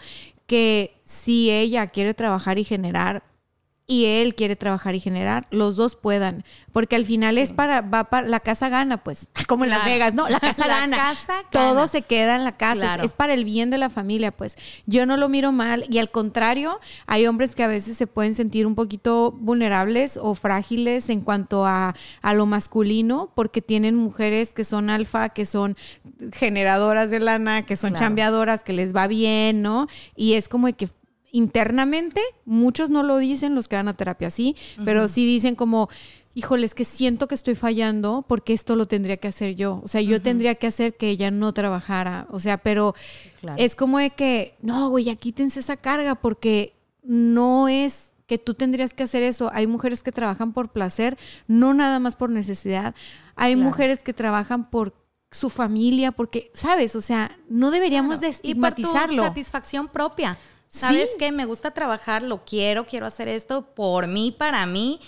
que 0.46 1.00
si 1.02 1.50
ella 1.50 1.88
quiere 1.88 2.14
trabajar 2.14 2.58
y 2.58 2.64
generar 2.64 3.22
y 3.86 4.06
él 4.06 4.34
quiere 4.34 4.56
trabajar 4.56 4.94
y 4.94 5.00
generar, 5.00 5.46
los 5.50 5.76
dos 5.76 5.94
puedan, 5.94 6.42
porque 6.72 6.96
al 6.96 7.04
final 7.04 7.36
es 7.36 7.52
para, 7.52 7.82
va 7.82 8.04
para, 8.04 8.26
la 8.26 8.40
casa 8.40 8.70
gana, 8.70 9.04
pues, 9.04 9.28
como 9.46 9.64
en 9.64 9.70
Las. 9.70 9.84
Vegas, 9.84 10.14
¿no? 10.14 10.26
La 10.28 10.40
casa 10.40 10.66
La 10.66 10.80
gana. 10.80 10.96
casa 10.96 11.42
Todo 11.50 11.74
gana. 11.74 11.86
se 11.86 12.00
queda 12.00 12.36
en 12.36 12.44
la 12.44 12.52
casa, 12.52 12.96
es- 13.02 13.12
para 13.12 13.34
el 13.34 13.44
bien 13.44 13.68
de 13.70 13.76
la 13.76 13.90
familia, 13.90 14.30
pues. 14.32 14.56
Yo 14.86 15.04
no 15.04 15.18
lo 15.18 15.28
miro 15.28 15.52
mal 15.52 15.84
y 15.90 15.98
al 15.98 16.10
contrario, 16.10 16.80
hay 17.06 17.26
hombres 17.26 17.54
que 17.54 17.62
a 17.62 17.68
veces 17.68 17.98
se 17.98 18.06
pueden 18.06 18.32
sentir 18.34 18.66
un 18.66 18.74
poquito 18.74 19.32
vulnerables 19.32 20.18
o 20.20 20.34
frágiles 20.34 21.10
en 21.10 21.20
cuanto 21.20 21.66
a, 21.66 21.94
a 22.22 22.32
lo 22.34 22.46
masculino, 22.46 23.32
porque 23.34 23.60
tienen 23.60 23.96
mujeres 23.96 24.54
que 24.54 24.64
son 24.64 24.88
alfa, 24.88 25.28
que 25.28 25.44
son 25.44 25.76
generadoras 26.32 27.10
de 27.10 27.20
lana, 27.20 27.66
que 27.66 27.76
son 27.76 27.90
Claro. 27.90 28.06
chambeadoras, 28.06 28.62
que 28.64 28.72
les 28.72 28.94
va 28.96 29.06
bien, 29.06 29.62
¿no? 29.62 29.86
Y 30.16 30.34
es 30.34 30.48
como 30.48 30.66
de 30.68 30.72
que 30.72 30.88
internamente, 31.38 32.20
muchos 32.44 32.90
no 32.90 33.02
lo 33.02 33.18
dicen, 33.18 33.54
los 33.56 33.66
que 33.66 33.74
van 33.76 33.88
a 33.88 33.96
terapia 33.96 34.30
sí, 34.30 34.54
pero 34.84 35.08
sí 35.08 35.26
dicen 35.26 35.56
como, 35.56 35.88
híjole, 36.34 36.64
es 36.64 36.76
que 36.76 36.84
siento 36.84 37.26
que 37.26 37.34
estoy 37.34 37.56
fallando 37.56 38.24
porque 38.28 38.52
esto 38.52 38.76
lo 38.76 38.86
tendría 38.86 39.16
que 39.16 39.26
hacer 39.28 39.56
yo. 39.56 39.80
O 39.84 39.88
sea, 39.88 40.00
yo 40.00 40.22
tendría 40.22 40.54
que 40.54 40.68
hacer 40.68 40.96
que 40.96 41.08
ella 41.10 41.32
no 41.32 41.52
trabajara. 41.52 42.28
O 42.30 42.38
sea, 42.38 42.58
pero 42.58 42.94
Claro. 43.40 43.56
es 43.60 43.74
como 43.74 43.98
de 43.98 44.10
que, 44.10 44.54
no, 44.62 44.88
güey, 44.90 45.04
ya 45.06 45.16
quítense 45.16 45.58
esa 45.60 45.76
carga 45.76 46.14
porque 46.14 46.72
no 47.02 47.66
es 47.68 48.12
que 48.26 48.38
tú 48.38 48.54
tendrías 48.54 48.94
que 48.94 49.02
hacer 49.02 49.22
eso. 49.24 49.50
Hay 49.52 49.66
mujeres 49.66 50.02
que 50.04 50.12
trabajan 50.12 50.52
por 50.52 50.68
placer, 50.70 51.18
no 51.48 51.74
nada 51.74 51.98
más 51.98 52.14
por 52.16 52.30
necesidad. 52.30 52.94
Hay 53.34 53.54
Claro. 53.54 53.68
mujeres 53.70 54.02
que 54.04 54.12
trabajan 54.12 54.70
por 54.70 54.94
su 55.32 55.50
familia, 55.50 56.12
porque, 56.12 56.52
¿sabes? 56.54 56.94
O 56.94 57.00
sea, 57.00 57.36
no 57.48 57.72
deberíamos 57.72 58.20
de 58.20 58.28
Y 58.28 58.30
por 58.54 58.72
tu 58.74 58.82
estigmatizarlo. 58.82 59.22
satisfacción 59.24 59.88
propia. 59.88 60.38
¿Sabes 60.74 61.10
Sí. 61.10 61.16
qué? 61.18 61.30
Me 61.32 61.44
gusta 61.44 61.70
trabajar, 61.70 62.22
lo 62.22 62.44
quiero, 62.44 62.84
quiero 62.86 63.06
hacer 63.06 63.28
esto 63.28 63.62
por 63.74 64.06
mí, 64.08 64.34
para 64.36 64.66
mí. 64.66 65.00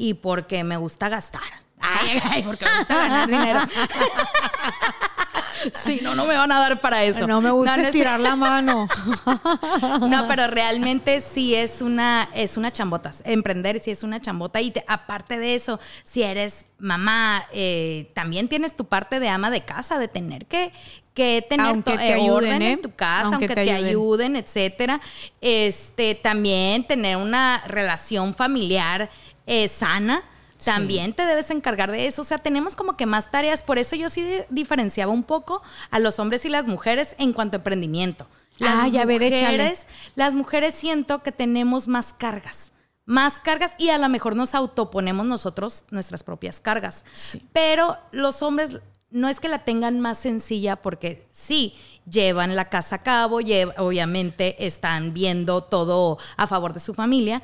y 0.00 0.14
porque 0.14 0.62
me 0.62 0.76
gusta 0.76 1.08
gastar. 1.08 1.42
Ay, 1.80 2.20
ay, 2.30 2.42
porque 2.44 2.64
me 2.64 2.78
gusta 2.78 2.96
ganar 2.96 3.28
dinero. 3.28 3.60
Sí, 5.84 6.00
no, 6.02 6.14
no 6.14 6.24
me 6.26 6.36
van 6.36 6.50
a 6.52 6.58
dar 6.60 6.80
para 6.80 7.04
eso. 7.04 7.26
No 7.26 7.40
me 7.40 7.50
gusta 7.50 7.72
No, 7.72 7.76
no 7.76 7.82
es- 7.82 7.88
estirar 7.94 8.20
la 8.20 8.36
mano. 8.36 8.88
No, 10.08 10.26
pero 10.28 10.46
realmente 10.48 11.20
sí 11.20 11.54
es 11.54 11.80
una, 11.82 12.28
es 12.34 12.56
una 12.56 12.72
chambota. 12.72 13.10
Emprender 13.24 13.80
sí 13.80 13.90
es 13.90 14.02
una 14.02 14.20
chambota. 14.20 14.60
Y 14.60 14.70
te- 14.70 14.84
aparte 14.86 15.38
de 15.38 15.54
eso, 15.54 15.78
si 16.04 16.22
eres 16.22 16.66
mamá, 16.78 17.44
eh, 17.52 18.10
también 18.14 18.48
tienes 18.48 18.76
tu 18.76 18.84
parte 18.86 19.20
de 19.20 19.28
ama 19.28 19.50
de 19.50 19.62
casa, 19.64 19.98
de 19.98 20.08
tener 20.08 20.46
que, 20.46 20.72
que 21.14 21.44
tener 21.48 21.66
Aunque 21.66 21.96
te 21.96 22.08
eh, 22.10 22.14
ayuden, 22.14 22.30
orden 22.30 22.62
¿eh? 22.62 22.72
en 22.72 22.80
tu 22.82 22.94
casa, 22.94 23.22
Aunque 23.26 23.46
aunque, 23.46 23.48
te 23.48 23.54
te, 23.54 23.70
ayuden. 23.72 23.86
ayuden. 23.88 24.36
etcétera. 24.36 25.00
Este, 25.40 26.14
también 26.14 26.84
tener 26.84 27.16
una 27.16 27.62
relación 27.66 28.34
familiar 28.34 29.10
eh, 29.46 29.68
sana. 29.68 30.22
También 30.64 31.12
te 31.12 31.24
debes 31.24 31.50
encargar 31.50 31.90
de 31.90 32.06
eso. 32.06 32.22
O 32.22 32.24
sea, 32.24 32.38
tenemos 32.38 32.74
como 32.76 32.96
que 32.96 33.06
más 33.06 33.30
tareas. 33.30 33.62
Por 33.62 33.78
eso 33.78 33.96
yo 33.96 34.08
sí 34.08 34.26
diferenciaba 34.50 35.12
un 35.12 35.22
poco 35.22 35.62
a 35.90 35.98
los 35.98 36.18
hombres 36.18 36.44
y 36.44 36.48
las 36.48 36.66
mujeres 36.66 37.14
en 37.18 37.32
cuanto 37.32 37.56
a 37.56 37.58
emprendimiento. 37.58 38.26
Las 38.58 38.74
Ay, 38.80 38.98
a 38.98 39.04
ver, 39.04 39.22
échale. 39.22 39.56
mujeres, 39.58 39.86
las 40.16 40.34
mujeres 40.34 40.74
siento 40.74 41.22
que 41.22 41.30
tenemos 41.32 41.86
más 41.86 42.12
cargas. 42.12 42.72
Más 43.04 43.34
cargas 43.40 43.72
y 43.78 43.88
a 43.90 43.98
lo 43.98 44.08
mejor 44.08 44.36
nos 44.36 44.54
autoponemos 44.54 45.24
nosotros 45.24 45.84
nuestras 45.90 46.22
propias 46.24 46.60
cargas. 46.60 47.04
Pero 47.52 47.96
los 48.10 48.42
hombres 48.42 48.78
no 49.10 49.28
es 49.30 49.40
que 49.40 49.48
la 49.48 49.64
tengan 49.64 50.00
más 50.00 50.18
sencilla 50.18 50.76
porque 50.76 51.26
sí, 51.30 51.74
llevan 52.10 52.54
la 52.56 52.68
casa 52.68 52.96
a 52.96 53.02
cabo, 53.02 53.40
lle- 53.40 53.72
obviamente 53.78 54.66
están 54.66 55.14
viendo 55.14 55.62
todo 55.62 56.18
a 56.36 56.46
favor 56.46 56.74
de 56.74 56.80
su 56.80 56.92
familia, 56.92 57.42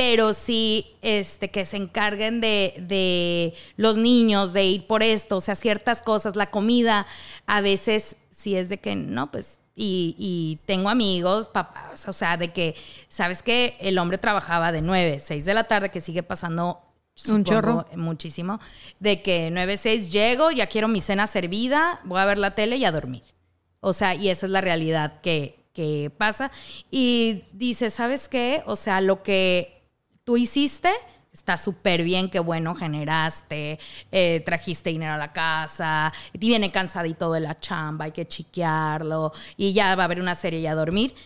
pero 0.00 0.32
sí 0.32 0.96
este, 1.02 1.50
que 1.50 1.66
se 1.66 1.76
encarguen 1.76 2.40
de, 2.40 2.72
de 2.88 3.52
los 3.76 3.98
niños, 3.98 4.54
de 4.54 4.64
ir 4.64 4.86
por 4.86 5.02
esto, 5.02 5.36
o 5.36 5.40
sea, 5.42 5.54
ciertas 5.54 6.00
cosas, 6.00 6.36
la 6.36 6.50
comida, 6.50 7.06
a 7.44 7.60
veces 7.60 8.16
sí 8.30 8.56
es 8.56 8.70
de 8.70 8.78
que, 8.78 8.96
no, 8.96 9.30
pues, 9.30 9.60
y, 9.76 10.14
y 10.16 10.58
tengo 10.64 10.88
amigos, 10.88 11.48
papás, 11.48 12.08
o 12.08 12.14
sea, 12.14 12.38
de 12.38 12.50
que, 12.50 12.76
¿sabes 13.10 13.42
que 13.42 13.76
El 13.78 13.98
hombre 13.98 14.16
trabajaba 14.16 14.72
de 14.72 14.80
9, 14.80 15.20
6 15.22 15.44
de 15.44 15.52
la 15.52 15.64
tarde, 15.64 15.90
que 15.90 16.00
sigue 16.00 16.22
pasando 16.22 16.80
Un 17.28 17.44
chorro. 17.44 17.84
muchísimo, 17.94 18.58
de 19.00 19.20
que 19.20 19.50
9, 19.52 19.76
6 19.76 20.10
llego, 20.10 20.50
ya 20.50 20.66
quiero 20.66 20.88
mi 20.88 21.02
cena 21.02 21.26
servida, 21.26 22.00
voy 22.04 22.20
a 22.20 22.24
ver 22.24 22.38
la 22.38 22.54
tele 22.54 22.76
y 22.76 22.86
a 22.86 22.92
dormir. 22.92 23.24
O 23.80 23.92
sea, 23.92 24.14
y 24.14 24.30
esa 24.30 24.46
es 24.46 24.52
la 24.52 24.62
realidad 24.62 25.20
que, 25.20 25.62
que 25.74 26.10
pasa. 26.16 26.50
Y 26.90 27.44
dice, 27.52 27.90
¿sabes 27.90 28.28
qué? 28.30 28.62
O 28.64 28.76
sea, 28.76 29.02
lo 29.02 29.22
que 29.22 29.79
tú 30.30 30.36
hiciste, 30.36 30.90
está 31.32 31.58
súper 31.58 32.04
bien, 32.04 32.30
qué 32.30 32.38
bueno 32.38 32.76
generaste, 32.76 33.80
eh, 34.12 34.42
trajiste 34.46 34.90
dinero 34.90 35.14
a 35.14 35.16
la 35.16 35.32
casa, 35.32 36.12
y 36.32 36.38
viene 36.38 36.70
cansadito 36.70 37.32
de 37.32 37.40
la 37.40 37.56
chamba, 37.56 38.04
hay 38.04 38.12
que 38.12 38.28
chiquearlo, 38.28 39.32
y 39.56 39.72
ya 39.72 39.96
va 39.96 40.04
a 40.04 40.06
haber 40.06 40.20
una 40.20 40.36
serie 40.36 40.60
y 40.60 40.68
a 40.68 40.76
dormir. 40.76 41.16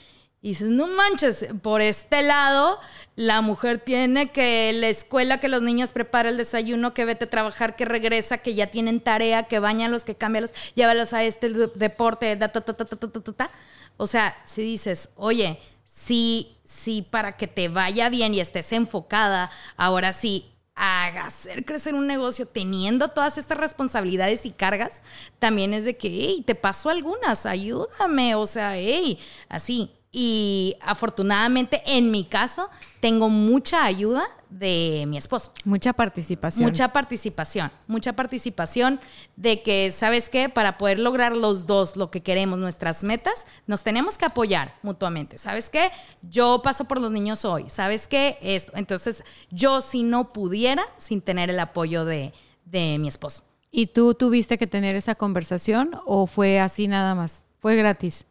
Y 0.40 0.48
dices, 0.48 0.70
no 0.70 0.86
manches, 0.86 1.48
por 1.60 1.82
este 1.82 2.22
lado, 2.22 2.80
la 3.14 3.42
mujer 3.42 3.76
tiene 3.76 4.30
que 4.30 4.72
la 4.72 4.88
escuela, 4.88 5.38
que 5.38 5.48
los 5.48 5.60
niños 5.60 5.92
prepara 5.92 6.30
el 6.30 6.38
desayuno, 6.38 6.94
que 6.94 7.04
vete 7.04 7.26
a 7.26 7.30
trabajar, 7.30 7.76
que 7.76 7.84
regresa, 7.84 8.38
que 8.38 8.54
ya 8.54 8.68
tienen 8.68 9.00
tarea, 9.00 9.42
que 9.42 9.58
bañalos, 9.58 10.04
que 10.04 10.14
cámbialos, 10.14 10.54
llévalos 10.76 11.12
a 11.12 11.24
este 11.24 11.50
deporte, 11.50 12.34
ta, 12.36 12.48
ta, 12.48 12.62
ta, 12.62 12.72
ta, 12.72 12.86
ta, 12.86 12.96
ta, 12.96 13.32
ta. 13.32 13.50
O 13.98 14.06
sea, 14.06 14.34
si 14.46 14.62
dices, 14.62 15.10
oye, 15.16 15.60
si 15.84 16.53
si 16.84 17.02
para 17.02 17.36
que 17.36 17.46
te 17.46 17.68
vaya 17.68 18.08
bien 18.08 18.34
y 18.34 18.40
estés 18.40 18.72
enfocada, 18.72 19.50
ahora 19.76 20.12
sí, 20.12 20.50
a 20.76 21.06
hacer 21.24 21.64
crecer 21.64 21.94
un 21.94 22.06
negocio 22.06 22.46
teniendo 22.46 23.08
todas 23.08 23.38
estas 23.38 23.58
responsabilidades 23.58 24.44
y 24.44 24.50
cargas, 24.50 25.02
también 25.38 25.72
es 25.72 25.84
de 25.84 25.96
que, 25.96 26.08
hey, 26.08 26.44
te 26.46 26.54
paso 26.54 26.90
algunas, 26.90 27.46
ayúdame, 27.46 28.34
o 28.34 28.46
sea, 28.46 28.76
hey, 28.76 29.18
así. 29.48 29.90
Y 30.16 30.76
afortunadamente, 30.80 31.82
en 31.86 32.12
mi 32.12 32.24
caso, 32.24 32.70
tengo 33.00 33.28
mucha 33.28 33.84
ayuda 33.84 34.22
de 34.48 35.06
mi 35.08 35.18
esposo. 35.18 35.52
Mucha 35.64 35.92
participación. 35.92 36.64
Mucha 36.64 36.92
participación, 36.92 37.72
mucha 37.88 38.12
participación 38.12 39.00
de 39.34 39.64
que, 39.64 39.90
¿sabes 39.90 40.28
qué? 40.28 40.48
Para 40.48 40.78
poder 40.78 41.00
lograr 41.00 41.34
los 41.34 41.66
dos 41.66 41.96
lo 41.96 42.12
que 42.12 42.22
queremos, 42.22 42.60
nuestras 42.60 43.02
metas, 43.02 43.44
nos 43.66 43.82
tenemos 43.82 44.16
que 44.16 44.26
apoyar 44.26 44.76
mutuamente. 44.82 45.36
¿Sabes 45.36 45.68
qué? 45.68 45.90
Yo 46.22 46.60
paso 46.62 46.84
por 46.84 47.00
los 47.00 47.10
niños 47.10 47.44
hoy. 47.44 47.68
¿Sabes 47.68 48.06
qué? 48.06 48.38
Esto. 48.40 48.70
Entonces, 48.76 49.24
yo 49.50 49.80
si 49.80 50.04
no 50.04 50.32
pudiera 50.32 50.84
sin 50.98 51.22
tener 51.22 51.50
el 51.50 51.58
apoyo 51.58 52.04
de, 52.04 52.32
de 52.66 52.98
mi 53.00 53.08
esposo. 53.08 53.42
¿Y 53.72 53.88
tú 53.88 54.14
tuviste 54.14 54.58
que 54.58 54.68
tener 54.68 54.94
esa 54.94 55.16
conversación 55.16 55.96
o 56.06 56.28
fue 56.28 56.60
así 56.60 56.86
nada 56.86 57.16
más? 57.16 57.42
Fue 57.58 57.74
gratis. 57.74 58.26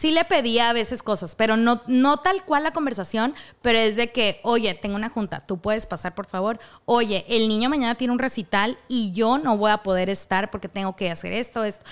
Sí 0.00 0.12
le 0.12 0.24
pedía 0.24 0.70
a 0.70 0.72
veces 0.72 1.02
cosas, 1.02 1.34
pero 1.34 1.56
no, 1.56 1.80
no 1.88 2.18
tal 2.18 2.44
cual 2.44 2.62
la 2.62 2.70
conversación, 2.72 3.34
pero 3.62 3.80
es 3.80 3.96
de 3.96 4.12
que, 4.12 4.38
oye, 4.44 4.72
tengo 4.74 4.94
una 4.94 5.08
junta, 5.08 5.40
tú 5.40 5.58
puedes 5.58 5.86
pasar, 5.86 6.14
por 6.14 6.26
favor. 6.26 6.60
Oye, 6.84 7.24
el 7.28 7.48
niño 7.48 7.68
mañana 7.68 7.96
tiene 7.96 8.12
un 8.12 8.20
recital 8.20 8.78
y 8.86 9.10
yo 9.10 9.38
no 9.38 9.56
voy 9.58 9.72
a 9.72 9.78
poder 9.78 10.08
estar 10.08 10.52
porque 10.52 10.68
tengo 10.68 10.94
que 10.94 11.10
hacer 11.10 11.32
esto, 11.32 11.64
esto. 11.64 11.84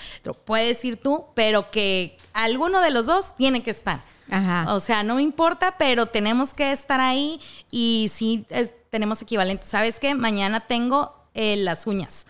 Puedes 0.45 0.85
ir 0.85 0.95
tú, 0.95 1.25
pero 1.33 1.69
que 1.69 2.17
alguno 2.31 2.79
de 2.79 2.91
los 2.91 3.07
dos 3.07 3.35
tiene 3.35 3.61
que 3.61 3.71
estar. 3.71 4.05
Ajá. 4.29 4.73
O 4.73 4.79
sea, 4.79 5.03
no 5.03 5.15
me 5.15 5.21
importa, 5.21 5.75
pero 5.77 6.05
tenemos 6.05 6.53
que 6.53 6.71
estar 6.71 7.01
ahí 7.01 7.41
y 7.71 8.09
sí 8.13 8.45
es- 8.49 8.73
tenemos 8.89 9.21
equivalentes. 9.21 9.67
¿Sabes 9.67 9.99
qué? 9.99 10.15
Mañana 10.15 10.61
tengo 10.61 11.13
eh, 11.33 11.57
las 11.57 11.85
uñas. 11.85 12.25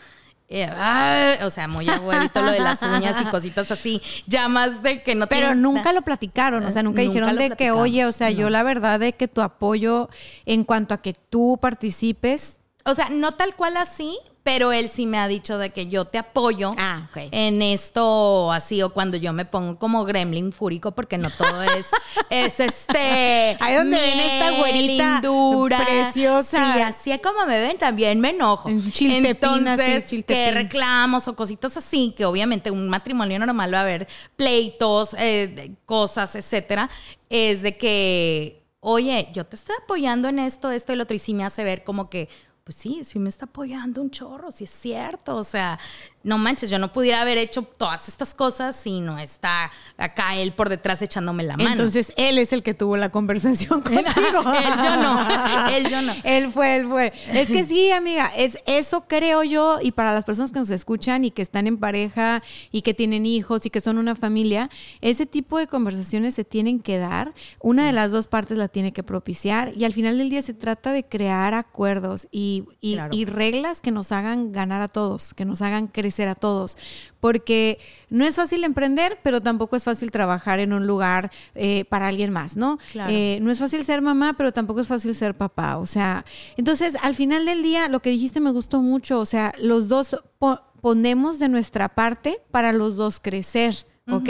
Eh, 0.50 1.40
o 1.44 1.50
sea, 1.50 1.68
muy 1.68 1.90
a 1.90 2.00
huevito 2.00 2.42
lo 2.42 2.52
de 2.52 2.60
las 2.60 2.82
uñas 2.82 3.22
y 3.22 3.26
cositas 3.26 3.70
así. 3.70 4.02
Ya 4.28 4.48
más 4.48 4.82
de 4.82 5.04
que 5.04 5.14
no 5.14 5.28
Pero 5.28 5.56
nunca 5.56 5.92
lo 5.92 6.02
platicaron, 6.04 6.64
o 6.64 6.72
sea, 6.72 6.84
nunca, 6.84 7.02
Nunca 7.02 7.14
dijeron 7.14 7.36
de 7.36 7.56
que, 7.56 7.72
oye, 7.72 8.06
o 8.06 8.12
sea, 8.12 8.32
yo 8.32 8.50
la 8.50 8.64
verdad 8.64 9.00
de 9.00 9.14
que 9.14 9.28
tu 9.28 9.42
apoyo 9.42 10.10
en 10.46 10.64
cuanto 10.64 10.94
a 10.94 11.02
que 11.02 11.14
tú 11.14 11.58
participes, 11.62 12.58
O 12.86 12.96
sea, 12.96 13.10
no 13.10 13.34
tal 13.34 13.56
cual 13.56 13.76
así, 13.76 14.18
pero 14.48 14.72
él 14.72 14.88
sí 14.88 15.08
me 15.08 15.18
ha 15.20 15.28
dicho 15.28 15.58
de 15.58 15.72
que 15.72 15.88
yo 15.88 16.06
te 16.06 16.18
apoyo 16.18 16.74
Ah, 16.78 17.10
en 17.32 17.62
esto 17.62 18.50
así 18.54 18.82
o 18.82 18.92
cuando 18.94 19.18
yo 19.18 19.34
me 19.34 19.44
pongo 19.44 19.78
como 19.78 20.06
gremlin 20.06 20.54
fúrico 20.54 20.94
porque 20.94 21.18
no 21.18 21.30
todo 21.30 21.64
es 21.64 21.86
es 22.30 22.58
este 22.62 23.58
Ahí 23.60 23.76
donde 23.76 24.00
ven 24.00 24.20
esta 24.22 24.52
güerita 24.52 25.14
lindura. 25.16 25.80
preciosa. 25.86 26.74
Sí, 26.76 26.82
así 26.82 27.12
es 27.12 27.22
como 27.22 27.46
me 27.46 27.60
ven 27.60 27.78
también 27.78 28.22
me 28.22 28.30
enojo. 28.30 28.70
En 28.70 28.90
chiltepín, 28.90 29.68
así, 29.68 29.82
Entonces, 29.84 30.26
que 30.26 30.52
reclamos 30.52 31.28
o 31.28 31.36
cositas 31.36 31.76
así, 31.76 32.14
que 32.18 32.24
obviamente 32.24 32.72
un 32.72 32.88
matrimonio 32.88 33.40
normal 33.40 33.74
va 33.74 33.80
a 33.80 33.82
haber 33.82 34.08
pleitos, 34.38 35.14
eh, 35.20 35.72
cosas, 35.86 36.36
etcétera, 36.36 36.90
es 37.30 37.62
de 37.64 37.76
que, 37.78 38.64
oye, 38.80 39.28
yo 39.34 39.46
te 39.46 39.58
estoy 39.58 39.76
apoyando 39.84 40.30
en 40.30 40.40
esto, 40.40 40.72
esto 40.72 40.94
y 40.94 40.96
lo 40.96 41.04
otro, 41.04 41.16
y 41.16 41.20
sí 41.20 41.34
me 41.34 41.44
hace 41.44 41.66
ver 41.66 41.84
como 41.84 42.10
que, 42.10 42.30
pues 42.68 42.76
sí, 42.76 43.06
sí 43.06 43.18
me 43.18 43.30
está 43.30 43.46
apoyando 43.46 44.02
un 44.02 44.12
chorro, 44.12 44.52
sí 44.52 44.66
es 44.66 44.70
cierto, 44.70 45.38
o 45.38 45.44
sea, 45.46 45.80
no 46.22 46.38
manches, 46.38 46.70
yo 46.70 46.78
no 46.80 46.92
pudiera 46.92 47.22
haber 47.22 47.38
hecho 47.38 47.62
todas 47.62 48.10
estas 48.10 48.34
cosas 48.34 48.76
si 48.76 49.00
no 49.00 49.18
está 49.18 49.72
acá 49.96 50.36
él 50.36 50.52
por 50.52 50.68
detrás 50.68 51.02
echándome 51.02 51.44
la 51.44 51.56
mano. 51.56 51.70
entonces 51.72 52.12
él 52.18 52.38
es 52.38 52.52
el 52.52 52.64
que 52.64 52.74
tuvo 52.74 52.98
la 52.98 53.10
conversación 53.10 53.80
contigo. 53.84 54.02
Él, 54.04 54.74
yo 54.84 54.98
no. 54.98 55.70
Él, 55.78 55.90
yo 55.90 56.02
no. 56.02 56.14
Él 56.26 56.52
fue, 56.52 56.76
él 56.76 56.88
fue. 56.88 57.14
Es 57.32 57.48
que 57.48 57.64
sí, 57.64 57.92
amiga, 57.92 58.30
es 58.36 58.58
eso 58.66 59.06
creo 59.08 59.44
yo 59.44 59.80
y 59.82 59.92
para 59.92 60.14
las 60.14 60.26
personas 60.26 60.52
que 60.52 60.60
nos 60.60 60.70
escuchan 60.70 61.24
y 61.24 61.32
que 61.32 61.42
están 61.42 61.68
en 61.68 61.78
pareja 61.78 62.44
y 62.72 62.82
que 62.82 62.94
tienen 62.94 63.26
hijos 63.26 63.66
y 63.66 63.70
que 63.70 63.80
son 63.80 63.98
una 63.98 64.16
familia, 64.16 64.70
ese 65.00 65.26
tipo 65.26 65.58
de 65.58 65.68
conversaciones 65.68 66.34
se 66.34 66.44
tienen 66.44 66.82
que 66.82 66.98
dar. 66.98 67.34
Una 67.62 67.86
de 67.86 67.94
las 67.94 68.12
dos 68.12 68.28
partes 68.28 68.58
la 68.58 68.68
tiene 68.68 68.92
que 68.92 69.04
propiciar 69.04 69.72
y 69.78 69.86
al 69.86 69.94
final 69.94 70.18
del 70.18 70.30
día 70.30 70.42
se 70.42 70.54
trata 70.54 70.92
de 70.92 71.06
crear 71.06 71.54
acuerdos 71.54 72.28
y, 72.32 72.57
y- 72.82 72.94
Claro. 72.94 73.16
y 73.16 73.26
reglas 73.26 73.82
que 73.82 73.92
nos 73.92 74.12
hagan 74.12 74.52
ganar 74.52 74.82
a 74.82 74.88
todos, 74.88 75.34
que 75.34 75.46
nos 75.46 75.62
hagan 75.62 75.88
crecer 75.88 76.28
a 76.28 76.36
todos. 76.36 76.78
Porque 77.20 77.80
no 78.10 78.26
es 78.26 78.36
fácil 78.36 78.64
emprender, 78.64 79.20
pero 79.24 79.42
tampoco 79.42 79.76
es 79.76 79.84
fácil 79.84 80.12
trabajar 80.12 80.60
en 80.60 80.74
un 80.74 80.86
lugar 80.88 81.32
eh, 81.56 81.86
para 81.86 82.08
alguien 82.08 82.32
más, 82.32 82.56
¿no? 82.56 82.78
Claro. 82.92 83.12
Eh, 83.14 83.40
no 83.42 83.52
es 83.52 83.60
fácil 83.60 83.84
ser 83.84 84.02
mamá, 84.02 84.36
pero 84.38 84.52
tampoco 84.54 84.80
es 84.82 84.88
fácil 84.88 85.14
ser 85.16 85.36
papá. 85.36 85.78
O 85.78 85.86
sea, 85.86 86.26
entonces 86.58 86.96
al 87.02 87.16
final 87.16 87.46
del 87.46 87.64
día 87.64 87.88
lo 87.88 88.02
que 88.02 88.10
dijiste 88.12 88.40
me 88.40 88.52
gustó 88.52 88.82
mucho. 88.82 89.20
O 89.20 89.26
sea, 89.26 89.54
los 89.62 89.88
dos 89.88 90.16
po- 90.40 90.62
ponemos 90.82 91.40
de 91.40 91.50
nuestra 91.50 91.90
parte 91.90 92.40
para 92.52 92.72
los 92.72 92.96
dos 92.96 93.20
crecer, 93.20 93.76
¿ok? 94.10 94.30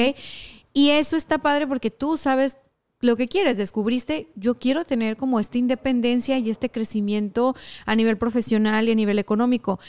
Y 0.74 0.92
eso 0.92 1.18
está 1.18 1.40
padre 1.40 1.68
porque 1.68 1.92
tú 1.92 2.18
sabes 2.18 2.58
lo 3.00 3.16
que 3.16 3.28
quieres, 3.28 3.58
descubriste, 3.58 4.30
yo 4.36 4.56
quiero 4.56 4.86
tener 4.86 5.18
como 5.18 5.40
esta 5.40 5.58
independencia 5.58 6.38
y 6.38 6.50
este 6.50 6.70
crecimiento 6.70 7.56
a 7.86 7.96
nivel 7.96 8.18
profesional 8.18 8.88
y 8.88 8.92
a 8.92 8.96
nivel 8.96 9.20
económico. 9.20 9.80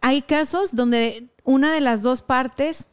Hay 0.00 0.22
casos 0.22 0.76
donde 0.76 1.30
una 1.44 1.72
de 1.72 1.80
las 1.80 2.02
dos 2.02 2.22
partes 2.22 2.86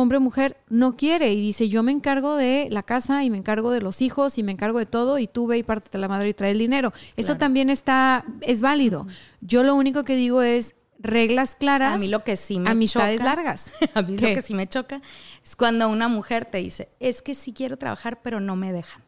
hombre 0.00 0.18
o 0.18 0.20
mujer, 0.20 0.56
no 0.68 0.96
quiere 0.96 1.32
y 1.32 1.36
dice, 1.40 1.68
yo 1.68 1.82
me 1.82 1.92
encargo 1.92 2.36
de 2.36 2.68
la 2.70 2.82
casa 2.82 3.24
y 3.24 3.30
me 3.30 3.36
encargo 3.36 3.70
de 3.70 3.80
los 3.80 4.00
hijos 4.00 4.38
y 4.38 4.42
me 4.42 4.52
encargo 4.52 4.78
de 4.78 4.86
todo 4.86 5.18
y 5.18 5.26
tú 5.26 5.46
ve 5.46 5.58
y 5.58 5.62
parte 5.62 5.88
de 5.90 5.98
la 5.98 6.08
madre 6.08 6.30
y 6.30 6.34
trae 6.34 6.52
el 6.52 6.58
dinero. 6.58 6.92
Eso 7.16 7.36
también 7.36 7.70
está, 7.70 8.24
es 8.40 8.60
válido. 8.60 9.06
Yo 9.40 9.62
lo 9.62 9.74
único 9.74 10.04
que 10.04 10.16
digo 10.16 10.42
es 10.42 10.74
reglas 11.02 11.56
claras. 11.56 11.94
A 11.94 11.98
mí 11.98 12.08
lo 12.08 12.24
que 12.24 12.36
sí 12.36 12.58
me 12.58 12.70
amistades 12.70 13.18
choca- 13.20 13.24
largas. 13.34 13.70
A 13.94 14.02
mí 14.02 14.16
¿Qué? 14.16 14.28
lo 14.28 14.34
que 14.34 14.42
sí 14.42 14.54
me 14.54 14.68
choca 14.68 15.00
es 15.44 15.56
cuando 15.56 15.88
una 15.88 16.08
mujer 16.08 16.44
te 16.46 16.58
dice, 16.58 16.88
es 17.00 17.22
que 17.22 17.34
sí 17.34 17.52
quiero 17.52 17.76
trabajar, 17.76 18.20
pero 18.22 18.40
no 18.40 18.56
me 18.56 18.72
dejan. 18.72 19.02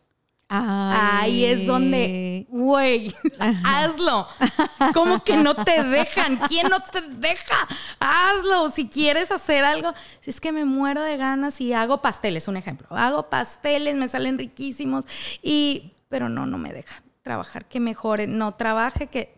Ahí 0.57 1.45
es 1.47 1.67
donde, 1.67 2.47
güey, 2.49 3.15
hazlo. 3.65 4.29
¿Cómo 4.93 5.25
que 5.25 5.37
no 5.37 5.55
te 5.57 5.83
dejan? 5.83 6.37
¿Quién 6.49 6.69
no 6.69 6.79
te 6.81 7.01
deja? 7.01 7.67
Hazlo. 7.99 8.71
Si 8.71 8.89
quieres 8.89 9.33
hacer 9.33 9.65
algo, 9.65 9.93
si 10.21 10.31
es 10.31 10.41
que 10.41 10.53
me 10.53 10.65
muero 10.65 11.03
de 11.03 11.17
ganas 11.17 11.61
y 11.61 11.73
hago 11.73 12.03
pasteles, 12.03 12.47
un 12.47 12.57
ejemplo. 12.57 12.87
Hago 12.91 13.29
pasteles, 13.31 13.97
me 13.97 14.07
salen 14.07 14.39
riquísimos 14.39 15.07
y, 15.43 15.93
pero 16.09 16.29
no, 16.29 16.47
no 16.47 16.59
me 16.59 16.73
dejan 16.73 17.03
trabajar, 17.23 17.65
que 17.67 17.81
mejore. 17.81 18.27
No 18.29 18.55
trabaje, 18.55 19.09
que 19.09 19.35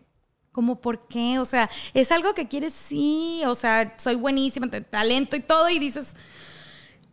como 0.57 0.81
por 0.81 1.07
qué, 1.07 1.37
o 1.37 1.45
sea, 1.45 1.69
es 1.93 2.11
algo 2.11 2.33
que 2.33 2.47
quieres, 2.47 2.73
sí, 2.73 3.43
o 3.45 3.53
sea, 3.53 3.93
soy 3.99 4.15
buenísima, 4.15 4.67
te 4.71 4.81
talento 4.81 5.35
y 5.35 5.39
todo, 5.39 5.69
y 5.69 5.77
dices, 5.77 6.07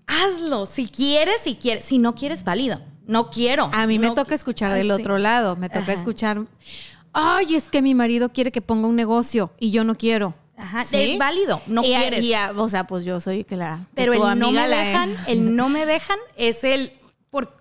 hazlo, 0.07 0.65
si 0.65 0.87
quieres, 0.89 1.43
si 1.43 1.57
quieres, 1.57 1.85
si 1.85 1.99
no 1.99 2.15
quieres, 2.15 2.43
válido, 2.43 2.81
no 3.07 3.31
quiero. 3.31 3.69
A 3.75 3.87
mí 3.87 3.99
me 3.99 4.11
toca 4.13 4.35
escuchar 4.35 4.73
Ay, 4.73 4.79
del 4.79 4.97
sí. 4.97 5.03
otro 5.03 5.19
lado, 5.19 5.57
me 5.57 5.69
toca 5.69 5.83
Ajá. 5.83 5.93
escuchar, 5.93 6.47
ay, 7.13 7.55
es 7.55 7.69
que 7.69 7.83
mi 7.83 7.95
marido 7.95 8.31
quiere 8.33 8.51
que 8.51 8.63
ponga 8.63 8.89
un 8.89 8.97
negocio 8.97 9.53
y 9.61 9.71
yo 9.71 9.85
no 9.85 9.95
quiero. 9.95 10.35
Ajá, 10.57 10.87
¿Sí? 10.87 10.97
es 10.97 11.19
válido, 11.19 11.61
no 11.67 11.83
Y 11.83 11.89
quieres. 11.89 12.25
y 12.25 12.33
o 12.57 12.69
sea, 12.71 12.87
pues 12.87 13.05
yo 13.05 13.21
soy 13.21 13.45
que 13.45 13.57
la... 13.57 13.81
que 13.89 13.93
pero 13.95 14.15
el 14.15 14.39
no 14.39 14.53
me 14.53 14.67
la- 14.67 14.79
dejan, 14.79 15.15
el 15.27 15.55
no 15.55 15.69
me 15.69 15.85
dejan 15.85 16.19
es 16.37 16.65
el 16.65 16.93
por, 17.29 17.59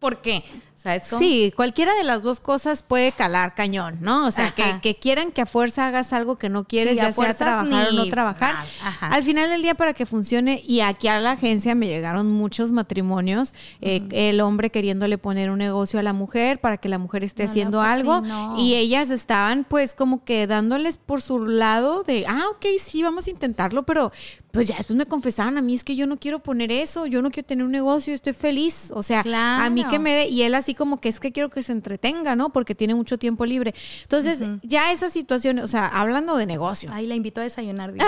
¿por 0.00 0.22
qué? 0.22 0.42
¿Sabes 0.76 1.08
cómo? 1.08 1.20
Sí, 1.20 1.52
cualquiera 1.56 1.94
de 1.94 2.04
las 2.04 2.22
dos 2.22 2.40
cosas 2.40 2.82
puede 2.82 3.12
calar 3.12 3.54
cañón, 3.54 3.98
¿no? 4.00 4.26
O 4.26 4.30
sea, 4.30 4.52
que, 4.54 4.96
quieran 4.96 5.32
que 5.32 5.40
a 5.40 5.46
fuerza 5.46 5.86
hagas 5.86 6.12
algo 6.12 6.36
que 6.36 6.48
no 6.48 6.64
quieres, 6.64 6.94
Sí, 6.94 6.96
ya 6.96 7.12
sea 7.12 7.34
trabajar 7.34 7.88
o 7.88 7.92
no 7.92 8.04
trabajar. 8.06 8.66
Al 9.00 9.24
final 9.24 9.48
del 9.48 9.62
día, 9.62 9.74
para 9.74 9.94
que 9.94 10.04
funcione, 10.04 10.62
y 10.66 10.80
aquí 10.80 11.08
a 11.08 11.20
la 11.20 11.32
agencia 11.32 11.74
me 11.74 11.86
llegaron 11.86 12.30
muchos 12.30 12.72
matrimonios, 12.72 13.54
eh, 13.80 14.02
el 14.10 14.40
hombre 14.40 14.70
queriéndole 14.70 15.16
poner 15.16 15.50
un 15.50 15.58
negocio 15.58 15.98
a 15.98 16.02
la 16.02 16.12
mujer 16.12 16.60
para 16.60 16.76
que 16.76 16.88
la 16.88 16.98
mujer 16.98 17.24
esté 17.24 17.44
No, 17.44 17.46
no, 17.46 17.50
haciendo 17.50 17.78
pues 17.78 17.88
sí, 17.88 17.92
algo, 17.94 18.20
no. 18.20 18.58
y 18.58 18.74
ellas 18.74 19.10
estaban 19.10 19.64
pues 19.64 19.94
como 19.94 20.24
que 20.24 20.46
dándoles 20.46 20.96
por 20.96 21.22
su 21.22 21.38
lado 21.46 22.02
de, 22.02 22.26
ah, 22.28 22.44
ok, 22.50 22.66
sí, 22.78 23.02
vamos 23.02 23.26
a 23.26 23.30
intentarlo, 23.30 23.84
pero 23.84 24.12
pues 24.50 24.68
ya 24.68 24.76
después 24.76 24.96
me 24.96 25.06
confesaban 25.06 25.58
a 25.58 25.62
mí, 25.62 25.74
es 25.74 25.82
que 25.82 25.96
yo 25.96 26.06
no 26.06 26.16
quiero 26.18 26.38
poner 26.38 26.70
eso, 26.70 27.06
yo 27.06 27.22
no 27.22 27.30
quiero 27.30 27.46
tener 27.46 27.64
un 27.64 27.72
negocio, 27.72 28.14
estoy 28.14 28.34
feliz, 28.34 28.92
o 28.94 29.02
sea, 29.02 29.24
a 29.24 29.70
mí 29.70 29.84
que 29.84 29.98
me 29.98 30.14
dé, 30.14 30.28
y 30.28 30.42
él 30.42 30.54
así 30.64 30.74
como 30.74 31.00
que 31.00 31.10
es 31.10 31.20
que 31.20 31.30
quiero 31.30 31.50
que 31.50 31.62
se 31.62 31.72
entretenga, 31.72 32.34
¿no? 32.36 32.50
Porque 32.50 32.74
tiene 32.74 32.94
mucho 32.94 33.18
tiempo 33.18 33.44
libre. 33.44 33.74
Entonces, 34.02 34.40
ya 34.62 34.92
esa 34.92 35.10
situación, 35.10 35.58
o 35.58 35.68
sea, 35.68 35.86
hablando 35.86 36.36
de 36.36 36.46
negocio, 36.46 36.90
Ay, 36.92 37.06
la 37.06 37.14
invito 37.14 37.40
a 37.40 37.44
desayunar. 37.44 37.92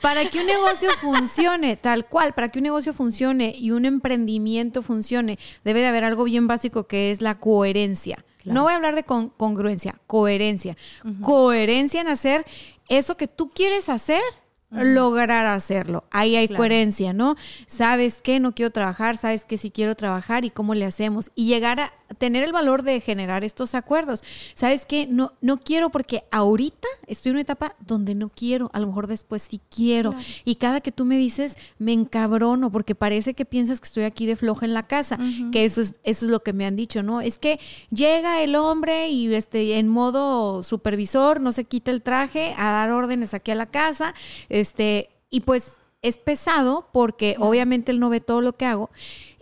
para 0.00 0.28
que 0.30 0.40
un 0.40 0.46
negocio 0.46 0.90
funcione, 1.00 1.76
tal 1.76 2.06
cual, 2.06 2.32
para 2.32 2.48
que 2.48 2.58
un 2.58 2.62
negocio 2.64 2.92
funcione 2.92 3.54
y 3.56 3.70
un 3.72 3.84
emprendimiento 3.84 4.82
funcione, 4.82 5.38
debe 5.64 5.80
de 5.80 5.86
haber 5.88 6.04
algo 6.04 6.24
bien 6.24 6.46
básico 6.46 6.86
que 6.86 7.10
es 7.10 7.20
la 7.20 7.38
coherencia. 7.38 8.24
No 8.44 8.62
voy 8.62 8.72
a 8.72 8.76
hablar 8.76 8.94
de 8.94 9.02
con- 9.02 9.28
congruencia, 9.30 9.96
coherencia. 10.06 10.76
Coherencia 11.20 12.00
en 12.00 12.08
hacer 12.08 12.46
eso 12.88 13.16
que 13.16 13.28
tú 13.28 13.50
quieres 13.50 13.88
hacer, 13.90 14.22
lograr 14.70 15.46
hacerlo. 15.46 16.04
Ahí 16.10 16.36
hay 16.36 16.48
coherencia, 16.48 17.12
¿no? 17.12 17.36
Sabes 17.66 18.22
que 18.22 18.40
no 18.40 18.54
quiero 18.54 18.70
trabajar, 18.70 19.16
sabes 19.16 19.44
que 19.44 19.58
sí 19.58 19.70
quiero 19.70 19.94
trabajar 19.94 20.44
y 20.44 20.50
cómo 20.50 20.74
le 20.74 20.84
hacemos. 20.84 21.30
Y 21.34 21.46
llegar 21.46 21.80
a 21.80 21.92
tener 22.18 22.44
el 22.44 22.52
valor 22.52 22.82
de 22.82 23.00
generar 23.00 23.44
estos 23.44 23.74
acuerdos. 23.74 24.22
¿Sabes 24.54 24.86
qué? 24.86 25.06
No, 25.06 25.32
no 25.40 25.58
quiero 25.58 25.90
porque 25.90 26.24
ahorita 26.30 26.88
estoy 27.06 27.30
en 27.30 27.36
una 27.36 27.42
etapa 27.42 27.76
donde 27.80 28.14
no 28.14 28.28
quiero, 28.28 28.70
a 28.72 28.80
lo 28.80 28.86
mejor 28.88 29.06
después 29.06 29.42
sí 29.42 29.60
quiero. 29.74 30.14
Y 30.44 30.56
cada 30.56 30.80
que 30.80 30.92
tú 30.92 31.04
me 31.04 31.16
dices, 31.16 31.56
me 31.78 31.92
encabrono 31.92 32.70
porque 32.70 32.94
parece 32.94 33.34
que 33.34 33.44
piensas 33.44 33.80
que 33.80 33.86
estoy 33.86 34.04
aquí 34.04 34.26
de 34.26 34.36
floja 34.36 34.66
en 34.66 34.74
la 34.74 34.82
casa, 34.82 35.18
que 35.52 35.64
eso 35.64 35.80
es, 35.80 36.00
eso 36.04 36.26
es 36.26 36.30
lo 36.30 36.40
que 36.42 36.52
me 36.52 36.66
han 36.66 36.76
dicho, 36.76 37.02
¿no? 37.02 37.20
Es 37.20 37.38
que 37.38 37.58
llega 37.90 38.42
el 38.42 38.56
hombre 38.56 39.08
y 39.08 39.32
este, 39.34 39.78
en 39.78 39.88
modo 39.88 40.62
supervisor, 40.62 41.40
no 41.40 41.52
se 41.52 41.64
quita 41.64 41.90
el 41.90 42.02
traje 42.02 42.54
a 42.56 42.70
dar 42.70 42.90
órdenes 42.90 43.34
aquí 43.34 43.50
a 43.50 43.54
la 43.54 43.66
casa, 43.66 44.14
este, 44.60 45.10
y 45.30 45.40
pues 45.40 45.78
es 46.02 46.18
pesado 46.18 46.88
porque 46.92 47.36
obviamente 47.38 47.92
él 47.92 48.00
no 48.00 48.08
ve 48.08 48.20
todo 48.20 48.40
lo 48.40 48.56
que 48.56 48.64
hago. 48.66 48.90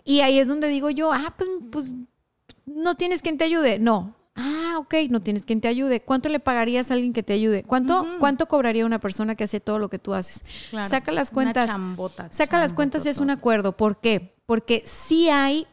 Y 0.03 0.21
ahí 0.21 0.39
es 0.39 0.47
donde 0.47 0.67
digo 0.67 0.89
yo, 0.89 1.13
ah, 1.13 1.33
pues, 1.37 1.49
pues 1.71 1.91
no 2.65 2.95
tienes 2.95 3.21
quien 3.21 3.37
te 3.37 3.45
ayude. 3.45 3.79
No. 3.79 4.15
Ah, 4.35 4.75
ok, 4.77 4.93
no 5.09 5.21
tienes 5.21 5.43
quien 5.43 5.59
te 5.59 5.67
ayude. 5.67 6.01
¿Cuánto 6.01 6.29
le 6.29 6.39
pagarías 6.39 6.89
a 6.89 6.93
alguien 6.93 7.11
que 7.13 7.23
te 7.23 7.33
ayude? 7.33 7.63
¿Cuánto, 7.63 8.05
¿cuánto 8.19 8.47
cobraría 8.47 8.85
una 8.85 8.99
persona 8.99 9.35
que 9.35 9.43
hace 9.43 9.59
todo 9.59 9.79
lo 9.79 9.89
que 9.89 9.99
tú 9.99 10.13
haces? 10.13 10.43
Claro, 10.69 10.87
Saca 10.87 11.11
las 11.11 11.29
una 11.29 11.33
cuentas. 11.35 11.65
chambota, 11.65 12.31
saca 12.31 12.59
las 12.59 12.73
cuentas 12.73 13.05
y 13.05 13.09
es 13.09 13.17
un 13.19 13.29
acuerdo. 13.31 13.75
¿Por 13.75 13.99
qué? 13.99 14.33
Porque 14.45 14.83
sí 14.85 15.29
hay. 15.29 15.67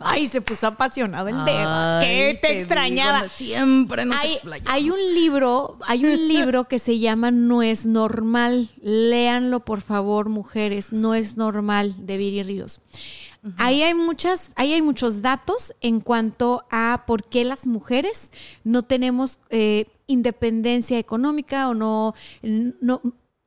Ay, 0.00 0.26
se 0.26 0.40
puso 0.40 0.66
apasionado 0.66 1.28
el. 1.28 1.36
Ay, 1.36 2.06
¿Qué 2.06 2.38
te 2.40 2.58
extrañaba? 2.58 3.22
digo, 3.22 3.34
siempre 3.34 4.04
nos 4.04 4.18
hay, 4.18 4.38
hay 4.66 4.90
un 4.90 4.98
libro, 5.14 5.78
hay 5.86 6.04
un 6.04 6.16
libro 6.28 6.64
que 6.64 6.78
se 6.78 6.98
llama 6.98 7.30
No 7.30 7.62
es 7.62 7.86
normal. 7.86 8.70
Léanlo, 8.82 9.60
por 9.60 9.80
favor, 9.80 10.28
mujeres. 10.28 10.92
No 10.92 11.14
es 11.14 11.36
normal 11.36 11.94
de 11.98 12.16
Viri 12.16 12.42
Ríos. 12.42 12.80
Ahí 13.56 13.82
hay 13.82 13.94
muchas, 13.94 14.50
ahí 14.54 14.74
hay 14.74 14.82
muchos 14.82 15.22
datos 15.22 15.72
en 15.80 16.00
cuanto 16.00 16.64
a 16.70 17.04
por 17.06 17.24
qué 17.24 17.44
las 17.44 17.66
mujeres 17.66 18.30
no 18.64 18.82
tenemos 18.82 19.38
eh, 19.48 19.86
independencia 20.06 20.98
económica 20.98 21.68
o 21.70 21.74
no, 21.74 22.14
no, 22.42 23.00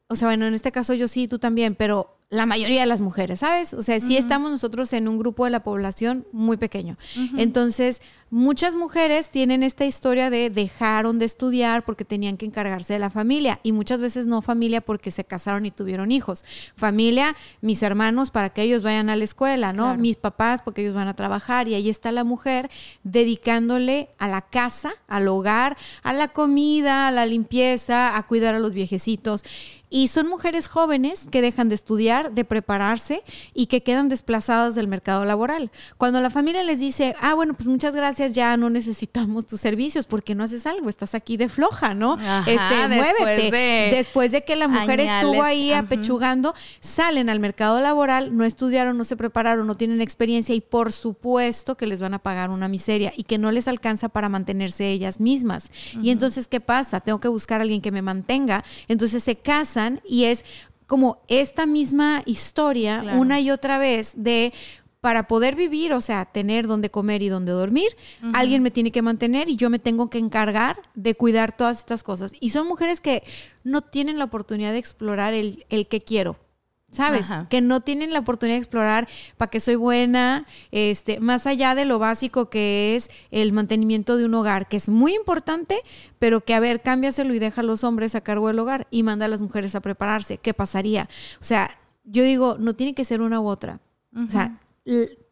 o 0.07 0.15
sea, 0.15 0.29
bueno, 0.29 0.47
en 0.47 0.55
este 0.55 0.71
caso 0.71 0.95
yo 0.95 1.07
sí, 1.07 1.27
tú 1.27 1.37
también, 1.37 1.75
pero 1.75 2.12
la 2.33 2.45
mayoría 2.47 2.81
de 2.81 2.87
las 2.87 2.99
mujeres, 2.99 3.41
¿sabes? 3.41 3.73
O 3.73 3.83
sea, 3.83 3.99
sí 3.99 4.17
estamos 4.17 4.49
nosotros 4.49 4.91
en 4.93 5.07
un 5.07 5.19
grupo 5.19 5.45
de 5.45 5.51
la 5.51 5.63
población 5.63 6.25
muy 6.31 6.57
pequeño. 6.57 6.97
Entonces, 7.37 8.01
muchas 8.31 8.73
mujeres 8.73 9.29
tienen 9.29 9.61
esta 9.61 9.85
historia 9.85 10.31
de 10.31 10.49
dejaron 10.49 11.19
de 11.19 11.25
estudiar 11.25 11.85
porque 11.85 12.05
tenían 12.05 12.37
que 12.37 12.47
encargarse 12.47 12.93
de 12.93 12.99
la 12.99 13.11
familia 13.11 13.59
y 13.61 13.71
muchas 13.71 14.01
veces 14.01 14.25
no 14.25 14.41
familia 14.41 14.81
porque 14.81 15.11
se 15.11 15.23
casaron 15.23 15.67
y 15.67 15.71
tuvieron 15.71 16.11
hijos. 16.11 16.43
Familia, 16.75 17.35
mis 17.61 17.83
hermanos 17.83 18.31
para 18.31 18.49
que 18.49 18.63
ellos 18.63 18.81
vayan 18.81 19.11
a 19.11 19.15
la 19.15 19.23
escuela, 19.23 19.71
¿no? 19.71 19.83
Claro. 19.83 20.01
Mis 20.01 20.17
papás 20.17 20.63
porque 20.63 20.81
ellos 20.81 20.95
van 20.95 21.07
a 21.07 21.15
trabajar 21.15 21.67
y 21.67 21.75
ahí 21.75 21.89
está 21.89 22.11
la 22.11 22.23
mujer 22.23 22.71
dedicándole 23.03 24.09
a 24.17 24.27
la 24.27 24.41
casa, 24.41 24.93
al 25.07 25.27
hogar, 25.27 25.77
a 26.01 26.13
la 26.13 26.29
comida, 26.29 27.07
a 27.07 27.11
la 27.11 27.27
limpieza, 27.27 28.17
a 28.17 28.23
cuidar 28.23 28.55
a 28.55 28.59
los 28.59 28.73
viejecitos. 28.73 29.43
Y 29.95 30.07
son 30.07 30.27
mujeres 30.27 30.67
jóvenes 30.67 31.21
que 31.29 31.43
dejan 31.43 31.69
de 31.69 31.75
estudiar, 31.75 32.31
de 32.31 32.45
prepararse 32.45 33.21
y 33.53 33.67
que 33.67 33.83
quedan 33.83 34.09
desplazadas 34.09 34.73
del 34.73 34.87
mercado 34.87 35.23
laboral. 35.23 35.69
Cuando 35.99 36.19
la 36.19 36.31
familia 36.31 36.63
les 36.63 36.79
dice, 36.79 37.15
ah, 37.21 37.35
bueno, 37.35 37.53
pues 37.53 37.67
muchas 37.67 37.95
gracias, 37.95 38.31
ya 38.31 38.57
no 38.57 38.71
necesitamos 38.71 39.45
tus 39.45 39.61
servicios 39.61 40.07
porque 40.07 40.33
no 40.33 40.43
haces 40.43 40.65
algo, 40.65 40.89
estás 40.89 41.13
aquí 41.13 41.37
de 41.37 41.47
floja, 41.47 41.93
¿no? 41.93 42.13
Ajá, 42.13 42.43
este, 42.47 42.87
después 42.87 43.13
muévete. 43.19 43.55
de 43.55 43.95
después 43.95 44.31
de 44.31 44.43
que 44.43 44.55
la 44.55 44.67
mujer 44.67 44.99
estuvo 44.99 45.43
ahí 45.43 45.71
apechugando, 45.73 46.55
salen 46.79 47.29
al 47.29 47.39
mercado 47.39 47.79
laboral, 47.79 48.35
no 48.35 48.45
estudiaron, 48.45 48.97
no 48.97 49.03
se 49.03 49.15
prepararon, 49.15 49.67
no 49.67 49.77
tienen 49.77 50.01
experiencia 50.01 50.55
y 50.55 50.61
por 50.61 50.91
supuesto 50.91 51.77
que 51.77 51.85
les 51.85 52.01
van 52.01 52.15
a 52.15 52.19
pagar 52.19 52.49
una 52.49 52.67
miseria 52.67 53.13
y 53.15 53.25
que 53.25 53.37
no 53.37 53.51
les 53.51 53.67
alcanza 53.67 54.09
para 54.09 54.27
mantenerse 54.27 54.89
ellas 54.89 55.19
mismas. 55.19 55.69
Y 56.01 56.09
entonces, 56.09 56.47
¿qué 56.47 56.59
pasa? 56.59 56.99
Tengo 56.99 57.19
que 57.19 57.27
buscar 57.27 57.61
a 57.61 57.63
alguien 57.63 57.81
que 57.81 57.91
me 57.91 58.01
mantenga. 58.01 58.63
Entonces 58.87 59.21
se 59.21 59.35
casan 59.35 59.82
y 60.07 60.25
es 60.25 60.45
como 60.87 61.21
esta 61.27 61.65
misma 61.65 62.23
historia 62.25 63.01
Claro. 63.01 63.19
una 63.19 63.39
y 63.39 63.51
otra 63.51 63.77
vez 63.77 64.13
de 64.15 64.53
para 65.01 65.27
poder 65.27 65.55
vivir, 65.55 65.91
o 65.91 65.99
sea, 65.99 66.23
tener 66.23 66.65
donde 66.65 66.89
comer 66.89 67.21
y 67.21 67.27
donde 67.27 67.51
dormir, 67.51 67.89
alguien 68.33 68.63
me 68.63 68.71
tiene 68.71 68.89
que 68.89 69.01
mantener 69.01 69.49
y 69.49 69.57
yo 69.57 69.69
me 69.69 69.77
tengo 69.77 70.09
que 70.09 70.17
encargar 70.17 70.79
de 70.95 71.13
cuidar 71.13 71.57
todas 71.57 71.79
estas 71.79 72.03
cosas. 72.03 72.31
Y 72.39 72.51
son 72.51 72.69
mujeres 72.69 73.01
que 73.01 73.21
no 73.65 73.81
tienen 73.81 74.17
la 74.17 74.23
oportunidad 74.23 74.71
de 74.71 74.77
explorar 74.77 75.33
el, 75.33 75.65
el 75.69 75.87
que 75.87 76.01
quiero. 76.01 76.37
¿Sabes? 76.93 77.25
Ajá. 77.31 77.47
Que 77.49 77.59
no 77.59 77.81
tienen 77.81 78.13
la 78.13 78.19
oportunidad 78.19 78.55
de 78.55 78.61
explorar 78.61 79.07
para 79.37 79.49
que 79.49 79.59
soy 79.59 79.75
buena, 79.75 80.45
este, 80.71 81.19
más 81.19 81.47
allá 81.47 81.73
de 81.75 81.85
lo 81.85 81.97
básico 81.99 82.49
que 82.49 82.95
es 82.95 83.09
el 83.31 83.51
mantenimiento 83.51 84.15
de 84.15 84.25
un 84.25 84.33
hogar, 84.35 84.67
que 84.67 84.77
es 84.77 84.89
muy 84.89 85.13
importante, 85.15 85.81
pero 86.19 86.41
que, 86.45 86.53
a 86.53 86.59
ver, 86.59 86.81
cámbiaselo 86.81 87.33
y 87.33 87.39
deja 87.39 87.61
a 87.61 87.63
los 87.63 87.83
hombres 87.83 88.13
a 88.15 88.21
cargo 88.21 88.47
del 88.47 88.59
hogar 88.59 88.87
y 88.91 89.03
manda 89.03 89.25
a 89.25 89.27
las 89.27 89.41
mujeres 89.41 89.73
a 89.75 89.81
prepararse. 89.81 90.37
¿Qué 90.37 90.53
pasaría? 90.53 91.09
O 91.41 91.43
sea, 91.43 91.77
yo 92.03 92.23
digo, 92.23 92.57
no 92.59 92.73
tiene 92.73 92.93
que 92.93 93.03
ser 93.05 93.21
una 93.21 93.39
u 93.41 93.47
otra. 93.47 93.79
O 94.15 94.29
sea, 94.29 94.59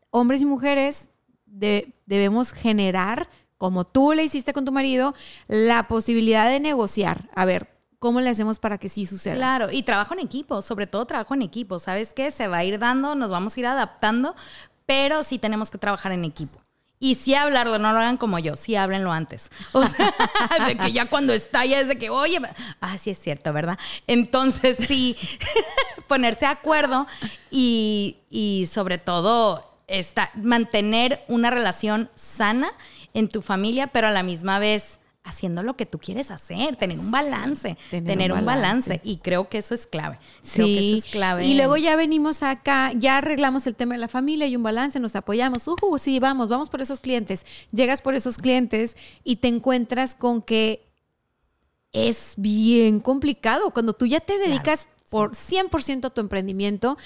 hombres 0.09 0.41
y 0.41 0.45
mujeres 0.45 1.09
de- 1.45 1.93
debemos 2.05 2.51
generar, 2.53 3.30
como 3.57 3.84
tú 3.84 4.14
le 4.14 4.24
hiciste 4.24 4.53
con 4.53 4.66
tu 4.66 4.72
marido, 4.72 5.14
la 5.47 5.88
posibilidad 5.88 6.49
de 6.49 6.59
negociar. 6.59 7.30
A 7.36 7.45
ver, 7.45 7.68
¿cómo 8.02 8.20
le 8.20 8.32
hacemos 8.32 8.58
para 8.58 8.80
que 8.80 8.89
sí 8.89 9.06
suceda? 9.06 9.36
Claro, 9.36 9.72
y 9.72 9.84
trabajo 9.84 10.16
en 10.16 10.22
equipo, 10.22 10.64
sobre 10.64 10.88
todo 10.88 11.06
trabajo 11.06 11.36
en 11.36 11.43
equipo. 11.43 11.78
¿Sabes 11.78 12.14
qué? 12.14 12.32
Se 12.32 12.47
va 12.47 12.58
a 12.58 12.64
ir 12.64 12.80
dando, 12.80 13.14
nos 13.14 13.30
vamos 13.30 13.56
a 13.56 13.60
ir 13.60 13.68
adaptando, 13.68 14.36
pero 14.88 15.22
sí 15.22 15.38
tenemos 15.38 15.70
que 15.70 15.78
trabajar 15.78 16.12
en 16.12 16.26
equipo. 16.26 16.60
Y 16.99 17.14
sí 17.14 17.36
hablarlo, 17.36 17.78
no 17.78 17.93
lo 17.93 17.99
hagan 17.99 18.18
como 18.18 18.39
yo, 18.39 18.56
sí 18.56 18.76
háblenlo 18.76 19.12
antes. 19.12 19.52
O 19.72 19.88
sea, 19.88 20.16
de 20.68 20.78
que 20.78 20.91
ya 20.91 21.12
cuando 21.12 21.32
está, 21.32 21.64
ya 21.64 21.80
es 21.80 21.89
de 21.89 21.99
que, 21.99 22.10
oye, 22.10 22.39
ah, 22.80 22.97
sí 22.97 23.12
es 23.12 23.20
cierto, 23.20 23.54
¿verdad? 23.54 23.78
Entonces 24.08 24.78
sí, 24.88 25.16
ponerse 26.08 26.45
de 26.45 26.52
acuerdo 26.52 27.06
y, 27.52 28.18
y 28.32 28.68
sobre 28.72 28.97
todo 28.97 29.78
esta, 29.86 30.32
mantener 30.34 31.24
una 31.28 31.52
relación 31.52 32.10
sana 32.16 32.72
en 33.14 33.30
tu 33.30 33.43
familia, 33.43 33.88
pero 33.88 34.08
a 34.08 34.12
la 34.12 34.24
misma 34.24 34.58
vez 34.58 35.01
haciendo 35.24 35.62
lo 35.62 35.76
que 35.76 35.86
tú 35.86 36.00
quieres 36.00 36.32
hacer, 36.32 36.76
tener 36.76 37.00
un 37.00 37.12
balance, 37.12 37.78
tener, 37.90 38.34
un, 38.34 38.44
balance. 38.44 39.02
Y 39.04 39.18
creo 39.18 39.50
que 39.50 39.60
eso 39.60 39.76
es 39.76 39.86
clave. 39.86 40.18
Creo 40.54 40.66
que 40.66 40.82
Sí, 40.82 40.94
eso 40.94 41.06
es 41.06 41.12
clave. 41.12 41.46
y 41.46 41.56
luego 41.56 41.78
ya 41.78 41.96
venimos 41.96 42.44
acá, 42.44 42.92
ya 42.94 43.18
arreglamos 43.18 43.68
el 43.68 43.76
tema 43.76 43.94
de 43.94 44.00
la 44.00 44.08
familia 44.08 44.48
y 44.48 44.56
un 44.56 44.64
balance, 44.64 45.00
nos 45.00 45.16
apoyamos. 45.16 45.68
Uh, 45.68 45.98
sí, 45.98 46.20
vamos, 46.20 46.50
vamos 46.50 46.70
por 46.70 46.82
esos 46.82 47.00
clientes. 47.00 47.46
Llegas 47.72 48.02
por 48.02 48.16
esos 48.16 48.38
clientes 48.38 48.98
y 49.24 49.38
te 49.38 49.48
encuentras 49.48 50.16
con 50.16 50.42
que 50.42 50.88
es 51.92 52.34
bien 52.38 53.00
complicado. 53.00 53.72
Cuando 53.72 53.94
tú 53.94 54.06
ya 54.06 54.20
te 54.22 54.38
dedicas 54.40 54.88
por 55.12 55.32
100% 55.32 56.05
a 56.05 56.09
tu 56.09 56.22
emprendimiento, 56.22 56.97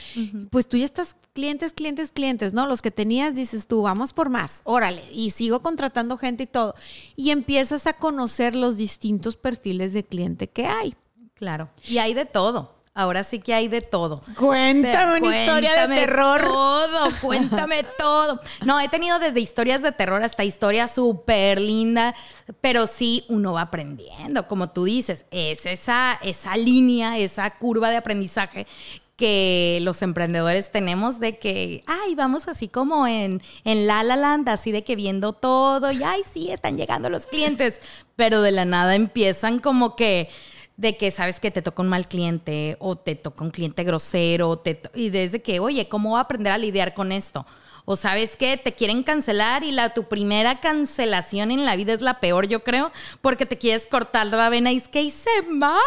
pues 0.51 0.67
tú 0.67 0.77
ya 0.77 0.85
estás 0.85 1.17
clientes, 1.33 1.73
clientes, 1.73 2.11
clientes, 2.11 2.53
¿no? 2.53 2.67
Los 2.67 2.83
que 2.83 2.91
tenías 2.91 3.33
dices 3.33 3.65
tú, 3.65 3.81
vamos 3.81 4.13
por 4.13 4.29
más, 4.29 4.61
órale, 4.63 5.01
y 5.11 5.31
sigo 5.31 5.61
contratando 5.61 6.15
gente 6.17 6.43
y 6.43 6.47
todo. 6.47 6.75
Y 7.15 7.31
empiezas 7.31 7.87
a 7.87 7.93
conocer 7.93 8.55
los 8.55 8.77
distintos 8.77 9.37
perfiles 9.37 9.91
de 9.93 10.03
cliente 10.03 10.47
que 10.47 10.67
hay. 10.67 10.93
Claro. 11.33 11.71
Y 11.87 11.97
hay 11.97 12.13
de 12.13 12.25
todo. 12.25 12.74
Ahora 12.97 13.25
sí 13.25 13.39
que 13.39 13.53
hay 13.53 13.67
de 13.67 13.81
todo. 13.81 14.23
Cuéntame 14.37 15.19
una 15.19 15.37
historia 15.37 15.85
de 15.85 15.95
terror. 15.95 16.39
Todo, 16.41 17.09
cuéntame 17.21 17.83
todo. 17.99 18.39
No, 18.63 18.79
he 18.79 18.87
tenido 18.87 19.19
desde 19.19 19.41
historias 19.41 19.81
de 19.81 19.91
terror 19.91 20.23
hasta 20.23 20.45
historias 20.45 20.95
súper 20.95 21.59
lindas, 21.59 22.15
pero 22.61 22.87
sí 22.87 23.25
uno 23.27 23.51
va 23.51 23.63
aprendiendo, 23.63 24.47
como 24.47 24.69
tú 24.69 24.85
dices, 24.85 25.25
es 25.29 25.65
esa, 25.65 26.17
esa 26.23 26.55
línea, 26.55 27.17
esa 27.17 27.49
curva 27.49 27.89
de 27.89 27.97
aprendizaje 27.97 28.65
que 29.17 29.79
los 29.81 30.01
emprendedores 30.01 30.71
tenemos 30.71 31.19
de 31.19 31.37
que, 31.37 31.83
ay, 31.87 32.15
vamos 32.15 32.47
así 32.47 32.69
como 32.69 33.07
en, 33.07 33.41
en 33.65 33.87
La 33.87 34.03
La 34.03 34.15
Land, 34.15 34.47
así 34.47 34.71
de 34.71 34.85
que 34.85 34.95
viendo 34.95 35.33
todo 35.33 35.91
y, 35.91 36.01
ay, 36.01 36.21
sí, 36.31 36.49
están 36.49 36.77
llegando 36.77 37.09
los 37.09 37.27
clientes, 37.27 37.81
pero 38.15 38.41
de 38.41 38.53
la 38.53 38.63
nada 38.63 38.95
empiezan 38.95 39.59
como 39.59 39.97
que 39.97 40.29
de 40.78 40.97
que 40.97 41.11
sabes 41.11 41.39
que 41.39 41.51
te 41.51 41.61
toca 41.61 41.82
un 41.82 41.89
mal 41.89 42.07
cliente 42.07 42.76
o 42.80 42.95
te 42.95 43.15
toca 43.15 43.43
un 43.43 43.51
cliente 43.51 43.84
grosero 43.84 44.57
te 44.57 44.82
y 44.93 45.09
desde 45.09 45.41
que, 45.41 45.59
oye, 45.59 45.88
¿cómo 45.88 46.17
a 46.17 46.21
aprender 46.21 46.51
a 46.51 46.57
lidiar 46.57 46.93
con 46.93 47.11
esto? 47.11 47.45
O 47.86 47.95
sabes 47.95 48.36
que 48.36 48.57
te 48.57 48.73
quieren 48.73 49.03
cancelar 49.03 49.63
y 49.63 49.71
la 49.71 49.93
tu 49.93 50.05
primera 50.05 50.59
cancelación 50.59 51.51
en 51.51 51.65
la 51.65 51.76
vida 51.76 51.93
es 51.93 52.01
la 52.01 52.19
peor, 52.19 52.47
yo 52.47 52.63
creo, 52.63 52.91
porque 53.21 53.45
te 53.45 53.57
quieres 53.59 53.86
cortar 53.86 54.26
la 54.26 54.49
vena 54.49 54.71
y 54.71 54.78
es 54.78 54.88
que 54.88 55.03
hice 55.03 55.30
mal, 55.47 55.80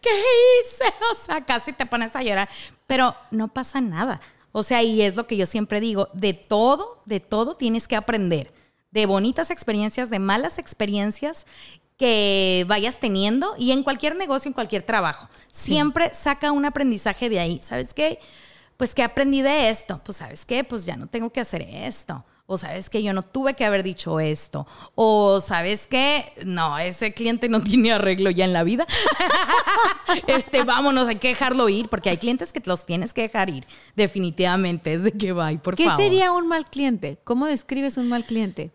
¿qué 0.00 0.10
hice? 0.10 0.84
O 1.10 1.14
sea, 1.14 1.44
casi 1.44 1.72
te 1.72 1.86
pones 1.86 2.14
a 2.14 2.22
llorar, 2.22 2.48
pero 2.86 3.16
no 3.30 3.48
pasa 3.48 3.80
nada. 3.80 4.20
O 4.52 4.62
sea, 4.62 4.82
y 4.82 5.00
es 5.00 5.16
lo 5.16 5.26
que 5.26 5.38
yo 5.38 5.46
siempre 5.46 5.80
digo, 5.80 6.08
de 6.12 6.34
todo, 6.34 7.02
de 7.06 7.20
todo 7.20 7.56
tienes 7.56 7.88
que 7.88 7.96
aprender. 7.96 8.52
De 8.90 9.06
bonitas 9.06 9.50
experiencias, 9.50 10.10
de 10.10 10.18
malas 10.18 10.58
experiencias 10.58 11.46
que 12.02 12.64
vayas 12.66 12.98
teniendo 12.98 13.54
y 13.56 13.70
en 13.70 13.84
cualquier 13.84 14.16
negocio, 14.16 14.48
en 14.48 14.54
cualquier 14.54 14.82
trabajo. 14.82 15.28
Siempre 15.52 16.12
saca 16.12 16.50
un 16.50 16.64
aprendizaje 16.64 17.30
de 17.30 17.38
ahí. 17.38 17.60
¿Sabes 17.62 17.94
qué? 17.94 18.18
Pues 18.76 18.92
que 18.92 19.04
aprendí 19.04 19.40
de 19.40 19.70
esto. 19.70 20.00
Pues 20.04 20.18
sabes 20.18 20.44
qué? 20.44 20.64
Pues 20.64 20.84
ya 20.84 20.96
no 20.96 21.06
tengo 21.06 21.30
que 21.30 21.40
hacer 21.40 21.62
esto. 21.62 22.24
O 22.46 22.56
sabes 22.56 22.90
que 22.90 23.04
yo 23.04 23.12
no 23.12 23.22
tuve 23.22 23.54
que 23.54 23.64
haber 23.64 23.84
dicho 23.84 24.18
esto. 24.18 24.66
O 24.96 25.38
sabes 25.38 25.86
que 25.86 26.24
no, 26.44 26.76
ese 26.76 27.14
cliente 27.14 27.48
no 27.48 27.60
tiene 27.62 27.92
arreglo 27.92 28.30
ya 28.30 28.46
en 28.46 28.52
la 28.52 28.64
vida. 28.64 28.84
este, 30.26 30.64
vámonos, 30.64 31.06
hay 31.06 31.20
que 31.20 31.28
dejarlo 31.28 31.68
ir, 31.68 31.88
porque 31.88 32.10
hay 32.10 32.16
clientes 32.16 32.52
que 32.52 32.60
los 32.64 32.84
tienes 32.84 33.12
que 33.12 33.22
dejar 33.22 33.48
ir. 33.48 33.64
Definitivamente, 33.94 34.92
es 34.92 35.04
de 35.04 35.12
que 35.12 35.30
va, 35.30 35.52
por 35.52 35.76
¿Qué 35.76 35.84
favor. 35.84 36.02
sería 36.02 36.32
un 36.32 36.48
mal 36.48 36.64
cliente? 36.68 37.20
¿Cómo 37.22 37.46
describes 37.46 37.96
un 37.96 38.08
mal 38.08 38.24
cliente? 38.24 38.72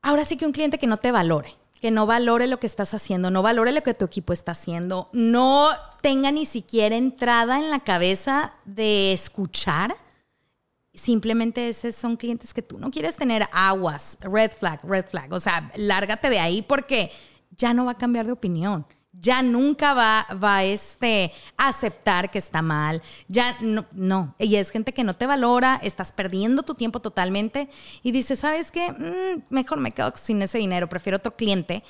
Ahora 0.00 0.24
sí 0.24 0.38
que 0.38 0.46
un 0.46 0.52
cliente 0.52 0.78
que 0.78 0.86
no 0.86 0.96
te 0.96 1.12
valore, 1.12 1.54
que 1.82 1.90
no 1.90 2.06
valore 2.06 2.46
lo 2.46 2.60
que 2.60 2.68
estás 2.68 2.94
haciendo, 2.94 3.32
no 3.32 3.42
valore 3.42 3.72
lo 3.72 3.82
que 3.82 3.92
tu 3.92 4.04
equipo 4.04 4.32
está 4.32 4.52
haciendo, 4.52 5.10
no 5.12 5.68
tenga 6.00 6.30
ni 6.30 6.46
siquiera 6.46 6.94
entrada 6.94 7.58
en 7.58 7.70
la 7.70 7.80
cabeza 7.80 8.54
de 8.64 9.12
escuchar. 9.12 9.92
Simplemente 10.94 11.68
esos 11.68 11.96
son 11.96 12.16
clientes 12.16 12.54
que 12.54 12.62
tú 12.62 12.78
no 12.78 12.92
quieres 12.92 13.16
tener 13.16 13.48
aguas, 13.50 14.16
red 14.20 14.52
flag, 14.52 14.78
red 14.84 15.06
flag. 15.06 15.32
O 15.32 15.40
sea, 15.40 15.72
lárgate 15.74 16.30
de 16.30 16.38
ahí 16.38 16.62
porque 16.62 17.10
ya 17.50 17.74
no 17.74 17.86
va 17.86 17.92
a 17.92 17.98
cambiar 17.98 18.26
de 18.26 18.32
opinión. 18.32 18.86
Ya 19.12 19.42
nunca 19.42 19.92
va, 19.92 20.26
va 20.42 20.64
este, 20.64 21.32
a 21.56 21.68
aceptar 21.68 22.30
que 22.30 22.38
está 22.38 22.62
mal. 22.62 23.02
Ya 23.28 23.56
no, 23.60 23.86
no. 23.92 24.34
Y 24.38 24.56
es 24.56 24.70
gente 24.70 24.92
que 24.92 25.04
no 25.04 25.14
te 25.14 25.26
valora, 25.26 25.78
estás 25.82 26.12
perdiendo 26.12 26.62
tu 26.62 26.74
tiempo 26.74 27.00
totalmente 27.00 27.68
y 28.02 28.12
dices, 28.12 28.38
¿sabes 28.38 28.70
qué? 28.70 28.90
Mm, 28.90 29.54
mejor 29.54 29.78
me 29.80 29.92
quedo 29.92 30.12
sin 30.16 30.40
ese 30.40 30.58
dinero, 30.58 30.88
prefiero 30.88 31.18
otro 31.18 31.36
cliente 31.36 31.84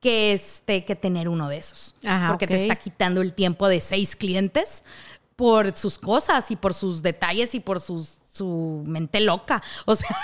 que, 0.00 0.32
este, 0.32 0.84
que 0.84 0.96
tener 0.96 1.28
uno 1.28 1.48
de 1.48 1.58
esos. 1.58 1.94
Ajá, 2.04 2.28
porque 2.30 2.46
te 2.46 2.62
está 2.62 2.76
quitando 2.76 3.20
el 3.20 3.34
tiempo 3.34 3.68
de 3.68 3.80
seis 3.80 4.16
clientes 4.16 4.82
por 5.36 5.76
sus 5.76 5.98
cosas 5.98 6.50
y 6.50 6.56
por 6.56 6.74
sus 6.74 7.02
detalles 7.02 7.54
y 7.54 7.60
por 7.60 7.80
sus, 7.80 8.18
su 8.30 8.82
mente 8.86 9.20
loca. 9.20 9.62
O 9.86 9.94
sea, 9.94 10.08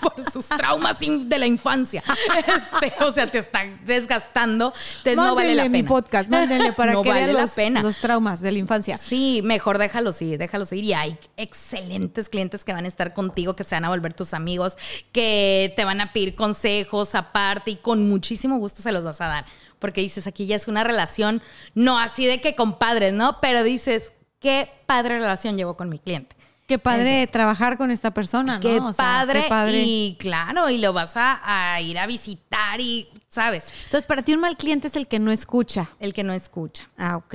por 0.00 0.32
sus 0.32 0.46
traumas 0.46 0.98
de 1.00 1.38
la 1.38 1.46
infancia. 1.46 2.02
Este, 2.38 3.04
o 3.04 3.12
sea, 3.12 3.30
te 3.30 3.38
están 3.38 3.80
desgastando. 3.84 4.72
Entonces 4.98 5.16
no 5.16 5.34
vale 5.34 5.54
la 5.54 5.64
pena. 5.64 5.72
mi 5.72 5.82
podcast, 5.82 6.28
mándenle 6.28 6.72
para 6.72 6.92
No 6.92 7.02
que 7.02 7.10
vale 7.10 7.24
vean 7.26 7.34
la 7.34 7.42
los, 7.42 7.50
pena. 7.52 7.82
los 7.82 7.98
traumas 7.98 8.40
de 8.40 8.52
la 8.52 8.58
infancia. 8.58 8.98
Sí, 8.98 9.40
mejor 9.44 9.78
déjalos 9.78 10.20
ir, 10.22 10.38
déjalos 10.38 10.72
ir. 10.72 10.84
Y 10.84 10.94
hay 10.94 11.18
excelentes 11.36 12.28
clientes 12.28 12.64
que 12.64 12.72
van 12.72 12.84
a 12.84 12.88
estar 12.88 13.12
contigo, 13.14 13.54
que 13.54 13.64
se 13.64 13.74
van 13.76 13.84
a 13.84 13.88
volver 13.88 14.14
tus 14.14 14.34
amigos, 14.34 14.76
que 15.12 15.72
te 15.76 15.84
van 15.84 16.00
a 16.00 16.12
pedir 16.12 16.34
consejos 16.34 17.14
aparte 17.14 17.72
y 17.72 17.76
con 17.76 18.08
muchísimo 18.08 18.58
gusto 18.58 18.82
se 18.82 18.92
los 18.92 19.04
vas 19.04 19.20
a 19.20 19.28
dar. 19.28 19.46
Porque 19.78 20.00
dices, 20.00 20.26
aquí 20.26 20.46
ya 20.46 20.56
es 20.56 20.68
una 20.68 20.84
relación, 20.84 21.42
no 21.74 21.98
así 21.98 22.26
de 22.26 22.40
que 22.40 22.54
compadres, 22.54 23.14
¿no? 23.14 23.40
Pero 23.40 23.62
dices, 23.62 24.12
qué 24.40 24.68
padre 24.86 25.18
relación 25.18 25.56
llevo 25.56 25.76
con 25.76 25.88
mi 25.88 25.98
cliente. 25.98 26.34
Qué 26.66 26.78
padre 26.78 27.26
trabajar 27.26 27.76
con 27.76 27.90
esta 27.90 28.12
persona, 28.12 28.54
¿no? 28.54 28.60
Qué, 28.60 28.78
O 28.78 28.92
sea, 28.92 29.04
padre, 29.04 29.42
qué 29.42 29.48
padre. 29.48 29.82
Y 29.84 30.16
claro, 30.20 30.70
y 30.70 30.78
lo 30.78 30.92
vas 30.92 31.16
a, 31.16 31.40
a 31.74 31.80
ir 31.80 31.98
a 31.98 32.06
visitar 32.06 32.80
y, 32.80 33.08
¿sabes? 33.28 33.66
Entonces, 33.86 34.06
para 34.06 34.22
ti 34.22 34.34
un 34.34 34.40
mal 34.40 34.56
cliente 34.56 34.86
es 34.86 34.94
el 34.94 35.08
que 35.08 35.18
no 35.18 35.32
escucha. 35.32 35.90
El 35.98 36.14
que 36.14 36.22
no 36.22 36.32
escucha. 36.32 36.88
Ah, 36.96 37.16
ok. 37.16 37.34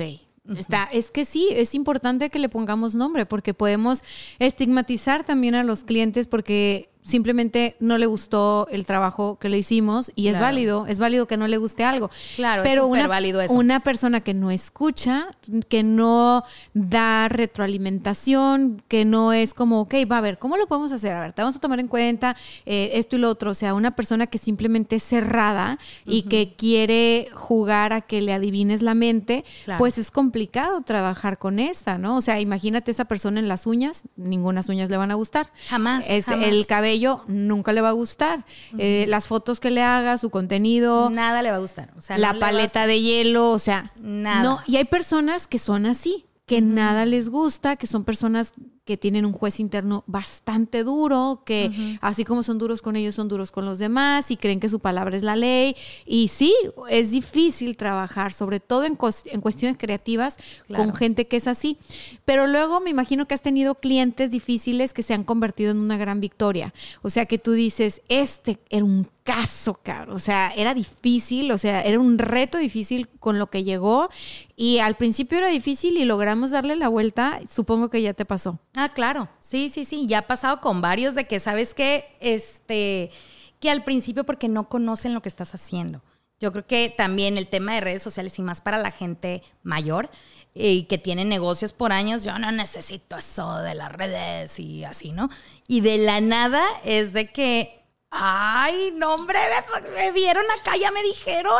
Está, 0.56 0.84
es 0.92 1.10
que 1.10 1.24
sí, 1.24 1.48
es 1.50 1.74
importante 1.74 2.30
que 2.30 2.38
le 2.38 2.48
pongamos 2.48 2.94
nombre 2.94 3.26
porque 3.26 3.52
podemos 3.52 4.02
estigmatizar 4.38 5.24
también 5.24 5.54
a 5.54 5.64
los 5.64 5.84
clientes 5.84 6.26
porque 6.26 6.88
simplemente 7.06 7.76
no 7.80 7.98
le 7.98 8.06
gustó 8.06 8.66
el 8.70 8.84
trabajo 8.84 9.38
que 9.38 9.48
le 9.48 9.56
hicimos 9.58 10.10
y 10.16 10.28
es 10.28 10.38
válido, 10.38 10.86
es 10.88 10.98
válido 10.98 11.26
que 11.26 11.36
no 11.36 11.46
le 11.46 11.56
guste 11.56 11.84
algo. 11.84 12.10
Claro, 12.34 12.62
es 12.64 12.68
pero 12.68 12.84
súper 12.86 13.00
una, 13.00 13.08
válido 13.08 13.40
eso. 13.40 13.54
una 13.54 13.80
persona 13.80 14.20
que 14.20 14.34
no 14.34 14.50
escucha, 14.50 15.28
que 15.68 15.82
no 15.82 16.42
da 16.74 17.28
retroalimentación, 17.28 18.82
que 18.88 19.04
no 19.04 19.32
es 19.32 19.54
como, 19.54 19.80
ok, 19.82 19.94
va 20.10 20.18
a 20.18 20.20
ver, 20.20 20.38
¿cómo 20.38 20.56
lo 20.56 20.66
podemos 20.66 20.92
hacer? 20.92 21.14
A 21.14 21.20
ver, 21.20 21.32
te 21.32 21.42
vamos 21.42 21.56
a 21.56 21.60
tomar 21.60 21.78
en 21.80 21.88
cuenta 21.88 22.36
eh, 22.64 22.90
esto 22.94 23.16
y 23.16 23.18
lo 23.20 23.30
otro. 23.30 23.52
O 23.52 23.54
sea, 23.54 23.74
una 23.74 23.94
persona 23.94 24.26
que 24.26 24.38
simplemente 24.38 24.96
es 24.96 25.02
cerrada 25.04 25.78
y 26.04 26.22
que 26.22 26.54
quiere 26.56 27.28
jugar 27.32 27.92
a 27.92 28.00
que 28.00 28.20
le 28.20 28.32
adivines 28.32 28.82
la 28.82 28.94
mente, 28.94 29.44
Claro. 29.64 29.78
pues 29.78 29.96
es 29.98 30.10
complicado 30.10 30.80
trabajar 30.82 31.38
con 31.38 31.58
esta, 31.60 31.98
¿no? 31.98 32.16
O 32.16 32.20
sea, 32.20 32.40
imagínate 32.40 32.90
esa 32.90 33.04
persona 33.04 33.38
en 33.40 33.48
las 33.48 33.66
uñas, 33.66 34.02
ninguna 34.16 34.56
uñas 34.68 34.90
le 34.90 34.96
van 34.96 35.10
a 35.10 35.14
gustar. 35.14 35.52
Jamás, 35.68 36.04
Es, 36.08 36.24
jamás. 36.26 36.46
El 36.48 36.66
cabello 36.66 36.95
nunca 37.26 37.72
le 37.72 37.80
va 37.80 37.90
a 37.90 37.92
gustar. 37.92 38.44
Eh, 38.78 39.06
las 39.08 39.28
fotos 39.28 39.60
que 39.60 39.70
le 39.70 39.82
haga, 39.82 40.18
su 40.18 40.30
contenido, 40.30 41.10
Nada 41.10 41.42
le 41.42 41.50
va 41.50 41.56
a 41.56 41.60
gustar. 41.60 41.92
O 41.96 42.00
sea, 42.00 42.18
la 42.18 42.32
no 42.32 42.40
paleta 42.40 42.86
de 42.86 43.00
hielo, 43.00 43.50
o 43.50 43.58
sea, 43.58 43.92
Nada. 43.96 44.42
No, 44.42 44.60
y 44.66 44.76
hay 44.76 44.84
personas 44.84 45.46
que 45.46 45.58
son 45.58 45.86
así, 45.86 46.26
que 46.46 46.60
nada 46.60 47.06
les 47.06 47.28
gusta, 47.28 47.76
que 47.76 47.86
son 47.86 48.04
personas 48.04 48.54
que 48.86 48.96
tienen 48.96 49.26
un 49.26 49.32
juez 49.32 49.58
interno 49.58 50.04
bastante 50.06 50.84
duro, 50.84 51.42
que 51.44 51.98
así 52.00 52.24
como 52.24 52.44
son 52.44 52.58
duros 52.58 52.82
con 52.82 52.94
ellos, 52.94 53.16
son 53.16 53.28
duros 53.28 53.50
con 53.50 53.64
los 53.64 53.80
demás 53.80 54.30
y 54.30 54.36
creen 54.36 54.60
que 54.60 54.68
su 54.68 54.78
palabra 54.78 55.16
es 55.16 55.24
la 55.24 55.34
ley. 55.34 55.74
Y 56.06 56.28
sí, 56.28 56.54
es 56.88 57.10
difícil 57.10 57.76
trabajar, 57.76 58.32
sobre 58.32 58.60
todo 58.60 58.84
en, 58.84 58.94
cuestiones 58.94 59.76
creativas, 59.76 60.36
Claro. 60.68 60.84
con 60.84 60.94
gente 60.94 61.26
que 61.26 61.36
es 61.36 61.48
así. 61.48 61.78
Pero 62.24 62.46
luego 62.46 62.80
me 62.80 62.90
imagino 62.90 63.26
que 63.26 63.34
has 63.34 63.42
tenido 63.42 63.74
clientes 63.74 64.30
difíciles 64.30 64.92
que 64.92 65.02
se 65.02 65.14
han 65.14 65.24
convertido 65.24 65.72
en 65.72 65.78
una 65.78 65.96
gran 65.96 66.20
victoria. 66.20 66.72
O 67.02 67.10
sea, 67.10 67.26
que 67.26 67.38
tú 67.38 67.52
dices, 67.52 68.02
este 68.08 68.60
era 68.70 68.84
un 68.84 69.08
caso, 69.26 69.80
cabrón. 69.82 70.14
O 70.14 70.18
sea, 70.20 70.52
era 70.56 70.72
difícil, 70.72 71.50
o 71.50 71.58
sea, 71.58 71.82
era 71.82 71.98
un 71.98 72.16
reto 72.16 72.56
difícil 72.58 73.08
con 73.18 73.38
lo 73.38 73.50
que 73.50 73.64
llegó. 73.64 74.08
Y 74.56 74.78
al 74.78 74.94
principio 74.94 75.36
era 75.38 75.48
difícil 75.48 75.98
y 75.98 76.04
logramos 76.04 76.52
darle 76.52 76.76
la 76.76 76.88
vuelta. 76.88 77.40
Supongo 77.50 77.90
que 77.90 78.00
ya 78.00 78.14
te 78.14 78.24
pasó. 78.24 78.58
Ah, 78.76 78.90
claro. 78.90 79.28
Sí, 79.40 79.70
sí, 79.70 79.84
sí. 79.84 80.06
Ya 80.06 80.18
ha 80.18 80.26
pasado 80.26 80.60
con 80.60 80.80
varios 80.80 81.14
de 81.14 81.26
que, 81.26 81.40
¿sabes 81.40 81.74
qué? 81.74 82.16
Este, 82.20 83.10
que 83.58 83.70
al 83.70 83.82
principio 83.82 84.24
porque 84.24 84.48
no 84.48 84.68
conocen 84.68 85.14
lo 85.14 85.22
que 85.22 85.30
estás 85.30 85.54
haciendo. 85.54 86.02
Yo 86.38 86.52
creo 86.52 86.66
que 86.66 86.94
también 86.94 87.38
el 87.38 87.48
tema 87.48 87.74
de 87.74 87.80
redes 87.80 88.02
sociales 88.02 88.38
y 88.38 88.42
más 88.42 88.60
para 88.60 88.76
la 88.76 88.90
gente 88.90 89.42
mayor 89.62 90.10
eh, 90.54 90.72
y 90.72 90.82
que 90.84 90.98
tiene 90.98 91.24
negocios 91.24 91.72
por 91.72 91.92
años, 91.92 92.24
yo 92.24 92.38
no 92.38 92.52
necesito 92.52 93.16
eso 93.16 93.56
de 93.58 93.74
las 93.74 93.90
redes 93.90 94.60
y 94.60 94.84
así, 94.84 95.12
¿no? 95.12 95.30
Y 95.66 95.80
de 95.80 95.96
la 95.96 96.20
nada 96.20 96.62
es 96.84 97.14
de 97.14 97.30
que 97.32 97.85
Ay, 98.10 98.92
no, 98.94 99.14
hombre, 99.14 99.38
me, 99.82 99.90
me, 99.90 100.12
vieron 100.12 100.44
acá, 100.60 100.76
ya 100.80 100.92
me 100.92 101.02
dijeron, 101.02 101.52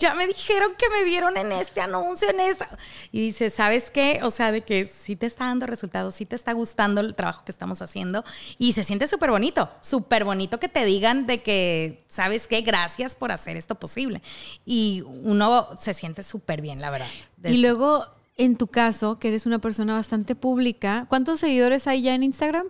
ya 0.00 0.14
me 0.14 0.26
dijeron 0.26 0.74
que 0.76 0.90
me 0.90 1.04
vieron 1.04 1.36
en 1.36 1.52
este 1.52 1.80
anuncio, 1.80 2.28
en 2.28 2.40
esta. 2.40 2.68
Y 3.12 3.20
dice, 3.20 3.50
¿sabes 3.50 3.90
qué? 3.90 4.20
O 4.24 4.30
sea, 4.30 4.50
de 4.50 4.62
que 4.62 4.86
sí 4.86 5.14
te 5.14 5.26
está 5.26 5.46
dando 5.46 5.66
resultados, 5.66 6.14
sí 6.14 6.26
te 6.26 6.34
está 6.34 6.52
gustando 6.52 7.00
el 7.00 7.14
trabajo 7.14 7.44
que 7.44 7.52
estamos 7.52 7.82
haciendo. 7.82 8.24
Y 8.58 8.72
se 8.72 8.82
siente 8.82 9.06
súper 9.06 9.30
bonito, 9.30 9.70
súper 9.80 10.24
bonito 10.24 10.58
que 10.58 10.68
te 10.68 10.84
digan 10.84 11.26
de 11.26 11.40
que, 11.40 12.04
¿sabes 12.08 12.48
qué? 12.48 12.62
Gracias 12.62 13.14
por 13.14 13.30
hacer 13.30 13.56
esto 13.56 13.76
posible. 13.76 14.22
Y 14.64 15.04
uno 15.06 15.68
se 15.78 15.94
siente 15.94 16.24
súper 16.24 16.60
bien, 16.60 16.80
la 16.80 16.90
verdad. 16.90 17.08
Y 17.44 17.58
luego, 17.58 18.06
en 18.36 18.56
tu 18.56 18.66
caso, 18.66 19.20
que 19.20 19.28
eres 19.28 19.46
una 19.46 19.60
persona 19.60 19.94
bastante 19.94 20.34
pública, 20.34 21.06
¿cuántos 21.08 21.40
seguidores 21.40 21.86
hay 21.86 22.02
ya 22.02 22.14
en 22.14 22.24
Instagram? 22.24 22.66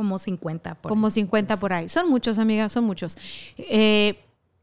Como 0.00 0.18
50 0.18 0.76
por 0.76 0.88
Como 0.88 1.10
50 1.10 1.58
por 1.58 1.74
ahí. 1.74 1.90
Son 1.90 2.08
muchos, 2.08 2.38
amigas, 2.38 2.72
son 2.72 2.84
muchos. 2.84 3.18
Eh, 3.58 4.18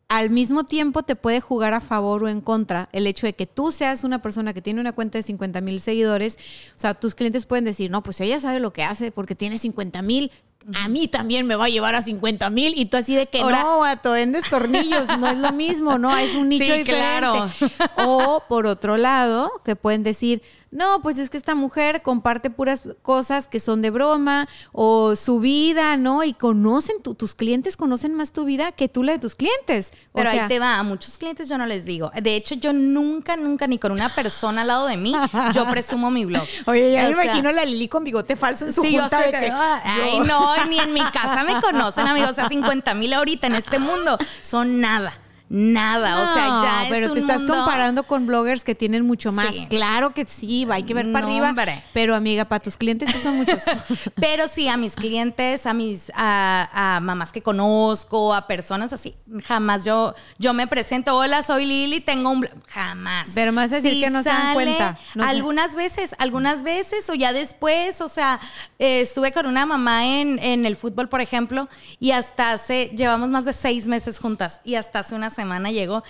al 0.10 0.32
mismo 0.32 0.64
tiempo 0.64 1.04
te 1.04 1.16
puede 1.16 1.42
jugar 1.42 1.76
a 1.76 1.82
favor 1.82 2.24
o 2.24 2.28
en 2.28 2.42
contra 2.42 2.90
el 2.92 3.06
hecho 3.06 3.28
de 3.28 3.34
que 3.34 3.46
tú 3.46 3.72
seas 3.72 4.04
una 4.04 4.22
persona 4.22 4.54
que 4.54 4.62
tiene 4.62 4.82
una 4.82 4.94
cuenta 4.94 5.20
de 5.20 5.24
50 5.24 5.62
mil 5.62 5.80
seguidores. 5.80 6.38
O 6.76 6.80
sea, 6.80 6.94
tus 6.94 7.14
clientes 7.14 7.46
pueden 7.46 7.66
decir, 7.66 7.92
no, 7.92 8.02
pues 8.02 8.20
ella 8.22 8.40
sabe 8.40 8.60
lo 8.60 8.74
que 8.74 8.84
hace 8.84 9.12
porque 9.12 9.36
tiene 9.36 9.58
50 9.60 10.02
mil. 10.02 10.32
A 10.76 10.90
mí 10.90 11.08
también 11.08 11.48
me 11.48 11.56
va 11.56 11.66
a 11.66 11.70
llevar 11.70 11.96
a 11.96 12.02
50 12.02 12.50
mil 12.50 12.74
y 12.78 12.86
tú 12.88 12.98
así 12.98 13.16
de 13.16 13.28
que 13.28 13.42
no, 13.42 13.80
vato, 13.80 14.12
vendes 14.12 14.44
tornillos, 14.50 15.08
no 15.18 15.28
es 15.28 15.38
lo 15.38 15.54
mismo, 15.54 15.98
¿no? 15.98 16.16
Es 16.18 16.36
un 16.36 16.50
nicho 16.50 16.66
Sí, 16.66 16.72
diferente. 16.80 16.94
claro. 16.94 17.50
O 17.96 18.44
por 18.50 18.66
otro 18.66 18.98
lado, 18.98 19.50
que 19.64 19.76
pueden 19.78 20.04
decir, 20.04 20.42
no, 20.70 21.02
pues 21.02 21.18
es 21.18 21.30
que 21.30 21.38
esta 21.38 21.56
mujer 21.56 22.02
comparte 22.02 22.50
puras 22.50 22.84
cosas 23.02 23.48
que 23.48 23.62
son 23.62 23.82
de 23.82 23.90
broma 23.90 24.50
o 24.74 25.16
su 25.16 25.40
vida, 25.40 25.96
¿no? 25.96 26.26
Y 26.26 26.34
conocen, 26.34 27.02
tu- 27.02 27.16
tus 27.16 27.36
clientes 27.36 27.78
conocen 27.78 28.14
más 28.14 28.34
tu 28.34 28.44
vida 28.44 28.74
que 28.74 28.90
tú 28.90 29.02
la 29.02 29.14
de 29.14 29.20
tus 29.20 29.34
clientes. 29.36 29.92
O 30.12 30.18
Pero 30.18 30.32
sea, 30.32 30.44
ahí 30.44 30.48
te 30.50 30.60
va, 30.60 30.78
a 30.78 30.84
muchos 30.84 31.18
clientes 31.18 31.48
yo 31.48 31.58
no 31.58 31.66
les 31.66 31.86
digo. 31.86 32.12
De 32.22 32.36
hecho, 32.36 32.56
yo 32.56 32.74
nunca, 32.74 33.38
nunca, 33.38 33.66
ni 33.66 33.80
con 33.80 33.94
una 33.94 34.10
persona 34.10 34.62
al 34.64 34.68
lado 34.68 34.88
de 34.88 34.98
mí, 34.98 35.16
yo 35.54 35.66
presumo 35.70 36.12
mi 36.12 36.26
blog. 36.26 36.44
Oye, 36.66 36.92
ya 36.92 37.06
O 37.06 37.10
me 37.12 37.16
sea, 37.16 37.24
imagino 37.24 37.52
la 37.54 37.64
Lili 37.64 37.88
con 37.88 38.04
bigote 38.04 38.36
falso 38.36 38.66
en 38.66 38.74
su 38.74 38.82
Sí, 38.82 38.92
yo 38.92 39.00
junta 39.04 39.20
sé 39.20 39.26
de 39.28 39.32
que- 39.32 39.46
que- 39.46 39.52
ay, 39.54 40.20
no, 40.28 40.47
ni 40.69 40.80
en 40.80 40.94
mi 40.94 41.02
casa 41.02 41.44
me 41.44 41.60
conocen, 41.61 42.07
amigos. 42.07 42.32
O 42.32 42.34
sea, 42.34 42.48
50 42.48 42.94
mil 42.94 43.14
ahorita 43.14 43.48
en 43.48 43.56
este 43.56 43.80
mundo 43.80 44.18
son 44.41 44.80
nada, 44.82 45.18
nada. 45.49 46.22
o 46.32 46.34
sea, 46.34 46.48
ya 46.64 46.84
es 46.86 46.90
pero 46.90 47.07
un 47.07 47.14
te 47.14 47.19
estás 47.19 47.38
mundo- 47.40 47.53
comparando 47.56 48.03
con 48.03 48.26
bloggers 48.28 48.64
que 48.64 48.76
tienen 48.76 49.06
mucho 49.06 49.32
más. 49.32 49.48
Sí. 49.48 49.68
Claro 49.69 50.14
que 50.14 50.26
sí, 50.28 50.68
hay 50.69 50.84
que 50.84 50.94
ver 50.94 51.11
para 51.11 51.26
No, 51.26 51.32
arriba. 51.34 51.49
hombre. 51.49 51.84
Pero 51.94 52.15
amiga, 52.15 52.45
para 52.45 52.60
tus 52.61 52.78
clientes 52.78 53.10
sí 53.11 53.19
son 53.19 53.38
muchos. 53.38 53.64
Pero 54.15 54.48
sí, 54.48 54.68
a 54.68 54.78
mis 54.78 54.95
clientes, 54.95 55.65
a 55.65 55.74
mis 55.74 56.11
a, 56.15 56.95
a 56.95 56.99
mamás 56.99 57.32
que 57.32 57.41
conozco, 57.41 58.34
a 58.34 58.48
personas 58.48 58.94
así, 58.94 59.15
jamás 59.45 59.84
yo 59.86 60.14
yo 60.38 60.53
me 60.53 60.68
presento, 60.68 61.15
hola, 61.15 61.44
soy 61.44 61.65
Lili, 61.65 62.02
tengo 62.02 62.30
un 62.30 62.41
blog". 62.41 62.53
jamás. 62.68 63.30
Pero 63.34 63.57
a 63.57 63.68
decir 63.68 64.02
que 64.03 64.10
no 64.10 64.24
se 64.24 64.30
dan 64.30 64.53
cuenta, 64.53 64.99
no 65.15 65.24
algunas 65.24 65.76
veces, 65.76 66.15
algunas 66.19 66.64
veces 66.64 67.10
o 67.10 67.14
ya 67.14 67.34
después, 67.34 68.02
o 68.02 68.10
sea, 68.10 68.40
eh, 68.80 69.02
estuve 69.02 69.32
con 69.32 69.45
una 69.45 69.65
mamá 69.65 70.06
en, 70.06 70.40
en 70.40 70.65
el 70.65 70.76
fútbol, 70.76 71.10
por 71.10 71.22
ejemplo, 71.22 71.68
y 71.99 72.11
hasta 72.11 72.52
hace 72.52 72.91
llevamos 72.95 73.30
más 73.30 73.45
de 73.45 73.53
seis 73.53 73.88
meses 73.88 74.19
juntas 74.19 74.61
y 74.64 74.76
hasta 74.76 74.99
hace 74.99 75.15
una 75.15 75.30
semana 75.38 75.72
llegó 75.72 76.04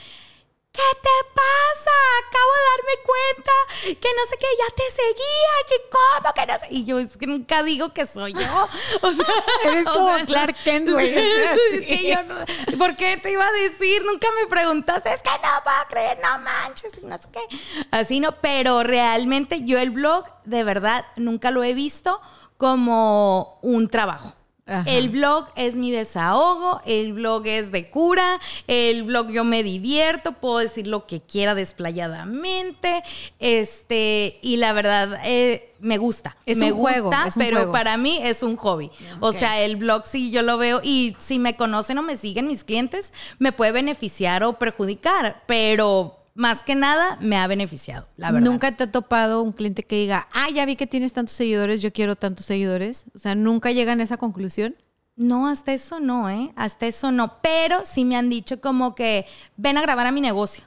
¿Qué 0.72 0.84
te 1.02 1.10
pasa? 1.34 1.96
Acabo 2.20 2.52
de 2.54 2.64
darme 2.70 2.96
cuenta 3.04 3.52
que 4.00 4.10
no 4.16 4.26
sé 4.30 4.38
qué, 4.40 4.46
ya 4.60 4.76
te 4.76 4.84
seguía, 4.92 5.54
que 5.68 5.76
cómo, 5.90 6.34
que 6.36 6.46
no 6.46 6.60
sé. 6.60 6.68
Y 6.70 6.86
yo 6.86 7.00
es 7.00 7.18
que 7.18 7.26
nunca 7.26 7.64
digo 7.64 7.94
que 7.94 8.06
soy 8.06 8.34
yo. 8.34 8.40
O 9.02 9.12
sea, 9.12 9.26
Eres 9.72 9.88
o 9.88 9.94
como 9.94 10.16
sea, 10.18 10.26
Clark 10.28 10.56
Kent, 10.64 10.92
güey, 10.92 11.16
sí. 11.16 12.14
no- 12.28 12.78
¿Por 12.78 12.96
qué 12.96 13.18
te 13.18 13.32
iba 13.32 13.48
a 13.48 13.52
decir? 13.54 14.04
Nunca 14.06 14.28
me 14.40 14.46
preguntaste, 14.46 15.12
es 15.12 15.24
que 15.24 15.32
no 15.32 15.64
puedo 15.64 15.78
creer, 15.90 16.20
no 16.22 16.38
manches, 16.40 17.02
no 17.02 17.18
sé 17.18 17.28
qué. 17.32 17.58
Así 17.90 18.20
no, 18.20 18.34
pero 18.34 18.84
realmente 18.84 19.64
yo 19.64 19.80
el 19.80 19.90
blog, 19.90 20.26
de 20.46 20.64
verdad, 20.64 21.08
nunca 21.16 21.50
lo 21.50 21.64
he 21.64 21.74
visto 21.74 22.22
como 22.58 23.58
un 23.64 23.88
trabajo. 23.90 24.37
Ajá. 24.68 24.84
El 24.86 25.10
blog 25.10 25.48
es 25.56 25.76
mi 25.76 25.92
desahogo, 25.92 26.82
el 26.86 27.14
blog 27.14 27.48
es 27.48 27.72
de 27.72 27.90
cura, 27.90 28.40
el 28.68 29.04
blog 29.04 29.30
yo 29.32 29.44
me 29.44 29.64
divierto, 29.64 30.34
puedo 30.34 30.58
decir 30.60 30.88
lo 30.88 31.08
que 31.08 31.22
quiera 31.22 31.56
desplayadamente, 31.56 33.04
este, 33.40 34.40
y 34.42 34.58
la 34.58 34.74
verdad 34.74 35.20
eh, 35.24 35.74
me 35.80 35.98
gusta. 35.98 36.36
Es 36.46 36.58
me 36.58 36.72
un 36.72 36.80
juego, 36.80 37.10
gusta, 37.10 37.28
es 37.28 37.36
un 37.38 37.44
pero 37.44 37.58
juego. 37.58 37.72
para 37.72 37.98
mí 37.98 38.20
es 38.22 38.44
un 38.44 38.58
hobby. 38.58 38.92
O 39.20 39.32
sea, 39.32 39.62
el 39.62 39.78
blog 39.78 40.06
sí 40.06 40.32
yo 40.32 40.42
lo 40.42 40.58
veo 40.58 40.82
y 40.84 41.16
si 41.20 41.40
me 41.40 41.56
conocen 41.56 41.98
o 41.98 42.04
me 42.04 42.18
siguen 42.18 42.48
mis 42.48 42.64
clientes, 42.64 43.14
me 43.40 43.52
puede 43.52 43.72
beneficiar 43.72 44.44
o 44.44 44.60
perjudicar, 44.60 45.44
pero 45.48 46.17
más 46.38 46.62
que 46.62 46.76
nada 46.76 47.18
me 47.20 47.36
ha 47.36 47.48
beneficiado, 47.48 48.08
la 48.16 48.32
verdad. 48.32 48.48
Nunca 48.50 48.72
te 48.72 48.84
ha 48.84 48.92
topado 48.92 49.42
un 49.42 49.52
cliente 49.52 49.84
que 49.84 49.96
diga, 49.96 50.28
ah, 50.34 50.48
ya 50.54 50.66
vi 50.66 50.76
que 50.76 50.86
tienes 50.86 51.12
tantos 51.12 51.36
seguidores, 51.36 51.82
yo 51.82 51.92
quiero 51.92 52.16
tantos 52.16 52.46
seguidores. 52.46 53.06
O 53.16 53.18
sea, 53.18 53.34
nunca 53.34 53.72
llegan 53.72 54.00
a 54.00 54.04
esa 54.04 54.18
conclusión. 54.18 54.76
No, 55.16 55.48
hasta 55.48 55.74
eso 55.74 56.00
no, 56.00 56.30
¿eh? 56.30 56.54
Hasta 56.56 56.86
eso 56.86 57.12
no. 57.12 57.42
Pero 57.42 57.82
sí 57.86 58.06
me 58.06 58.16
han 58.16 58.30
dicho 58.30 58.62
como 58.62 58.94
que 58.94 59.26
ven 59.58 59.80
a 59.80 59.82
grabar 59.82 60.06
a 60.06 60.12
mi 60.12 60.22
negocio. 60.22 60.64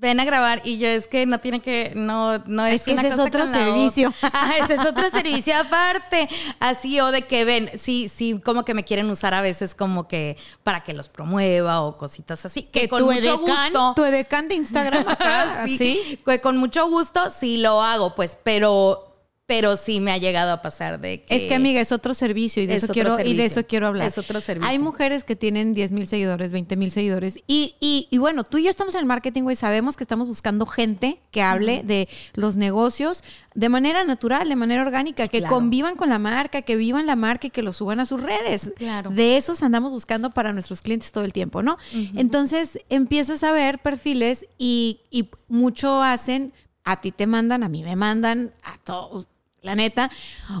Ven 0.00 0.18
a 0.18 0.24
grabar 0.24 0.62
y 0.64 0.78
yo 0.78 0.88
es 0.88 1.06
que 1.06 1.26
no 1.26 1.40
tiene 1.40 1.60
que, 1.60 1.92
no, 1.94 2.38
no 2.46 2.64
es, 2.64 2.76
Es 2.76 2.82
que 2.84 2.92
una 2.92 3.02
ese 3.02 3.08
es 3.08 3.18
otro 3.18 3.44
con 3.44 3.52
servicio. 3.52 4.14
Ah, 4.22 4.54
ese 4.58 4.74
es 4.74 4.80
otro 4.80 5.10
servicio 5.10 5.54
aparte. 5.54 6.26
Así 6.58 6.98
o 7.00 7.10
de 7.10 7.26
que 7.26 7.44
ven, 7.44 7.70
sí, 7.78 8.08
sí, 8.08 8.40
como 8.42 8.64
que 8.64 8.72
me 8.72 8.82
quieren 8.82 9.10
usar 9.10 9.34
a 9.34 9.42
veces 9.42 9.74
como 9.74 10.08
que 10.08 10.38
para 10.62 10.84
que 10.84 10.94
los 10.94 11.10
promueva 11.10 11.82
o 11.82 11.98
cositas 11.98 12.46
así. 12.46 12.62
Que, 12.62 12.88
con 12.88 13.02
mucho 13.02 13.18
edecán, 13.18 13.72
gusto. 13.72 13.92
tu 13.94 14.04
edecán 14.06 14.48
de 14.48 14.54
Instagram 14.54 15.06
acá, 15.06 15.62
sí, 15.66 15.74
así. 15.74 16.18
que 16.24 16.40
con 16.40 16.56
mucho 16.56 16.88
gusto 16.88 17.20
sí 17.38 17.58
lo 17.58 17.82
hago, 17.82 18.14
pues, 18.14 18.38
pero, 18.42 19.09
pero 19.50 19.76
sí 19.76 19.98
me 19.98 20.12
ha 20.12 20.16
llegado 20.16 20.52
a 20.52 20.62
pasar 20.62 21.00
de 21.00 21.24
que. 21.24 21.34
Es 21.34 21.42
que, 21.48 21.56
amiga, 21.56 21.80
es 21.80 21.90
otro 21.90 22.14
servicio 22.14 22.62
y 22.62 22.66
de, 22.66 22.76
Es 22.76 22.84
eso 22.84 22.92
quiero, 22.92 23.18
y 23.18 23.34
de 23.34 23.44
eso 23.46 23.66
quiero 23.66 23.88
hablar. 23.88 24.06
Es 24.06 24.16
otro 24.16 24.40
servicio. 24.40 24.70
Hay 24.70 24.78
mujeres 24.78 25.24
que 25.24 25.34
tienen 25.34 25.74
10 25.74 25.90
mil 25.90 26.06
seguidores, 26.06 26.52
20 26.52 26.76
mil 26.76 26.92
seguidores. 26.92 27.38
Y, 27.48 27.74
y, 27.80 28.06
y 28.12 28.18
bueno, 28.18 28.44
tú 28.44 28.58
y 28.58 28.64
yo 28.64 28.70
estamos 28.70 28.94
en 28.94 29.00
el 29.00 29.06
marketing, 29.06 29.42
güey. 29.42 29.56
Sabemos 29.56 29.96
que 29.96 30.04
estamos 30.04 30.28
buscando 30.28 30.66
gente 30.66 31.20
que 31.32 31.42
hable 31.42 31.82
de 31.82 32.08
los 32.34 32.56
negocios 32.56 33.24
de 33.56 33.68
manera 33.68 34.04
natural, 34.04 34.48
de 34.48 34.54
manera 34.54 34.82
orgánica, 34.82 35.26
que 35.26 35.38
Claro. 35.40 35.52
convivan 35.56 35.96
con 35.96 36.08
la 36.10 36.20
marca, 36.20 36.62
que 36.62 36.76
vivan 36.76 37.06
la 37.06 37.16
marca 37.16 37.48
y 37.48 37.50
que 37.50 37.64
lo 37.64 37.72
suban 37.72 37.98
a 37.98 38.04
sus 38.04 38.22
redes. 38.22 38.72
Claro. 38.76 39.10
De 39.10 39.36
esos 39.36 39.64
andamos 39.64 39.90
buscando 39.90 40.30
para 40.30 40.52
nuestros 40.52 40.80
clientes 40.80 41.10
todo 41.10 41.24
el 41.24 41.32
tiempo, 41.32 41.60
¿no? 41.64 41.76
Entonces 42.14 42.78
empiezas 42.88 43.42
a 43.42 43.50
ver 43.50 43.80
perfiles 43.80 44.46
y, 44.58 45.00
y 45.10 45.28
mucho 45.48 46.02
hacen, 46.02 46.52
a 46.84 47.00
ti 47.00 47.10
te 47.12 47.26
mandan, 47.26 47.62
a 47.64 47.68
mí 47.68 47.82
me 47.82 47.96
mandan, 47.96 48.52
a 48.62 48.76
todos. 48.84 49.28
La 49.62 49.74
neta, 49.74 50.10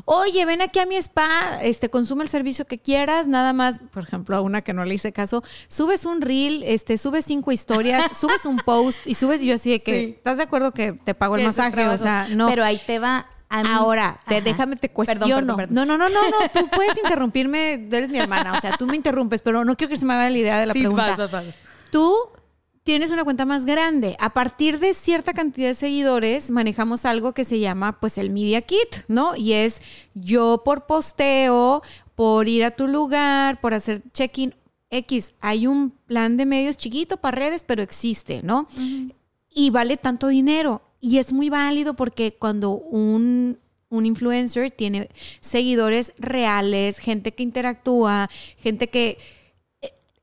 oye, 0.04 0.44
ven 0.44 0.60
aquí 0.60 0.78
a 0.78 0.84
mi 0.84 0.96
spa, 0.96 1.58
este, 1.62 1.88
consume 1.88 2.22
el 2.22 2.28
servicio 2.28 2.66
que 2.66 2.78
quieras, 2.78 3.26
nada 3.28 3.54
más, 3.54 3.80
por 3.92 4.02
ejemplo, 4.02 4.36
a 4.36 4.42
una 4.42 4.60
que 4.60 4.74
no 4.74 4.84
le 4.84 4.92
hice 4.94 5.10
caso, 5.12 5.42
subes 5.68 6.04
un 6.04 6.20
reel, 6.20 6.62
este, 6.64 6.98
subes 6.98 7.24
cinco 7.24 7.50
historias, 7.50 8.04
subes 8.18 8.44
un 8.44 8.58
post 8.58 9.06
y 9.06 9.14
subes, 9.14 9.40
yo 9.40 9.54
así 9.54 9.70
de 9.70 9.80
que, 9.80 9.92
Sí. 10.00 10.14
¿estás 10.18 10.36
de 10.36 10.42
acuerdo 10.42 10.72
que 10.72 10.92
te 10.92 11.14
pago 11.14 11.36
el 11.36 11.46
masaje? 11.46 11.88
O 11.88 11.96
sea, 11.96 12.26
no. 12.30 12.48
Pero 12.48 12.62
ahí 12.62 12.78
te 12.86 12.98
va. 12.98 13.26
a 13.48 13.62
mí- 13.62 13.68
Ahora, 13.72 14.20
te, 14.28 14.42
déjame 14.42 14.76
te 14.76 14.88
Perdón, 14.90 14.94
cuestiono. 14.94 15.34
perdón, 15.34 15.56
perdón. 15.56 15.74
No, 15.74 15.84
no, 15.86 15.96
no, 15.96 16.08
no, 16.10 16.20
no. 16.30 16.36
Tú 16.52 16.68
puedes 16.76 16.96
interrumpirme, 16.98 17.88
eres 17.90 18.10
mi 18.10 18.18
hermana. 18.18 18.52
O 18.52 18.60
sea, 18.60 18.76
tú 18.76 18.86
me 18.86 18.96
interrumpes, 18.96 19.40
pero 19.42 19.64
no 19.64 19.76
quiero 19.76 19.88
que 19.90 19.96
se 19.96 20.04
me 20.06 20.14
vaya 20.14 20.30
la 20.30 20.38
idea 20.38 20.58
de 20.60 20.66
la 20.66 20.72
Sí, 20.74 20.80
pregunta. 20.80 21.06
vas, 21.08 21.16
vas, 21.16 21.30
vas. 21.32 21.44
Tú 21.90 22.14
tienes 22.90 23.12
una 23.12 23.22
cuenta 23.22 23.44
más 23.44 23.66
grande. 23.66 24.16
A 24.18 24.30
partir 24.30 24.80
de 24.80 24.94
cierta 24.94 25.32
cantidad 25.32 25.68
de 25.68 25.74
seguidores, 25.74 26.50
manejamos 26.50 27.04
algo 27.04 27.32
que 27.32 27.44
se 27.44 27.60
llama, 27.60 28.00
pues, 28.00 28.18
el 28.18 28.30
Media 28.30 28.62
Kit, 28.62 29.04
¿no? 29.06 29.36
Y 29.36 29.52
es 29.52 29.80
yo 30.14 30.62
por 30.64 30.86
posteo, 30.86 31.82
por 32.16 32.48
ir 32.48 32.64
a 32.64 32.72
tu 32.72 32.88
lugar, 32.88 33.60
por 33.60 33.74
hacer 33.74 34.02
check-in 34.12 34.56
X. 34.90 35.34
Hay 35.40 35.68
un 35.68 35.90
plan 35.90 36.36
de 36.36 36.46
medios 36.46 36.76
chiquito 36.76 37.16
para 37.16 37.36
redes, 37.36 37.62
pero 37.62 37.80
existe, 37.80 38.42
¿no? 38.42 38.66
y 39.52 39.70
vale 39.70 39.96
tanto 39.96 40.26
dinero. 40.26 40.82
Y 41.00 41.18
es 41.18 41.32
muy 41.32 41.48
válido 41.48 41.94
porque 41.94 42.34
cuando 42.36 42.72
un, 42.72 43.58
un 43.88 44.04
influencer 44.04 44.72
tiene 44.72 45.10
seguidores 45.38 46.12
reales, 46.18 46.98
gente 46.98 47.34
que 47.34 47.44
interactúa, 47.44 48.28
gente 48.56 48.88
que... 48.88 49.18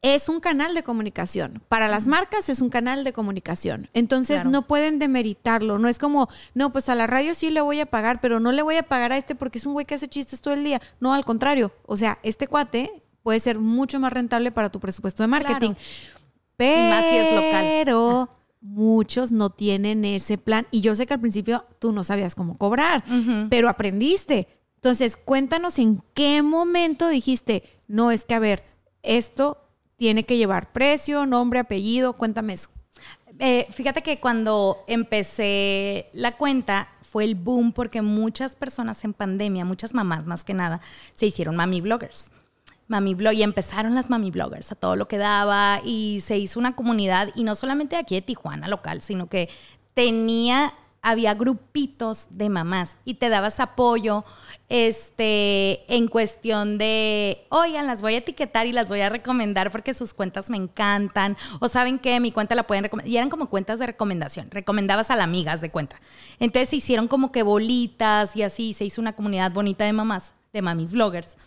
es 0.02 0.30
un 0.30 0.40
canal 0.40 0.76
de 0.76 0.84
comunicación. 0.84 1.62
Para 1.70 1.88
las 1.88 2.06
marcas 2.08 2.50
es 2.50 2.62
un 2.62 2.70
canal 2.70 3.04
de 3.04 3.14
comunicación. 3.14 3.90
Entonces 3.94 4.38
Claro. 4.38 4.50
no 4.52 4.62
pueden 4.62 5.00
demeritarlo. 5.00 5.80
No 5.80 5.88
es 5.88 5.98
como, 5.98 6.30
no, 6.54 6.72
pues 6.72 6.88
a 6.90 6.96
la 6.96 7.08
radio 7.08 7.34
sí 7.34 7.50
le 7.50 7.62
voy 7.62 7.80
a 7.80 7.86
pagar, 7.88 8.22
pero 8.22 8.40
no 8.40 8.52
le 8.52 8.62
voy 8.62 8.76
a 8.76 8.84
pagar 8.84 9.12
a 9.12 9.18
este 9.18 9.36
porque 9.36 9.58
es 9.58 9.66
un 9.66 9.74
güey 9.74 9.86
que 9.86 9.96
hace 9.96 10.08
chistes 10.08 10.42
todo 10.42 10.54
el 10.54 10.64
día. 10.64 10.82
No, 11.00 11.14
al 11.14 11.26
contrario. 11.26 11.72
O 11.86 11.98
sea, 11.98 12.20
este 12.24 12.48
cuate 12.48 13.02
puede 13.24 13.40
ser 13.40 13.60
mucho 13.60 14.00
más 14.00 14.14
rentable 14.14 14.52
para 14.52 14.70
tu 14.70 14.80
presupuesto 14.80 15.24
de 15.24 15.28
marketing. 15.28 15.72
Y 16.60 16.64
más 16.90 17.06
si 17.06 17.16
es 17.18 17.34
local. 17.36 17.62
Pero 17.64 18.30
muchos 18.62 19.32
no 19.32 19.50
tienen 19.50 20.06
ese 20.06 20.38
plan. 20.38 20.68
Y 20.72 20.82
yo 20.82 20.96
sé 20.96 21.06
que 21.06 21.14
al 21.16 21.20
principio 21.20 21.66
tú 21.80 21.92
no 21.92 22.04
sabías 22.04 22.36
cómo 22.36 22.58
cobrar, 22.58 23.04
pero 23.50 23.68
aprendiste. 23.70 24.48
Entonces, 24.76 25.18
cuéntanos 25.18 25.80
en 25.80 26.02
qué 26.14 26.42
momento 26.44 27.10
dijiste, 27.10 27.64
no, 27.88 28.12
es 28.12 28.26
que 28.26 28.36
a 28.36 28.40
ver, 28.40 28.64
esto 29.04 29.58
tiene 29.98 30.24
que 30.24 30.38
llevar 30.38 30.72
precio, 30.72 31.26
nombre, 31.26 31.60
apellido, 31.60 32.14
cuéntame 32.14 32.54
eso. 32.54 32.70
Eh, 33.40 33.68
fíjate 33.70 34.02
que 34.02 34.20
cuando 34.20 34.84
empecé 34.88 36.10
la 36.14 36.38
cuenta 36.38 36.90
fue 37.04 37.24
el 37.24 37.36
boom 37.36 37.72
porque 37.72 38.02
muchas 38.02 38.56
personas 38.56 39.04
en 39.04 39.14
pandemia, 39.14 39.66
muchas 39.66 39.94
mamás 39.94 40.26
más 40.26 40.44
que 40.44 40.54
nada, 40.54 40.82
se 41.14 41.28
hicieron 41.28 41.56
mami 41.56 41.82
bloggers. 41.82 42.32
Mami 42.88 43.16
blog 43.16 43.34
y 43.34 43.44
empezaron 43.44 43.96
las 43.96 44.10
mami 44.10 44.32
bloggers 44.32 44.72
a 44.72 44.76
todo 44.76 44.96
lo 44.96 45.10
que 45.10 45.18
daba 45.18 45.82
y 45.84 46.22
se 46.22 46.38
hizo 46.38 46.58
una 46.58 46.76
comunidad 46.76 47.30
y 47.36 47.44
no 47.44 47.54
solamente 47.56 47.98
aquí 47.98 48.16
de 48.16 48.22
Tijuana 48.22 48.70
local, 48.70 49.02
sino 49.02 49.28
que 49.28 49.50
tenía 49.94 50.74
había 51.10 51.34
grupitos 51.36 52.28
de 52.30 52.50
mamás 52.50 52.98
y 53.06 53.14
te 53.14 53.30
dabas 53.30 53.62
apoyo 53.62 54.26
este 54.68 55.86
en 55.96 56.10
cuestión 56.10 56.78
de, 56.78 57.46
"Oigan, 57.50 57.88
las 57.88 58.02
voy 58.02 58.16
a 58.16 58.18
etiquetar 58.18 58.68
y 58.68 58.74
las 58.74 58.90
voy 58.90 59.00
a 59.00 59.08
recomendar 59.08 59.72
porque 59.72 59.94
sus 59.94 60.14
cuentas 60.14 60.50
me 60.50 60.58
encantan." 60.58 61.38
O 61.62 61.70
saben 61.70 61.98
que 61.98 62.20
mi 62.20 62.34
cuenta 62.34 62.56
la 62.56 62.68
pueden 62.68 62.84
recomendar. 62.84 63.10
Y 63.10 63.16
eran 63.16 63.30
como 63.30 63.50
cuentas 63.50 63.80
de 63.80 63.88
recomendación. 63.88 64.52
Recomendabas 64.52 65.10
a 65.10 65.16
las 65.16 65.24
amigas 65.24 65.62
de 65.62 65.72
cuenta. 65.72 66.02
Entonces 66.40 66.70
se 66.70 66.76
hicieron 66.76 67.08
como 67.08 67.32
que 67.32 67.42
bolitas 67.42 68.36
y 68.36 68.44
así 68.44 68.74
se 68.74 68.84
hizo 68.84 69.00
una 69.00 69.14
comunidad 69.14 69.54
bonita 69.54 69.86
de 69.86 69.94
mamás, 69.94 70.34
de 70.52 70.62
mamis 70.62 70.92
bloggers 70.92 71.38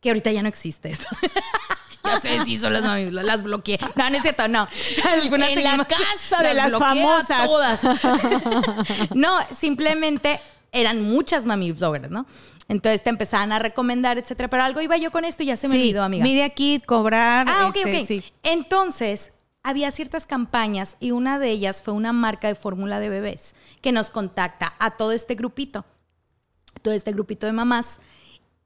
que 0.00 0.08
ahorita 0.08 0.32
ya 0.32 0.42
no 0.42 0.48
existe 0.48 0.90
eso. 0.90 1.08
Sé 2.20 2.44
si 2.44 2.56
son 2.56 2.72
las 2.72 2.82
mami, 2.82 3.10
las 3.10 3.42
bloqueé. 3.42 3.78
No, 3.96 4.10
no 4.10 4.16
es 4.16 4.22
cierto, 4.22 4.48
no. 4.48 4.68
Algunas 5.10 5.50
En 5.50 5.64
la 5.64 5.84
casa 5.84 6.42
de 6.42 6.54
las 6.54 6.72
famosas. 6.72 7.44
Todas. 7.44 7.80
no, 9.14 9.38
simplemente 9.50 10.40
eran 10.72 11.02
muchas 11.02 11.44
mami 11.46 11.72
bloggers, 11.72 12.10
¿no? 12.10 12.26
Entonces 12.68 13.02
te 13.02 13.10
empezaban 13.10 13.52
a 13.52 13.58
recomendar, 13.58 14.18
etcétera. 14.18 14.48
Pero 14.48 14.62
algo 14.62 14.80
iba 14.80 14.96
yo 14.96 15.10
con 15.10 15.24
esto 15.24 15.42
y 15.42 15.46
ya 15.46 15.56
se 15.56 15.68
me 15.68 15.76
olvidó, 15.76 16.02
amiga. 16.02 16.24
Media 16.24 16.48
Kit, 16.48 16.84
cobrar. 16.86 17.46
Ah, 17.48 17.66
ok, 17.68 17.76
este, 17.76 18.00
ok. 18.00 18.06
sí. 18.06 18.24
Entonces, 18.42 19.32
había 19.62 19.90
ciertas 19.90 20.26
campañas 20.26 20.96
y 20.98 21.10
una 21.10 21.38
de 21.38 21.50
ellas 21.50 21.82
fue 21.82 21.94
una 21.94 22.12
marca 22.12 22.48
de 22.48 22.54
fórmula 22.54 22.98
de 22.98 23.08
bebés 23.08 23.54
que 23.80 23.92
nos 23.92 24.10
contacta 24.10 24.74
a 24.78 24.92
todo 24.92 25.12
este 25.12 25.34
grupito, 25.34 25.84
todo 26.82 26.94
este 26.94 27.12
grupito 27.12 27.46
de 27.46 27.52
mamás. 27.52 27.98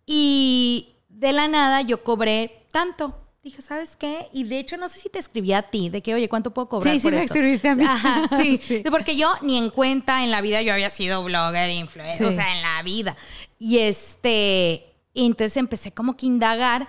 Y 0.07 0.95
de 1.09 1.33
la 1.33 1.49
nada 1.49 1.83
yo 1.83 2.05
cobré 2.05 2.67
tanto. 2.73 3.26
Dije, 3.47 3.63
¿sabes 3.63 3.95
qué? 3.95 4.29
Y 4.33 4.43
de 4.43 4.59
hecho, 4.59 4.77
no 4.77 4.89
sé 4.89 4.99
si 4.99 5.09
te 5.09 5.21
escribí 5.21 5.53
a 5.53 5.63
ti, 5.63 5.89
de 5.89 6.03
que, 6.03 6.13
oye, 6.13 6.29
¿cuánto 6.29 6.51
puedo 6.53 6.69
cobrar? 6.69 6.93
Sí, 6.93 6.99
sí 6.99 7.09
me 7.13 7.23
escribiste 7.23 7.69
a 7.69 7.77
mí. 7.77 7.85
Ajá, 7.85 8.27
sí. 8.43 8.61
Sí. 8.67 8.83
Porque 8.91 9.15
yo 9.15 9.33
ni 9.41 9.57
en 9.57 9.71
cuenta 9.71 10.25
en 10.25 10.33
la 10.33 10.41
vida 10.41 10.63
yo 10.63 10.73
había 10.73 10.91
sido 10.91 11.23
blogger, 11.23 11.71
influencer, 11.71 12.27
Sí. 12.27 12.33
o 12.33 12.35
sea, 12.37 12.57
en 12.57 12.63
la 12.63 12.83
vida. 12.83 13.17
Y 13.61 13.79
este, 13.79 14.93
y 15.15 15.27
entonces 15.27 15.57
empecé 15.59 15.93
como 15.93 16.17
que 16.17 16.27
indagar, 16.27 16.89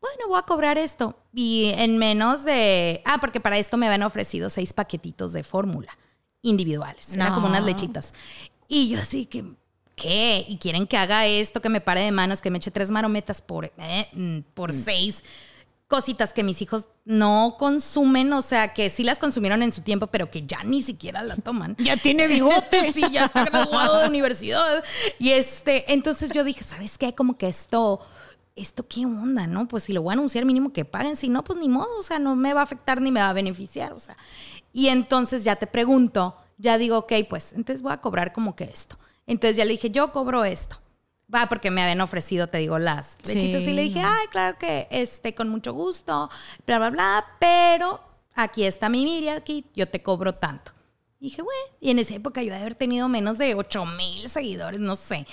bueno, 0.00 0.28
voy 0.28 0.38
a 0.38 0.42
cobrar 0.42 0.78
esto. 0.78 1.18
Y 1.34 1.72
en 1.76 1.98
menos 1.98 2.44
de, 2.44 3.02
ah, 3.04 3.18
porque 3.20 3.40
para 3.40 3.58
esto 3.58 3.76
me 3.76 3.86
habían 3.86 4.04
ofrecido 4.04 4.48
seis 4.48 4.72
paquetitos 4.72 5.32
de 5.32 5.42
fórmula 5.42 5.98
individuales. 6.40 7.12
Era 7.14 7.34
como 7.34 7.48
unas 7.48 7.64
lechitas. 7.64 8.14
Y 8.68 8.90
yo 8.90 9.00
así 9.00 9.26
que, 9.26 9.44
¿qué? 9.96 10.44
Y 10.46 10.58
quieren 10.58 10.86
que 10.86 10.98
haga 10.98 11.26
esto, 11.26 11.60
que 11.60 11.68
me 11.68 11.80
pare 11.80 12.02
de 12.02 12.12
manos, 12.12 12.40
que 12.40 12.52
me 12.52 12.58
eche 12.58 12.70
tres 12.70 12.92
marometas 12.92 13.42
por, 13.42 13.64
eh, 13.76 14.08
mm, 14.12 14.38
por 14.54 14.72
seis 14.72 15.16
cositas 15.88 16.32
que 16.32 16.42
mis 16.42 16.60
hijos 16.62 16.86
no 17.04 17.56
consumen, 17.58 18.32
o 18.32 18.42
sea, 18.42 18.74
que 18.74 18.90
sí 18.90 19.04
las 19.04 19.18
consumieron 19.18 19.62
en 19.62 19.72
su 19.72 19.82
tiempo, 19.82 20.08
pero 20.08 20.30
que 20.30 20.46
ya 20.46 20.62
ni 20.64 20.82
siquiera 20.82 21.22
la 21.22 21.36
toman. 21.36 21.76
Ya 21.86 21.96
tiene 21.96 22.26
bigote. 22.28 22.92
sí, 22.92 23.04
ya 23.12 23.26
está 23.26 23.44
graduado 23.44 24.00
de 24.00 24.08
universidad. 24.08 24.84
Y 25.18 25.30
este, 25.30 25.92
entonces 25.92 26.30
yo 26.30 26.42
dije, 26.44 26.64
¿sabes 26.64 26.98
qué? 26.98 27.14
Como 27.14 27.38
que 27.38 27.48
esto, 27.48 28.00
esto 28.56 28.86
qué 28.88 29.06
onda, 29.06 29.46
¿no? 29.46 29.68
Pues 29.68 29.84
si 29.84 29.92
lo 29.92 30.02
voy 30.02 30.12
a 30.12 30.14
anunciar 30.14 30.44
mínimo 30.44 30.72
que 30.72 30.84
paguen, 30.84 31.16
si 31.16 31.28
no, 31.28 31.44
pues 31.44 31.58
ni 31.58 31.68
modo, 31.68 31.98
o 31.98 32.02
sea, 32.02 32.18
no 32.18 32.34
me 32.34 32.52
va 32.52 32.60
a 32.60 32.64
afectar 32.64 33.00
ni 33.00 33.12
me 33.12 33.20
va 33.20 33.30
a 33.30 33.34
beneficiar, 33.34 33.92
o 33.92 34.00
sea. 34.00 34.16
Y 34.72 34.88
entonces 34.88 35.44
ya 35.44 35.56
te 35.56 35.66
pregunto, 35.66 36.36
ya 36.58 36.78
digo, 36.78 36.98
ok, 36.98 37.12
pues 37.28 37.52
entonces 37.52 37.82
voy 37.82 37.92
a 37.92 38.00
cobrar 38.00 38.32
como 38.32 38.56
que 38.56 38.64
esto. 38.64 38.98
Entonces 39.26 39.56
ya 39.56 39.64
le 39.64 39.72
dije, 39.72 39.90
yo 39.90 40.12
cobro 40.12 40.44
esto. 40.44 40.80
Va, 41.34 41.46
porque 41.48 41.70
me 41.72 41.82
habían 41.82 42.00
ofrecido, 42.00 42.46
te 42.46 42.58
digo, 42.58 42.78
las 42.78 43.16
Sí. 43.22 43.34
lechitas. 43.34 43.62
Y 43.62 43.72
le 43.72 43.82
dije, 43.82 44.00
ay, 44.00 44.26
claro 44.30 44.56
que 44.58 44.86
este, 44.90 45.34
con 45.34 45.48
mucho 45.48 45.72
gusto, 45.72 46.30
bla, 46.66 46.78
bla, 46.78 46.90
bla, 46.90 47.26
pero 47.40 48.00
aquí 48.34 48.64
está 48.64 48.88
mi 48.88 49.04
Miriam, 49.04 49.36
aquí 49.38 49.64
yo 49.74 49.88
te 49.88 50.02
cobro 50.02 50.34
tanto. 50.34 50.72
Y 51.18 51.30
dije, 51.30 51.42
bueno, 51.42 51.60
y 51.80 51.90
en 51.90 51.98
esa 51.98 52.14
época 52.14 52.42
yo 52.42 52.52
de 52.52 52.60
haber 52.60 52.74
tenido 52.76 53.08
menos 53.08 53.38
de 53.38 53.54
8 53.54 53.84
mil 53.86 54.28
seguidores, 54.28 54.78
no 54.78 54.94
sé. 54.94 55.26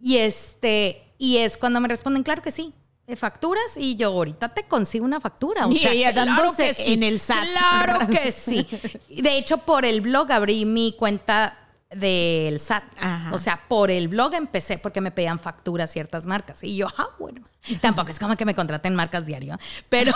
Y 0.00 0.16
este, 0.16 1.14
y 1.18 1.36
es 1.36 1.56
cuando 1.56 1.80
me 1.80 1.86
responden, 1.88 2.24
claro 2.24 2.42
que 2.42 2.50
sí, 2.50 2.72
de 3.06 3.14
facturas, 3.14 3.76
y 3.76 3.94
yo 3.96 4.08
ahorita 4.08 4.48
te 4.54 4.64
consigo 4.64 5.04
una 5.04 5.20
factura. 5.20 5.66
O 5.66 5.72
sea, 5.72 6.12
claro 6.12 6.52
que 6.56 6.74
sí, 6.74 6.94
en 6.94 7.02
el 7.04 7.20
SAT. 7.20 7.46
Claro 7.52 8.06
que 8.10 8.32
sí. 8.32 8.66
De 9.08 9.36
hecho, 9.38 9.58
por 9.58 9.84
el 9.84 10.00
blog 10.00 10.32
abrí 10.32 10.64
mi 10.64 10.94
cuenta 10.98 11.61
del 11.94 12.58
SAT. 12.58 12.84
Ajá. 12.98 13.34
O 13.34 13.38
sea, 13.38 13.62
por 13.68 13.90
el 13.90 14.08
blog 14.08 14.34
empecé 14.34 14.78
porque 14.78 15.00
me 15.00 15.10
pedían 15.10 15.38
facturas 15.38 15.90
ciertas 15.90 16.26
marcas. 16.26 16.62
Y 16.62 16.76
yo, 16.76 16.86
ah, 16.96 17.08
bueno. 17.18 17.42
Tampoco 17.80 18.10
es 18.10 18.18
como 18.18 18.36
que 18.36 18.44
me 18.44 18.54
contraten 18.54 18.94
marcas 18.94 19.26
diario, 19.26 19.58
pero... 19.88 20.12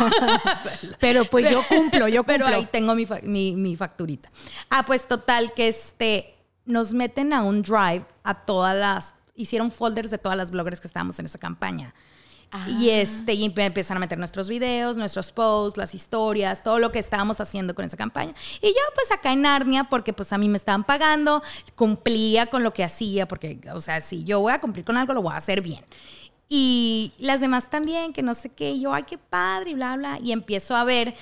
Pero 1.01 1.25
pues 1.25 1.51
yo 1.51 1.63
cumplo, 1.69 2.09
yo 2.09 2.25
Pero 2.25 2.45
cumplo. 2.45 2.61
ahí 2.61 2.67
tengo 2.67 2.95
mi, 2.95 3.07
mi, 3.23 3.55
mi 3.57 3.77
facturita. 3.77 4.31
Ah, 4.71 4.85
pues 4.87 5.07
total, 5.07 5.53
que 5.55 5.69
este, 5.69 6.35
nos 6.65 6.93
meten 6.93 7.33
a 7.33 7.43
un 7.43 7.63
drive 7.63 8.05
a 8.25 8.35
todas 8.35 8.77
las, 8.77 9.15
hicieron 9.35 9.71
folders 9.71 10.11
de 10.11 10.19
todas 10.19 10.37
las 10.37 10.51
bloggers 10.51 10.81
que 10.81 10.87
estábamos 10.87 11.19
en 11.19 11.27
esa 11.27 11.39
campaña. 11.39 11.95
Y 12.79 12.91
este, 12.91 13.35
y 13.35 13.45
empiezan 13.45 13.97
a 13.97 14.01
meter 14.01 14.19
nuestros 14.19 14.49
videos, 14.49 14.97
nuestros 14.97 15.31
posts, 15.33 15.77
las 15.77 15.95
historias, 15.95 16.63
todo 16.63 16.79
lo 16.79 16.91
que 16.91 16.99
estábamos 16.99 17.41
haciendo 17.41 17.75
con 17.75 17.85
esa 17.85 17.97
campaña. 17.97 18.35
Y 18.63 18.69
yo, 18.69 18.81
pues 18.95 19.11
acá 19.13 19.33
en 19.33 19.43
Narnia, 19.43 19.85
porque 19.85 20.13
pues 20.13 20.33
a 20.33 20.39
mí 20.39 20.49
me 20.49 20.57
estaban 20.57 20.85
pagando, 20.85 21.43
cumplía 21.75 22.47
con 22.47 22.63
lo 22.63 22.73
que 22.73 22.85
hacía, 22.85 23.29
porque, 23.29 23.61
o 23.75 23.81
sea, 23.81 24.01
si 24.01 24.25
yo 24.25 24.41
voy 24.41 24.53
a 24.53 24.61
cumplir 24.61 24.85
con 24.85 24.97
algo, 24.97 25.13
lo 25.13 25.23
voy 25.23 25.35
a 25.35 25.37
hacer 25.37 25.61
bien. 25.61 25.85
Y 26.49 27.13
las 27.19 27.41
demás 27.41 27.69
también, 27.69 28.13
que 28.13 28.23
no 28.23 28.33
sé 28.35 28.49
qué, 28.49 28.71
y 28.71 28.83
yo, 28.83 28.95
ay, 28.95 29.03
qué 29.03 29.19
padre, 29.19 29.71
y 29.71 29.75
bla, 29.75 29.97
bla. 29.97 30.19
Y 30.23 30.33
empiezo 30.33 30.77
a 30.77 30.85
ver 30.85 31.15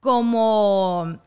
como 0.00 1.18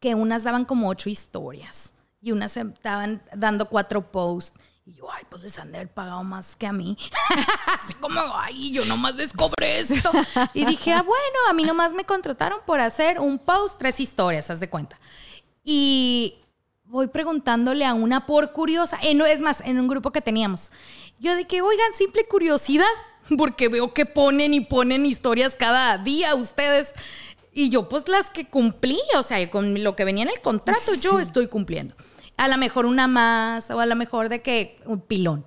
que 0.00 0.14
unas 0.14 0.42
daban 0.42 0.64
como 0.64 0.88
ocho 0.88 1.08
historias 1.08 1.92
y 2.20 2.32
unas 2.32 2.56
estaban 2.56 3.22
dando 3.34 3.68
cuatro 3.68 4.10
posts. 4.10 4.58
Y 4.88 4.94
yo, 4.94 5.10
ay, 5.10 5.24
pues 5.28 5.42
les 5.42 5.58
han 5.58 5.72
de 5.72 5.78
haber 5.78 5.92
pagado 5.92 6.22
más 6.22 6.54
que 6.54 6.64
a 6.64 6.72
mí. 6.72 6.96
Así 7.82 7.94
como, 7.94 8.20
ay, 8.34 8.70
yo 8.70 8.84
nomás 8.84 9.16
les 9.16 9.32
cobré 9.32 9.80
esto. 9.80 10.12
Y 10.54 10.64
dije, 10.64 10.92
ah, 10.92 11.02
bueno, 11.02 11.38
a 11.48 11.52
mí 11.52 11.64
nomás 11.64 11.92
me 11.92 12.04
contrataron 12.04 12.60
por 12.64 12.78
hacer 12.78 13.18
un 13.18 13.40
post, 13.40 13.80
tres 13.80 13.98
historias, 13.98 14.48
haz 14.48 14.60
de 14.60 14.70
cuenta. 14.70 14.96
Y 15.64 16.36
voy 16.84 17.08
preguntándole 17.08 17.84
a 17.84 17.94
una 17.94 18.26
por 18.26 18.52
curiosa, 18.52 18.96
eh, 19.02 19.16
no, 19.16 19.26
es 19.26 19.40
más, 19.40 19.60
en 19.62 19.80
un 19.80 19.88
grupo 19.88 20.12
que 20.12 20.20
teníamos. 20.20 20.70
Yo 21.18 21.34
de 21.34 21.48
que, 21.48 21.62
oigan, 21.62 21.92
simple 21.98 22.28
curiosidad, 22.28 22.86
porque 23.36 23.68
veo 23.68 23.92
que 23.92 24.06
ponen 24.06 24.54
y 24.54 24.60
ponen 24.60 25.04
historias 25.04 25.56
cada 25.58 25.98
día 25.98 26.36
ustedes. 26.36 26.90
Y 27.52 27.70
yo, 27.70 27.88
pues 27.88 28.06
las 28.06 28.30
que 28.30 28.48
cumplí, 28.48 29.00
o 29.16 29.24
sea, 29.24 29.50
con 29.50 29.82
lo 29.82 29.96
que 29.96 30.04
venía 30.04 30.22
en 30.22 30.30
el 30.30 30.40
contrato, 30.42 30.94
yo 30.94 31.18
estoy 31.18 31.48
cumpliendo. 31.48 31.96
A 32.36 32.48
lo 32.48 32.56
mejor 32.58 32.86
una 32.86 33.06
más, 33.06 33.70
o 33.70 33.80
a 33.80 33.86
lo 33.86 33.96
mejor 33.96 34.28
de 34.28 34.42
que 34.42 34.80
un 34.84 35.00
pilón. 35.00 35.44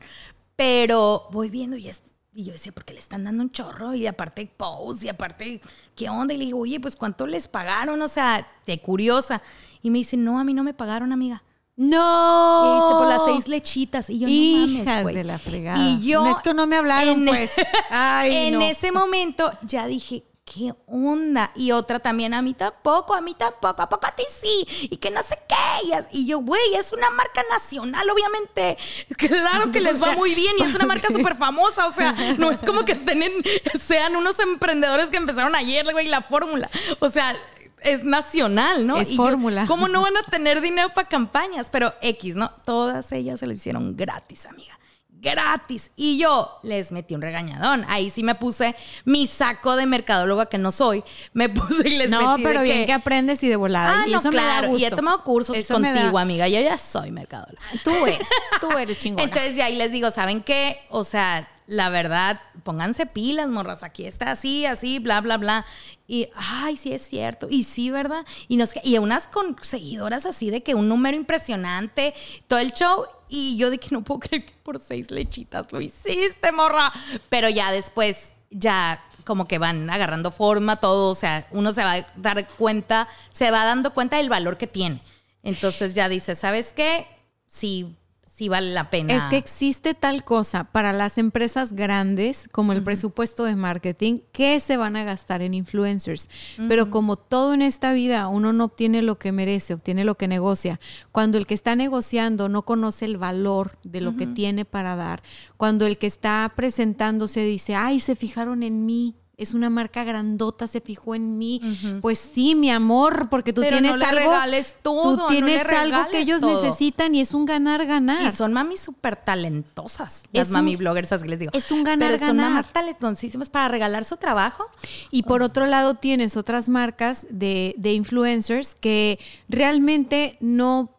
Pero 0.56 1.28
voy 1.32 1.50
viendo 1.50 1.78
y, 1.78 1.88
es- 1.88 2.02
y 2.34 2.44
yo 2.46 2.52
decía, 2.54 2.72
porque 2.72 2.94
le 2.94 3.00
están 3.00 3.24
dando 3.24 3.44
un 3.44 3.52
chorro? 3.52 3.94
Y 3.94 4.08
aparte 4.08 4.46
post, 4.58 5.04
y 5.04 5.10
aparte, 5.10 5.62
¿qué 5.96 6.10
onda? 6.10 6.34
Y 6.34 6.38
le 6.38 6.46
digo, 6.46 6.60
oye, 6.60 6.80
pues 6.80 6.96
¿cuánto 6.96 7.28
les 7.28 7.48
pagaron? 7.48 8.02
O 8.02 8.08
sea, 8.08 8.46
de 8.66 8.80
curiosa. 8.82 9.42
Y 9.82 9.90
me 9.90 10.00
dice, 10.00 10.18
no, 10.18 10.40
a 10.40 10.44
mí 10.44 10.54
no 10.54 10.64
me 10.64 10.74
pagaron, 10.74 11.12
amiga. 11.14 11.44
No. 11.76 12.66
Y 12.66 12.84
dice, 12.84 12.94
por 13.00 13.08
las 13.08 13.24
seis 13.26 13.48
lechitas. 13.48 14.10
Y 14.10 14.20
yo, 14.20 14.28
no 14.28 14.34
Hijas 14.34 14.86
mames, 14.86 15.04
güey. 15.04 15.16
de 15.16 15.24
la 15.24 15.40
fregada. 15.40 15.80
Y 15.82 16.02
yo... 16.02 16.24
No 16.24 16.32
es 16.32 16.38
que 16.44 16.54
no 16.54 16.68
me 16.68 16.76
hablaron, 16.76 17.20
en- 17.20 17.26
pues. 17.26 17.52
Ay, 17.90 18.36
en 18.48 18.54
no. 18.56 18.62
ese 18.62 18.92
momento 18.92 19.52
ya 19.62 19.88
dije, 19.88 20.24
¿qué 20.54 20.74
onda? 20.88 21.52
Y 21.56 21.72
otra 21.72 22.00
también, 22.00 22.34
a 22.34 22.42
mí 22.42 22.54
tampoco, 22.54 23.14
a 23.14 23.22
mí 23.22 23.34
tampoco, 23.36 23.82
¿a 23.82 23.90
poco 23.90 24.08
a 24.08 24.16
ti 24.16 24.24
sí? 24.42 24.66
Y 24.90 24.98
que 24.98 25.12
no 25.12 25.22
sé 25.22 25.38
qué. 25.48 25.88
Y, 25.88 25.94
as- 25.94 26.08
y 26.12 26.26
yo, 26.26 26.40
güey, 26.40 26.74
es 26.76 26.92
una 26.92 27.10
marca 27.12 27.44
nacional, 27.52 28.10
obviamente. 28.10 28.78
Claro 29.18 29.72
que 29.72 29.80
les 29.82 30.02
va 30.04 30.14
muy 30.14 30.34
bien 30.34 30.56
y 30.60 30.64
es 30.64 30.74
una 30.76 30.86
marca 30.86 31.08
súper 31.10 31.36
famosa. 31.36 31.88
O 31.88 31.94
sea, 31.94 32.14
no 32.38 32.52
es 32.52 32.60
como 32.60 32.84
que 32.86 32.94
estén 32.94 33.22
en, 33.22 33.32
sean 33.88 34.16
unos 34.16 34.40
emprendedores 34.40 35.08
que 35.08 35.18
empezaron 35.18 35.54
ayer, 35.56 35.86
güey, 35.92 36.08
la 36.08 36.22
fórmula. 36.22 36.70
O 37.00 37.10
sea, 37.10 37.36
es 37.82 38.04
nacional, 38.04 38.88
¿no? 38.88 38.98
Es 38.98 39.12
Y 39.12 39.18
yo, 39.18 39.24
fórmula. 39.24 39.66
¿Cómo 39.68 39.88
no 39.88 40.02
van 40.02 40.18
a 40.18 40.24
tener 40.24 40.62
dinero 40.62 40.90
para 40.94 41.08
campañas? 41.08 41.68
Pero 41.72 41.94
X, 42.02 42.36
¿no? 42.36 42.50
Todas 42.66 43.12
ellas 43.12 43.40
se 43.40 43.48
lo 43.48 43.54
hicieron 43.54 43.96
gratis, 43.96 44.46
amiga. 44.46 44.79
Gratis. 45.22 45.92
Y 45.96 46.18
yo 46.18 46.60
les 46.64 46.92
metí 46.92 47.14
un 47.16 47.22
regañadón. 47.22 47.86
Ahí 47.90 48.10
sí 48.10 48.24
me 48.24 48.36
puse 48.36 48.76
mi 49.06 49.28
saco 49.28 49.76
de 49.76 49.86
mercadóloga 49.86 50.46
que 50.48 50.58
no 50.58 50.72
soy. 50.72 51.04
Me 51.34 51.50
puse 51.50 51.90
y 51.90 51.98
les 51.98 52.10
No, 52.10 52.32
metí 52.38 52.44
de 52.44 52.48
pero 52.48 52.62
bien 52.64 52.78
que- 52.80 52.86
que 52.88 52.94
aprendes 52.94 53.44
y 53.44 53.50
de 53.50 53.56
volada. 53.58 54.04
Ah, 54.04 54.08
y 54.08 54.12
no, 54.12 54.20
eso 54.20 54.30
me 54.32 54.38
da 54.38 54.44
claro. 54.60 54.68
Y 54.78 54.82
he 54.84 54.86
gusto. 54.90 54.96
tomado 54.96 55.24
cursos 55.24 55.58
Eso 55.58 55.78
me 55.80 55.90
da- 55.92 55.96
contigo, 56.02 56.20
amiga. 56.20 56.48
Yo 56.48 56.62
ya 56.62 56.78
soy 56.78 57.12
mercadóloga. 57.12 57.60
Tú 57.84 58.06
eres, 58.06 58.28
tú 58.62 58.70
eres 58.78 58.98
chingona. 59.00 59.24
Entonces 59.24 59.56
ya 59.56 59.66
ahí 59.66 59.76
les 59.76 59.92
digo, 59.92 60.10
¿saben 60.12 60.42
qué? 60.42 60.80
O 60.90 61.04
sea, 61.04 61.48
la 61.68 61.90
verdad, 61.90 62.40
pónganse 62.64 63.06
pilas, 63.06 63.48
morras, 63.48 63.84
aquí 63.84 64.06
está 64.06 64.32
así, 64.32 64.66
así, 64.66 65.00
bla, 65.00 65.22
bla, 65.22 65.38
bla. 65.38 65.66
Y, 66.08 66.30
ay, 66.36 66.78
sí 66.78 66.94
es 66.94 67.04
cierto. 67.06 67.48
Y 67.50 67.64
sí, 67.66 67.92
¿verdad? 67.92 68.26
Y, 68.48 68.56
nos, 68.58 68.74
y 68.84 68.98
unas 68.98 69.28
con 69.28 69.56
seguidoras 69.62 70.26
así 70.26 70.50
de 70.50 70.64
que 70.64 70.74
un 70.76 70.88
número 70.90 71.16
impresionante, 71.18 72.14
todo 72.48 72.60
el 72.60 72.72
show. 72.72 73.06
Y 73.30 73.58
yo 73.58 73.70
de 73.70 73.78
que 73.78 73.90
no 73.92 74.04
puedo 74.04 74.20
creer 74.20 74.46
que 74.46 74.54
por 74.64 74.80
seis 74.80 75.12
lechitas 75.12 75.72
lo 75.72 75.80
hiciste, 75.80 76.52
morra. 76.52 76.92
Pero 77.30 77.48
ya 77.48 77.72
después, 77.72 78.18
ya 78.50 79.02
como 79.24 79.48
que 79.48 79.60
van 79.60 79.90
agarrando 79.90 80.32
forma 80.32 80.78
todo, 80.78 81.12
o 81.12 81.16
sea, 81.16 81.48
uno 81.52 81.72
se 81.72 81.84
va 81.84 81.94
a 81.94 82.08
dar 82.16 82.48
cuenta, 82.48 83.08
se 83.32 83.52
va 83.52 83.64
dando 83.64 83.94
cuenta 83.94 84.18
del 84.18 84.30
valor 84.30 84.58
que 84.58 84.66
tiene. 84.66 85.02
Entonces 85.44 85.94
ya 85.94 86.10
dice, 86.10 86.34
¿sabes 86.34 86.74
qué? 86.74 87.06
Sí, 87.46 87.96
sí 88.40 88.48
vale 88.48 88.72
la 88.72 88.90
pena. 88.90 89.14
Es 89.14 89.26
que 89.26 89.36
existe 89.36 89.94
tal 89.94 90.24
cosa 90.24 90.64
para 90.64 90.94
las 90.94 91.18
empresas 91.18 91.74
grandes 91.74 92.48
como 92.54 92.72
el 92.72 92.82
presupuesto 92.82 93.44
de 93.44 93.58
marketing 93.58 94.22
que 94.32 94.62
se 94.62 94.78
van 94.78 94.96
a 94.96 95.04
gastar 95.04 95.42
en 95.42 95.54
influencers. 95.54 96.30
Pero 96.70 96.90
como 96.90 97.18
todo 97.18 97.54
en 97.54 97.62
esta 97.62 97.92
vida, 97.92 98.30
uno 98.30 98.54
no 98.54 98.64
obtiene 98.64 99.02
lo 99.02 99.20
que 99.20 99.34
merece, 99.34 99.74
obtiene 99.74 100.06
lo 100.06 100.16
que 100.16 100.30
negocia. 100.30 100.80
Cuando 101.12 101.38
el 101.38 101.48
que 101.48 101.54
está 101.54 101.76
negociando 101.76 102.48
no 102.48 102.64
conoce 102.64 103.04
el 103.04 103.18
valor 103.18 103.78
de 103.84 104.00
lo 104.00 104.16
que 104.16 104.26
tiene 104.26 104.64
para 104.64 104.96
dar, 104.96 105.22
cuando 105.58 105.86
el 105.86 105.98
que 105.98 106.08
está 106.08 106.50
presentándose 106.56 107.42
dice, 107.44 107.76
ay, 107.76 108.00
se 108.00 108.16
fijaron 108.16 108.64
en 108.64 108.86
mí. 108.86 109.18
Es 109.40 109.54
una 109.54 109.70
marca 109.70 110.04
grandota, 110.04 110.68
se 110.68 110.82
fijó 110.82 111.16
en 111.16 111.38
mí. 111.38 111.62
Pues 112.02 112.20
sí, 112.20 112.56
mi 112.56 112.70
amor, 112.70 113.28
porque 113.30 113.54
tú 113.54 113.62
Pero 113.62 113.78
tienes 113.78 113.92
no 113.92 113.98
le 113.98 114.06
algo. 114.06 114.20
regales 114.20 114.76
todo, 114.82 115.18
tú 115.18 115.28
tienes 115.30 115.66
le 115.68 115.76
algo 115.76 116.10
que 116.12 116.20
ellos 116.20 116.42
todo. 116.42 116.62
necesitan 116.62 117.16
y 117.16 117.22
es 117.22 117.34
un 117.34 117.46
ganar-ganar. 117.46 118.22
Y 118.22 118.32
son 118.32 118.54
mamis 118.54 118.82
súper 118.82 119.16
talentosas. 119.16 120.24
Es 120.24 120.30
Las 120.34 120.48
un- 120.50 120.54
mami 120.56 120.76
bloggers, 120.76 121.12
así 121.12 121.24
que 121.24 121.30
les 121.30 121.40
digo. 121.40 121.52
es 121.56 121.72
un 121.72 121.84
ganar, 121.84 122.10
Pero 122.12 122.20
son 122.20 122.38
ganar. 122.38 122.50
mamás 122.52 122.74
talentosísimas 122.74 123.50
para 123.50 123.68
regalar 123.70 124.04
su 124.06 124.18
trabajo. 124.18 124.66
Y 125.12 125.24
por 125.24 125.42
otro 125.42 125.66
lado 125.66 125.96
tienes 125.96 126.38
otras 126.38 126.70
marcas 126.70 127.26
de, 127.30 127.74
de 127.78 127.94
influencers 127.94 128.76
que 128.76 129.20
realmente 129.48 130.38
no 130.42 130.92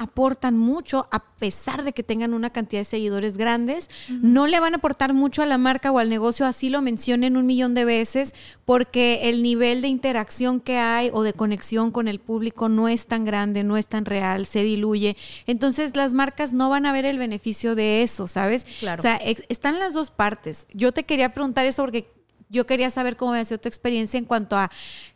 aportan 0.00 0.56
mucho 0.56 1.06
a 1.10 1.22
pesar 1.22 1.84
de 1.84 1.92
que 1.92 2.02
tengan 2.02 2.32
una 2.32 2.48
cantidad 2.48 2.80
de 2.80 2.84
seguidores 2.86 3.36
grandes, 3.36 3.90
no 4.08 4.46
le 4.46 4.58
van 4.58 4.72
a 4.72 4.78
aportar 4.78 5.12
mucho 5.12 5.42
a 5.42 5.46
la 5.46 5.58
marca 5.58 5.92
o 5.92 5.98
al 5.98 6.08
negocio, 6.08 6.46
así 6.46 6.70
lo 6.70 6.80
mencionen 6.80 7.36
un 7.36 7.44
millón 7.44 7.74
de 7.74 7.84
veces, 7.84 8.34
porque 8.64 9.28
el 9.28 9.42
nivel 9.42 9.82
de 9.82 9.88
interacción 9.88 10.60
que 10.60 10.78
hay 10.78 11.10
o 11.12 11.22
de 11.22 11.34
conexión 11.34 11.90
con 11.90 12.08
el 12.08 12.18
público 12.18 12.70
no 12.70 12.88
es 12.88 13.06
tan 13.06 13.26
grande, 13.26 13.62
no 13.62 13.76
es 13.76 13.88
tan 13.88 14.06
real, 14.06 14.46
se 14.46 14.62
diluye. 14.62 15.18
Entonces 15.46 15.94
las 15.94 16.14
marcas 16.14 16.54
no 16.54 16.70
van 16.70 16.86
a 16.86 16.92
ver 16.92 17.04
el 17.04 17.18
beneficio 17.18 17.74
de 17.74 18.02
eso, 18.02 18.26
¿sabes? 18.26 18.66
Claro. 18.80 19.00
O 19.00 19.02
sea, 19.02 19.16
están 19.50 19.78
las 19.78 19.92
dos 19.92 20.08
partes. 20.08 20.66
Yo 20.72 20.92
te 20.92 21.04
quería 21.04 21.34
preguntar 21.34 21.66
eso 21.66 21.82
porque 21.82 22.10
yo 22.50 22.66
quería 22.66 22.90
saber 22.90 23.16
cómo 23.16 23.32
había 23.32 23.44
sido 23.44 23.58
tu 23.58 23.68
experiencia 23.68 24.18
en 24.18 24.24
cuanto 24.24 24.56
a 24.56 24.70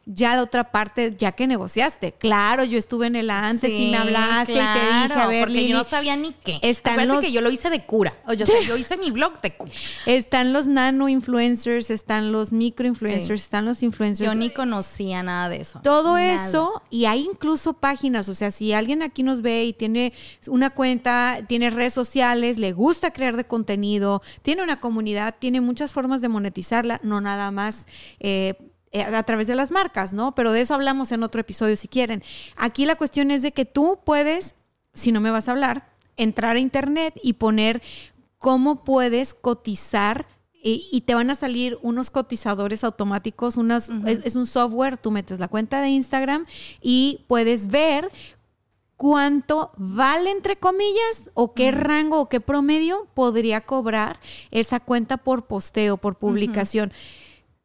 ya 0.07 0.37
la 0.37 0.43
otra 0.43 0.71
parte, 0.71 1.11
ya 1.17 1.33
que 1.33 1.47
negociaste. 1.47 2.13
Claro, 2.13 2.65
yo 2.65 2.79
estuve 2.79 3.07
en 3.07 3.17
el 3.17 3.31
antes 3.31 3.71
y 3.71 3.91
me 3.91 3.97
hablaste 3.97 4.53
y 4.53 4.57
te 4.57 4.63
dije, 4.63 5.21
a 5.21 5.27
ver, 5.27 5.45
porque 5.45 5.55
Lili, 5.55 5.69
yo 5.69 5.79
no 5.79 5.85
sabía 5.85 6.17
ni 6.17 6.33
qué. 6.45 6.59
Están 6.63 7.09
los, 7.09 7.25
que 7.25 7.33
yo 7.33 7.41
lo 7.41 7.51
hice 7.51 7.71
de 7.71 7.85
cura. 7.85 8.15
O 8.27 8.35
sea, 8.35 8.61
yo 8.67 8.77
hice 8.77 8.97
mi 8.97 9.11
blog 9.11 9.41
de 9.41 9.57
cura. 9.57 9.73
están 10.07 10.53
los 10.53 10.67
nano 10.69 11.09
influencers, 11.09 11.91
están 11.91 12.33
los 12.33 12.53
micro 12.53 12.87
influencers, 12.87 13.41
Sí. 13.41 13.45
están 13.45 13.65
los 13.65 13.83
influencers. 13.83 14.31
Yo 14.31 14.35
ni 14.35 14.51
conocía 14.51 15.23
nada 15.23 15.49
de 15.49 15.61
eso. 15.61 15.81
Todo 15.83 16.15
Nada. 16.15 16.35
eso, 16.35 16.83
y 16.91 17.07
hay 17.07 17.21
incluso 17.23 17.75
páginas, 17.75 18.29
o 18.29 18.35
sea, 18.35 18.51
si 18.51 18.73
alguien 18.73 19.03
aquí 19.03 19.23
nos 19.23 19.41
ve 19.43 19.65
y 19.65 19.73
tiene 19.73 20.13
una 20.49 20.71
cuenta, 20.71 21.39
tiene 21.49 21.71
redes 21.71 21.95
sociales, 21.95 22.59
le 22.59 22.73
gusta 22.73 23.13
crear 23.13 23.37
de 23.37 23.45
contenido, 23.45 24.23
tiene 24.43 24.63
una 24.63 24.81
comunidad, 24.81 25.37
tiene 25.39 25.61
muchas 25.61 25.93
formas 25.93 26.21
de 26.21 26.29
monetizarla, 26.29 27.01
no 27.03 27.21
nada 27.21 27.51
más 27.51 27.87
eh, 28.21 28.55
a 28.95 29.23
través 29.25 29.47
de 29.47 29.55
las 29.55 29.71
marcas, 29.71 30.13
¿no? 30.13 30.35
Pero 30.35 30.53
de 30.53 30.61
eso 30.61 30.75
hablamos 30.75 31.13
en 31.13 31.23
otro 31.23 31.41
episodio 31.41 31.77
si 31.77 31.89
quieren. 31.89 32.23
Aquí 32.57 32.87
la 32.87 32.97
cuestión 32.97 33.31
es 33.31 33.43
de 33.43 33.53
que 33.53 33.65
tú 33.65 33.99
puedes, 34.05 34.55
si 34.93 35.13
no 35.13 35.21
me 35.21 35.31
vas 35.31 35.49
a 35.49 35.53
hablar, 35.53 35.89
entrar 36.17 36.57
a 36.57 36.61
internet 36.61 37.15
y 37.23 37.35
poner 37.35 37.83
cómo 38.39 38.85
puedes 38.85 39.35
cotizar 39.35 40.27
eh, 40.63 40.81
y 40.91 41.01
te 41.03 41.15
van 41.15 41.31
a 41.31 41.35
salir 41.35 41.79
unos 41.83 42.11
cotizadores 42.11 42.85
automáticos, 42.85 43.57
unas, 43.57 43.91
es, 44.07 44.25
es 44.25 44.37
un 44.37 44.47
software, 44.47 44.97
tú 44.97 45.11
metes 45.11 45.39
la 45.39 45.49
cuenta 45.49 45.81
de 45.81 45.89
Instagram 45.89 46.47
y 46.81 47.25
puedes 47.27 47.67
ver 47.67 48.11
cuánto 48.97 49.73
vale, 49.77 50.31
entre 50.31 50.57
comillas, 50.57 51.31
o 51.35 51.53
qué 51.53 51.71
rango 51.73 52.21
o 52.21 52.29
qué 52.29 52.41
promedio 52.41 53.09
podría 53.15 53.63
cobrar 53.63 54.21
esa 54.51 54.81
cuenta 54.81 55.17
por 55.17 55.47
posteo, 55.47 55.97
por 55.97 56.17
publicación. 56.17 56.93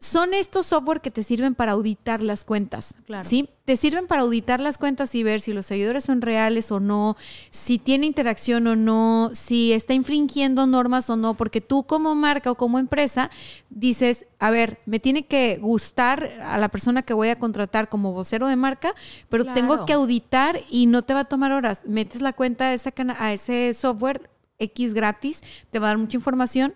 Son 0.01 0.33
estos 0.33 0.67
software 0.67 1.01
que 1.01 1.11
te 1.11 1.23
sirven 1.23 1.55
para 1.55 1.73
auditar 1.73 2.21
las 2.21 2.45
cuentas. 2.45 2.93
Claro. 3.05 3.27
¿sí? 3.27 3.49
Te 3.65 3.75
sirven 3.75 4.07
para 4.07 4.21
auditar 4.21 4.61
las 4.61 4.77
cuentas 4.77 5.13
y 5.13 5.23
ver 5.23 5.41
si 5.41 5.51
los 5.51 5.65
seguidores 5.65 6.05
son 6.05 6.21
reales 6.21 6.71
o 6.71 6.79
no, 6.79 7.17
si 7.49 7.79
tiene 7.79 8.05
interacción 8.05 8.65
o 8.67 8.77
no, 8.77 9.29
si 9.33 9.73
está 9.73 9.93
infringiendo 9.93 10.65
normas 10.67 11.09
o 11.09 11.17
no, 11.17 11.33
porque 11.33 11.59
tú 11.59 11.83
como 11.83 12.15
marca 12.15 12.49
o 12.49 12.55
como 12.55 12.79
empresa 12.79 13.29
dices, 13.69 14.25
a 14.39 14.51
ver, 14.51 14.79
me 14.85 15.01
tiene 15.01 15.25
que 15.25 15.57
gustar 15.57 16.31
a 16.43 16.57
la 16.57 16.69
persona 16.69 17.01
que 17.01 17.13
voy 17.13 17.27
a 17.27 17.37
contratar 17.37 17.89
como 17.89 18.13
vocero 18.13 18.47
de 18.47 18.55
marca, 18.55 18.95
pero 19.27 19.53
tengo 19.53 19.85
que 19.85 19.93
auditar 19.93 20.61
y 20.69 20.85
no 20.85 21.01
te 21.01 21.13
va 21.13 21.21
a 21.21 21.25
tomar 21.25 21.51
horas. 21.51 21.81
Metes 21.85 22.21
la 22.21 22.31
cuenta 22.31 22.67
a, 22.67 22.73
esa 22.73 22.93
a 23.17 23.33
ese 23.33 23.73
software 23.73 24.29
X 24.59 24.93
gratis, 24.93 25.41
te 25.71 25.79
va 25.79 25.87
a 25.87 25.89
dar 25.89 25.97
mucha 25.97 26.15
información. 26.15 26.73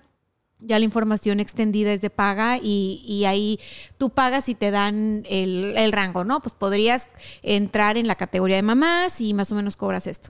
Ya 0.65 0.79
la 0.79 0.85
información 0.85 1.39
extendida 1.39 1.91
es 1.91 2.01
de 2.01 2.09
paga 2.09 2.57
y, 2.57 3.03
y 3.05 3.25
ahí 3.25 3.59
tú 3.97 4.09
pagas 4.09 4.49
y 4.49 4.55
te 4.55 4.71
dan 4.71 5.23
el, 5.29 5.75
el 5.77 5.91
rango, 5.91 6.23
¿no? 6.23 6.41
Pues 6.41 6.53
podrías 6.53 7.09
entrar 7.41 7.97
en 7.97 8.07
la 8.07 8.15
categoría 8.15 8.55
de 8.55 8.63
mamás 8.63 9.19
y 9.21 9.33
más 9.33 9.51
o 9.51 9.55
menos 9.55 9.75
cobras 9.75 10.07
esto. 10.07 10.29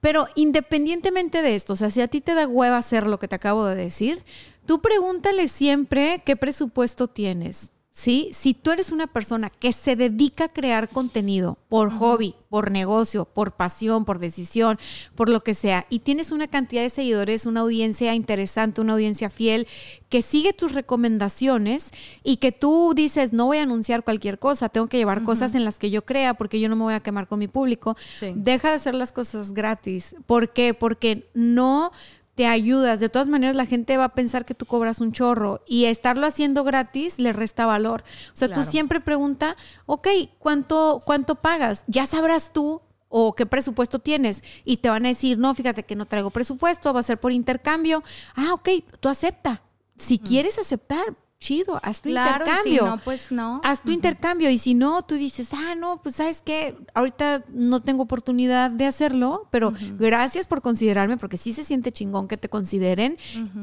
Pero 0.00 0.28
independientemente 0.34 1.42
de 1.42 1.54
esto, 1.54 1.72
o 1.72 1.76
sea, 1.76 1.90
si 1.90 2.00
a 2.00 2.08
ti 2.08 2.20
te 2.20 2.34
da 2.34 2.46
hueva 2.46 2.78
hacer 2.78 3.06
lo 3.06 3.18
que 3.18 3.28
te 3.28 3.34
acabo 3.34 3.66
de 3.66 3.74
decir, 3.74 4.24
tú 4.64 4.80
pregúntale 4.80 5.48
siempre 5.48 6.22
qué 6.24 6.36
presupuesto 6.36 7.08
tienes. 7.08 7.70
¿Sí? 7.98 8.28
Si 8.34 8.52
tú 8.52 8.72
eres 8.72 8.92
una 8.92 9.06
persona 9.06 9.48
que 9.48 9.72
se 9.72 9.96
dedica 9.96 10.44
a 10.44 10.48
crear 10.52 10.90
contenido 10.90 11.56
por 11.70 11.90
hobby, 11.90 12.34
por 12.50 12.70
negocio, 12.70 13.24
por 13.24 13.52
pasión, 13.52 14.04
por 14.04 14.18
decisión, 14.18 14.78
por 15.14 15.30
lo 15.30 15.42
que 15.42 15.54
sea, 15.54 15.86
y 15.88 16.00
tienes 16.00 16.30
una 16.30 16.46
cantidad 16.46 16.82
de 16.82 16.90
seguidores, 16.90 17.46
una 17.46 17.60
audiencia 17.60 18.14
interesante, 18.14 18.82
una 18.82 18.92
audiencia 18.92 19.30
fiel, 19.30 19.66
que 20.10 20.20
sigue 20.20 20.52
tus 20.52 20.72
recomendaciones 20.72 21.86
y 22.22 22.36
que 22.36 22.52
tú 22.52 22.92
dices, 22.94 23.32
no 23.32 23.46
voy 23.46 23.58
a 23.58 23.62
anunciar 23.62 24.04
cualquier 24.04 24.38
cosa, 24.38 24.68
tengo 24.68 24.88
que 24.88 24.98
llevar 24.98 25.22
cosas 25.22 25.54
en 25.54 25.64
las 25.64 25.78
que 25.78 25.88
yo 25.90 26.04
crea 26.04 26.34
porque 26.34 26.60
yo 26.60 26.68
no 26.68 26.76
me 26.76 26.82
voy 26.82 26.94
a 26.94 27.00
quemar 27.00 27.26
con 27.28 27.38
mi 27.38 27.48
público, 27.48 27.96
Sí. 28.20 28.32
deja 28.36 28.68
de 28.68 28.74
hacer 28.74 28.94
las 28.94 29.12
cosas 29.12 29.52
gratis. 29.52 30.14
¿Por 30.26 30.52
qué? 30.52 30.74
Porque 30.74 31.30
no 31.32 31.92
te 32.36 32.46
ayudas. 32.46 33.00
De 33.00 33.08
todas 33.08 33.28
maneras, 33.28 33.56
la 33.56 33.66
gente 33.66 33.96
va 33.96 34.04
a 34.04 34.14
pensar 34.14 34.44
que 34.44 34.54
tú 34.54 34.66
cobras 34.66 35.00
un 35.00 35.10
chorro 35.10 35.62
y 35.66 35.86
estarlo 35.86 36.26
haciendo 36.26 36.62
gratis 36.62 37.18
le 37.18 37.32
resta 37.32 37.66
valor. 37.66 38.04
O 38.32 38.36
sea, 38.36 38.48
Claro. 38.48 38.62
tú 38.62 38.70
siempre 38.70 39.00
pregunta, 39.00 39.56
ok, 39.86 40.06
¿cuánto, 40.38 41.02
¿cuánto 41.04 41.36
pagas? 41.36 41.82
Ya 41.88 42.06
sabrás 42.06 42.52
tú 42.52 42.82
o 43.08 43.34
qué 43.34 43.46
presupuesto 43.46 43.98
tienes 43.98 44.44
y 44.64 44.76
te 44.76 44.90
van 44.90 45.06
a 45.06 45.08
decir, 45.08 45.38
no, 45.38 45.54
fíjate 45.54 45.84
que 45.84 45.96
no 45.96 46.04
traigo 46.06 46.30
presupuesto, 46.30 46.92
va 46.92 47.00
a 47.00 47.02
ser 47.02 47.18
por 47.18 47.32
intercambio. 47.32 48.04
Ah, 48.34 48.52
ok, 48.52 48.68
tú 49.00 49.08
acepta. 49.08 49.62
Si 49.96 50.18
quieres 50.18 50.58
aceptar, 50.58 51.16
chido, 51.38 51.78
haz 51.82 52.00
tu 52.02 52.08
Claro, 52.10 52.44
y 52.44 52.48
si 52.48 52.50
intercambio. 52.70 52.86
no, 52.86 52.98
pues 53.02 53.30
no. 53.30 53.60
Haz 53.62 53.82
tu 53.82 53.90
intercambio 53.92 54.50
y 54.50 54.58
si 54.58 54.74
no, 54.74 55.02
tú 55.02 55.16
dices, 55.16 55.50
ah, 55.52 55.74
no, 55.76 56.00
pues 56.02 56.16
sabes 56.16 56.40
que 56.40 56.76
ahorita 56.94 57.44
no 57.50 57.80
tengo 57.80 58.02
oportunidad 58.04 58.70
de 58.70 58.86
hacerlo, 58.86 59.46
pero 59.50 59.72
gracias 59.98 60.46
por 60.46 60.62
considerarme 60.62 61.16
porque 61.18 61.36
sí 61.36 61.52
se 61.52 61.62
siente 61.64 61.92
chingón 61.92 62.26
que 62.28 62.36
te 62.36 62.48
consideren 62.48 63.16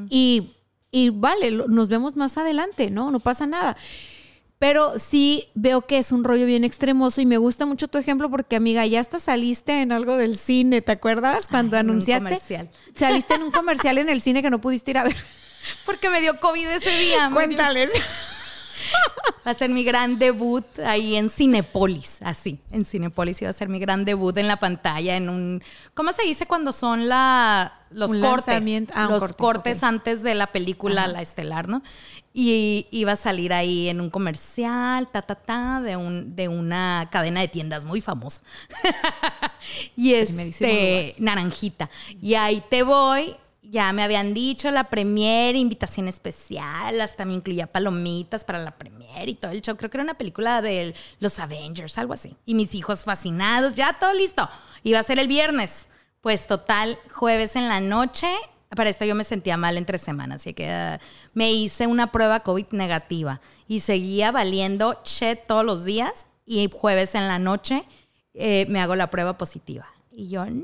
y, 0.10 0.52
y 0.91 1.10
vale, 1.10 1.52
nos 1.52 1.88
vemos 1.90 2.16
más 2.16 2.38
adelante, 2.38 2.91
¿no? 2.91 3.10
No 3.12 3.20
pasa 3.20 3.45
nada. 3.48 3.76
Pero 4.60 4.98
sí 4.98 5.50
veo 5.56 5.82
que 5.82 5.98
es 5.98 6.14
un 6.14 6.24
rollo 6.24 6.45
bien 6.45 6.64
extremoso 6.64 7.20
y 7.20 7.26
me 7.26 7.38
gusta 7.38 7.66
mucho 7.66 7.90
tu 7.90 7.98
ejemplo 7.98 8.30
porque, 8.30 8.56
amiga, 8.56 8.86
ya 8.86 9.02
hasta 9.02 9.20
saliste 9.20 9.82
en 9.82 9.91
algo 9.91 10.16
del 10.16 10.38
cine, 10.38 10.82
¿te 10.82 10.94
acuerdas? 10.94 11.48
Cuando 11.50 11.76
Ay, 11.76 11.82
en 11.82 11.88
un 11.88 11.91
anunciaste. 11.95 12.24
comercial. 12.24 12.70
Saliste 12.95 13.34
en 13.34 13.44
un 13.44 13.52
comercial 13.52 13.98
en 13.98 14.08
el 14.08 14.22
cine 14.22 14.41
que 14.41 14.50
no 14.50 14.62
pudiste 14.62 14.91
ir 14.91 15.00
a 15.00 15.04
ver. 15.04 15.18
Porque 15.85 16.10
me 16.10 16.22
dio 16.22 16.40
COVID 16.40 16.68
ese 16.68 16.98
día. 16.98 17.30
dio- 17.49 17.57
Va 19.45 19.52
a 19.52 19.53
ser 19.53 19.69
mi 19.69 19.84
gran 19.84 20.19
debut 20.19 20.65
ahí 20.85 21.15
en 21.15 21.30
Cinepolis, 21.30 22.22
así, 22.22 22.60
en 22.72 22.85
Cinepolis 22.85 23.41
iba 23.41 23.49
a 23.49 23.53
ser 23.53 23.68
mi 23.68 23.80
gran 23.80 24.06
debut 24.06 24.38
en 24.38 24.48
la 24.48 24.57
pantalla, 24.57 25.18
en 25.18 25.27
un, 25.30 25.64
¿cómo 25.94 26.14
se 26.14 26.23
dice 26.23 26.45
cuando 26.45 26.72
son 26.72 27.10
la, 27.10 27.73
los 27.90 28.11
Un 28.11 28.22
cortes? 28.22 28.56
Ah, 28.94 29.07
los 29.10 29.19
corte, 29.19 29.35
cortes 29.38 29.84
antes 29.84 30.22
de 30.23 30.35
la 30.35 30.48
película, 30.48 31.07
la 31.07 31.22
estelar, 31.22 31.68
¿no? 31.68 31.81
Y 32.34 32.88
iba 32.91 33.11
a 33.14 33.15
salir 33.18 33.52
ahí 33.53 33.90
en 33.90 33.99
un 33.99 34.10
comercial, 34.10 35.10
ta, 35.11 35.22
ta, 35.22 35.35
ta, 35.35 35.81
de, 35.81 35.98
un, 35.98 36.35
de 36.35 36.48
una 36.48 37.10
cadena 37.11 37.41
de 37.41 37.48
tiendas 37.48 37.84
muy 37.85 37.99
famosa. 38.02 38.41
y 39.95 40.14
Primerísimo 40.23 40.69
este, 40.69 41.15
naranjita. 41.19 41.90
Y 42.22 42.35
ahí 42.35 42.64
te 42.69 42.84
voy. 42.84 43.35
Ya 43.74 43.91
me 43.91 44.04
habían 44.04 44.36
dicho 44.36 44.70
la 44.70 44.91
premier, 44.91 45.56
invitación 45.56 46.08
especial, 46.08 47.02
hasta 47.02 47.26
me 47.26 47.34
incluía 47.34 47.66
palomitas 47.66 48.45
para 48.45 48.60
la 48.60 48.78
premier 48.78 49.28
y 49.28 49.34
todo 49.34 49.50
el 49.50 49.64
show. 49.64 49.76
Creo 49.76 49.90
que 49.90 49.98
era 49.98 50.04
una 50.04 50.14
película 50.14 50.62
de 50.62 50.94
los 51.18 51.40
Avengers, 51.40 51.98
algo 51.98 52.14
así. 52.14 52.38
Y 52.45 52.54
mis 52.54 52.76
hijos 52.76 53.04
fascinados, 53.04 53.74
ya 53.74 53.94
todo 53.94 54.14
listo. 54.14 54.48
Iba 54.84 55.00
a 55.00 55.04
ser 55.04 55.18
el 55.18 55.28
viernes. 55.28 55.88
Pues 56.22 56.45
total, 56.45 57.00
jueves 57.16 57.56
en 57.56 57.68
la 57.68 57.80
noche. 57.80 58.28
Para 58.70 58.91
esto 58.91 59.06
yo 59.06 59.16
me 59.16 59.24
sentía 59.24 59.58
mal 59.58 59.76
entre 59.76 59.98
semanas, 59.98 60.41
así 60.41 60.54
que 60.54 60.70
ah, 60.70 61.00
me 61.34 61.52
hice 61.52 61.88
una 61.88 62.12
prueba 62.12 62.41
COVID 62.41 62.68
negativa 62.74 63.41
y 63.68 63.80
seguía 63.80 64.32
valiendo 64.32 65.02
che 65.04 65.36
todos 65.36 65.66
los 65.66 65.84
días. 65.84 66.28
Y 66.45 66.70
jueves 66.72 67.16
en 67.16 67.28
la 67.28 67.40
noche 67.40 67.84
eh, 68.36 68.68
me 68.70 68.80
hago 68.80 68.95
la 68.95 69.10
prueba 69.10 69.36
positiva. 69.36 69.88
Y 70.12 70.30
yo, 70.30 70.45
no, 70.45 70.62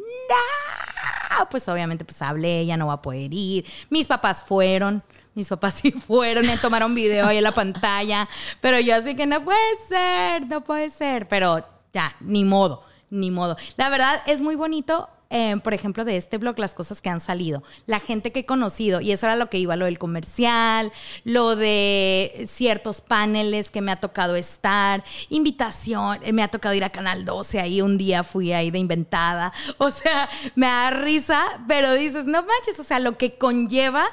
pues 1.47 1.67
obviamente 1.67 2.03
pues 2.03 2.21
hablé, 2.21 2.65
ya 2.65 2.77
no 2.77 2.87
va 2.87 2.93
a 2.93 3.01
poder 3.01 3.33
ir. 3.33 3.65
Mis 3.89 4.07
papás 4.07 4.43
fueron, 4.45 5.03
mis 5.35 5.47
papás 5.47 5.75
sí 5.81 5.91
fueron, 5.91 6.45
me 6.45 6.57
tomaron 6.57 6.93
video 6.95 7.27
ahí 7.27 7.37
en 7.37 7.43
la 7.43 7.53
pantalla, 7.53 8.27
pero 8.61 8.79
yo 8.79 8.95
así 8.95 9.15
que 9.15 9.25
no 9.25 9.43
puede 9.43 9.59
ser, 9.87 10.47
no 10.47 10.61
puede 10.61 10.89
ser, 10.89 11.27
pero 11.27 11.65
ya, 11.93 12.15
ni 12.19 12.43
modo, 12.43 12.83
ni 13.09 13.31
modo. 13.31 13.57
La 13.77 13.89
verdad 13.89 14.21
es 14.25 14.41
muy 14.41 14.55
bonito. 14.55 15.09
Eh, 15.31 15.57
por 15.63 15.75
ejemplo, 15.75 16.05
de 16.05 16.17
este 16.17 16.39
blog, 16.39 16.57
las 16.57 16.73
cosas 16.73 17.01
que 17.01 17.09
han 17.09 17.19
salido, 17.19 17.61
la 17.85 17.99
gente 17.99 18.31
que 18.31 18.39
he 18.39 18.45
conocido, 18.45 18.99
y 18.99 19.11
eso 19.11 19.27
era 19.27 19.35
lo 19.35 19.49
que 19.49 19.59
iba, 19.59 19.75
lo 19.75 19.85
del 19.85 19.99
comercial, 19.99 20.91
lo 21.23 21.55
de 21.55 22.45
ciertos 22.47 23.01
paneles 23.01 23.69
que 23.69 23.81
me 23.81 23.91
ha 23.91 23.99
tocado 23.99 24.35
estar, 24.35 25.03
invitación, 25.29 26.19
eh, 26.23 26.33
me 26.33 26.41
ha 26.41 26.47
tocado 26.47 26.73
ir 26.73 26.83
a 26.83 26.89
Canal 26.89 27.25
12, 27.25 27.59
ahí 27.59 27.81
un 27.81 27.99
día 27.99 28.23
fui 28.23 28.53
ahí 28.53 28.71
de 28.71 28.79
inventada, 28.79 29.53
o 29.77 29.91
sea, 29.91 30.29
me 30.55 30.65
da 30.65 30.89
risa, 30.89 31.43
pero 31.67 31.93
dices, 31.93 32.25
no 32.25 32.41
manches, 32.41 32.79
o 32.79 32.83
sea, 32.83 32.99
lo 32.99 33.17
que 33.17 33.37
conlleva 33.37 34.05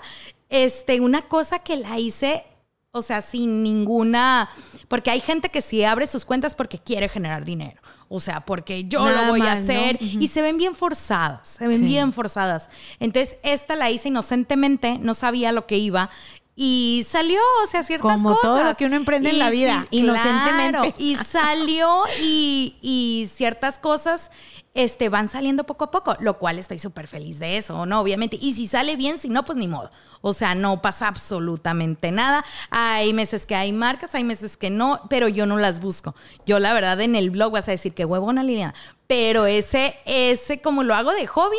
este, 0.50 1.00
una 1.00 1.22
cosa 1.22 1.60
que 1.60 1.76
la 1.76 1.98
hice, 1.98 2.44
o 2.90 3.00
sea, 3.02 3.22
sin 3.22 3.62
ninguna, 3.62 4.50
porque 4.88 5.10
hay 5.10 5.20
gente 5.20 5.48
que 5.48 5.62
sí 5.62 5.82
abre 5.82 6.06
sus 6.06 6.24
cuentas 6.24 6.54
porque 6.54 6.78
quiere 6.78 7.08
generar 7.08 7.44
dinero. 7.44 7.80
O 8.08 8.20
sea, 8.20 8.40
porque 8.40 8.84
yo 8.84 9.04
Nada 9.04 9.26
lo 9.26 9.28
voy 9.32 9.40
a 9.42 9.52
hacer. 9.52 9.98
Y 10.00 10.28
se 10.28 10.42
ven 10.42 10.58
bien 10.58 10.74
forzadas, 10.74 11.56
se 11.58 11.66
ven 11.66 11.80
Sí. 11.80 11.86
bien 11.86 12.12
forzadas. 12.12 12.68
Entonces, 13.00 13.36
esta 13.42 13.74
la 13.74 13.90
hice 13.90 14.08
inocentemente, 14.08 14.98
no 14.98 15.14
sabía 15.14 15.50
lo 15.52 15.66
que 15.66 15.78
iba. 15.78 16.10
Y 16.58 17.06
salió, 17.08 17.38
o 17.62 17.66
sea, 17.66 17.82
ciertas 17.82 18.10
Como 18.16 18.30
cosas. 18.30 18.42
todo 18.42 18.64
lo 18.64 18.74
que 18.76 18.86
uno 18.86 18.96
emprende 18.96 19.28
en 19.28 19.38
la 19.38 19.50
vida, 19.50 19.86
inocentemente. 19.90 20.70
claro, 20.78 20.94
y 20.96 21.16
salió 21.16 22.04
y, 22.18 22.76
y 22.80 23.28
ciertas 23.34 23.78
cosas 23.78 24.30
este, 24.76 25.08
van 25.08 25.28
saliendo 25.28 25.64
poco 25.64 25.84
a 25.84 25.90
poco, 25.90 26.16
lo 26.20 26.38
cual 26.38 26.58
estoy 26.58 26.78
súper 26.78 27.08
feliz 27.08 27.38
de 27.38 27.56
eso, 27.56 27.86
¿no? 27.86 28.00
Obviamente. 28.00 28.38
Y 28.40 28.52
si 28.54 28.66
sale 28.66 28.96
bien, 28.96 29.18
si 29.18 29.28
no, 29.30 29.44
pues 29.44 29.56
ni 29.56 29.68
modo. 29.68 29.90
O 30.20 30.34
sea, 30.34 30.54
no 30.54 30.82
pasa 30.82 31.08
absolutamente 31.08 32.12
nada. 32.12 32.44
Hay 32.70 33.12
meses 33.14 33.46
que 33.46 33.54
hay 33.54 33.72
marcas, 33.72 34.14
hay 34.14 34.22
meses 34.22 34.56
que 34.56 34.68
no, 34.68 35.00
pero 35.08 35.28
yo 35.28 35.46
no 35.46 35.56
las 35.56 35.80
busco. 35.80 36.14
Yo, 36.44 36.58
la 36.58 36.74
verdad, 36.74 37.00
en 37.00 37.16
el 37.16 37.30
blog 37.30 37.52
vas 37.52 37.68
a 37.68 37.72
decir 37.72 37.94
que 37.94 38.04
huevona, 38.04 38.42
Liliana. 38.42 38.74
Pero 39.06 39.46
ese, 39.46 39.96
ese, 40.04 40.60
como 40.60 40.82
lo 40.82 40.94
hago 40.94 41.12
de 41.12 41.26
hobby, 41.26 41.56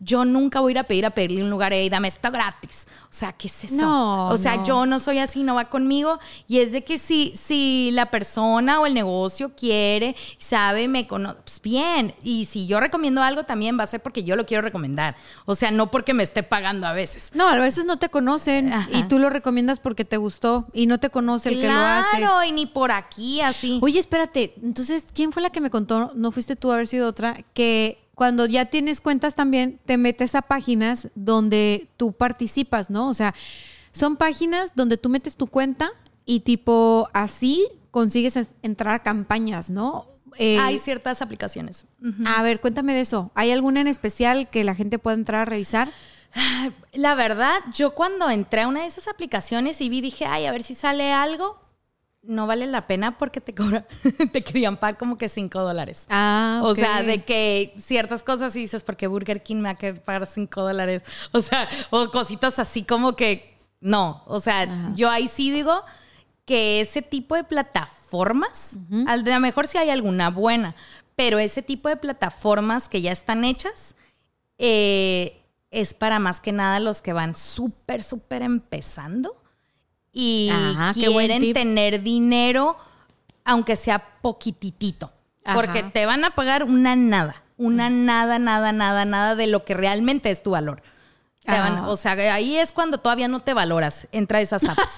yo 0.00 0.24
nunca 0.24 0.60
voy 0.60 0.70
a 0.70 0.72
ir 0.72 0.78
a 0.78 0.84
pedir 0.84 1.06
a 1.06 1.10
pedirle 1.10 1.42
un 1.42 1.50
lugar 1.50 1.72
y 1.72 1.88
dame 1.88 2.08
esto 2.08 2.30
gratis. 2.30 2.86
O 3.10 3.14
sea, 3.14 3.32
¿qué 3.32 3.48
es 3.48 3.64
eso? 3.64 3.74
No, 3.74 4.28
o 4.28 4.36
sea, 4.36 4.56
no. 4.56 4.64
yo 4.64 4.86
no 4.86 4.98
soy 4.98 5.18
así, 5.18 5.42
no 5.42 5.54
va 5.54 5.68
conmigo. 5.70 6.18
Y 6.46 6.58
es 6.58 6.72
de 6.72 6.84
que 6.84 6.98
si, 6.98 7.34
si 7.36 7.90
la 7.92 8.10
persona 8.10 8.80
o 8.80 8.86
el 8.86 8.94
negocio 8.94 9.54
quiere, 9.56 10.14
sabe, 10.36 10.88
me 10.88 11.06
conoce, 11.06 11.38
pues 11.42 11.60
bien. 11.62 12.14
Y 12.22 12.44
si 12.44 12.66
yo 12.66 12.80
recomiendo 12.80 13.22
algo, 13.22 13.44
también 13.44 13.78
va 13.78 13.84
a 13.84 13.86
ser 13.86 14.00
porque 14.00 14.24
yo 14.24 14.36
lo 14.36 14.46
quiero 14.46 14.62
recomendar. 14.62 15.16
O 15.46 15.54
sea, 15.54 15.70
no 15.70 15.90
porque 15.90 16.14
me 16.14 16.22
esté 16.22 16.42
pagando 16.42 16.86
a 16.86 16.92
veces. 16.92 17.30
No, 17.34 17.48
a 17.48 17.56
veces 17.56 17.86
no 17.86 17.98
te 17.98 18.08
conocen 18.10 18.72
Ajá. 18.72 18.88
y 18.92 19.04
tú 19.04 19.18
lo 19.18 19.30
recomiendas 19.30 19.80
porque 19.80 20.04
te 20.04 20.16
gustó 20.18 20.66
y 20.72 20.86
no 20.86 20.98
te 20.98 21.10
conoce 21.10 21.48
el 21.48 21.60
que 21.60 21.68
lo 21.68 21.74
hace. 21.74 22.18
Claro, 22.18 22.44
y 22.44 22.52
ni 22.52 22.66
por 22.66 22.92
aquí 22.92 23.40
así. 23.40 23.78
Oye, 23.82 23.98
espérate, 23.98 24.54
entonces, 24.62 25.06
¿quién 25.14 25.32
fue 25.32 25.42
la 25.42 25.50
que 25.50 25.60
me 25.60 25.70
contó? 25.70 26.12
No 26.14 26.30
fuiste 26.30 26.56
tú, 26.56 26.70
a 26.70 26.74
haber 26.74 26.86
sido 26.86 27.08
otra, 27.08 27.38
que 27.54 28.07
cuando 28.18 28.44
ya 28.46 28.66
tienes 28.66 29.00
cuentas 29.00 29.34
también 29.36 29.78
te 29.86 29.96
metes 29.96 30.34
a 30.34 30.42
páginas 30.42 31.08
donde 31.14 31.88
tú 31.96 32.12
participas, 32.12 32.90
¿no? 32.90 33.08
O 33.08 33.14
sea, 33.14 33.34
son 33.92 34.16
páginas 34.16 34.72
donde 34.74 34.96
tú 34.98 35.08
metes 35.08 35.36
tu 35.36 35.46
cuenta 35.46 35.90
y 36.26 36.40
tipo 36.40 37.08
así 37.14 37.66
consigues 37.90 38.36
es- 38.36 38.48
entrar 38.62 38.92
a 38.94 38.98
campañas, 39.04 39.70
¿no? 39.70 40.04
Eh, 40.36 40.58
Hay 40.58 40.78
ciertas 40.78 41.22
aplicaciones. 41.22 41.86
A 42.26 42.42
ver, 42.42 42.60
cuéntame 42.60 42.92
de 42.92 43.00
eso. 43.00 43.30
¿Hay 43.34 43.50
alguna 43.52 43.80
en 43.80 43.86
especial 43.86 44.50
que 44.50 44.62
la 44.64 44.74
gente 44.74 44.98
pueda 44.98 45.16
entrar 45.16 45.40
a 45.42 45.44
revisar? 45.46 45.88
La 46.92 47.14
verdad, 47.14 47.54
yo 47.72 47.94
cuando 47.94 48.28
entré 48.30 48.62
a 48.62 48.68
una 48.68 48.80
de 48.80 48.86
esas 48.86 49.08
aplicaciones 49.08 49.80
y 49.80 49.88
vi, 49.88 50.00
dije, 50.00 50.26
ay, 50.26 50.44
a 50.46 50.52
ver 50.52 50.62
si 50.62 50.74
sale 50.74 51.12
algo, 51.12 51.58
no 52.28 52.46
vale 52.46 52.66
la 52.66 52.86
pena 52.86 53.16
porque 53.16 53.40
te 53.40 53.54
cobran, 53.54 53.86
te 54.32 54.42
querían 54.42 54.76
pagar 54.76 54.98
como 54.98 55.16
que 55.16 55.28
5 55.28 55.60
dólares. 55.60 56.06
Ah, 56.10 56.60
O 56.62 56.74
sea, 56.74 57.02
de 57.02 57.24
que 57.24 57.74
ciertas 57.78 58.22
cosas 58.22 58.54
y 58.54 58.60
dices, 58.60 58.84
porque 58.84 59.06
Burger 59.06 59.42
King 59.42 59.56
me 59.56 59.62
va 59.64 59.70
a 59.70 59.74
querer 59.76 60.02
pagar 60.02 60.26
5 60.26 60.62
dólares. 60.62 61.02
O 61.32 61.40
sea, 61.40 61.68
o 61.90 62.10
cositas 62.10 62.58
así 62.58 62.82
como 62.82 63.16
que 63.16 63.56
no. 63.80 64.22
O 64.26 64.40
sea, 64.40 64.92
yo 64.94 65.10
ahí 65.10 65.26
sí 65.26 65.50
digo 65.50 65.82
que 66.44 66.80
ese 66.80 67.00
tipo 67.02 67.34
de 67.34 67.44
plataformas, 67.44 68.76
de 68.90 69.04
a 69.10 69.16
lo 69.16 69.40
mejor 69.40 69.66
sí 69.66 69.78
hay 69.78 69.90
alguna 69.90 70.30
buena, 70.30 70.74
pero 71.16 71.38
ese 71.38 71.62
tipo 71.62 71.88
de 71.88 71.96
plataformas 71.96 72.88
que 72.88 73.00
ya 73.00 73.12
están 73.12 73.44
hechas, 73.44 73.94
eh, 74.58 75.40
es 75.70 75.94
para 75.94 76.18
más 76.18 76.40
que 76.40 76.52
nada 76.52 76.80
los 76.80 77.00
que 77.00 77.12
van 77.12 77.34
súper, 77.34 78.02
súper 78.02 78.42
empezando 78.42 79.36
y 80.20 80.50
Ajá, 80.52 80.94
quieren 80.94 81.52
tener 81.52 82.02
dinero, 82.02 82.76
aunque 83.44 83.76
sea 83.76 84.04
poquititito. 84.20 85.12
Ajá. 85.44 85.54
Porque 85.54 85.84
te 85.84 86.06
van 86.06 86.24
a 86.24 86.30
pagar 86.34 86.64
una 86.64 86.96
nada, 86.96 87.42
una 87.56 87.88
nada, 87.88 88.38
nada, 88.40 88.72
nada, 88.72 89.04
nada 89.04 89.36
de 89.36 89.46
lo 89.46 89.64
que 89.64 89.74
realmente 89.74 90.30
es 90.30 90.42
tu 90.42 90.50
valor. 90.50 90.82
Te 91.44 91.52
van- 91.52 91.74
Ajá. 91.78 91.88
o 91.88 91.96
sea, 91.96 92.12
ahí 92.34 92.56
es 92.56 92.72
cuando 92.72 92.98
todavía 92.98 93.28
no 93.28 93.40
te 93.40 93.54
valoras. 93.54 94.06
Entra 94.12 94.38
a 94.38 94.40
esas 94.42 94.64
apps. 94.64 94.82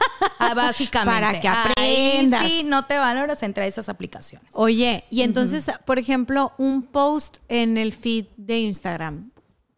Ah, 0.42 0.55
Básicamente. 0.55 1.20
Para 1.20 1.40
que 1.40 1.48
Ahí 1.78 2.12
aprendas. 2.16 2.47
sí, 2.48 2.62
no 2.64 2.86
te 2.86 2.97
valoras, 2.98 3.42
entra 3.42 3.64
a 3.64 3.66
esas 3.66 3.90
aplicaciones. 3.90 4.48
Oye, 4.55 5.05
y 5.10 5.20
entonces, 5.20 5.66
por 5.84 5.98
ejemplo, 5.98 6.52
un 6.56 6.82
post 6.82 7.36
en 7.48 7.76
el 7.76 7.92
feed 7.92 8.24
de 8.38 8.59
Instagram, 8.60 9.30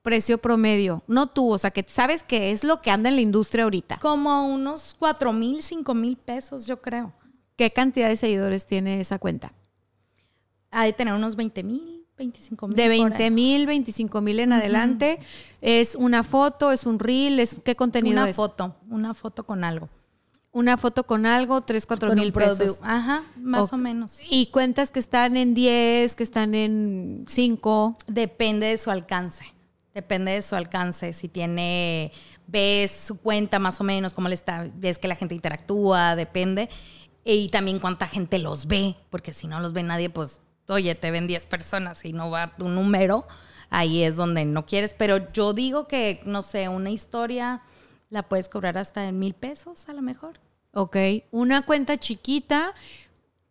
precio 0.03 0.39
promedio, 0.39 1.03
no 1.07 1.29
tú, 1.29 1.51
o 1.51 1.59
sea, 1.59 1.71
que 1.71 1.85
sabes 1.89 2.23
que 2.23 2.51
es 2.51 2.65
lo 2.65 2.83
que 2.83 2.91
anda 2.91 3.09
en 3.09 3.15
la 3.17 3.23
industria 3.23 3.65
ahorita. 3.65 3.99
Como 4.01 4.47
unos 4.53 4.97
cuatro 4.99 5.33
mil, 5.33 5.63
cinco 5.63 5.95
mil 5.95 6.17
pesos, 6.17 6.67
yo 6.67 6.83
creo. 6.83 7.13
¿Qué 7.57 7.73
cantidad 7.73 8.09
de 8.09 8.17
seguidores 8.17 8.67
tiene 8.67 9.01
esa 9.01 9.19
cuenta? 9.19 9.53
Ha 10.71 10.85
de 10.85 10.93
tener 10.93 11.15
unos 11.15 11.37
20 11.37 11.63
mil, 11.63 12.07
25 12.17 12.69
mil. 12.69 12.77
De 12.77 12.89
20 12.89 13.31
mil, 13.31 13.67
25 13.67 14.21
mil 14.21 14.41
en 14.41 14.53
adelante. 14.53 15.19
¿Es 15.61 15.95
una 15.95 16.23
foto, 16.23 16.73
es 16.73 16.85
un 16.87 16.99
reel, 16.99 17.39
es 17.41 17.61
qué 17.65 17.77
contenido 17.77 18.21
Una 18.23 18.31
es? 18.31 18.37
foto, 18.37 18.75
una 18.91 19.15
foto 19.15 19.45
con 19.45 19.65
algo. 19.65 19.89
Una 20.51 20.77
foto 20.77 21.05
con 21.05 21.25
algo, 21.25 21.63
3, 21.63 21.87
4 21.87 22.09
Con 22.11 22.19
mil 22.19 22.33
pesos. 22.33 22.81
Ajá, 22.83 23.25
más 23.37 23.65
Ok. 23.65 23.73
o 23.73 23.77
menos. 23.79 24.19
Y 24.31 24.47
cuentas 24.47 24.91
que 24.91 24.99
están 24.99 25.37
en 25.39 25.55
10, 25.55 26.15
que 26.15 26.23
están 26.23 26.55
en 26.55 27.25
5. 27.27 27.97
Depende 28.07 28.67
de 28.67 28.77
su 28.77 28.91
alcance. 28.91 29.45
Depende 29.95 30.33
de 30.33 30.43
su 30.43 30.55
alcance. 30.55 31.13
Si 31.13 31.29
tiene, 31.29 32.13
ves 32.47 32.91
su 32.91 33.19
cuenta 33.19 33.59
más 33.59 33.81
o 33.81 33.85
menos, 33.85 34.15
cómo 34.15 34.29
le 34.29 34.35
está, 34.35 34.69
ves 34.75 34.99
que 34.99 35.09
la 35.09 35.17
gente 35.17 35.35
interactúa, 35.35 36.17
depende. 36.17 36.69
Y 37.25 37.49
también 37.51 37.79
cuánta 37.79 38.09
gente 38.09 38.39
los 38.39 38.67
ve, 38.67 38.97
porque 39.11 39.33
si 39.33 39.47
no 39.47 39.61
los 39.61 39.73
ve 39.73 39.83
nadie, 39.83 40.11
pues, 40.11 40.41
oye, 40.69 40.95
te 40.95 41.11
ven 41.11 41.27
10 41.27 41.47
personas 41.47 42.05
y 42.05 42.13
no 42.13 42.31
va 42.31 42.57
tu 42.57 42.69
número, 42.69 43.27
ahí 43.71 44.03
es 44.03 44.17
donde 44.17 44.45
no 44.45 44.67
quieres. 44.67 44.95
Pero 44.95 45.33
yo 45.33 45.53
digo 45.53 45.87
que, 45.87 46.21
no 46.25 46.43
sé, 46.43 46.69
una 46.69 46.91
historia 46.91 47.63
la 48.11 48.23
puedes 48.23 48.49
cobrar 48.49 48.79
hasta 48.79 49.07
en 49.07 49.19
mil 49.19 49.35
pesos 49.35 49.89
a 49.89 49.93
lo 49.93 50.03
mejor. 50.03 50.41
Ok, 50.73 50.97
una 51.31 51.67
cuenta 51.67 51.99
chiquita 51.99 52.73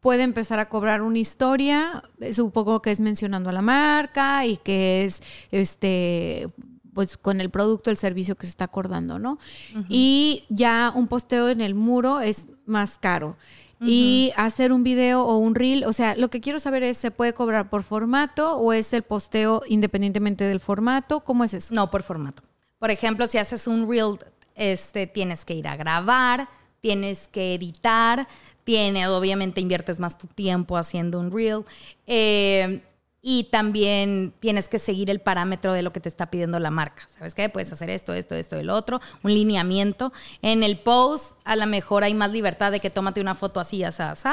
puede 0.02 0.24
empezar 0.24 0.60
a 0.60 0.68
cobrar 0.68 1.02
una 1.02 1.20
historia, 1.20 2.04
supongo 2.34 2.82
que 2.82 2.92
es 2.92 3.00
mencionando 3.00 3.50
a 3.50 3.54
la 3.54 3.62
marca 3.62 4.46
y 4.46 4.58
que 4.58 5.06
es 5.06 5.22
este 5.52 6.50
pues 6.94 7.16
con 7.18 7.40
el 7.40 7.50
producto, 7.50 7.90
el 7.90 7.96
servicio 7.96 8.36
que 8.36 8.46
se 8.46 8.50
está 8.50 8.66
acordando, 8.66 9.18
¿no? 9.18 9.40
Y 9.88 10.44
ya 10.50 10.92
un 10.94 11.08
posteo 11.08 11.48
en 11.48 11.62
el 11.62 11.74
muro 11.74 12.20
es 12.20 12.48
más 12.66 12.98
caro. 12.98 13.38
Y 13.84 14.32
hacer 14.36 14.72
un 14.72 14.84
video 14.84 15.24
o 15.24 15.38
un 15.38 15.56
reel, 15.56 15.86
o 15.86 15.94
sea, 15.94 16.16
lo 16.16 16.30
que 16.30 16.40
quiero 16.40 16.60
saber 16.60 16.84
es, 16.84 16.98
¿se 16.98 17.10
puede 17.10 17.34
cobrar 17.34 17.72
por 17.72 17.82
formato 17.82 18.58
o 18.58 18.74
es 18.74 18.94
el 18.94 19.02
posteo 19.02 19.64
independientemente 19.68 20.44
del 20.44 20.60
formato? 20.60 21.22
¿Cómo 21.22 21.44
es 21.44 21.56
eso? 21.56 21.74
No, 21.74 21.90
por 21.90 22.04
formato. 22.04 22.44
Por 22.78 22.92
ejemplo, 22.92 23.26
si 23.26 23.40
haces 23.40 23.66
un 23.66 23.90
reel, 23.90 24.20
este, 24.54 25.08
tienes 25.08 25.46
que 25.46 25.56
ir 25.56 25.68
a 25.68 25.78
grabar, 25.78 26.48
tienes 26.82 27.28
que 27.30 27.54
editar, 27.54 28.28
tiene, 28.64 29.08
obviamente 29.08 29.62
inviertes 29.62 30.00
más 30.00 30.18
tu 30.18 30.28
tiempo 30.28 30.78
haciendo 30.78 31.20
un 31.20 31.32
reel. 31.32 31.64
Eh, 32.08 32.82
y 33.24 33.46
también 33.46 34.34
tienes 34.40 34.68
que 34.68 34.80
seguir 34.80 35.12
el 35.12 35.22
parámetro 35.22 35.74
de 35.74 35.84
lo 35.84 35.94
que 35.94 36.00
te 36.00 36.10
está 36.10 36.32
pidiendo 36.32 36.60
la 36.60 36.72
marca. 36.72 37.08
¿Sabes 37.08 37.36
qué? 37.36 37.50
Puedes 37.50 37.72
hacer 37.72 37.92
esto, 37.92 38.14
esto, 38.14 38.34
esto, 38.34 38.56
el 38.56 38.72
otro, 38.72 39.00
un 39.22 39.32
lineamiento. 39.32 40.12
En 40.42 40.64
el 40.64 40.80
post, 40.80 41.34
a 41.44 41.56
lo 41.56 41.68
mejor 41.68 42.04
hay 42.04 42.16
más 42.16 42.32
libertad 42.32 42.72
de 42.72 42.80
que 42.80 42.90
tómate 42.90 43.22
una 43.22 43.36
foto 43.36 43.60
así, 43.60 43.84
así, 43.84 44.02
así, 44.02 44.30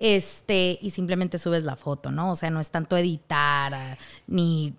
este, 0.00 0.80
y 0.82 0.90
simplemente 0.90 1.38
subes 1.38 1.62
la 1.62 1.76
foto, 1.76 2.10
¿no? 2.10 2.32
O 2.32 2.36
sea, 2.36 2.50
no 2.50 2.58
es 2.58 2.70
tanto 2.70 2.96
editar 2.96 3.72
ah, 3.72 3.96
ni 4.26 4.74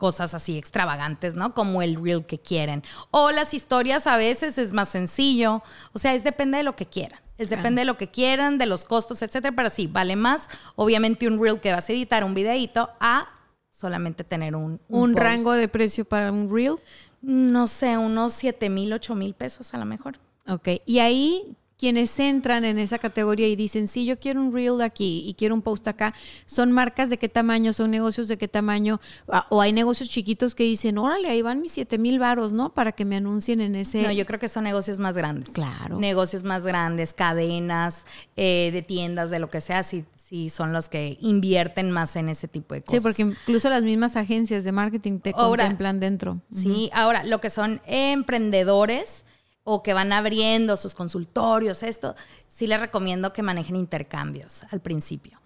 cosas 0.00 0.32
así 0.32 0.56
extravagantes, 0.56 1.34
¿no? 1.34 1.52
Como 1.52 1.82
el 1.82 2.02
reel 2.02 2.24
que 2.24 2.38
quieren. 2.38 2.82
O 3.10 3.30
las 3.30 3.52
historias 3.52 4.06
a 4.06 4.16
veces 4.16 4.56
es 4.56 4.72
más 4.72 4.88
sencillo. 4.88 5.62
O 5.92 5.98
sea, 5.98 6.14
es 6.14 6.24
depende 6.24 6.56
de 6.56 6.64
lo 6.64 6.74
que 6.74 6.86
quieran. 6.86 7.20
Es 7.36 7.50
depende 7.50 7.82
de 7.82 7.84
lo 7.84 7.98
que 7.98 8.08
quieran, 8.08 8.56
de 8.56 8.64
los 8.64 8.86
costos, 8.86 9.20
etcétera. 9.22 9.54
Pero 9.54 9.68
sí, 9.68 9.86
vale 9.86 10.16
más, 10.16 10.48
obviamente, 10.74 11.28
un 11.28 11.40
reel 11.40 11.60
que 11.60 11.70
vas 11.72 11.88
a 11.88 11.92
editar, 11.92 12.24
un 12.24 12.34
videíto, 12.34 12.90
a 12.98 13.28
solamente 13.70 14.24
tener 14.24 14.56
un. 14.56 14.80
¿Un, 14.88 15.14
rango 15.14 15.52
de 15.52 15.68
precio 15.68 16.06
para 16.06 16.32
un 16.32 16.52
reel? 16.52 16.76
No 17.20 17.68
sé, 17.68 17.98
unos 17.98 18.32
7 18.32 18.70
mil, 18.70 18.92
8 18.92 19.14
mil 19.14 19.34
pesos 19.34 19.74
a 19.74 19.78
lo 19.78 19.84
mejor. 19.84 20.18
Ok, 20.48 20.68
y 20.86 20.98
ahí 21.00 21.54
quienes 21.80 22.20
entran 22.20 22.66
en 22.66 22.78
esa 22.78 22.98
categoría 22.98 23.48
y 23.48 23.56
dicen, 23.56 23.88
sí, 23.88 24.04
yo 24.04 24.18
quiero 24.20 24.42
un 24.42 24.52
reel 24.52 24.82
aquí 24.82 25.24
y 25.26 25.32
quiero 25.32 25.54
un 25.54 25.62
post 25.62 25.88
acá, 25.88 26.12
¿son 26.44 26.72
marcas 26.72 27.08
de 27.08 27.16
qué 27.16 27.30
tamaño? 27.30 27.72
¿Son 27.72 27.90
negocios 27.90 28.28
de 28.28 28.36
qué 28.36 28.48
tamaño? 28.48 29.00
O 29.48 29.62
hay 29.62 29.72
negocios 29.72 30.10
chiquitos 30.10 30.54
que 30.54 30.64
dicen, 30.64 30.98
órale, 30.98 31.28
ahí 31.30 31.40
van 31.40 31.62
mis 31.62 31.72
7 31.72 31.96
mil 31.96 32.18
varos, 32.18 32.52
¿no? 32.52 32.74
Para 32.74 32.92
que 32.92 33.06
me 33.06 33.16
anuncien 33.16 33.62
en 33.62 33.76
ese... 33.76 34.02
No, 34.02 34.12
yo 34.12 34.26
creo 34.26 34.38
que 34.38 34.50
son 34.50 34.64
negocios 34.64 34.98
más 34.98 35.16
grandes. 35.16 35.48
Claro. 35.48 35.98
Negocios 35.98 36.42
más 36.42 36.64
grandes, 36.64 37.14
cadenas 37.14 38.04
eh, 38.36 38.68
de 38.74 38.82
tiendas, 38.82 39.30
de 39.30 39.38
lo 39.38 39.48
que 39.48 39.62
sea, 39.62 39.82
sí, 39.82 40.04
sí 40.16 40.50
son 40.50 40.74
los 40.74 40.90
que 40.90 41.16
invierten 41.22 41.90
más 41.90 42.14
en 42.16 42.28
ese 42.28 42.46
tipo 42.46 42.74
de 42.74 42.82
cosas. 42.82 42.98
Sí, 42.98 43.02
porque 43.02 43.22
incluso 43.22 43.70
las 43.70 43.82
mismas 43.82 44.16
agencias 44.16 44.64
de 44.64 44.72
marketing 44.72 45.18
te 45.20 45.32
Ahora- 45.34 45.64
contemplan 45.64 45.98
dentro. 45.98 46.42
Sí, 46.54 46.90
ahora, 46.92 47.24
lo 47.24 47.40
que 47.40 47.48
son 47.48 47.80
emprendedores 47.86 49.24
o 49.64 49.82
que 49.82 49.94
van 49.94 50.12
abriendo 50.12 50.76
sus 50.76 50.94
consultorios, 50.94 51.82
esto, 51.82 52.14
sí 52.48 52.66
les 52.66 52.80
recomiendo 52.80 53.32
que 53.32 53.42
manejen 53.42 53.76
intercambios 53.76 54.62
al 54.70 54.80
principio. 54.80 55.40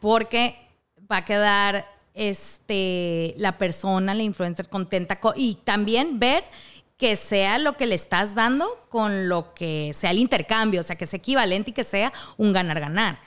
Porque 0.00 0.56
va 1.10 1.18
a 1.18 1.24
quedar 1.24 1.86
este, 2.14 3.34
la 3.36 3.58
persona, 3.58 4.14
la 4.14 4.22
influencer 4.22 4.68
contenta 4.68 5.20
co- 5.20 5.34
y 5.36 5.56
también 5.64 6.18
ver 6.18 6.44
que 6.96 7.14
sea 7.16 7.58
lo 7.58 7.76
que 7.76 7.86
le 7.86 7.94
estás 7.94 8.34
dando 8.34 8.86
con 8.88 9.28
lo 9.28 9.52
que 9.52 9.92
sea 9.94 10.12
el 10.12 10.18
intercambio, 10.18 10.80
o 10.80 10.82
sea, 10.82 10.96
que 10.96 11.04
sea 11.04 11.18
equivalente 11.18 11.70
y 11.70 11.74
que 11.74 11.84
sea 11.84 12.12
un 12.38 12.54
ganar-ganar. 12.54 13.20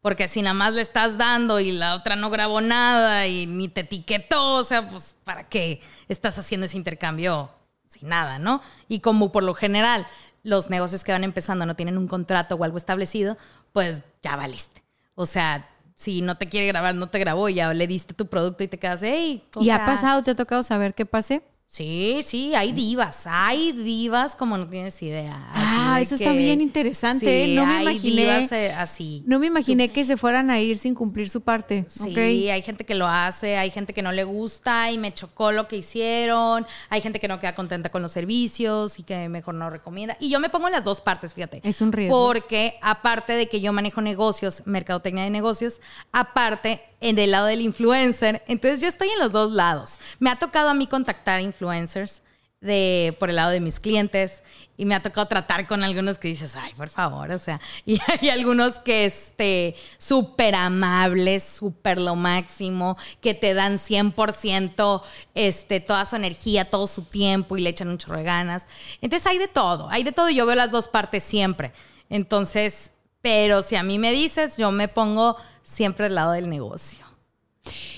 Porque 0.00 0.28
si 0.28 0.40
nada 0.40 0.54
más 0.54 0.72
le 0.74 0.82
estás 0.82 1.18
dando 1.18 1.58
y 1.58 1.72
la 1.72 1.96
otra 1.96 2.14
no 2.14 2.30
grabó 2.30 2.60
nada 2.60 3.26
y 3.26 3.46
ni 3.48 3.66
te 3.68 3.80
etiquetó, 3.80 4.54
o 4.54 4.64
sea, 4.64 4.88
pues 4.88 5.16
¿para 5.24 5.48
qué 5.48 5.80
estás 6.06 6.38
haciendo 6.38 6.66
ese 6.66 6.76
intercambio 6.76 7.50
sin 7.88 8.08
nada, 8.08 8.38
no? 8.38 8.60
Y 8.88 9.00
como 9.00 9.32
por 9.32 9.42
lo 9.42 9.54
general 9.54 10.06
los 10.42 10.70
negocios 10.70 11.04
que 11.04 11.12
van 11.12 11.24
empezando 11.24 11.66
no 11.66 11.76
tienen 11.76 11.98
un 11.98 12.08
contrato 12.08 12.54
o 12.54 12.64
algo 12.64 12.78
establecido, 12.78 13.36
pues 13.72 14.02
ya 14.22 14.36
valiste. 14.36 14.82
O 15.14 15.26
sea, 15.26 15.68
si 15.94 16.22
no 16.22 16.36
te 16.36 16.48
quiere 16.48 16.66
grabar, 16.68 16.94
no 16.94 17.08
te 17.08 17.18
grabó, 17.18 17.48
ya 17.48 17.72
le 17.74 17.86
diste 17.86 18.14
tu 18.14 18.26
producto 18.26 18.62
y 18.62 18.68
te 18.68 18.78
quedas, 18.78 19.02
hey. 19.02 19.44
o 19.54 19.62
¿Y 19.62 19.70
ha 19.70 19.84
pasado, 19.84 20.22
te 20.22 20.30
ha 20.30 20.36
tocado 20.36 20.62
saber 20.62 20.94
qué 20.94 21.06
pasé? 21.06 21.42
Sí, 21.70 22.22
sí, 22.24 22.54
hay 22.54 22.72
divas, 22.72 23.26
hay 23.26 23.72
divas 23.72 24.34
como 24.34 24.56
no 24.56 24.66
tienes 24.66 25.02
idea. 25.02 25.36
Ah, 25.52 25.98
eso 26.00 26.14
está 26.14 26.32
bien 26.32 26.62
interesante, 26.62 27.26
Sí, 27.44 27.52
¿eh? 27.52 27.54
No 27.56 27.66
me 27.66 27.74
hay 27.76 27.82
imaginé- 27.84 28.22
divas, 28.22 28.52
eh, 28.52 28.72
así. 28.72 29.22
No 29.26 29.38
me 29.38 29.48
imaginé 29.48 29.90
que 29.90 30.02
se 30.06 30.16
fueran 30.16 30.48
a 30.50 30.58
ir 30.60 30.78
sin 30.78 30.94
cumplir 30.94 31.28
su 31.28 31.42
parte. 31.42 31.84
Sí, 31.88 32.48
hay 32.48 32.62
gente 32.62 32.86
que 32.86 32.94
lo 32.94 33.06
hace, 33.06 33.58
hay 33.58 33.70
gente 33.70 33.92
que 33.92 34.00
no 34.00 34.12
le 34.12 34.24
gusta 34.24 34.90
y 34.90 34.96
me 34.96 35.12
chocó 35.12 35.52
lo 35.52 35.68
que 35.68 35.76
hicieron, 35.76 36.66
hay 36.88 37.02
gente 37.02 37.20
que 37.20 37.28
no 37.28 37.38
queda 37.38 37.54
contenta 37.54 37.90
con 37.90 38.00
los 38.00 38.12
servicios 38.12 38.98
y 38.98 39.02
que 39.02 39.28
mejor 39.28 39.54
no 39.54 39.68
recomienda. 39.68 40.16
Y 40.20 40.30
yo 40.30 40.40
me 40.40 40.48
pongo 40.48 40.68
en 40.68 40.72
las 40.72 40.84
dos 40.84 41.02
partes, 41.02 41.34
fíjate. 41.34 41.60
Es 41.64 41.82
un 41.82 41.92
riesgo. 41.92 42.16
Porque 42.26 42.78
aparte 42.80 43.34
de 43.34 43.46
que 43.46 43.60
yo 43.60 43.74
manejo 43.74 44.00
negocios, 44.00 44.62
mercadotecnia 44.64 45.24
de 45.24 45.30
negocios, 45.30 45.82
aparte 46.12 46.80
en 47.00 47.18
el 47.18 47.30
lado 47.30 47.46
del 47.46 47.60
influencer, 47.60 48.42
entonces 48.48 48.80
yo 48.80 48.88
estoy 48.88 49.08
en 49.10 49.18
los 49.18 49.32
dos 49.32 49.52
lados. 49.52 49.98
Me 50.18 50.30
ha 50.30 50.36
tocado 50.36 50.68
a 50.70 50.74
mí 50.74 50.86
contactar 50.86 51.40
influencers 51.40 52.22
de 52.60 53.16
por 53.20 53.30
el 53.30 53.36
lado 53.36 53.50
de 53.50 53.60
mis 53.60 53.78
clientes 53.78 54.42
y 54.76 54.84
me 54.84 54.94
ha 54.94 55.02
tocado 55.02 55.26
tratar 55.26 55.66
con 55.68 55.84
algunos 55.84 56.18
que 56.18 56.28
dices, 56.28 56.56
ay, 56.56 56.72
por 56.74 56.88
favor, 56.88 57.30
o 57.30 57.38
sea, 57.38 57.60
y 57.84 58.00
hay 58.06 58.30
algunos 58.30 58.74
que 58.80 59.06
este 59.06 59.76
súper 59.98 60.54
amables, 60.54 61.44
súper 61.44 62.00
lo 62.00 62.16
máximo, 62.16 62.96
que 63.20 63.34
te 63.34 63.54
dan 63.54 63.78
100% 63.78 65.02
este 65.34 65.80
toda 65.80 66.04
su 66.04 66.16
energía, 66.16 66.68
todo 66.68 66.86
su 66.86 67.04
tiempo 67.04 67.56
y 67.56 67.60
le 67.60 67.70
echan 67.70 67.88
un 67.88 67.98
chorro 67.98 68.18
de 68.18 68.24
ganas. 68.24 68.66
Entonces 69.00 69.26
hay 69.26 69.38
de 69.38 69.48
todo, 69.48 69.88
hay 69.90 70.02
de 70.02 70.12
todo, 70.12 70.28
yo 70.30 70.46
veo 70.46 70.56
las 70.56 70.70
dos 70.70 70.88
partes 70.88 71.22
siempre. 71.22 71.72
Entonces, 72.10 72.92
pero 73.20 73.62
si 73.62 73.76
a 73.76 73.82
mí 73.82 73.98
me 73.98 74.12
dices, 74.12 74.56
yo 74.56 74.70
me 74.70 74.88
pongo 74.88 75.36
siempre 75.68 76.06
al 76.06 76.14
lado 76.14 76.32
del 76.32 76.48
negocio. 76.48 77.04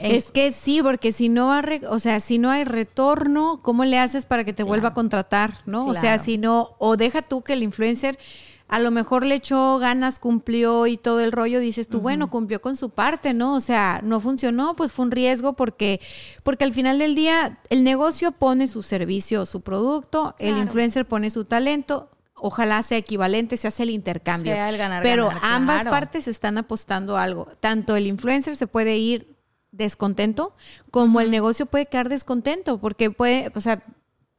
En- 0.01 0.16
Es 0.16 0.30
que 0.32 0.51
sí, 0.52 0.82
porque 0.82 1.12
si 1.12 1.28
no, 1.28 1.60
o 1.88 1.98
sea, 1.98 2.18
si 2.20 2.38
no 2.38 2.51
hay 2.51 2.64
retorno, 2.64 3.60
¿cómo 3.62 3.84
le 3.84 3.98
haces 3.98 4.24
para 4.26 4.44
que 4.44 4.52
te 4.52 4.62
vuelva 4.64 4.88
a 4.88 4.94
contratar, 4.94 5.59
no? 5.66 5.86
O 5.86 5.94
sea, 6.01 6.18
si 6.18 6.38
no, 6.38 6.74
o 6.78 6.97
deja 6.97 7.22
tú 7.22 7.42
que 7.42 7.52
el 7.52 7.62
influencer 7.62 8.18
a 8.66 8.78
lo 8.78 8.90
mejor 8.92 9.24
le 9.26 9.34
echó 9.34 9.78
ganas, 9.78 10.20
cumplió 10.20 10.86
y 10.86 10.97
todo 10.97 11.18
el 11.20 11.32
rollo, 11.32 11.59
dices 11.59 11.88
tú, 11.88 11.98
bueno, 12.01 12.30
cumplió 12.30 12.60
con 12.60 12.76
su 12.76 12.90
parte, 12.90 13.34
¿no? 13.34 13.55
O 13.56 13.60
sea, 13.60 14.01
no 14.05 14.20
funcionó, 14.20 14.76
pues 14.76 14.92
fue 14.92 15.06
un 15.06 15.10
riesgo 15.10 15.55
porque, 15.55 16.01
porque 16.44 16.62
al 16.64 16.72
final 16.72 16.98
del 17.01 17.16
día 17.16 17.59
el 17.68 17.82
negocio 17.82 18.30
pone 18.30 18.68
su 18.68 18.82
servicio, 18.84 19.44
su 19.44 19.60
producto, 19.60 20.36
el 20.38 20.56
influencer 20.59 21.05
pone 21.06 21.30
su 21.30 21.44
talento. 21.44 22.09
Ojalá 22.42 22.82
sea 22.82 22.98
equivalente, 22.98 23.56
se 23.56 23.68
hace 23.68 23.82
el 23.82 23.90
intercambio. 23.90 24.52
Sea 24.52 24.68
el 24.68 24.78
ganar, 24.78 25.02
Pero 25.02 25.28
ganar, 25.28 25.42
ambas 25.44 25.82
claro. 25.82 25.90
partes 25.90 26.28
están 26.28 26.58
apostando 26.58 27.16
a 27.16 27.22
algo. 27.22 27.48
Tanto 27.60 27.96
el 27.96 28.06
influencer 28.06 28.56
se 28.56 28.66
puede 28.66 28.96
ir 28.98 29.36
descontento, 29.72 30.54
como 30.90 31.20
el 31.20 31.30
negocio 31.30 31.66
puede 31.66 31.86
quedar 31.86 32.08
descontento, 32.08 32.78
porque 32.78 33.10
puede, 33.10 33.52
o 33.54 33.60
sea, 33.60 33.82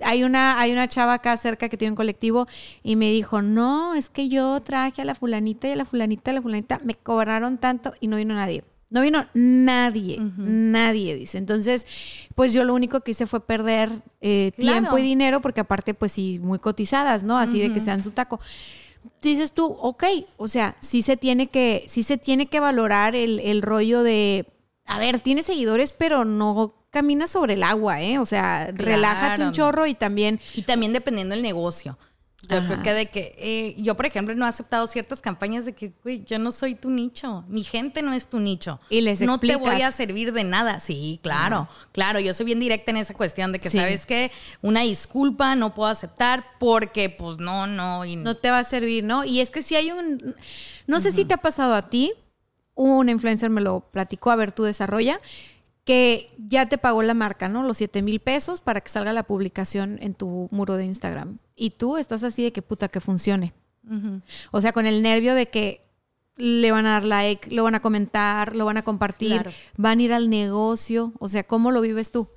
hay 0.04 0.24
una, 0.24 0.60
hay 0.60 0.72
una 0.72 0.88
chava 0.88 1.14
acá 1.14 1.38
cerca 1.38 1.70
que 1.70 1.78
tiene 1.78 1.92
un 1.92 1.96
colectivo 1.96 2.48
y 2.84 2.96
me 2.96 3.12
dijo, 3.12 3.42
no, 3.42 3.96
es 3.96 4.10
que 4.10 4.30
yo 4.30 4.60
traje 4.62 5.02
a 5.02 5.06
la 5.06 5.16
fulanita 5.16 5.68
y 5.68 5.72
a 5.72 5.76
la 5.76 5.86
fulanita, 5.86 6.32
a 6.32 6.34
la 6.34 6.42
fulanita, 6.42 6.80
me 6.84 6.96
cobraron 6.96 7.58
tanto 7.58 7.94
y 8.00 8.08
no 8.08 8.18
vino 8.18 8.34
nadie. 8.34 8.64
No 8.92 9.02
vino 9.02 9.26
nadie, 9.34 10.20
nadie, 10.20 11.16
dice. 11.16 11.40
Entonces, 11.40 11.88
pues 12.36 12.54
yo 12.54 12.64
lo 12.64 12.74
único 12.76 13.02
que 13.02 13.12
hice 13.12 13.26
fue 13.26 13.44
perder 13.46 13.90
eh, 14.22 14.52
Claro. 14.56 14.80
tiempo 14.80 14.98
y 15.00 15.02
dinero, 15.02 15.42
porque 15.42 15.62
aparte, 15.62 15.94
pues 15.96 16.12
sí, 16.12 16.40
muy 16.40 16.60
cotizadas, 16.60 17.24
¿no? 17.24 17.38
Así 17.40 17.60
de 17.60 17.74
que 17.74 17.82
sean 17.82 18.04
su 18.04 18.12
taco 18.12 18.40
dices 19.22 19.54
tú, 19.54 19.66
ok, 19.66 20.04
o 20.38 20.48
sea, 20.48 20.76
sí 20.80 21.02
se 21.02 21.18
tiene 21.18 21.48
que, 21.48 21.86
sí 21.88 22.04
se 22.04 22.18
tiene 22.18 22.46
que 22.48 22.60
valorar 22.60 23.16
el, 23.16 23.40
el 23.40 23.62
rollo 23.62 24.04
de, 24.04 24.46
a 24.86 25.00
ver, 25.00 25.20
tiene 25.20 25.42
seguidores, 25.42 25.92
pero 25.92 26.26
no 26.26 26.74
camina 26.92 27.26
sobre 27.28 27.54
el 27.54 27.64
agua, 27.64 28.02
¿eh? 28.02 28.20
O 28.20 28.26
sea, 28.26 28.72
relájate 28.74 29.44
un 29.44 29.54
chorro 29.54 29.88
y 29.88 29.94
también, 29.96 30.40
Y 30.54 30.64
también 30.64 30.94
dependiendo 30.94 31.34
del 31.34 31.42
negocio. 31.42 31.98
Yo 32.52 32.58
Ajá. 32.58 32.68
creo 32.68 32.84
que 32.84 32.94
de 32.94 33.06
que 33.08 33.36
eh, 33.38 33.76
yo, 33.82 33.96
por 33.96 34.06
ejemplo, 34.06 34.36
no 34.36 34.46
he 34.46 34.50
aceptado 34.50 34.86
ciertas 34.88 35.22
campañas 35.22 35.64
de 35.66 35.74
que, 35.74 35.94
güey, 36.04 36.24
yo 36.26 36.38
no 36.38 36.52
soy 36.52 36.76
tu 36.76 36.90
nicho, 36.90 37.46
mi 37.48 37.64
gente 37.64 38.02
no 38.02 38.14
es 38.14 38.26
tu 38.30 38.40
nicho. 38.40 38.80
Y 38.90 39.02
les 39.02 39.22
No 39.22 39.40
te 39.40 39.56
voy 39.56 39.82
a 39.82 39.92
servir 39.92 40.34
de 40.34 40.44
nada. 40.44 40.80
Sí, 40.82 41.20
claro, 41.24 41.70
claro, 41.94 42.20
yo 42.20 42.34
soy 42.34 42.46
bien 42.46 42.60
directa 42.60 42.92
en 42.92 42.98
esa 42.98 43.14
cuestión 43.14 43.52
de 43.54 43.60
que, 43.60 43.70
Sí. 43.70 43.78
¿sabes 43.78 44.06
qué? 44.06 44.32
Una 44.62 44.82
disculpa 44.82 45.56
no 45.56 45.74
puedo 45.74 45.90
aceptar 45.90 46.46
porque, 46.60 47.10
pues, 47.10 47.38
no, 47.38 47.68
no. 47.68 48.04
Y 48.06 48.18
no 48.18 48.36
te 48.36 48.52
va 48.52 48.60
a 48.60 48.64
servir, 48.64 49.04
¿no? 49.04 49.24
Y 49.24 49.40
es 49.40 49.50
que 49.50 49.62
si 49.62 49.76
hay 49.76 49.92
un, 49.92 50.36
no 50.88 51.00
sé 51.00 51.12
si 51.12 51.24
te 51.24 51.34
ha 51.34 51.38
pasado 51.38 51.74
a 51.74 51.90
ti, 51.90 52.12
un 52.76 53.10
influencer 53.10 53.50
me 53.50 53.62
lo 53.62 53.80
platicó, 53.92 54.32
a 54.32 54.36
ver, 54.36 54.52
tú 54.52 54.64
desarrolla, 54.64 55.22
que 55.92 56.32
ya 56.38 56.68
te 56.70 56.78
pagó 56.78 57.04
la 57.04 57.14
marca, 57.14 57.50
¿no? 57.50 57.64
Los 57.64 57.78
7 57.78 58.02
mil 58.02 58.20
pesos 58.22 58.62
para 58.62 58.80
que 58.82 58.90
salga 58.90 59.12
la 59.14 59.24
publicación 59.24 59.98
en 60.02 60.14
tu 60.14 60.48
muro 60.52 60.78
de 60.78 60.86
Instagram. 60.86 61.38
Y 61.56 61.72
tú 61.72 61.98
estás 61.98 62.24
así 62.24 62.44
de 62.44 62.54
que 62.54 62.62
puta 62.62 62.88
que 62.88 63.02
funcione. 63.02 63.54
O 64.52 64.62
sea, 64.62 64.72
con 64.72 64.86
el 64.86 65.02
nervio 65.02 65.36
de 65.36 65.50
que 65.50 65.82
le 66.38 66.72
van 66.72 66.86
a 66.86 66.92
dar 66.92 67.04
like, 67.04 67.50
lo 67.54 67.64
van 67.64 67.76
a 67.76 67.82
comentar, 67.82 68.56
lo 68.56 68.64
van 68.66 68.78
a 68.78 68.84
compartir, 68.84 69.34
Claro. 69.42 69.52
van 69.78 70.00
a 70.00 70.02
ir 70.04 70.14
al 70.14 70.30
negocio. 70.30 71.12
O 71.20 71.28
sea, 71.28 71.44
¿cómo 71.46 71.72
lo 71.72 71.82
vives 71.82 72.10
tú? 72.12 72.30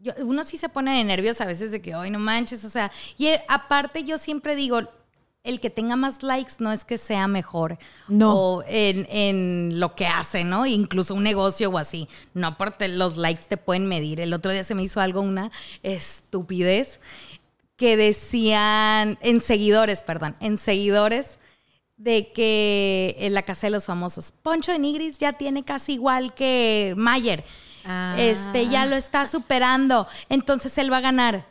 Yo- 0.00 0.12
uno 0.24 0.42
sí 0.42 0.56
se 0.56 0.68
pone 0.68 0.96
de 0.96 1.04
nervios 1.04 1.40
a 1.40 1.46
veces 1.46 1.70
de 1.70 1.80
que, 1.80 1.94
hoy 1.94 2.10
no 2.10 2.18
manches, 2.18 2.64
o 2.64 2.70
sea, 2.70 2.90
y 3.16 3.26
eh, 3.28 3.42
aparte 3.48 4.02
yo 4.02 4.18
siempre 4.18 4.56
digo, 4.56 4.80
el 5.44 5.60
que 5.60 5.70
tenga 5.70 5.96
más 5.96 6.22
likes 6.22 6.54
no 6.60 6.72
es 6.72 6.84
que 6.84 6.98
sea 6.98 7.26
mejor 7.26 7.78
No. 8.06 8.34
o 8.34 8.64
en, 8.68 9.06
en 9.10 9.80
lo 9.80 9.94
que 9.94 10.06
hace, 10.06 10.44
¿no? 10.44 10.66
Incluso 10.66 11.14
un 11.14 11.24
negocio 11.24 11.68
o 11.70 11.78
así. 11.78 12.08
No 12.32 12.56
porque 12.56 12.88
los 12.88 13.16
likes 13.16 13.42
te 13.48 13.56
pueden 13.56 13.86
medir. 13.86 14.20
El 14.20 14.32
otro 14.34 14.52
día 14.52 14.62
se 14.62 14.74
me 14.74 14.82
hizo 14.84 15.00
algo, 15.00 15.20
una 15.20 15.50
estupidez, 15.82 17.00
que 17.76 17.96
decían, 17.96 19.18
en 19.20 19.40
seguidores, 19.40 20.02
perdón, 20.02 20.36
en 20.40 20.56
seguidores, 20.58 21.38
de 21.96 22.32
que 22.32 23.16
en 23.18 23.34
la 23.34 23.42
casa 23.42 23.66
de 23.66 23.72
los 23.72 23.84
famosos, 23.86 24.32
Poncho 24.42 24.72
de 24.72 24.78
Nigris 24.78 25.18
ya 25.18 25.32
tiene 25.34 25.64
casi 25.64 25.94
igual 25.94 26.34
que 26.34 26.94
Mayer. 26.96 27.44
Ah. 27.84 28.14
Este 28.18 28.68
ya 28.68 28.86
lo 28.86 28.94
está 28.96 29.26
superando. 29.26 30.06
Entonces 30.28 30.76
él 30.78 30.92
va 30.92 30.98
a 30.98 31.02
ganar. 31.02 31.46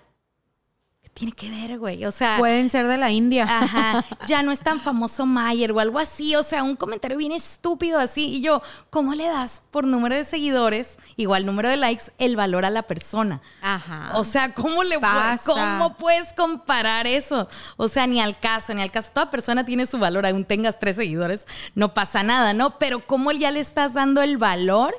¿Qué 1.13 1.25
tiene 1.25 1.33
que 1.33 1.49
ver, 1.49 1.77
güey? 1.77 2.05
O 2.05 2.11
sea, 2.11 2.38
Pueden 2.39 2.69
ser 2.69 2.88
de 2.88 2.97
la 2.97 3.11
India. 3.11 3.43
ajá, 3.43 4.03
ya 4.27 4.41
no 4.43 4.51
es 4.51 4.61
tan 4.61 4.79
famoso 4.79 5.25
Mayer 5.25 5.71
o 5.71 5.79
algo 5.79 5.99
así. 5.99 6.35
O 6.35 6.43
sea, 6.43 6.63
un 6.63 6.75
comentario 6.75 7.17
bien 7.17 7.31
estúpido 7.31 7.99
así. 7.99 8.27
Y 8.27 8.41
yo, 8.41 8.61
¿cómo 8.89 9.13
le 9.13 9.25
das 9.25 9.61
por 9.71 9.83
número 9.83 10.15
de 10.15 10.23
seguidores, 10.23 10.97
igual 11.17 11.45
número 11.45 11.69
de 11.69 11.77
likes, 11.77 12.05
el 12.17 12.35
valor 12.35 12.65
a 12.65 12.69
la 12.69 12.83
persona? 12.83 13.41
Ajá. 13.61 14.11
O 14.15 14.23
sea, 14.23 14.53
¿cómo 14.53 14.83
le 14.83 14.99
Pasa. 14.99 15.43
cómo 15.45 15.95
puedes 15.97 16.31
comparar 16.33 17.05
eso? 17.07 17.47
O 17.77 17.88
sea, 17.88 18.07
ni 18.07 18.21
al 18.21 18.39
caso, 18.39 18.73
ni 18.73 18.81
al 18.81 18.91
caso. 18.91 19.11
Toda 19.13 19.29
persona 19.29 19.65
tiene 19.65 19.85
su 19.85 19.99
valor, 19.99 20.25
aún 20.25 20.45
tengas 20.45 20.79
tres 20.79 20.95
seguidores, 20.95 21.45
no 21.75 21.93
pasa 21.93 22.23
nada, 22.23 22.53
¿no? 22.53 22.79
Pero 22.79 23.05
¿cómo 23.05 23.31
ya 23.31 23.51
le 23.51 23.59
estás 23.59 23.93
dando 23.93 24.21
el 24.21 24.38
valor 24.38 24.95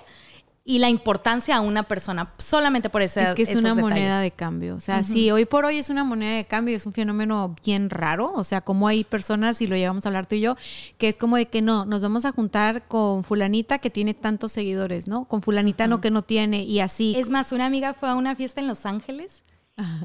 y 0.64 0.78
la 0.78 0.88
importancia 0.88 1.56
a 1.56 1.60
una 1.60 1.82
persona 1.82 2.32
solamente 2.38 2.88
por 2.88 3.02
ese 3.02 3.22
Es 3.22 3.34
que 3.34 3.42
es 3.42 3.48
esos 3.48 3.62
una 3.62 3.74
moneda 3.74 4.20
de 4.20 4.30
cambio. 4.30 4.76
O 4.76 4.80
sea, 4.80 5.02
sí, 5.02 5.30
hoy 5.30 5.44
por 5.44 5.64
hoy 5.64 5.78
es 5.78 5.90
una 5.90 6.04
moneda 6.04 6.36
de 6.36 6.44
cambio, 6.44 6.76
es 6.76 6.86
un 6.86 6.92
fenómeno 6.92 7.56
bien 7.64 7.90
raro. 7.90 8.32
O 8.34 8.44
sea, 8.44 8.60
como 8.60 8.86
hay 8.86 9.02
personas, 9.02 9.60
y 9.60 9.66
lo 9.66 9.74
llegamos 9.74 10.06
a 10.06 10.08
hablar 10.08 10.26
tú 10.26 10.36
y 10.36 10.40
yo, 10.40 10.56
que 10.98 11.08
es 11.08 11.16
como 11.16 11.36
de 11.36 11.46
que 11.46 11.62
no, 11.62 11.84
nos 11.84 12.02
vamos 12.02 12.24
a 12.24 12.32
juntar 12.32 12.86
con 12.86 13.24
fulanita 13.24 13.78
que 13.78 13.90
tiene 13.90 14.14
tantos 14.14 14.52
seguidores, 14.52 15.08
¿no? 15.08 15.24
Con 15.24 15.42
fulanita 15.42 15.88
no 15.88 16.00
que 16.00 16.12
no 16.12 16.22
tiene, 16.22 16.62
y 16.62 16.78
así. 16.78 17.14
Es 17.16 17.28
más, 17.28 17.50
una 17.50 17.66
amiga 17.66 17.94
fue 17.94 18.10
a 18.10 18.14
una 18.14 18.36
fiesta 18.36 18.60
en 18.60 18.68
Los 18.68 18.86
Ángeles 18.86 19.42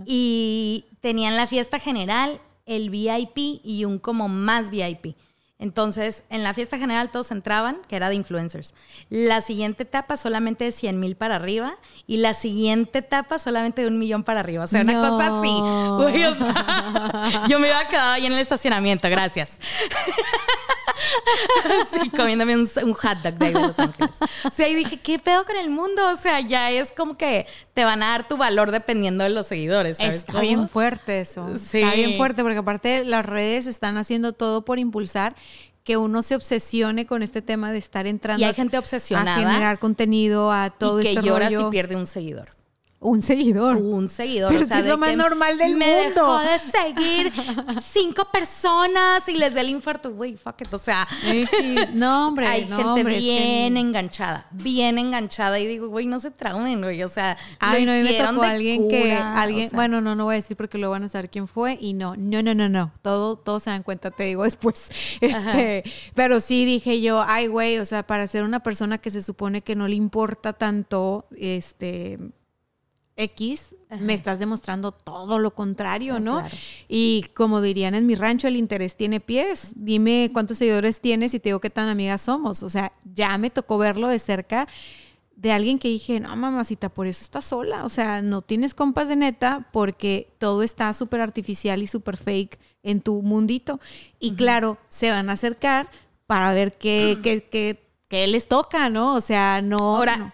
y 0.06 0.86
tenían 1.02 1.36
la 1.36 1.46
fiesta 1.46 1.78
general, 1.78 2.42
el 2.66 2.90
VIP 2.90 3.62
y 3.64 3.86
un 3.86 4.00
como 4.00 4.28
más 4.28 4.72
VIP. 4.72 5.16
Entonces, 5.60 6.24
en 6.30 6.44
la 6.44 6.54
fiesta 6.54 6.78
general 6.78 7.10
todos 7.10 7.32
entraban, 7.32 7.80
que 7.88 7.96
era 7.96 8.10
de 8.10 8.16
influencers. 8.16 8.76
La 9.10 9.42
siguiente 9.42 9.84
etapa 9.84 10.16
solamente 10.16 10.66
de 10.66 10.72
100 10.72 11.00
mil 11.00 11.16
para 11.16 11.36
arriba 11.36 11.74
y 12.06 12.18
la 12.18 12.36
siguiente 12.36 13.00
etapa 13.00 13.40
solamente 13.40 13.82
de 13.82 13.88
un 13.88 13.98
millón 13.98 14.24
para 14.24 14.42
arriba. 14.42 14.66
O 14.66 14.68
sea, 14.68 14.82
una 14.82 15.02
cosa 15.02 15.40
así. 15.40 15.50
Güey, 15.50 16.26
o 16.26 16.36
sea, 16.36 17.46
yo 17.50 17.58
me 17.60 17.70
iba 17.70 17.80
a 17.80 17.88
quedar 17.88 18.14
ahí 18.14 18.28
en 18.28 18.34
el 18.34 18.40
estacionamiento, 18.40 19.10
gracias. 19.10 19.60
Sí, 22.02 22.10
comiéndome 22.10 22.56
un, 22.56 22.70
un 22.84 22.94
hot 22.94 23.18
dog 23.24 23.34
de 23.36 23.46
ahí 23.48 23.54
de 23.54 23.60
Los 23.62 23.80
Ángeles. 23.80 24.14
O 24.46 24.52
sea, 24.52 24.68
y 24.68 24.76
dije, 24.76 24.98
¿qué 25.00 25.20
pedo 25.20 25.46
con 25.46 25.56
el 25.56 25.70
mundo? 25.70 26.02
O 26.14 26.18
sea, 26.18 26.40
ya 26.42 26.72
es 26.72 26.90
como 26.96 27.16
que 27.16 27.46
te 27.74 27.84
van 27.84 28.04
a 28.04 28.10
dar 28.10 28.28
tu 28.28 28.38
valor 28.38 28.72
dependiendo 28.72 29.24
de 29.24 29.30
los 29.30 29.48
seguidores, 29.48 29.98
¿sabes? 29.98 30.16
Está 30.16 30.34
cómo? 30.34 30.42
bien 30.42 30.70
fuerte 30.70 31.22
eso. 31.22 31.48
Sí. 31.70 31.80
Está 31.82 31.96
bien 31.96 32.18
fuerte 32.18 32.42
porque 32.44 32.58
aparte 32.58 33.04
las 33.06 33.26
redes 33.26 33.66
están 33.68 33.98
haciendo 33.98 34.34
todo 34.34 34.64
por 34.66 34.80
impulsar 34.80 35.36
que 35.84 35.96
uno 35.96 36.22
se 36.22 36.36
obsesione 36.36 37.06
con 37.06 37.24
este 37.24 37.42
tema 37.42 37.72
de 37.72 37.78
estar 37.78 38.08
entrando 38.08 38.42
Y 38.42 38.44
hay 38.46 38.54
gente 38.54 38.78
obsesionada. 38.78 39.36
a 39.36 39.40
generar 39.40 39.80
contenido 39.80 40.52
a 40.52 40.70
todo 40.70 41.00
y 41.00 41.04
que 41.04 41.10
este 41.14 41.22
llora 41.26 41.46
rollo. 41.46 41.66
si 41.66 41.72
pierde 41.72 41.96
un 41.96 42.06
seguidor. 42.06 42.57
Un 43.10 43.22
seguidor. 43.22 43.78
Un 43.78 44.10
seguidor. 44.10 44.52
Pero 44.52 44.64
o 44.64 44.68
sea, 44.68 44.80
es 44.80 44.86
lo 44.86 44.98
más 44.98 45.16
normal 45.16 45.58
del 45.58 45.76
me 45.76 46.06
mundo. 46.06 46.40
dejó 46.40 46.40
de 46.40 46.60
seguir 46.60 47.34
cinco 47.82 48.26
personas 48.32 49.28
y 49.28 49.38
les 49.38 49.54
da 49.54 49.62
el 49.62 49.70
infarto. 49.70 50.12
Güey, 50.14 50.36
fuck 50.36 50.62
it. 50.62 50.74
O 50.74 50.78
sea. 50.80 51.08
No, 51.94 52.28
hombre, 52.28 52.48
hay 52.48 52.66
no, 52.66 52.78
gente 52.78 52.90
hombre, 53.02 53.18
es 53.18 53.24
que- 53.24 53.30
bien 53.30 53.78
enganchada, 53.78 54.48
bien 54.52 54.98
enganchada. 54.98 55.60
Y 55.60 55.68
digo, 55.68 55.88
güey, 55.90 56.06
no 56.06 56.20
se 56.20 56.32
traumen, 56.32 56.82
güey. 56.82 57.04
O 57.04 57.10
sea, 57.10 57.38
Ay, 57.60 57.86
lo 57.86 57.92
no, 57.92 57.98
mí 57.98 58.04
me 58.04 58.10
hicieron 58.12 58.36
tocó 58.36 58.46
de 58.46 58.52
alguien 58.52 58.90
que, 58.90 59.14
alguien, 59.14 59.68
o 59.68 59.70
sea. 59.70 59.78
bueno, 59.78 60.02
no, 60.02 60.16
no 60.16 60.26
voy 60.26 60.34
a 60.34 60.38
decir 60.38 60.58
porque 60.58 60.78
lo 60.78 60.90
van 60.90 61.04
a 61.04 61.10
saber 61.10 61.30
quién 61.30 61.48
fue 61.48 61.78
y 61.80 61.94
no, 61.94 62.16
no, 62.18 62.42
no, 62.42 62.54
no, 62.54 62.70
no, 62.70 62.92
todo, 63.02 63.38
todos 63.38 63.64
se 63.64 63.70
dan 63.70 63.84
cuenta, 63.84 64.12
te 64.12 64.24
digo 64.26 64.44
después, 64.44 64.90
este, 65.22 65.84
pero 66.14 66.40
sí 66.40 66.66
dije 66.66 67.02
yo, 67.02 67.24
ay, 67.26 67.48
güey, 67.48 67.80
o 67.80 67.86
sea, 67.86 68.06
para 68.06 68.28
ser 68.28 68.44
una 68.44 68.62
persona 68.62 68.98
que 68.98 69.10
se 69.12 69.22
supone 69.22 69.62
que 69.62 69.76
no 69.76 69.88
le 69.88 69.96
importa 69.96 70.54
tanto, 70.54 71.26
este, 71.38 72.20
X, 73.18 73.76
me 74.00 74.14
estás 74.14 74.40
demostrando 74.40 74.92
todo 74.92 75.40
lo 75.40 75.52
contrario, 75.56 76.16
Ah, 76.16 76.20
¿no? 76.20 76.40
claro. 76.40 76.56
Y 76.88 77.26
como 77.34 77.62
dirían 77.62 77.96
en 77.96 78.06
mi 78.06 78.16
rancho, 78.16 78.48
el 78.48 78.56
interés 78.56 78.96
tiene 78.96 79.20
pies. 79.20 79.70
Dime 79.76 80.30
cuántos 80.32 80.60
seguidores 80.60 81.02
tienes 81.02 81.34
y 81.34 81.40
te 81.40 81.50
digo 81.50 81.60
qué 81.60 81.70
tan 81.70 81.90
amigas 81.90 82.22
somos. 82.22 82.64
O 82.64 82.70
sea, 82.70 82.92
ya 83.16 83.38
me 83.38 83.50
tocó 83.50 83.78
verlo 83.78 84.08
de 84.08 84.20
cerca 84.20 84.68
de 85.36 85.52
alguien 85.52 85.78
que 85.78 85.88
dije, 85.88 86.20
no, 86.20 86.36
mamacita, 86.36 86.90
por 86.90 87.06
eso 87.08 87.22
estás 87.22 87.46
sola. 87.46 87.86
O 87.86 87.90
sea, 87.90 88.22
no 88.22 88.42
tienes 88.42 88.74
compas 88.74 89.08
de 89.08 89.16
neta 89.16 89.68
porque 89.72 90.34
todo 90.40 90.64
está 90.64 90.92
súper 90.94 91.22
artificial 91.22 91.82
y 91.84 91.88
súper 91.88 92.18
fake 92.18 92.60
en 92.84 93.02
tu 93.02 93.22
mundito. 93.22 93.80
Y 94.20 94.34
claro, 94.34 94.78
se 94.90 95.12
van 95.12 95.30
a 95.30 95.34
acercar 95.34 95.90
para 96.26 96.54
ver 96.54 96.78
qué, 96.78 97.20
qué, 97.24 97.44
qué- 97.44 97.84
qué 98.08 98.26
les 98.28 98.48
toca, 98.48 98.90
¿no? 98.90 99.14
O 99.16 99.22
sea, 99.22 99.62
no... 99.62 99.98
Ahora, 99.98 100.18
no. 100.18 100.34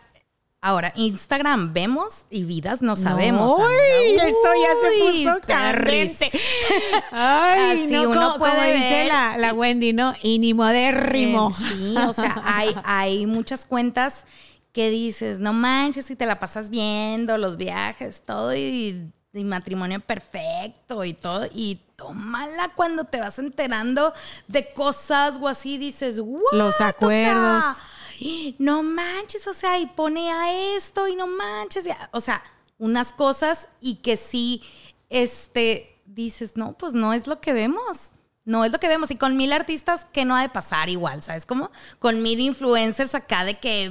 Ahora, 0.64 0.94
Instagram 0.96 1.74
vemos 1.74 2.14
y 2.32 2.44
vidas 2.46 2.82
no 2.82 2.94
No, 2.94 2.96
sabemos. 2.96 3.60
¡Uy! 3.60 4.16
esto 4.16 4.50
ya 4.62 4.90
se 4.90 5.24
puso 5.24 5.48
candente. 5.48 6.32
Ay, 7.12 7.84
Así 7.86 7.94
no, 7.94 8.04
uno 8.10 8.14
como, 8.14 8.22
como 8.40 8.40
puede 8.40 8.74
dice 8.74 8.90
ver 8.90 9.08
la, 9.08 9.38
la 9.38 9.54
Wendy, 9.54 9.94
¿no? 9.94 10.14
Y 10.24 10.40
ni 10.40 10.54
modérrimo. 10.54 11.50
Eh, 11.52 11.54
Sí, 11.74 11.96
o 11.98 12.14
sea, 12.14 12.42
hay, 12.46 12.76
hay 12.84 13.26
muchas 13.26 13.66
cuentas 13.66 14.26
que 14.72 14.90
dices, 14.90 15.40
no 15.40 15.54
manches, 15.54 16.06
si 16.06 16.16
te 16.16 16.26
la 16.26 16.40
pasas 16.40 16.70
viendo 16.70 17.38
los 17.38 17.58
viajes, 17.58 18.24
todo 18.26 18.56
y, 18.56 19.12
y 19.34 19.44
matrimonio 19.44 20.00
perfecto 20.00 21.04
y 21.04 21.14
todo, 21.14 21.46
y 21.54 21.80
tómala 21.96 22.72
cuando 22.76 23.04
te 23.04 23.20
vas 23.20 23.38
enterando 23.38 24.14
de 24.48 24.74
cosas 24.74 25.38
o 25.40 25.48
así, 25.48 25.78
dices, 25.78 26.20
"What?", 26.20 26.42
Los 26.54 26.76
o 26.76 26.78
sea, 26.80 26.88
acuerdos. 26.88 27.64
No 28.60 28.84
manches, 28.84 29.48
o 29.48 29.54
sea, 29.54 29.80
y 29.80 29.86
pone 29.88 30.32
a 30.32 30.76
esto 30.76 31.08
y 31.08 31.16
no 31.16 31.28
manches, 31.28 31.86
o 32.12 32.20
sea, 32.20 32.44
unas 32.78 33.14
cosas 33.14 33.70
y 33.80 33.96
que 33.96 34.18
sí, 34.18 34.62
este, 35.10 36.02
dices, 36.06 36.54
no, 36.56 36.78
pues 36.78 36.94
no 36.94 37.14
es 37.14 37.28
lo 37.28 37.40
que 37.40 37.54
vemos. 37.54 38.12
No 38.46 38.66
es 38.66 38.74
lo 38.74 38.80
que 38.80 38.90
vemos. 38.90 39.10
Y 39.10 39.16
con 39.16 39.38
mil 39.38 39.54
artistas, 39.54 40.06
que 40.12 40.26
no 40.26 40.36
ha 40.36 40.42
de 40.42 40.50
pasar 40.50 40.90
igual? 40.90 41.22
¿Sabes 41.22 41.46
cómo? 41.46 41.72
Con 42.00 42.22
mil 42.22 42.40
influencers 42.40 43.16
acá 43.16 43.46
de 43.46 43.58
que, 43.58 43.90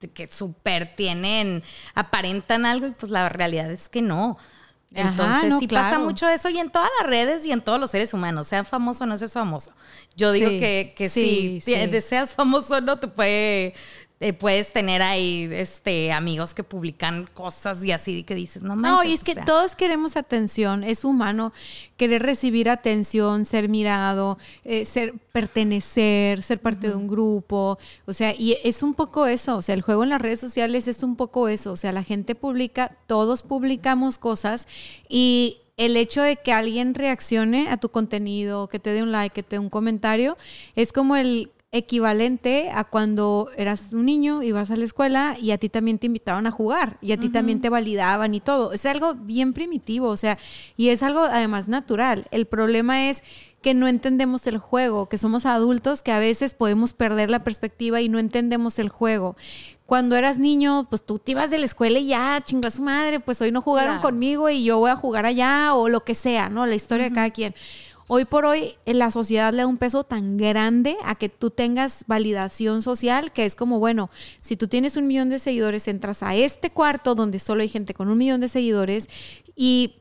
de 0.00 0.12
que 0.12 0.28
súper 0.28 0.94
tienen, 0.94 1.62
aparentan 1.94 2.66
algo 2.66 2.88
y 2.88 2.90
pues 2.90 3.10
la 3.10 3.28
realidad 3.28 3.70
es 3.70 3.88
que 3.88 4.02
no. 4.02 4.36
Ajá, 4.94 5.10
Entonces 5.10 5.48
no, 5.50 5.58
sí 5.58 5.68
pasa 5.68 5.98
mucho 5.98 6.28
eso 6.28 6.48
y 6.48 6.58
en 6.58 6.70
todas 6.70 6.88
las 7.00 7.08
redes 7.08 7.44
y 7.44 7.52
en 7.52 7.60
todos 7.60 7.78
los 7.78 7.90
seres 7.90 8.14
humanos, 8.14 8.46
sean 8.46 8.64
famoso 8.64 9.04
o 9.04 9.06
no 9.06 9.16
seas 9.18 9.32
famoso. 9.32 9.72
Yo 10.16 10.32
digo 10.32 10.48
Sí, 10.48 10.58
que, 10.58 10.94
que 10.96 11.08
sí, 11.10 11.60
si 11.60 11.72
deseas 11.88 12.34
famoso 12.34 12.80
no 12.80 12.98
te 12.98 13.08
puede 13.08 13.74
eh, 14.18 14.32
puedes 14.32 14.72
tener 14.72 15.02
ahí 15.02 15.46
este 15.52 16.10
amigos 16.10 16.54
que 16.54 16.64
publican 16.64 17.28
cosas 17.34 17.84
y 17.84 17.92
así 17.92 18.22
que 18.22 18.34
dices, 18.34 18.62
no 18.62 18.74
manches. 18.74 19.04
No, 19.04 19.04
y 19.04 19.12
es 19.12 19.22
que 19.22 19.34
sea, 19.34 19.44
todos 19.44 19.76
queremos 19.76 20.16
atención, 20.16 20.84
es 20.84 21.04
humano 21.04 21.52
querer 21.98 22.22
recibir 22.22 22.70
atención, 22.70 23.44
ser 23.44 23.68
mirado, 23.68 24.38
eh, 24.64 24.86
ser 24.86 25.12
pertenecer, 25.32 26.42
ser 26.42 26.60
parte 26.60 26.88
de 26.88 26.96
un 26.96 27.08
grupo, 27.08 27.78
o 28.06 28.12
sea, 28.14 28.34
y 28.34 28.56
es 28.64 28.82
un 28.82 28.94
poco 28.94 29.26
eso, 29.26 29.58
o 29.58 29.62
sea, 29.62 29.74
el 29.74 29.82
juego 29.82 30.02
en 30.02 30.08
las 30.08 30.20
redes 30.22 30.40
sociales 30.40 30.88
es 30.88 31.02
un 31.02 31.16
poco 31.16 31.48
eso, 31.48 31.72
o 31.72 31.76
sea, 31.76 31.92
la 31.92 32.02
gente 32.02 32.34
publica, 32.34 32.96
todos 33.06 33.42
publicamos 33.42 34.16
cosas 34.16 34.66
y 35.10 35.58
el 35.76 35.94
hecho 35.96 36.22
de 36.22 36.36
que 36.36 36.52
alguien 36.52 36.94
reaccione 36.94 37.68
a 37.68 37.76
tu 37.76 37.90
contenido, 37.90 38.68
que 38.68 38.78
te 38.78 38.94
dé 38.94 39.02
un 39.02 39.12
like, 39.12 39.34
que 39.34 39.42
te 39.42 39.56
dé 39.56 39.60
un 39.60 39.68
comentario, 39.68 40.38
es 40.74 40.90
como 40.90 41.16
el 41.16 41.50
equivalente 41.72 42.70
a 42.72 42.84
cuando 42.84 43.50
eras 43.56 43.92
un 43.92 44.06
niño, 44.06 44.42
ibas 44.42 44.70
a 44.70 44.76
la 44.76 44.84
escuela 44.84 45.36
y 45.40 45.50
a 45.50 45.58
ti 45.58 45.68
también 45.68 45.98
te 45.98 46.06
invitaban 46.06 46.46
a 46.46 46.50
jugar 46.50 46.96
y 47.02 47.12
a 47.12 47.18
ti 47.18 47.28
también 47.28 47.60
te 47.60 47.68
validaban 47.68 48.34
y 48.34 48.40
todo. 48.40 48.72
Es 48.72 48.86
algo 48.86 49.14
bien 49.14 49.52
primitivo, 49.52 50.08
o 50.08 50.16
sea, 50.16 50.38
y 50.76 50.88
es 50.88 51.02
algo 51.02 51.20
además 51.20 51.68
natural. 51.68 52.26
El 52.30 52.46
problema 52.46 53.08
es 53.10 53.22
que 53.62 53.74
no 53.74 53.88
entendemos 53.88 54.46
el 54.46 54.58
juego, 54.58 55.08
que 55.08 55.18
somos 55.18 55.44
adultos 55.44 56.02
que 56.02 56.12
a 56.12 56.18
veces 56.20 56.54
podemos 56.54 56.92
perder 56.92 57.30
la 57.30 57.42
perspectiva 57.44 58.00
y 58.00 58.08
no 58.08 58.18
entendemos 58.18 58.78
el 58.78 58.88
juego. 58.88 59.36
Cuando 59.86 60.16
eras 60.16 60.38
niño, 60.38 60.86
pues 60.88 61.04
tú 61.04 61.18
te 61.18 61.32
ibas 61.32 61.50
de 61.50 61.58
la 61.58 61.66
escuela 61.66 61.98
y 61.98 62.08
ya, 62.08 62.42
chinga 62.44 62.70
su 62.70 62.82
madre, 62.82 63.20
pues 63.20 63.40
hoy 63.40 63.50
no 63.52 63.62
jugaron 63.62 63.96
Claro. 63.96 64.02
conmigo 64.02 64.48
y 64.50 64.64
yo 64.64 64.78
voy 64.78 64.90
a 64.90 64.96
jugar 64.96 65.26
allá 65.26 65.74
o 65.74 65.88
lo 65.88 66.04
que 66.04 66.14
sea, 66.14 66.48
¿no? 66.48 66.64
La 66.66 66.74
historia 66.74 67.08
de 67.08 67.14
cada 67.14 67.30
quien. 67.30 67.54
Hoy 68.08 68.24
por 68.24 68.44
hoy 68.44 68.76
la 68.84 69.10
sociedad 69.10 69.52
le 69.52 69.58
da 69.58 69.66
un 69.66 69.78
peso 69.78 70.04
tan 70.04 70.36
grande 70.36 70.96
a 71.04 71.16
que 71.16 71.28
tú 71.28 71.50
tengas 71.50 72.04
validación 72.06 72.80
social 72.80 73.32
que 73.32 73.44
es 73.44 73.56
como, 73.56 73.80
bueno, 73.80 74.10
si 74.40 74.56
tú 74.56 74.68
tienes 74.68 74.96
un 74.96 75.08
millón 75.08 75.28
de 75.28 75.40
seguidores, 75.40 75.88
entras 75.88 76.22
a 76.22 76.36
este 76.36 76.70
cuarto 76.70 77.16
donde 77.16 77.40
solo 77.40 77.62
hay 77.62 77.68
gente 77.68 77.94
con 77.94 78.08
un 78.08 78.16
millón 78.16 78.40
de 78.40 78.48
seguidores 78.48 79.08
y 79.56 79.96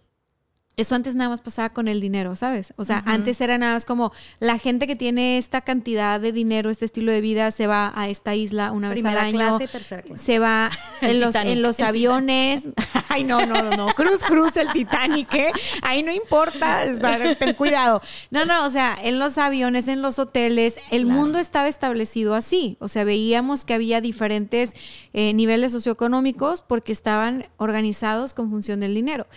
eso 0.78 0.96
antes 0.96 1.16
nada 1.16 1.30
más 1.30 1.42
pasaba 1.42 1.70
con 1.70 1.88
el 1.88 2.02
dinero, 2.02 2.36
¿sabes? 2.36 2.74
O 2.76 2.84
sea, 2.86 3.02
antes 3.06 3.40
era 3.42 3.58
nada 3.58 3.74
más 3.74 3.86
como 3.86 4.12
la 4.40 4.58
gente 4.58 4.88
que 4.88 4.96
tiene 4.96 5.38
esta 5.38 5.62
cantidad 5.62 6.20
de 6.20 6.32
dinero, 6.32 6.70
este 6.70 6.86
estilo 6.86 7.12
de 7.12 7.22
vida, 7.22 7.52
se 7.52 7.68
va 7.68 7.94
a 7.96 8.10
esta 8.10 8.36
isla 8.36 8.72
una 8.72 8.90
vez 8.90 8.96
Primera 8.98 9.22
al 9.22 9.28
año. 9.28 9.38
clase 9.38 9.64
y 9.64 9.68
tercera 9.68 10.02
clase. 10.02 10.24
Se 10.24 10.40
va 10.40 10.70
en 11.02 11.20
los, 11.20 11.36
en 11.36 11.62
los 11.62 11.80
aviones. 11.80 12.68
Ay, 13.10 13.24
no, 13.24 13.46
no, 13.46 13.62
no, 13.62 13.78
no. 13.78 13.88
Cruz, 13.94 14.20
cruz, 14.28 14.58
el 14.58 14.68
Titanic, 14.74 15.34
¿eh? 15.36 15.52
Ahí 15.82 16.04
no 16.04 16.12
importa, 16.12 16.84
estar- 16.84 17.38
ten 17.38 17.54
cuidado. 17.54 18.02
No, 18.30 18.44
no, 18.46 18.66
o 18.66 18.70
sea, 18.70 18.98
en 19.02 19.20
los 19.20 19.38
aviones, 19.38 19.88
en 19.88 20.02
los 20.02 20.20
hoteles, 20.20 20.76
el 20.92 21.06
mundo 21.06 21.40
estaba 21.40 21.70
establecido 21.70 22.36
así. 22.36 22.76
O 22.82 22.90
sea, 22.90 23.06
veíamos 23.06 23.64
que 23.64 23.74
había 23.74 24.02
diferentes 24.02 24.74
eh, 25.14 25.34
niveles 25.34 25.72
socioeconómicos 25.72 26.62
porque 26.62 26.92
estaban 26.92 27.46
organizados 27.58 28.34
con 28.34 28.50
función 28.50 28.82
del 28.82 28.94
dinero. 28.94 29.28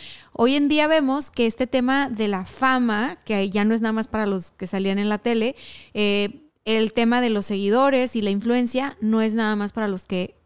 Hoy 0.41 0.55
en 0.55 0.69
día 0.69 0.87
vemos 0.87 1.33
que 1.33 1.47
este 1.47 1.67
tema 1.67 2.09
de 2.09 2.29
la 2.29 2.45
fama, 2.45 3.19
que 3.25 3.51
ya 3.51 3.65
no 3.65 3.75
es 3.75 3.81
nada 3.81 3.93
más 3.93 4.07
para 4.07 4.25
los 4.25 4.53
que 4.53 4.69
salían 4.69 5.01
en 5.01 5.09
la 5.09 5.19
tele, 5.19 5.57
eh, 5.95 6.49
el 6.65 6.93
tema 6.93 7.21
de 7.21 7.29
los 7.29 7.47
seguidores 7.47 8.15
y 8.15 8.23
la 8.23 8.31
influencia 8.31 8.97
no 9.01 9.21
es 9.21 9.35
nada 9.35 9.57
más 9.57 9.73
para 9.73 9.89
los 9.89 10.07
que 10.07 10.37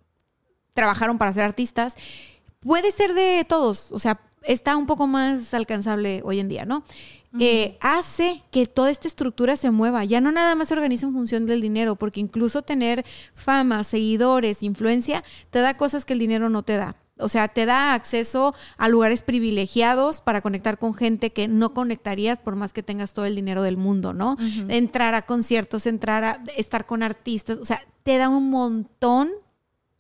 trabajaron 0.73 1.19
para 1.19 1.35
ser 1.35 1.45
artistas. 1.45 1.97
Puede 2.61 2.91
ser 2.91 3.13
de 3.13 3.45
todos, 3.47 3.93
o 3.93 3.99
sea, 3.99 4.19
está 4.45 4.79
un 4.79 4.87
poco 4.87 5.07
más 5.07 5.53
alcanzable 5.53 6.23
hoy 6.25 6.41
en 6.41 6.49
día, 6.49 6.65
¿no? 6.65 6.85
Eh, 7.39 7.77
hace 7.83 8.43
que 8.51 8.65
toda 8.65 8.91
esta 8.91 9.09
estructura 9.09 9.57
se 9.57 9.71
mueva. 9.71 10.07
Ya 10.07 10.23
no 10.23 10.33
nada 10.33 10.55
más 10.55 10.69
se 10.69 10.75
organiza 10.75 11.05
en 11.05 11.13
función 11.13 11.45
del 11.45 11.61
dinero, 11.61 11.97
porque 11.97 12.21
incluso 12.21 12.63
tener 12.63 13.05
fama, 13.35 13.85
seguidores, 13.85 14.63
influencia, 14.63 15.23
te 15.51 15.59
da 15.59 15.77
cosas 15.77 16.07
que 16.07 16.15
el 16.15 16.19
dinero 16.19 16.49
no 16.49 16.63
te 16.63 16.79
da. 16.79 16.97
O 17.23 17.29
sea, 17.29 17.49
te 17.49 17.67
da 17.67 17.95
acceso 17.95 18.55
a 18.77 18.89
lugares 18.89 19.23
privilegiados 19.23 20.21
para 20.21 20.41
conectar 20.41 20.79
con 20.79 20.95
gente 20.95 21.33
que 21.33 21.49
no 21.49 21.73
conectarías 21.75 22.39
por 22.39 22.57
más 22.57 22.73
que 22.73 22.83
tengas 22.83 23.15
todo 23.15 23.25
el 23.25 23.35
dinero 23.35 23.63
del 23.63 23.77
mundo, 23.77 24.13
¿no? 24.13 24.37
Entrar 24.69 25.15
a 25.15 25.23
conciertos, 25.23 25.87
entrar 25.87 26.25
a 26.25 26.43
estar 26.57 26.87
con 26.87 27.03
artistas, 27.03 27.59
o 27.59 27.65
sea, 27.65 27.81
te 28.03 28.19
da 28.19 28.29
un 28.29 28.51
montón 28.51 29.31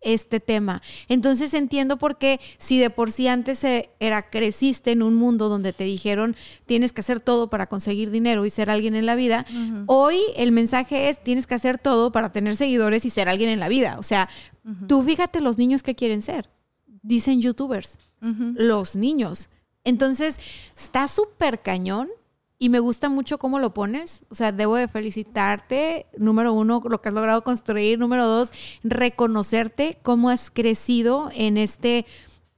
este 0.02 0.40
tema. 0.40 0.82
Entonces 1.08 1.54
entiendo 1.54 1.96
por 1.96 2.18
qué 2.18 2.40
si 2.58 2.78
de 2.78 2.90
por 2.90 3.12
sí 3.12 3.28
antes 3.28 3.64
era 3.64 4.30
creciste 4.30 4.90
en 4.90 5.02
un 5.02 5.14
mundo 5.14 5.48
donde 5.48 5.72
te 5.72 5.84
dijeron 5.84 6.36
tienes 6.66 6.92
que 6.92 7.00
hacer 7.00 7.20
todo 7.20 7.48
para 7.48 7.68
conseguir 7.68 8.10
dinero 8.10 8.44
y 8.44 8.50
ser 8.50 8.68
alguien 8.68 8.94
en 8.94 9.06
la 9.06 9.14
vida, 9.14 9.46
hoy 9.86 10.18
el 10.36 10.52
mensaje 10.52 11.08
es 11.08 11.22
tienes 11.22 11.46
que 11.46 11.54
hacer 11.54 11.78
todo 11.78 12.12
para 12.12 12.28
tener 12.28 12.56
seguidores 12.56 13.04
y 13.04 13.10
ser 13.10 13.28
alguien 13.28 13.48
en 13.48 13.60
la 13.60 13.68
vida. 13.68 13.96
O 13.98 14.02
sea, 14.02 14.28
tú 14.88 15.02
fíjate 15.02 15.40
los 15.40 15.56
niños 15.56 15.82
que 15.82 15.94
quieren 15.94 16.22
ser. 16.22 16.50
Dicen 17.02 17.40
youtubers, 17.40 17.98
los 18.20 18.96
niños. 18.96 19.48
Entonces, 19.84 20.38
está 20.76 21.08
súper 21.08 21.60
cañón 21.60 22.08
y 22.62 22.68
me 22.68 22.78
gusta 22.78 23.08
mucho 23.08 23.38
cómo 23.38 23.58
lo 23.58 23.74
pones. 23.74 24.24
O 24.28 24.36
sea, 24.36 24.52
debo 24.52 24.76
de 24.76 24.86
felicitarte, 24.86 26.06
número 26.16 26.52
uno, 26.52 26.80
lo 26.88 27.02
que 27.02 27.08
has 27.08 27.14
logrado 27.14 27.42
construir. 27.42 27.98
Número 27.98 28.24
dos, 28.24 28.52
reconocerte 28.84 29.98
cómo 30.02 30.30
has 30.30 30.48
crecido 30.48 31.28
en 31.34 31.58
este 31.58 32.06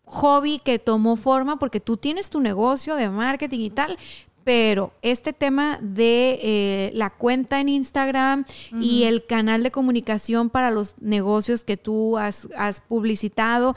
hobby 0.05 0.61
que 0.62 0.79
tomó 0.79 1.16
forma, 1.16 1.59
porque 1.59 1.81
tú 1.81 1.97
tienes 1.97 2.29
tu 2.29 2.41
negocio 2.41 2.97
de 2.97 3.09
marketing 3.09 3.61
y 3.61 3.71
tal. 3.71 3.97
Pero 4.45 4.93
este 5.01 5.33
tema 5.33 5.79
de 5.81 6.39
eh, 6.43 6.91
la 6.93 7.09
cuenta 7.09 7.61
en 7.61 7.71
Instagram 7.71 8.45
y 8.79 9.05
el 9.05 9.25
canal 9.25 9.62
de 9.62 9.71
comunicación 9.71 10.51
para 10.51 10.71
los 10.71 10.97
negocios 11.01 11.65
que 11.65 11.79
tú 11.79 12.19
has, 12.19 12.47
has 12.59 12.83
publicitado, 12.83 13.75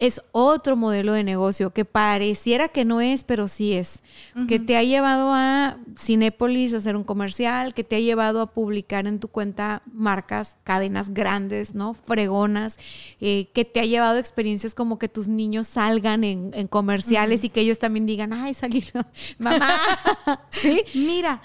es 0.00 0.20
otro 0.32 0.74
modelo 0.76 1.12
de 1.12 1.22
negocio 1.22 1.70
que 1.72 1.84
pareciera 1.84 2.68
que 2.68 2.84
no 2.84 3.00
es, 3.00 3.22
pero 3.22 3.46
sí 3.48 3.74
es. 3.74 4.00
Que 4.48 4.58
te 4.58 4.76
ha 4.76 4.82
llevado 4.82 5.30
a 5.34 5.76
Cinépolis 5.98 6.72
a 6.74 6.78
hacer 6.78 6.96
un 6.96 7.04
comercial, 7.04 7.74
que 7.74 7.84
te 7.84 7.96
ha 7.96 8.00
llevado 8.00 8.40
a 8.40 8.50
publicar 8.52 9.06
en 9.06 9.20
tu 9.20 9.28
cuenta 9.28 9.82
marcas, 9.92 10.56
cadenas 10.64 11.12
grandes, 11.12 11.74
¿no? 11.74 11.92
Fregonas, 11.94 12.78
eh, 13.20 13.48
que 13.52 13.64
te 13.66 13.78
ha 13.80 13.84
llevado 13.84 14.16
a 14.16 14.20
experiencias 14.20 14.74
como 14.74 14.98
que 14.98 15.08
tus 15.08 15.28
niños 15.28 15.68
salgan 15.68 16.24
en, 16.24 16.50
en 16.54 16.66
comerciales 16.66 17.44
y 17.44 17.50
que 17.50 17.60
ellos 17.60 17.78
también 17.78 18.06
digan, 18.06 18.32
ay, 18.32 18.54
salieron, 18.54 19.06
mamá, 19.38 19.68
¿sí? 20.50 20.82
Mira. 20.94 21.42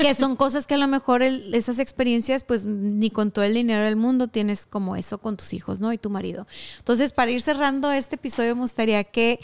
que 0.00 0.14
son 0.14 0.34
cosas 0.34 0.66
que 0.66 0.74
a 0.74 0.78
lo 0.78 0.88
mejor 0.88 1.22
el- 1.22 1.54
esas 1.54 1.78
experiencias, 1.78 2.42
pues 2.42 2.64
ni 2.64 3.10
con 3.10 3.30
todo 3.30 3.44
el 3.44 3.54
dinero 3.54 3.84
del 3.84 3.94
mundo 3.96 4.26
tienes 4.26 4.66
como 4.66 4.96
eso 4.96 5.18
con 5.18 5.36
tus 5.36 5.52
hijos, 5.52 5.78
¿no? 5.78 5.92
Y 5.92 5.98
tu 5.98 6.10
marido. 6.10 6.46
Entonces, 6.78 7.12
para 7.12 7.30
ir 7.30 7.40
cerrando 7.40 7.83
este 7.92 8.16
episodio, 8.16 8.54
me 8.54 8.62
gustaría 8.62 9.04
que 9.04 9.40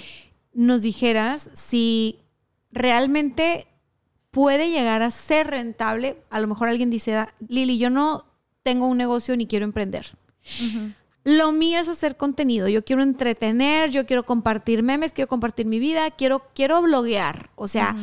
nos 0.53 0.83
dijeras 0.83 1.51
si 1.55 2.19
realmente 2.73 3.67
puede 4.31 4.71
llegar 4.71 5.03
a 5.03 5.11
ser 5.11 5.49
rentable. 5.49 6.23
A 6.31 6.41
lo 6.41 6.47
mejor 6.47 6.69
alguien 6.69 6.91
dice, 6.91 7.15
"Ah, 7.17 7.35
Lili, 7.49 7.79
yo 7.79 7.91
no 7.91 8.25
tengo 8.63 8.87
un 8.87 8.99
negocio 8.99 9.37
ni 9.37 9.47
quiero 9.47 9.65
emprender. 9.65 10.07
Lo 11.25 11.53
mío 11.53 11.79
es 11.79 11.89
hacer 11.89 12.17
contenido. 12.17 12.69
Yo 12.69 12.85
quiero 12.85 13.03
entretener, 13.03 13.91
yo 13.91 14.07
quiero 14.07 14.25
compartir 14.25 14.83
memes, 14.83 15.13
quiero 15.13 15.29
compartir 15.29 15.67
mi 15.67 15.79
vida, 15.79 16.11
quiero, 16.11 16.43
quiero 16.55 16.81
bloguear. 16.83 17.51
O 17.57 17.69
sea, 17.69 17.97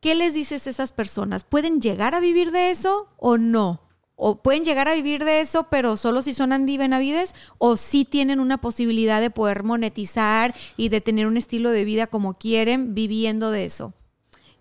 ¿qué 0.00 0.14
les 0.14 0.34
dices 0.34 0.66
a 0.66 0.70
esas 0.70 0.92
personas? 0.92 1.44
¿Pueden 1.44 1.80
llegar 1.80 2.14
a 2.14 2.20
vivir 2.20 2.50
de 2.50 2.70
eso 2.70 3.08
o 3.16 3.38
no? 3.38 3.82
¿O 4.22 4.42
pueden 4.42 4.66
llegar 4.66 4.86
a 4.86 4.92
vivir 4.92 5.24
de 5.24 5.40
eso, 5.40 5.68
pero 5.70 5.96
solo 5.96 6.20
si 6.20 6.34
son 6.34 6.52
Andy 6.52 6.76
Benavides? 6.76 7.34
¿O 7.56 7.78
sí 7.78 8.04
tienen 8.04 8.38
una 8.38 8.60
posibilidad 8.60 9.18
de 9.18 9.30
poder 9.30 9.62
monetizar 9.62 10.54
y 10.76 10.90
de 10.90 11.00
tener 11.00 11.26
un 11.26 11.38
estilo 11.38 11.70
de 11.70 11.86
vida 11.86 12.06
como 12.06 12.34
quieren 12.34 12.94
viviendo 12.94 13.50
de 13.50 13.64
eso? 13.64 13.94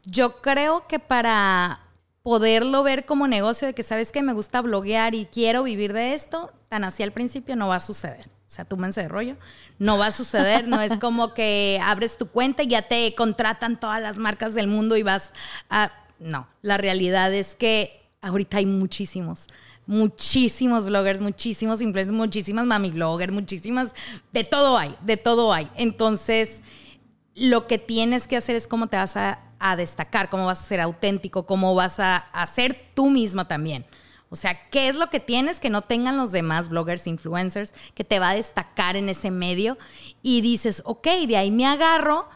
Yo 0.06 0.41
creo 0.41 0.88
que 0.88 0.99
para 0.99 1.81
poderlo 2.23 2.84
ver 2.84 3.06
como 3.06 3.27
negocio 3.27 3.68
de 3.68 3.73
que 3.73 3.84
sabes 3.84 4.14
que 4.14 4.22
me 4.22 4.31
gusta 4.31 4.61
bloguear 4.61 5.14
y 5.14 5.26
quiero 5.26 5.64
vivir 5.64 5.91
de 5.91 6.14
esto, 6.14 6.53
tan 6.69 6.86
así 6.86 7.03
al 7.03 7.11
principio 7.11 7.57
no 7.57 7.68
va 7.68 7.76
a 7.76 7.81
suceder. 7.81 8.27
O 8.27 8.49
sea, 8.49 8.64
túmense 8.64 9.02
de 9.02 9.10
rollo. 9.10 9.36
No 9.77 9.98
va 9.98 10.07
a 10.07 10.11
suceder. 10.14 10.69
No 10.69 10.80
es 10.80 10.98
como 10.99 11.34
que 11.34 11.81
abres 11.84 12.18
tu 12.18 12.27
cuenta 12.27 12.64
y 12.64 12.68
ya 12.68 12.84
te 12.84 13.14
contratan 13.14 13.77
todas 13.77 14.02
las 14.02 14.15
marcas 14.15 14.53
del 14.53 14.68
mundo 14.68 14.95
y 14.95 15.03
vas 15.03 15.34
a. 15.69 15.91
No. 16.18 16.48
La 16.61 16.77
realidad 16.77 17.34
es 17.34 17.56
que 17.56 18.09
ahorita 18.21 18.57
hay 18.57 18.65
muchísimos. 18.65 19.47
Muchísimos 19.85 20.85
bloggers, 20.85 21.19
muchísimos 21.19 21.81
influencers, 21.81 22.15
muchísimas 22.15 22.65
mami 22.65 22.91
bloggers, 22.91 23.33
muchísimas. 23.33 23.93
De 24.31 24.43
todo 24.43 24.77
hay, 24.77 24.95
de 25.01 25.17
todo 25.17 25.51
hay. 25.51 25.67
Entonces, 25.75 26.61
lo 27.35 27.65
que 27.65 27.79
tienes 27.79 28.27
que 28.27 28.37
hacer 28.37 28.55
es 28.55 28.67
cómo 28.67 28.87
te 28.87 28.97
vas 28.97 29.17
a, 29.17 29.39
a 29.59 29.75
destacar, 29.75 30.29
cómo 30.29 30.45
vas 30.45 30.61
a 30.61 30.67
ser 30.67 30.79
auténtico, 30.79 31.45
cómo 31.45 31.75
vas 31.75 31.99
a, 31.99 32.25
ser 32.53 32.91
tú 32.93 33.09
mismo 33.09 33.45
también. 33.45 33.85
O 34.29 34.35
sea, 34.35 34.69
¿qué 34.69 34.89
es 34.89 34.95
lo 34.95 35.09
que 35.09 35.19
tienes 35.19 35.59
que 35.59 35.69
no 35.69 35.81
tengan 35.81 36.17
los 36.17 36.31
demás 36.31 36.69
bloggers, 36.69 37.07
influencers, 37.07 37.73
que 37.95 38.03
te 38.03 38.19
va 38.19 38.29
a 38.29 38.35
destacar 38.35 38.95
en 38.95 39.09
ese 39.09 39.31
medio? 39.31 39.77
Y 40.21 40.41
dices, 40.41 40.81
ok, 40.85 41.07
de 41.27 41.37
ahí 41.37 41.51
me 41.51 41.65
agarro 41.65 42.29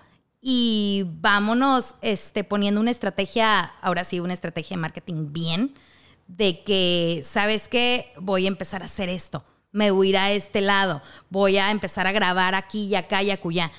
y 0.45 1.05
vámonos 1.21 1.95
este, 2.01 2.43
poniendo 2.43 2.81
una 2.81 2.91
estrategia, 2.91 3.61
ahora 3.81 4.03
sí, 4.03 4.19
una 4.19 4.33
estrategia 4.33 4.75
de 4.75 4.81
marketing 4.81 5.31
bien, 5.31 5.73
de 6.27 6.63
que, 6.63 7.23
¿sabes 7.25 7.69
qué? 7.69 8.11
Voy 8.19 8.43
a 8.43 8.49
empezar 8.49 8.81
a 8.81 8.85
hacer 8.87 9.07
esto, 9.07 9.45
me 9.71 9.89
voy 9.91 10.07
a 10.07 10.09
ir 10.09 10.17
a 10.17 10.31
este 10.33 10.59
lado, 10.59 11.01
voy 11.29 11.57
a 11.57 11.71
empezar 11.71 12.07
a 12.07 12.11
grabar 12.11 12.55
aquí 12.55 12.87
y 12.87 12.95
acá 12.95 13.23
y 13.23 13.31
acullá, 13.31 13.71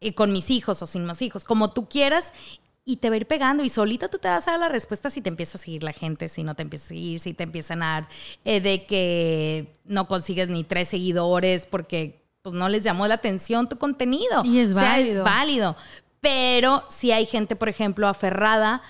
eh, 0.00 0.14
con 0.14 0.32
mis 0.32 0.50
hijos 0.50 0.80
o 0.80 0.86
sin 0.86 1.04
más 1.04 1.20
hijos, 1.20 1.44
como 1.44 1.70
tú 1.70 1.86
quieras, 1.86 2.32
y 2.82 2.96
te 2.96 3.10
va 3.10 3.14
a 3.14 3.18
ir 3.18 3.26
pegando 3.26 3.62
y 3.62 3.68
solita 3.68 4.08
tú 4.08 4.16
te 4.18 4.28
vas 4.28 4.48
a 4.48 4.52
dar 4.52 4.60
la 4.60 4.68
respuesta 4.70 5.10
si 5.10 5.20
te 5.20 5.28
empieza 5.28 5.58
a 5.58 5.60
seguir 5.60 5.82
la 5.82 5.92
gente, 5.92 6.30
si 6.30 6.44
no 6.44 6.54
te 6.54 6.62
empieza 6.62 6.86
a 6.86 6.88
seguir, 6.88 7.20
si 7.20 7.34
te 7.34 7.42
empiezan 7.42 7.82
a 7.82 7.86
dar 7.92 8.08
eh, 8.46 8.60
de 8.62 8.86
que 8.86 9.76
no 9.84 10.06
consigues 10.08 10.48
ni 10.48 10.64
tres 10.64 10.88
seguidores 10.88 11.66
porque 11.66 12.24
pues 12.42 12.54
no 12.54 12.68
les 12.68 12.84
llamó 12.84 13.08
la 13.08 13.14
atención 13.14 13.68
tu 13.68 13.76
contenido. 13.76 14.44
Y 14.44 14.60
es 14.60 14.70
O 14.70 14.74
sea, 14.74 14.90
válido. 14.92 15.18
es 15.18 15.24
válido. 15.24 15.76
Pero 16.20 16.84
si 16.88 17.12
hay 17.12 17.26
gente, 17.26 17.56
por 17.56 17.68
ejemplo, 17.68 18.08
aferrada 18.08 18.82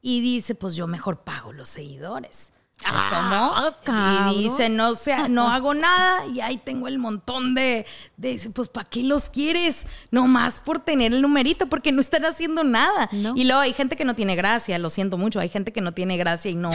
y 0.00 0.20
dice, 0.20 0.54
pues 0.54 0.74
yo 0.76 0.86
mejor 0.86 1.24
pago 1.24 1.52
los 1.52 1.68
seguidores. 1.68 2.53
Pues, 2.80 2.92
¿cómo? 3.08 3.52
Ah, 3.56 3.76
cabrón. 3.82 4.32
y 4.34 4.42
dice, 4.44 4.68
no 4.68 4.94
sea, 4.94 5.28
no 5.28 5.48
hago 5.52 5.72
nada 5.72 6.26
y 6.26 6.40
ahí 6.40 6.58
tengo 6.58 6.86
el 6.88 6.98
montón 6.98 7.54
de, 7.54 7.86
de 8.18 8.50
pues 8.52 8.68
¿para 8.68 8.88
qué 8.88 9.02
los 9.02 9.30
quieres? 9.30 9.86
Nomás 10.10 10.60
por 10.60 10.80
tener 10.80 11.12
el 11.14 11.22
numerito, 11.22 11.66
porque 11.68 11.92
no 11.92 12.00
están 12.02 12.24
haciendo 12.26 12.62
nada. 12.62 13.08
No. 13.12 13.32
Y 13.36 13.44
luego 13.44 13.60
hay 13.60 13.72
gente 13.72 13.96
que 13.96 14.04
no 14.04 14.14
tiene 14.14 14.36
gracia, 14.36 14.78
lo 14.78 14.90
siento 14.90 15.16
mucho, 15.16 15.40
hay 15.40 15.48
gente 15.48 15.72
que 15.72 15.80
no 15.80 15.92
tiene 15.92 16.16
gracia 16.18 16.50
y 16.50 16.56
no, 16.56 16.70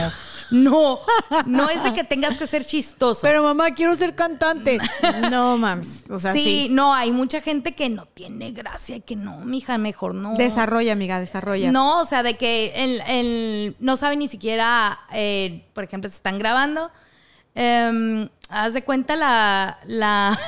no, 0.50 0.98
no 1.46 1.68
es 1.70 1.82
de 1.84 1.92
que 1.94 2.02
tengas 2.02 2.36
que 2.36 2.46
ser 2.46 2.64
chistoso. 2.64 3.20
Pero 3.22 3.42
mamá, 3.42 3.72
quiero 3.74 3.94
ser 3.94 4.14
cantante. 4.16 4.78
no, 5.30 5.58
mames. 5.58 6.04
O 6.10 6.18
sea, 6.18 6.32
sí, 6.32 6.42
sí. 6.42 6.68
no, 6.70 6.92
hay 6.94 7.12
mucha 7.12 7.40
gente 7.40 7.74
que 7.74 7.88
no 7.88 8.06
tiene 8.06 8.50
gracia 8.52 8.96
y 8.96 9.00
que 9.00 9.14
no, 9.16 9.36
mija, 9.44 9.78
mejor 9.78 10.14
no. 10.14 10.34
Desarrolla, 10.34 10.92
amiga, 10.92 11.20
desarrolla. 11.20 11.70
No, 11.70 12.00
o 12.00 12.04
sea, 12.06 12.22
de 12.22 12.36
que 12.36 12.72
el, 12.74 13.00
el- 13.06 13.76
no 13.78 13.96
sabe 13.96 14.16
ni 14.16 14.26
siquiera, 14.26 14.98
eh, 15.12 15.66
por 15.80 15.86
ejemplo, 15.86 16.10
se 16.10 16.16
están 16.16 16.38
grabando. 16.38 16.90
em, 17.54 18.28
haz 18.50 18.74
de 18.74 18.84
cuenta 18.84 19.16
la, 19.16 19.78
la, 19.86 20.38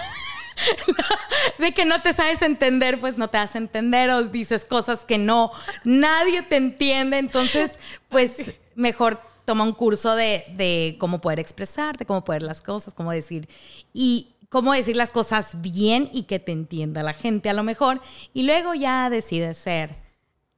de 1.58 1.72
que 1.72 1.86
no 1.86 2.02
te 2.02 2.12
sabes 2.12 2.42
entender, 2.42 3.00
pues 3.00 3.16
no 3.16 3.28
te 3.28 3.38
hace 3.38 3.56
entender 3.56 4.10
o 4.10 4.24
dices 4.24 4.66
cosas 4.66 5.06
que 5.06 5.16
no, 5.16 5.50
nadie 5.84 6.42
te 6.42 6.56
entiende. 6.56 7.16
Entonces, 7.16 7.78
pues 8.10 8.34
mejor 8.74 9.22
toma 9.46 9.64
un 9.64 9.72
curso 9.72 10.14
de, 10.16 10.44
de 10.50 10.96
cómo 11.00 11.22
poder 11.22 11.38
expresarte, 11.38 12.04
cómo 12.04 12.22
poder 12.24 12.42
las 12.42 12.60
cosas, 12.60 12.92
cómo 12.92 13.10
decir 13.10 13.48
y 13.94 14.34
cómo 14.50 14.74
decir 14.74 14.96
las 14.96 15.12
cosas 15.12 15.62
bien 15.62 16.10
y 16.12 16.24
que 16.24 16.40
te 16.40 16.52
entienda 16.52 17.02
la 17.02 17.14
gente 17.14 17.48
a 17.48 17.54
lo 17.54 17.62
mejor. 17.62 18.02
Y 18.34 18.42
luego 18.42 18.74
ya 18.74 19.08
decides 19.08 19.56
ser 19.56 20.01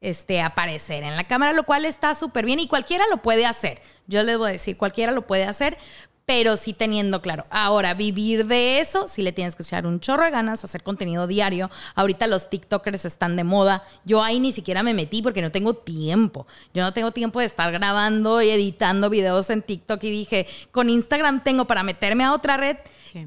este, 0.05 0.41
aparecer 0.41 1.03
en 1.03 1.17
la 1.17 1.25
cámara, 1.25 1.53
lo 1.53 1.65
cual 1.65 1.85
está 1.85 2.15
súper 2.15 2.45
bien 2.45 2.61
y 2.61 2.69
cualquiera 2.69 3.05
lo 3.11 3.23
puede 3.23 3.47
hacer. 3.47 3.81
Yo 4.07 4.23
les 4.23 4.39
voy 4.39 4.51
a 4.51 4.53
decir, 4.53 4.77
cualquiera 4.77 5.13
lo 5.13 5.27
puede 5.27 5.45
hacer, 5.45 5.79
pero 6.27 6.57
sí 6.57 6.73
teniendo 6.73 7.21
claro. 7.21 7.47
Ahora, 7.51 7.95
vivir 7.95 8.47
de 8.47 8.81
eso, 8.81 9.09
sí 9.09 9.23
le 9.23 9.33
tienes 9.33 9.57
que 9.57 9.63
echar 9.63 9.87
un 9.87 10.01
chorro 10.01 10.25
de 10.25 10.31
ganas, 10.31 10.65
hacer 10.65 10.83
contenido 10.83 11.27
diario. 11.27 11.71
Ahorita 11.95 12.27
los 12.27 12.49
TikTokers 12.49 13.05
están 13.05 13.37
de 13.37 13.45
moda. 13.45 13.85
Yo 14.05 14.23
ahí 14.23 14.41
ni 14.41 14.53
siquiera 14.53 14.83
me 14.83 14.95
metí 14.95 15.23
porque 15.23 15.43
no 15.43 15.53
tengo 15.53 15.75
tiempo. 15.75 16.47
Yo 16.73 16.83
no 16.83 16.93
tengo 16.93 17.13
tiempo 17.13 17.41
de 17.41 17.47
estar 17.47 17.71
grabando 17.73 18.41
y 18.41 18.51
editando 18.51 19.11
videos 19.11 19.51
en 19.51 19.63
TikTok 19.63 20.03
y 20.05 20.11
dije, 20.11 20.47
con 20.71 20.89
Instagram 20.89 21.43
tengo 21.43 21.67
para 21.67 21.83
meterme 21.83 22.25
a 22.25 22.33
otra 22.33 22.57
red 22.57 22.77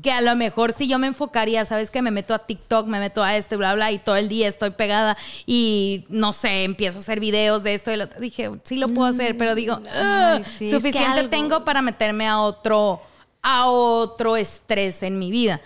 que 0.02 0.12
a 0.12 0.22
lo 0.22 0.36
mejor 0.36 0.74
si 0.74 0.88
yo 0.88 1.00
me 1.00 1.08
enfocaría, 1.08 1.64
sabes 1.66 1.92
que 1.92 2.02
me 2.02 2.12
meto 2.12 2.34
a 2.34 2.40
TikTok, 2.40 2.88
me 2.88 3.00
meto 3.00 3.24
a 3.24 3.38
este, 3.38 3.56
bla, 3.56 3.74
bla, 3.74 3.92
y 3.92 3.98
todo 4.00 4.16
el 4.18 4.28
día 4.30 4.48
estoy 4.48 4.72
pegada 4.72 5.18
y 5.46 6.06
no 6.10 6.34
sé, 6.34 6.64
empiezo 6.64 6.98
a 6.98 7.02
hacer 7.02 7.20
videos 7.20 7.64
de 7.64 7.74
esto 7.74 7.92
y 7.92 7.96
lo 7.98 8.04
otro. 8.06 8.20
Dije, 8.20 8.52
sí 8.64 8.78
lo 8.78 8.88
puedo 8.90 9.06
hacer, 9.10 9.38
pero 9.38 9.56
digo, 9.56 9.82
Ay, 9.92 10.40
"Ugh, 10.42 10.46
sí, 10.46 10.66
es 10.66 10.72
que 10.72 10.76
suficiente 10.78 11.20
algo- 11.20 11.30
tengo 11.30 11.66
para 11.66 11.82
meterme 11.82 12.28
a 12.28 12.40
otro, 12.40 13.02
a 13.42 13.68
otro 13.68 14.36
estrés 14.38 15.04
en 15.04 15.18
mi 15.20 15.32
vida. 15.32 15.62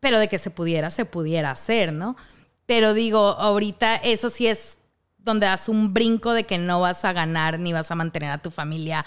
Pero 0.00 0.18
de 0.18 0.28
que 0.28 0.38
se 0.38 0.50
pudiera, 0.50 0.90
se 0.90 1.04
pudiera 1.04 1.50
hacer, 1.50 1.92
¿no? 1.92 2.16
Pero 2.66 2.94
digo, 2.94 3.18
ahorita 3.38 3.96
eso 3.96 4.30
sí 4.30 4.46
es 4.46 4.78
donde 5.18 5.46
das 5.46 5.68
un 5.68 5.92
brinco 5.94 6.32
de 6.32 6.44
que 6.44 6.58
no 6.58 6.80
vas 6.80 7.04
a 7.04 7.12
ganar 7.12 7.58
ni 7.60 7.72
vas 7.72 7.90
a 7.90 7.94
mantener 7.94 8.30
a 8.30 8.38
tu 8.38 8.50
familia 8.50 9.04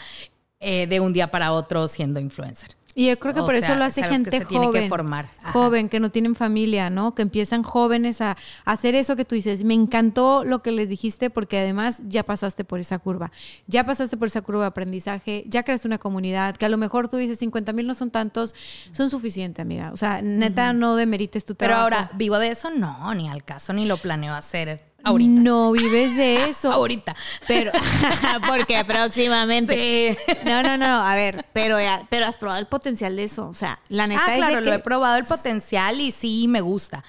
eh, 0.62 0.88
de 0.88 1.00
un 1.02 1.12
día 1.14 1.30
para 1.32 1.52
otro 1.52 1.88
siendo 1.90 2.20
influencer. 2.20 2.70
Y 2.98 3.08
yo 3.08 3.20
creo 3.20 3.34
que 3.34 3.42
O 3.42 3.46
por 3.46 3.56
eso 3.56 3.76
lo 3.76 3.84
hace 3.84 4.02
gente 4.04 4.32
tiene 4.46 4.68
que 4.68 4.78
joven. 4.78 4.90
formar. 4.90 5.30
Joven, 5.52 5.90
que 5.90 6.00
no 6.00 6.12
tienen 6.12 6.34
familia, 6.34 6.90
¿no? 6.90 7.14
Que 7.14 7.24
empiezan 7.24 7.62
jóvenes 7.62 8.22
a, 8.22 8.32
a 8.64 8.72
hacer 8.72 8.96
eso 8.96 9.18
que 9.18 9.26
tú 9.26 9.36
dices. 9.36 9.66
Me 9.66 9.74
encantó 9.74 10.46
lo 10.46 10.64
que 10.64 10.72
les 10.72 10.88
dijiste 10.88 11.30
porque 11.30 11.60
además 11.60 12.00
ya 12.08 12.24
pasaste 12.24 12.64
por 12.64 12.80
esa 12.80 12.98
curva. 13.00 13.34
Ya 13.68 13.86
pasaste 13.86 14.16
por 14.16 14.30
esa 14.30 14.42
curva 14.42 14.62
de 14.62 14.68
aprendizaje, 14.68 15.44
ya 15.48 15.64
creaste 15.64 15.90
una 15.90 15.98
comunidad, 15.98 16.56
que 16.56 16.66
a 16.66 16.70
lo 16.70 16.78
mejor 16.78 17.10
tú 17.10 17.18
dices 17.18 17.38
50 17.40 17.74
mil 17.74 17.86
no 17.86 17.96
son 17.96 18.12
tantos, 18.12 18.56
son 18.94 19.10
suficientes, 19.10 19.62
amiga. 19.62 19.92
O 19.92 19.98
sea, 19.98 20.22
neta, 20.22 20.72
no 20.72 20.96
demerites 20.96 21.44
tu 21.44 21.56
Pero 21.56 21.74
trabajo. 21.74 21.84
ahora, 21.84 22.12
¿vivo 22.14 22.40
de 22.40 22.48
eso? 22.48 22.70
No, 22.70 23.14
ni 23.14 23.28
al 23.28 23.44
caso, 23.44 23.74
ni 23.74 23.86
lo 23.86 23.98
planeo 23.98 24.34
hacer 24.34 24.95
ahorita. 25.06 25.42
No 25.42 25.72
vives 25.72 26.16
de 26.18 26.50
eso. 26.50 26.72
Ahorita. 26.72 27.16
Pero, 27.48 27.72
porque 28.48 28.84
próximamente. 28.86 30.18
Sí. 30.28 30.34
No, 30.46 30.62
no, 30.64 30.78
no, 30.78 30.86
a 31.06 31.16
ver, 31.16 31.46
pero, 31.54 31.80
ya- 31.80 32.06
pero 32.10 32.26
has 32.26 32.38
probado 32.38 32.60
el 32.60 32.68
potencial 32.68 33.16
de 33.16 33.24
eso. 33.24 33.48
O 33.48 33.54
sea, 33.54 33.80
la 33.90 34.08
neta 34.08 34.24
Ah, 34.28 34.32
es 34.34 34.38
claro, 34.38 34.56
de 34.56 34.62
lo 34.62 34.74
he 34.74 34.80
probado 34.80 35.18
el 35.18 35.24
potencial 35.26 36.00
y 36.02 36.12
sí 36.12 36.48
me 36.48 36.62
gusta. 36.62 37.04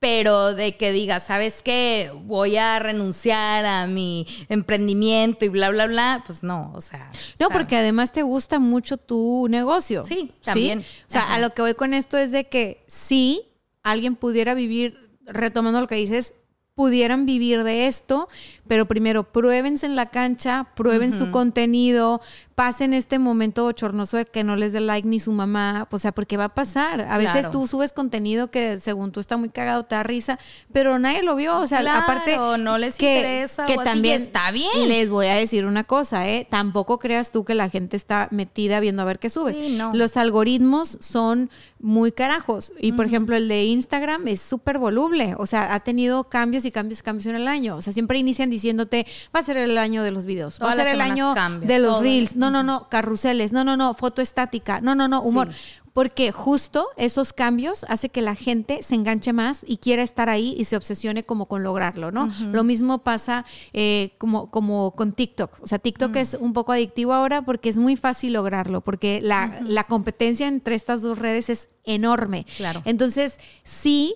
Pero 0.00 0.54
de 0.54 0.76
que 0.76 0.92
digas, 0.92 1.24
¿sabes 1.26 1.56
qué? 1.64 2.12
Voy 2.22 2.56
a 2.56 2.78
renunciar 2.78 3.66
a 3.66 3.88
mi 3.88 4.28
emprendimiento 4.48 5.44
y 5.44 5.48
bla, 5.48 5.70
bla, 5.70 5.86
bla. 5.88 6.22
Pues 6.24 6.44
no, 6.44 6.70
o 6.72 6.80
sea. 6.80 7.10
No, 7.40 7.46
o 7.46 7.48
sea, 7.48 7.56
porque 7.58 7.76
además 7.76 8.12
te 8.12 8.22
gusta 8.22 8.60
mucho 8.60 8.96
tu 8.96 9.48
negocio. 9.50 10.04
Sí, 10.06 10.30
también. 10.44 10.80
O 10.80 11.10
sea, 11.10 11.22
Ajá. 11.22 11.34
a 11.34 11.38
lo 11.40 11.52
que 11.52 11.62
voy 11.62 11.74
con 11.74 11.94
esto 11.94 12.16
es 12.16 12.30
de 12.30 12.48
que 12.48 12.84
sí, 12.86 13.42
alguien 13.82 14.14
pudiera 14.14 14.54
vivir, 14.54 15.10
retomando 15.26 15.80
lo 15.80 15.88
que 15.88 15.96
dices, 15.96 16.34
pudieran 16.78 17.26
vivir 17.26 17.64
de 17.64 17.88
esto, 17.88 18.28
pero 18.68 18.86
primero 18.86 19.24
pruébense 19.24 19.84
en 19.84 19.96
la 19.96 20.10
cancha, 20.10 20.68
prueben 20.76 21.10
su 21.10 21.32
contenido, 21.32 22.20
pasen 22.58 22.92
este 22.92 23.20
momento 23.20 23.62
bochornoso 23.62 24.16
de 24.16 24.24
que 24.24 24.42
no 24.42 24.56
les 24.56 24.72
dé 24.72 24.80
like 24.80 25.06
ni 25.06 25.20
su 25.20 25.30
mamá, 25.30 25.86
o 25.92 25.98
sea, 26.00 26.10
porque 26.10 26.36
va 26.36 26.46
a 26.46 26.54
pasar. 26.56 27.02
A 27.02 27.16
veces 27.16 27.32
Claro. 27.34 27.50
tú 27.52 27.68
subes 27.68 27.92
contenido 27.92 28.48
que 28.48 28.80
según 28.80 29.12
tú 29.12 29.20
está 29.20 29.36
muy 29.36 29.48
cagado, 29.48 29.84
te 29.84 29.94
da 29.94 30.02
risa, 30.02 30.40
pero 30.72 30.98
nadie 30.98 31.22
lo 31.22 31.36
vio, 31.36 31.56
o 31.56 31.68
sea, 31.68 31.82
Claro, 31.82 32.00
aparte 32.00 32.36
no 32.58 32.76
les 32.76 32.96
que, 32.96 33.14
interesa 33.18 33.64
que 33.66 33.76
o 33.76 33.80
así, 33.82 33.88
también 33.90 34.20
está 34.22 34.50
bien. 34.50 34.88
Les 34.88 35.08
voy 35.08 35.26
a 35.26 35.36
decir 35.36 35.66
una 35.66 35.84
cosa, 35.84 36.26
¿eh? 36.28 36.48
Tampoco 36.50 36.98
creas 36.98 37.30
tú 37.30 37.44
que 37.44 37.54
la 37.54 37.70
gente 37.70 37.96
está 37.96 38.26
metida 38.32 38.80
viendo 38.80 39.02
a 39.02 39.04
ver 39.04 39.20
qué 39.20 39.30
subes. 39.30 39.54
Sí, 39.56 39.76
no. 39.76 39.92
Los 39.94 40.16
algoritmos 40.16 40.98
son 40.98 41.50
muy 41.80 42.10
carajos. 42.10 42.72
Y 42.80 42.90
por 42.90 43.06
ejemplo, 43.06 43.36
el 43.36 43.46
de 43.46 43.66
Instagram 43.66 44.26
es 44.26 44.40
súper 44.40 44.78
voluble. 44.78 45.36
O 45.38 45.46
sea, 45.46 45.74
ha 45.74 45.80
tenido 45.80 46.24
cambios 46.24 46.64
y 46.64 46.72
cambios 46.72 46.98
y 46.98 47.02
cambios 47.02 47.26
en 47.26 47.36
el 47.36 47.46
año. 47.46 47.76
O 47.76 47.82
sea, 47.82 47.92
siempre 47.92 48.18
inician 48.18 48.50
diciéndote, 48.50 49.06
va 49.34 49.38
a 49.38 49.42
ser 49.44 49.58
el 49.58 49.78
año 49.78 50.02
de 50.02 50.10
los 50.10 50.26
videos, 50.26 50.58
va 50.60 50.72
a 50.72 50.74
ser 50.74 50.88
el 50.88 51.00
año 51.00 51.34
cambia, 51.34 51.68
de 51.68 51.78
los 51.78 52.02
reels. 52.02 52.34
No, 52.34 52.47
no, 52.50 52.62
no, 52.62 52.88
carruseles. 52.88 53.52
No, 53.52 53.64
no, 53.64 53.76
no, 53.76 53.94
foto 53.94 54.22
estática. 54.22 54.80
No, 54.80 54.94
no, 54.94 55.08
no, 55.08 55.22
humor. 55.22 55.48
Porque 55.92 56.30
justo 56.30 56.86
esos 56.96 57.32
cambios 57.32 57.84
hace 57.88 58.08
que 58.08 58.22
la 58.22 58.36
gente 58.36 58.84
se 58.84 58.94
enganche 58.94 59.32
más 59.32 59.62
y 59.66 59.78
quiera 59.78 60.04
estar 60.04 60.28
ahí 60.28 60.54
y 60.56 60.64
se 60.64 60.76
obsesione 60.76 61.24
como 61.24 61.46
con 61.46 61.64
lograrlo, 61.64 62.12
¿no? 62.12 62.32
Lo 62.52 62.62
mismo 62.62 62.98
pasa 62.98 63.44
eh, 63.72 64.14
como, 64.18 64.48
como 64.50 64.92
con 64.92 65.10
TikTok. 65.10 65.58
O 65.60 65.66
sea, 65.66 65.80
TikTok 65.80 66.14
es 66.14 66.36
un 66.38 66.52
poco 66.52 66.70
adictivo 66.70 67.14
ahora 67.14 67.42
porque 67.42 67.68
es 67.68 67.78
muy 67.78 67.96
fácil 67.96 68.34
lograrlo, 68.34 68.80
porque 68.80 69.20
la, 69.20 69.60
la 69.64 69.84
competencia 69.84 70.46
entre 70.46 70.76
estas 70.76 71.02
dos 71.02 71.18
redes 71.18 71.48
es 71.48 71.68
enorme. 71.84 72.46
Claro. 72.56 72.82
Entonces, 72.84 73.38
si 73.64 74.14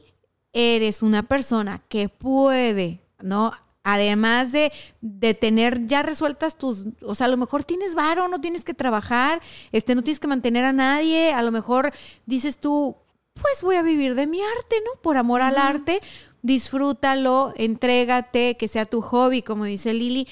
eres 0.52 1.02
una 1.02 1.24
persona 1.24 1.82
que 1.88 2.08
puede, 2.08 3.00
¿no? 3.20 3.52
Además 3.84 4.52
de, 4.52 4.72
de 5.00 5.34
tener 5.34 5.86
ya 5.86 6.02
resueltas 6.02 6.56
tus, 6.56 6.86
o 7.02 7.14
sea, 7.14 7.26
a 7.26 7.30
lo 7.30 7.36
mejor 7.36 7.64
tienes 7.64 7.94
varo, 7.94 8.28
no 8.28 8.40
tienes 8.40 8.64
que 8.64 8.74
trabajar, 8.74 9.40
este, 9.72 9.94
no 9.94 10.02
tienes 10.02 10.20
que 10.20 10.28
mantener 10.28 10.64
a 10.64 10.72
nadie, 10.72 11.32
a 11.32 11.42
lo 11.42 11.50
mejor 11.50 11.92
dices 12.24 12.58
tú, 12.58 12.96
pues 13.34 13.62
voy 13.62 13.76
a 13.76 13.82
vivir 13.82 14.14
de 14.14 14.26
mi 14.26 14.40
arte, 14.40 14.76
¿no? 14.84 15.00
Por 15.00 15.16
amor 15.16 15.42
al 15.42 15.58
arte, 15.58 16.00
disfrútalo, 16.42 17.52
entrégate, 17.56 18.56
que 18.56 18.68
sea 18.68 18.86
tu 18.86 19.00
hobby, 19.00 19.42
como 19.42 19.64
dice 19.64 19.94
Lili, 19.94 20.28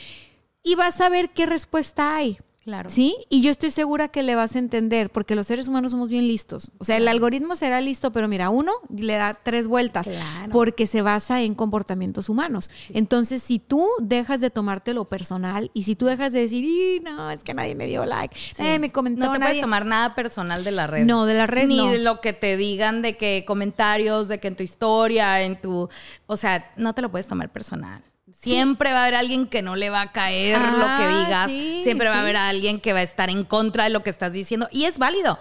y 0.62 0.74
vas 0.74 1.00
a 1.00 1.08
ver 1.08 1.30
qué 1.30 1.46
respuesta 1.46 2.16
hay. 2.16 2.38
Claro. 2.70 2.88
¿Sí? 2.88 3.16
Y 3.28 3.42
yo 3.42 3.50
estoy 3.50 3.72
segura 3.72 4.06
que 4.08 4.22
le 4.22 4.36
vas 4.36 4.54
a 4.54 4.60
entender, 4.60 5.10
porque 5.10 5.34
los 5.34 5.48
seres 5.48 5.66
humanos 5.66 5.90
somos 5.90 6.08
bien 6.08 6.28
listos. 6.28 6.70
O 6.78 6.84
sea, 6.84 6.96
el 6.98 7.08
algoritmo 7.08 7.56
será 7.56 7.80
listo, 7.80 8.12
pero 8.12 8.28
mira, 8.28 8.48
uno 8.48 8.70
le 8.88 9.14
da 9.14 9.34
tres 9.42 9.66
vueltas, 9.66 10.06
Claro. 10.06 10.52
porque 10.52 10.86
se 10.86 11.02
basa 11.02 11.42
en 11.42 11.56
comportamientos 11.56 12.28
humanos. 12.28 12.70
Entonces, 12.90 13.42
si 13.42 13.58
tú 13.58 13.88
dejas 14.00 14.40
de 14.40 14.50
tomarte 14.50 14.94
lo 14.94 15.06
personal 15.06 15.72
y 15.74 15.82
si 15.82 15.96
tú 15.96 16.06
dejas 16.06 16.32
de 16.32 16.40
decir, 16.42 16.64
"Y, 16.64 17.00
no, 17.00 17.32
es 17.32 17.42
que 17.42 17.54
nadie 17.54 17.74
me 17.74 17.88
dio 17.88 18.04
like, 18.06 18.36
Sí. 18.54 18.62
eh, 18.64 18.78
me 18.78 18.92
comentó 18.92 19.26
No 19.26 19.32
te 19.32 19.38
nadie". 19.40 19.50
puedes 19.54 19.62
tomar 19.62 19.84
nada 19.84 20.14
personal 20.14 20.62
de 20.62 20.70
la 20.70 20.86
red. 20.86 21.04
No, 21.06 21.26
de 21.26 21.34
las 21.34 21.50
redes 21.50 21.68
Ni 21.70 21.78
no. 21.78 21.90
de 21.90 21.98
lo 21.98 22.20
que 22.20 22.32
te 22.32 22.56
digan, 22.56 23.02
de 23.02 23.16
que 23.16 23.44
comentarios, 23.46 24.28
de 24.28 24.38
que 24.38 24.46
en 24.46 24.54
tu 24.54 24.62
historia, 24.62 25.42
en 25.42 25.60
tu. 25.60 25.88
O 26.26 26.36
sea, 26.36 26.70
no 26.76 26.94
te 26.94 27.02
lo 27.02 27.10
puedes 27.10 27.26
tomar 27.26 27.50
personal. 27.50 28.04
Siempre 28.42 28.92
va 28.92 29.00
a 29.00 29.02
haber 29.04 29.14
alguien 29.16 29.46
que 29.46 29.60
no 29.62 29.76
le 29.76 29.90
va 29.90 30.00
a 30.00 30.12
caer 30.12 30.58
lo 30.60 30.86
que 30.86 31.04
Ah, 31.04 31.24
digas. 31.26 31.50
sí, 31.50 31.80
Siempre 31.84 32.08
va 32.08 32.14
a 32.16 32.20
haber 32.20 32.36
alguien 32.36 32.80
que 32.80 32.92
va 32.92 33.00
a 33.00 33.02
estar 33.02 33.28
en 33.30 33.44
contra 33.44 33.84
de 33.84 33.90
lo 33.90 34.02
que 34.02 34.10
estás 34.10 34.32
diciendo. 34.32 34.68
Y 34.72 34.84
es 34.84 34.98
válido. 34.98 35.38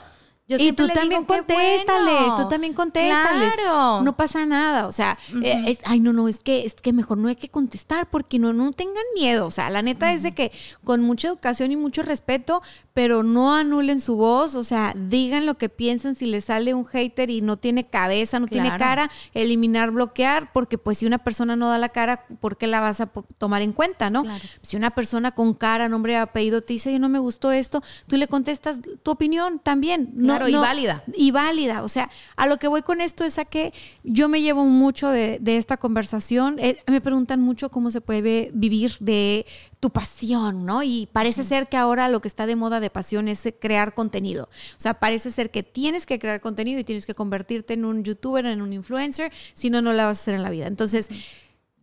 Yo 0.49 0.57
y 0.57 0.71
tú 0.73 0.87
también 0.87 1.09
digo, 1.09 1.21
"Qué 1.27 1.37
contéstales, 1.37 2.19
bueno". 2.21 2.35
tú 2.43 2.49
también 2.49 2.73
contéstales. 2.73 3.53
Claro. 3.53 4.01
No 4.01 4.17
pasa 4.17 4.45
nada, 4.47 4.87
o 4.87 4.91
sea, 4.91 5.17
eh, 5.43 5.63
es- 5.67 5.79
ay, 5.85 5.99
no, 5.99 6.11
no, 6.11 6.27
es 6.27 6.39
que, 6.39 6.65
es 6.65 6.73
que 6.73 6.91
mejor 6.91 7.17
no 7.19 7.27
hay 7.29 7.35
que 7.35 7.49
contestar 7.49 8.09
porque 8.09 8.39
no, 8.39 8.51
no 8.51 8.71
tengan 8.73 9.03
miedo. 9.13 9.45
O 9.45 9.51
sea, 9.51 9.69
la 9.69 9.81
neta 9.83 10.11
es 10.11 10.23
de 10.23 10.33
que 10.33 10.51
con 10.83 11.01
mucha 11.01 11.27
educación 11.27 11.71
y 11.71 11.75
mucho 11.75 12.01
respeto, 12.01 12.61
pero 12.95 13.21
no 13.23 13.53
anulen 13.55 14.01
su 14.01 14.15
voz, 14.17 14.55
o 14.55 14.63
sea, 14.63 14.93
digan 14.97 15.45
lo 15.45 15.57
que 15.57 15.69
piensan 15.69 16.15
si 16.15 16.25
les 16.25 16.45
sale 16.45 16.73
un 16.73 16.85
hater 16.85 17.29
y 17.29 17.41
no 17.41 17.55
tiene 17.57 17.85
cabeza, 17.87 18.39
no 18.39 18.47
tiene 18.47 18.69
cara, 18.79 19.11
eliminar, 19.33 19.91
bloquear, 19.91 20.51
porque 20.51 20.77
pues 20.79 20.97
si 20.97 21.05
una 21.05 21.19
persona 21.19 21.55
no 21.55 21.69
da 21.69 21.77
la 21.77 21.89
cara, 21.89 22.25
¿por 22.41 22.57
qué 22.57 22.67
la 22.67 22.79
vas 22.81 22.99
a 23.01 23.05
tomar 23.37 23.61
en 23.61 23.71
cuenta, 23.71 24.09
no? 24.09 24.23
Claro. 24.23 24.43
Si 24.63 24.75
una 24.75 24.89
persona 24.89 25.31
con 25.31 25.53
cara, 25.53 25.87
nombre 25.89 26.17
apellido 26.17 26.61
te 26.61 26.73
dice, 26.73 26.89
oye, 26.89 26.99
no 26.99 27.07
me 27.07 27.19
gustó 27.19 27.51
esto, 27.51 27.83
tú 28.07 28.17
le 28.17 28.27
contestas 28.27 28.81
tu 29.03 29.11
opinión 29.11 29.59
también. 29.59 30.09
No, 30.15 30.38
Claro, 30.47 30.49
y 30.49 30.55
válida. 30.55 31.03
Y 31.13 31.31
válida. 31.31 31.83
O 31.83 31.87
sea, 31.87 32.09
a 32.35 32.47
lo 32.47 32.57
que 32.57 32.67
voy 32.67 32.81
con 32.81 33.01
esto 33.01 33.23
es 33.23 33.37
a 33.37 33.45
que 33.45 33.73
yo 34.03 34.29
me 34.29 34.41
llevo 34.41 34.65
mucho 34.65 35.09
de, 35.09 35.39
de 35.39 35.57
esta 35.57 35.77
conversación. 35.77 36.57
Eh, 36.59 36.77
me 36.87 37.01
preguntan 37.01 37.41
mucho 37.41 37.69
cómo 37.69 37.91
se 37.91 38.01
puede 38.01 38.51
vivir 38.53 38.95
de 38.99 39.45
tu 39.79 39.91
pasión, 39.91 40.65
¿no? 40.65 40.83
Y 40.83 41.07
parece 41.11 41.43
ser 41.43 41.69
que 41.69 41.77
ahora 41.77 42.09
lo 42.09 42.21
que 42.21 42.27
está 42.27 42.45
de 42.45 42.55
moda 42.55 42.79
de 42.79 42.89
pasión 42.89 43.27
es 43.27 43.41
crear 43.59 43.93
contenido. 43.93 44.45
O 44.45 44.79
sea, 44.81 44.95
parece 44.95 45.31
ser 45.31 45.51
que 45.51 45.63
tienes 45.63 46.05
que 46.05 46.19
crear 46.19 46.41
contenido 46.41 46.79
y 46.79 46.83
tienes 46.83 47.05
que 47.05 47.15
convertirte 47.15 47.73
en 47.73 47.85
un 47.85 48.03
youtuber, 48.03 48.45
en 48.45 48.61
un 48.61 48.73
influencer, 48.73 49.31
si 49.53 49.69
no, 49.69 49.81
no 49.81 49.93
la 49.93 50.05
vas 50.05 50.19
a 50.19 50.21
hacer 50.21 50.35
en 50.35 50.43
la 50.43 50.49
vida. 50.49 50.67
Entonces, 50.67 51.09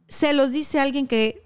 se 0.08 0.32
los 0.32 0.52
dice 0.52 0.78
alguien 0.78 1.06
que 1.06 1.45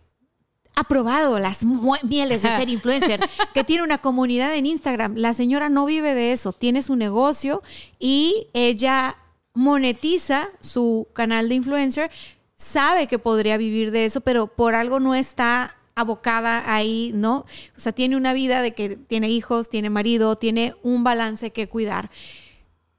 ha 0.76 0.84
probado 0.84 1.38
las 1.38 1.60
mieles 2.02 2.42
de 2.42 2.48
ser 2.48 2.70
influencer, 2.70 3.20
que 3.52 3.64
tiene 3.64 3.82
una 3.82 3.98
comunidad 3.98 4.54
en 4.54 4.66
Instagram. 4.66 5.14
La 5.16 5.34
señora 5.34 5.68
no 5.68 5.84
vive 5.84 6.14
de 6.14 6.32
eso, 6.32 6.52
tiene 6.52 6.82
su 6.82 6.96
negocio 6.96 7.62
y 7.98 8.46
ella 8.52 9.16
monetiza 9.52 10.48
su 10.60 11.08
canal 11.12 11.48
de 11.48 11.56
influencer, 11.56 12.10
sabe 12.56 13.06
que 13.08 13.18
podría 13.18 13.56
vivir 13.56 13.90
de 13.90 14.04
eso, 14.06 14.20
pero 14.20 14.46
por 14.46 14.74
algo 14.74 15.00
no 15.00 15.14
está 15.14 15.76
abocada 15.94 16.72
ahí, 16.72 17.10
¿no? 17.14 17.44
O 17.76 17.80
sea, 17.80 17.92
tiene 17.92 18.16
una 18.16 18.32
vida 18.32 18.62
de 18.62 18.72
que 18.72 18.96
tiene 18.96 19.28
hijos, 19.28 19.68
tiene 19.68 19.90
marido, 19.90 20.36
tiene 20.36 20.74
un 20.82 21.04
balance 21.04 21.50
que 21.50 21.68
cuidar 21.68 22.10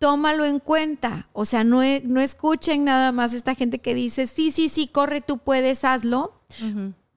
tómalo 0.02 0.45
en 0.45 0.57
cuenta. 0.57 1.30
O 1.31 1.45
sea, 1.45 1.64
no, 1.64 1.84
e- 1.84 2.02
no 2.03 2.22
escuchen 2.22 2.84
nada 2.84 3.11
más 3.11 3.34
esta 3.34 3.53
gente 3.53 3.77
que 3.77 3.93
dice, 3.93 4.26
sí, 4.26 4.49
sí, 4.49 4.68
sí, 4.68 4.88
corre, 4.88 5.22
tú 5.22 5.38
puedes, 5.38 5.85
hazlo. 5.85 6.41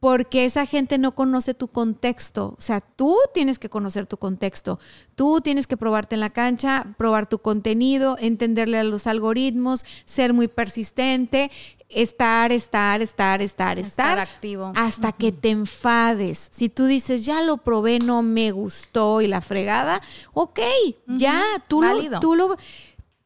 Porque 0.04 0.44
esa 0.44 0.66
gente 0.66 0.98
no 0.98 1.14
conoce 1.14 1.54
tu 1.54 1.68
contexto. 1.68 2.56
O 2.58 2.60
sea, 2.60 2.82
tú 2.82 3.16
tienes 3.32 3.58
que 3.58 3.70
conocer 3.70 4.04
tu 4.04 4.18
contexto. 4.18 4.78
Tú 5.14 5.40
tienes 5.40 5.66
que 5.66 5.78
probarte 5.78 6.14
en 6.14 6.20
la 6.20 6.28
cancha, 6.28 6.94
probar 6.98 7.26
tu 7.26 7.38
contenido, 7.38 8.18
entenderle 8.20 8.78
a 8.78 8.84
los 8.84 9.06
algoritmos, 9.06 9.86
ser 10.04 10.34
muy 10.34 10.46
persistente, 10.46 11.50
estar, 11.88 12.52
estar, 12.52 13.00
estar, 13.00 13.40
estar, 13.40 13.78
estar. 13.78 13.78
Estar 13.78 14.18
activo. 14.18 14.72
Hasta 14.76 15.12
que 15.12 15.32
te 15.32 15.48
enfades. 15.48 16.48
Si 16.50 16.68
tú 16.68 16.84
dices, 16.84 17.24
ya 17.24 17.40
lo 17.40 17.56
probé, 17.56 17.98
no 17.98 18.20
me 18.20 18.50
gustó 18.50 19.22
y 19.22 19.26
la 19.26 19.40
fregada, 19.40 20.02
ok, 20.34 20.60
ya, 21.16 21.42
tú 21.66 21.80
Válido. 21.80 22.16
lo, 22.16 22.20
tú 22.20 22.34
lo... 22.34 22.56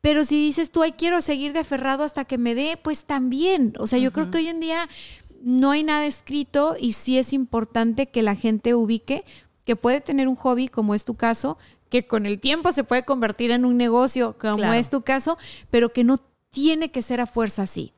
Pero 0.01 0.25
si 0.25 0.37
dices 0.37 0.71
tú, 0.71 0.85
ay, 0.85 0.93
quiero 0.93 1.21
seguir 1.23 1.53
de 1.53 1.59
aferrado 1.59 2.05
hasta 2.05 2.25
que 2.25 2.39
me 2.39 2.55
dé, 2.55 2.79
pues 2.81 3.03
también. 3.03 3.75
O 3.81 3.89
sea, 3.89 3.99
yo 3.99 4.13
creo 4.13 4.31
que 4.31 4.39
hoy 4.39 4.47
en 4.47 4.61
día 4.61 4.89
no 5.43 5.70
hay 5.70 5.82
nada 5.85 6.06
escrito 6.06 6.77
y 6.78 6.93
sí 6.93 7.19
es 7.19 7.32
importante 7.32 8.06
que 8.06 8.23
la 8.23 8.35
gente 8.35 8.74
ubique 8.74 9.24
que 9.65 9.77
puede 9.77 10.01
tener 10.01 10.28
un 10.28 10.36
hobby, 10.36 10.69
como 10.69 10.94
es 10.94 11.05
tu 11.05 11.15
caso, 11.15 11.59
que 11.90 12.06
con 12.06 12.27
el 12.27 12.40
tiempo 12.40 12.73
se 12.73 12.85
puede 12.85 13.05
convertir 13.05 13.51
en 13.51 13.65
un 13.65 13.77
negocio, 13.77 14.36
como 14.39 14.56
Claro. 14.59 14.73
es 14.74 14.90
tu 14.90 15.02
caso, 15.02 15.39
pero 15.70 15.93
que 15.93 16.05
no 16.05 16.19
tiene 16.51 16.90
que 16.90 17.02
ser 17.02 17.20
a 17.20 17.27
fuerza 17.27 17.62
así. 17.62 17.93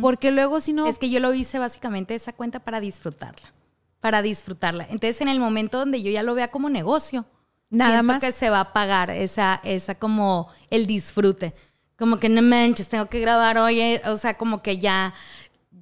Porque 0.00 0.30
luego 0.30 0.60
si 0.60 0.72
no... 0.72 0.86
Es 0.86 0.98
que 0.98 1.10
yo 1.10 1.18
lo 1.18 1.34
hice 1.34 1.58
básicamente 1.58 2.14
esa 2.14 2.32
cuenta 2.32 2.60
para 2.60 2.78
disfrutarla. 2.80 3.52
Para 4.00 4.22
disfrutarla. 4.22 4.84
Entonces, 4.84 5.20
en 5.20 5.26
el 5.28 5.40
momento 5.40 5.78
donde 5.78 6.00
yo 6.00 6.12
ya 6.12 6.22
lo 6.22 6.34
vea 6.34 6.48
como 6.52 6.70
negocio, 6.70 7.24
Nada 7.70 8.02
más. 8.04 8.20
que 8.20 8.30
se 8.30 8.50
va 8.50 8.60
a 8.60 8.72
pagar 8.72 9.10
esa, 9.10 9.60
esa 9.64 9.96
como 9.96 10.48
el 10.70 10.86
disfrute. 10.86 11.54
Como 11.98 12.18
que 12.18 12.28
no 12.28 12.40
manches, 12.42 12.88
tengo 12.88 13.06
que 13.06 13.18
grabar 13.20 13.58
hoy. 13.58 13.80
eh, 13.80 14.02
O 14.06 14.16
sea, 14.16 14.34
como 14.36 14.62
que 14.62 14.78
ya, 14.78 15.12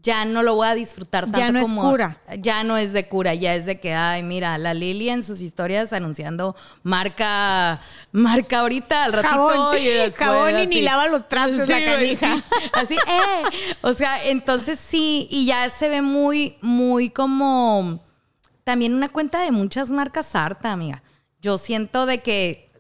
ya 0.03 0.25
no 0.25 0.43
lo 0.43 0.57
voy 0.57 0.67
a 0.67 0.75
disfrutar 0.75 1.25
tanto 1.27 1.39
Ya 1.39 1.53
no 1.53 1.61
es 1.61 1.67
como- 1.67 1.89
cura. 1.89 2.17
Ya 2.41 2.65
no 2.65 2.77
es 2.77 2.93
de 2.93 3.09
cura, 3.09 3.35
ya 3.35 3.55
es 3.55 3.67
de 3.67 3.79
que, 3.79 3.95
ay, 3.95 4.23
mira, 4.25 4.59
la 4.59 4.75
Lili 4.75 5.09
en 5.11 5.23
sus 5.23 5.41
historias 5.41 5.93
anunciando 5.93 6.57
marca, 6.83 7.81
marca 8.11 8.61
ahorita 8.61 9.05
al 9.05 9.13
ratito. 9.13 9.49
Jabón. 9.49 9.79
y 9.79 9.85
después 9.87 10.17
Jabón 10.17 10.59
y 10.59 10.67
ni 10.67 10.81
lava 10.83 11.07
los 11.09 11.29
trastos 11.29 11.69
la 11.69 11.85
canija. 11.85 12.37
sí. 12.37 12.43
Así, 12.73 12.95
eh. 12.97 13.77
O 13.83 13.93
sea, 13.93 14.25
entonces 14.25 14.79
sí, 14.79 15.29
y 15.31 15.47
ya 15.47 15.69
se 15.71 15.89
ve 15.89 16.03
muy, 16.03 16.57
muy 16.63 17.11
como 17.11 18.01
también 18.65 18.95
una 18.95 19.09
cuenta 19.09 19.41
de 19.41 19.53
muchas 19.53 19.89
marcas 19.91 20.35
harta, 20.35 20.73
amiga. 20.73 21.03
Yo 21.41 21.59
siento 21.59 22.07
de 22.07 22.23
que 22.23 22.72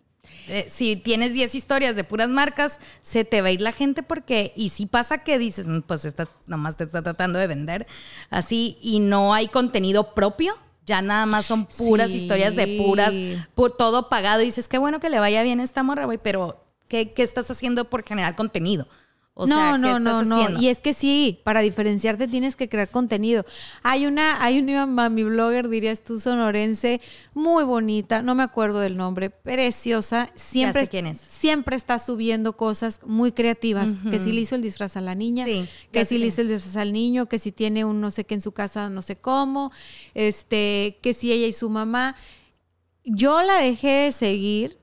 eh, 0.48 0.66
si 0.70 0.96
tienes 0.96 1.32
10 1.34 1.54
historias 1.54 1.96
de 1.96 2.04
puras 2.04 2.28
marcas, 2.28 2.80
se 3.02 3.24
te 3.24 3.40
va 3.42 3.48
a 3.48 3.50
ir 3.52 3.60
la 3.60 3.72
gente 3.72 4.02
porque, 4.02 4.52
y 4.56 4.68
si 4.70 4.86
pasa 4.86 5.18
que 5.18 5.38
dices, 5.38 5.68
"Mm, 5.68 5.80
pues 5.82 6.04
esta 6.04 6.28
nomás 6.46 6.76
te 6.76 6.84
está 6.84 7.02
tratando 7.02 7.38
de 7.38 7.46
vender 7.46 7.86
así 8.30 8.78
y 8.82 9.00
no 9.00 9.34
hay 9.34 9.48
contenido 9.48 10.14
propio. 10.14 10.54
Ya 10.84 11.00
nada 11.00 11.26
más 11.26 11.46
son 11.46 11.66
puras 11.66 12.10
Sí. 12.10 12.18
historias 12.22 12.56
de 12.56 12.66
puras, 12.76 13.12
por 13.54 13.70
todo 13.76 14.08
pagado. 14.08 14.42
Y 14.42 14.46
dices, 14.46 14.66
qué 14.66 14.78
bueno 14.78 14.98
que 14.98 15.10
le 15.10 15.20
vaya 15.20 15.42
bien 15.44 15.60
a 15.60 15.62
esta 15.64 15.82
morra, 15.84 16.06
güey, 16.06 16.18
pero 16.18 16.64
¿qué, 16.88 17.12
qué 17.12 17.22
estás 17.22 17.50
haciendo 17.52 17.84
por 17.88 18.02
generar 18.04 18.34
contenido? 18.34 18.88
O 19.34 19.46
no, 19.46 19.56
sea, 19.56 19.72
¿qué 19.72 19.78
no, 19.78 19.98
no, 19.98 20.24
no. 20.24 20.34
haciendo? 20.36 20.60
Y 20.60 20.68
es 20.68 20.80
que 20.80 20.92
sí, 20.92 21.40
para 21.42 21.60
diferenciarte 21.60 22.28
tienes 22.28 22.54
que 22.54 22.68
crear 22.68 22.90
contenido. 22.90 23.46
Hay 23.82 24.04
una, 24.04 24.44
hay 24.44 24.58
una 24.58 24.84
mami 24.84 25.24
blogger, 25.24 25.70
dirías 25.70 26.02
tú, 26.02 26.20
sonorense, 26.20 27.00
muy 27.32 27.64
bonita, 27.64 28.20
no 28.20 28.34
me 28.34 28.42
acuerdo 28.42 28.80
del 28.80 28.98
nombre, 28.98 29.30
preciosa. 29.30 30.28
Siempre, 30.34 30.86
quién 30.86 31.06
es. 31.06 31.18
siempre 31.18 31.76
está 31.76 31.98
subiendo 31.98 32.58
cosas 32.58 33.00
muy 33.06 33.32
creativas. 33.32 33.88
Que 34.10 34.18
si 34.18 34.32
le 34.32 34.42
hizo 34.42 34.54
el 34.54 34.60
disfraz 34.60 34.98
a 34.98 35.00
la 35.00 35.14
niña, 35.14 35.46
Sí, 35.46 35.66
que 35.90 36.04
si 36.04 36.18
le 36.18 36.26
hizo 36.26 36.42
el 36.42 36.48
disfraz 36.48 36.76
al 36.76 36.92
niño, 36.92 37.26
que 37.26 37.38
si 37.38 37.52
tiene 37.52 37.86
un 37.86 38.02
no 38.02 38.10
sé 38.10 38.24
qué 38.24 38.34
en 38.34 38.42
su 38.42 38.52
casa, 38.52 38.90
no 38.90 39.00
sé 39.00 39.16
cómo, 39.16 39.72
este, 40.12 40.98
que 41.00 41.14
si 41.14 41.32
ella 41.32 41.46
y 41.46 41.54
su 41.54 41.70
mamá. 41.70 42.16
Yo 43.04 43.42
la 43.42 43.56
dejé 43.58 43.88
de 43.88 44.12
seguir, 44.12 44.78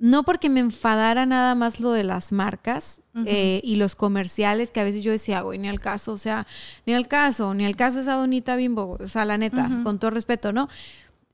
no 0.00 0.24
porque 0.24 0.48
me 0.48 0.58
enfadara 0.60 1.26
nada 1.26 1.54
más 1.54 1.78
lo 1.78 1.92
de 1.92 2.02
las 2.02 2.32
marcas 2.32 2.96
eh, 3.26 3.60
y 3.62 3.76
los 3.76 3.94
comerciales, 3.96 4.70
que 4.70 4.80
a 4.80 4.84
veces 4.84 5.04
yo 5.04 5.12
decía, 5.12 5.42
güey, 5.42 5.58
ni 5.58 5.68
al 5.68 5.78
caso, 5.80 6.12
o 6.12 6.18
sea, 6.18 6.46
ni 6.86 6.94
al 6.94 7.06
caso, 7.06 7.54
ni 7.54 7.64
al 7.66 7.76
caso 7.76 8.00
esa 8.00 8.14
donita 8.14 8.56
bimbo, 8.56 8.96
o 9.00 9.08
sea, 9.08 9.24
la 9.24 9.36
neta, 9.36 9.68
con 9.84 9.98
todo 9.98 10.10
respeto, 10.10 10.52
¿no? 10.52 10.68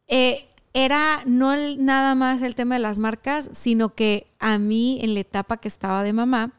Eh, 0.09 0.49
era 0.75 1.21
no 1.27 1.53
el- 1.55 1.85
nada 1.85 2.15
más 2.15 2.43
el 2.43 2.55
tema 2.55 2.75
de 2.75 2.81
las 2.81 2.99
marcas, 2.99 3.49
sino 3.53 3.95
que 3.95 4.27
a 4.41 4.59
mí 4.59 4.99
en 5.03 5.15
la 5.15 5.21
etapa 5.21 5.57
que 5.59 5.69
estaba 5.69 6.03
de 6.03 6.13
mamá, 6.13 6.53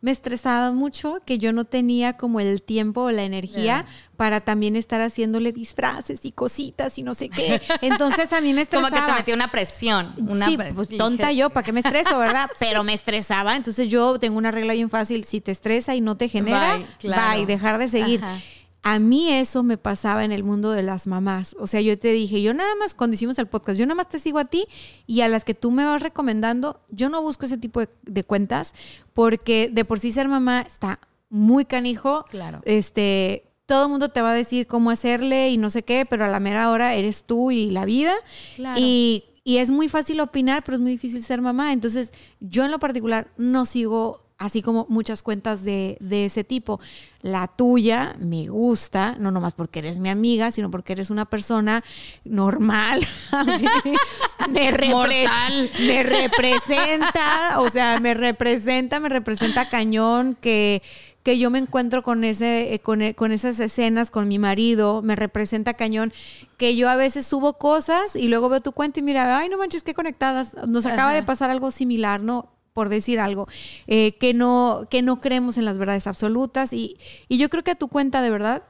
me 0.00 0.12
estresaba 0.12 0.70
mucho 0.70 1.18
que 1.26 1.38
yo 1.40 1.52
no 1.52 1.64
tenía 1.64 2.16
como 2.16 2.38
el 2.38 2.62
tiempo 2.62 3.02
o 3.02 3.10
la 3.10 3.24
energía 3.24 3.84
para 4.16 4.40
también 4.40 4.76
estar 4.76 5.00
haciéndole 5.00 5.52
disfraces 5.52 6.20
y 6.24 6.30
cositas 6.30 6.98
y 6.98 7.02
no 7.02 7.14
sé 7.14 7.28
qué. 7.28 7.60
Entonces 7.82 8.32
a 8.32 8.40
mí 8.40 8.54
me 8.54 8.64
Como 8.70 8.86
estresaba. 8.86 9.06
que 9.06 9.12
te 9.12 9.18
metió 9.18 9.34
una 9.34 9.50
presión. 9.50 10.14
Una 10.18 10.46
sí, 10.46 10.56
pues 10.74 10.88
tonta 10.96 11.32
yo, 11.32 11.50
¿para 11.50 11.64
qué 11.64 11.72
me 11.72 11.80
estreso, 11.80 12.16
verdad? 12.18 12.48
Pero 12.60 12.84
me 12.84 12.94
estresaba. 12.94 13.56
Entonces 13.56 13.88
yo 13.88 14.18
tengo 14.20 14.38
una 14.38 14.52
regla 14.52 14.74
bien 14.74 14.88
fácil. 14.90 15.24
Si 15.24 15.40
te 15.40 15.50
estresa 15.50 15.94
y 15.96 16.00
no 16.00 16.16
te 16.16 16.28
genera, 16.28 16.76
Bye, 16.76 16.86
claro. 17.00 17.36
bye, 17.38 17.46
dejar 17.46 17.78
de 17.78 17.88
seguir. 17.88 18.22
Ajá. 18.22 18.38
A 18.82 18.98
mí 18.98 19.30
eso 19.32 19.62
me 19.62 19.76
pasaba 19.76 20.24
en 20.24 20.32
el 20.32 20.44
mundo 20.44 20.70
de 20.70 20.82
las 20.82 21.06
mamás. 21.06 21.56
O 21.58 21.66
sea, 21.66 21.80
yo 21.80 21.98
te 21.98 22.12
dije, 22.12 22.40
yo 22.42 22.54
nada 22.54 22.74
más, 22.76 22.94
cuando 22.94 23.14
hicimos 23.14 23.38
el 23.38 23.46
podcast, 23.46 23.78
yo 23.78 23.86
nada 23.86 23.96
más 23.96 24.08
te 24.08 24.18
sigo 24.18 24.38
a 24.38 24.44
ti 24.44 24.66
y 25.06 25.20
a 25.22 25.28
las 25.28 25.44
que 25.44 25.54
tú 25.54 25.70
me 25.70 25.84
vas 25.84 26.02
recomendando, 26.02 26.80
yo 26.88 27.08
no 27.08 27.20
busco 27.20 27.46
ese 27.46 27.58
tipo 27.58 27.80
de, 27.80 27.88
de 28.04 28.24
cuentas 28.24 28.74
porque 29.12 29.68
de 29.72 29.84
por 29.84 29.98
sí 29.98 30.12
ser 30.12 30.28
mamá 30.28 30.62
está 30.62 31.00
muy 31.28 31.64
canijo. 31.64 32.24
Claro. 32.30 32.60
Este, 32.64 33.44
todo 33.66 33.84
el 33.84 33.90
mundo 33.90 34.08
te 34.08 34.22
va 34.22 34.30
a 34.30 34.34
decir 34.34 34.66
cómo 34.66 34.90
hacerle 34.90 35.50
y 35.50 35.58
no 35.58 35.70
sé 35.70 35.82
qué, 35.82 36.06
pero 36.06 36.24
a 36.24 36.28
la 36.28 36.40
mera 36.40 36.70
hora 36.70 36.94
eres 36.94 37.24
tú 37.24 37.50
y 37.50 37.70
la 37.70 37.84
vida. 37.84 38.14
Claro. 38.56 38.80
Y, 38.80 39.24
y 39.44 39.58
es 39.58 39.70
muy 39.70 39.88
fácil 39.88 40.20
opinar, 40.20 40.64
pero 40.64 40.76
es 40.76 40.82
muy 40.82 40.92
difícil 40.92 41.22
ser 41.22 41.40
mamá. 41.40 41.72
Entonces, 41.72 42.12
yo 42.40 42.64
en 42.64 42.70
lo 42.70 42.78
particular 42.78 43.28
no 43.36 43.66
sigo 43.66 44.27
así 44.38 44.62
como 44.62 44.86
muchas 44.88 45.22
cuentas 45.22 45.64
de, 45.64 45.96
de 46.00 46.24
ese 46.24 46.44
tipo. 46.44 46.80
La 47.20 47.48
tuya 47.48 48.14
me 48.20 48.48
gusta, 48.48 49.16
no 49.18 49.30
nomás 49.30 49.54
porque 49.54 49.80
eres 49.80 49.98
mi 49.98 50.08
amiga, 50.08 50.50
sino 50.50 50.70
porque 50.70 50.92
eres 50.92 51.10
una 51.10 51.24
persona 51.24 51.84
normal. 52.24 53.06
Me, 54.48 54.88
Mortal. 54.88 55.70
me 55.80 56.02
representa, 56.04 57.58
o 57.58 57.68
sea, 57.68 58.00
me 58.00 58.14
representa, 58.14 58.98
me 59.00 59.08
representa 59.10 59.68
cañón 59.68 60.36
que 60.40 60.82
que 61.22 61.38
yo 61.38 61.50
me 61.50 61.58
encuentro 61.58 62.02
con 62.02 62.24
ese 62.24 62.72
eh, 62.72 62.78
con, 62.78 63.02
eh, 63.02 63.14
con 63.14 63.32
esas 63.32 63.60
escenas 63.60 64.10
con 64.10 64.28
mi 64.28 64.38
marido, 64.38 65.02
me 65.02 65.14
representa 65.14 65.74
cañón 65.74 66.12
que 66.56 66.74
yo 66.74 66.88
a 66.88 66.96
veces 66.96 67.26
subo 67.26 67.58
cosas 67.58 68.16
y 68.16 68.28
luego 68.28 68.48
veo 68.48 68.62
tu 68.62 68.72
cuenta 68.72 69.00
y 69.00 69.02
mira, 69.02 69.36
ay, 69.36 69.50
no 69.50 69.58
manches, 69.58 69.82
qué 69.82 69.92
conectadas. 69.92 70.54
Nos 70.66 70.86
acaba 70.86 71.10
Ajá. 71.10 71.14
de 71.14 71.22
pasar 71.24 71.50
algo 71.50 71.70
similar, 71.70 72.22
¿no? 72.22 72.48
Por 72.72 72.88
decir 72.88 73.20
algo, 73.20 73.46
eh, 73.86 74.12
que, 74.18 74.34
no, 74.34 74.86
que 74.90 75.02
no 75.02 75.20
creemos 75.20 75.58
en 75.58 75.64
las 75.64 75.78
verdades 75.78 76.06
absolutas. 76.06 76.72
Y, 76.72 76.96
y 77.28 77.38
yo 77.38 77.48
creo 77.50 77.64
que 77.64 77.72
a 77.72 77.74
tu 77.76 77.88
cuenta 77.88 78.22
de 78.22 78.30
verdad 78.30 78.62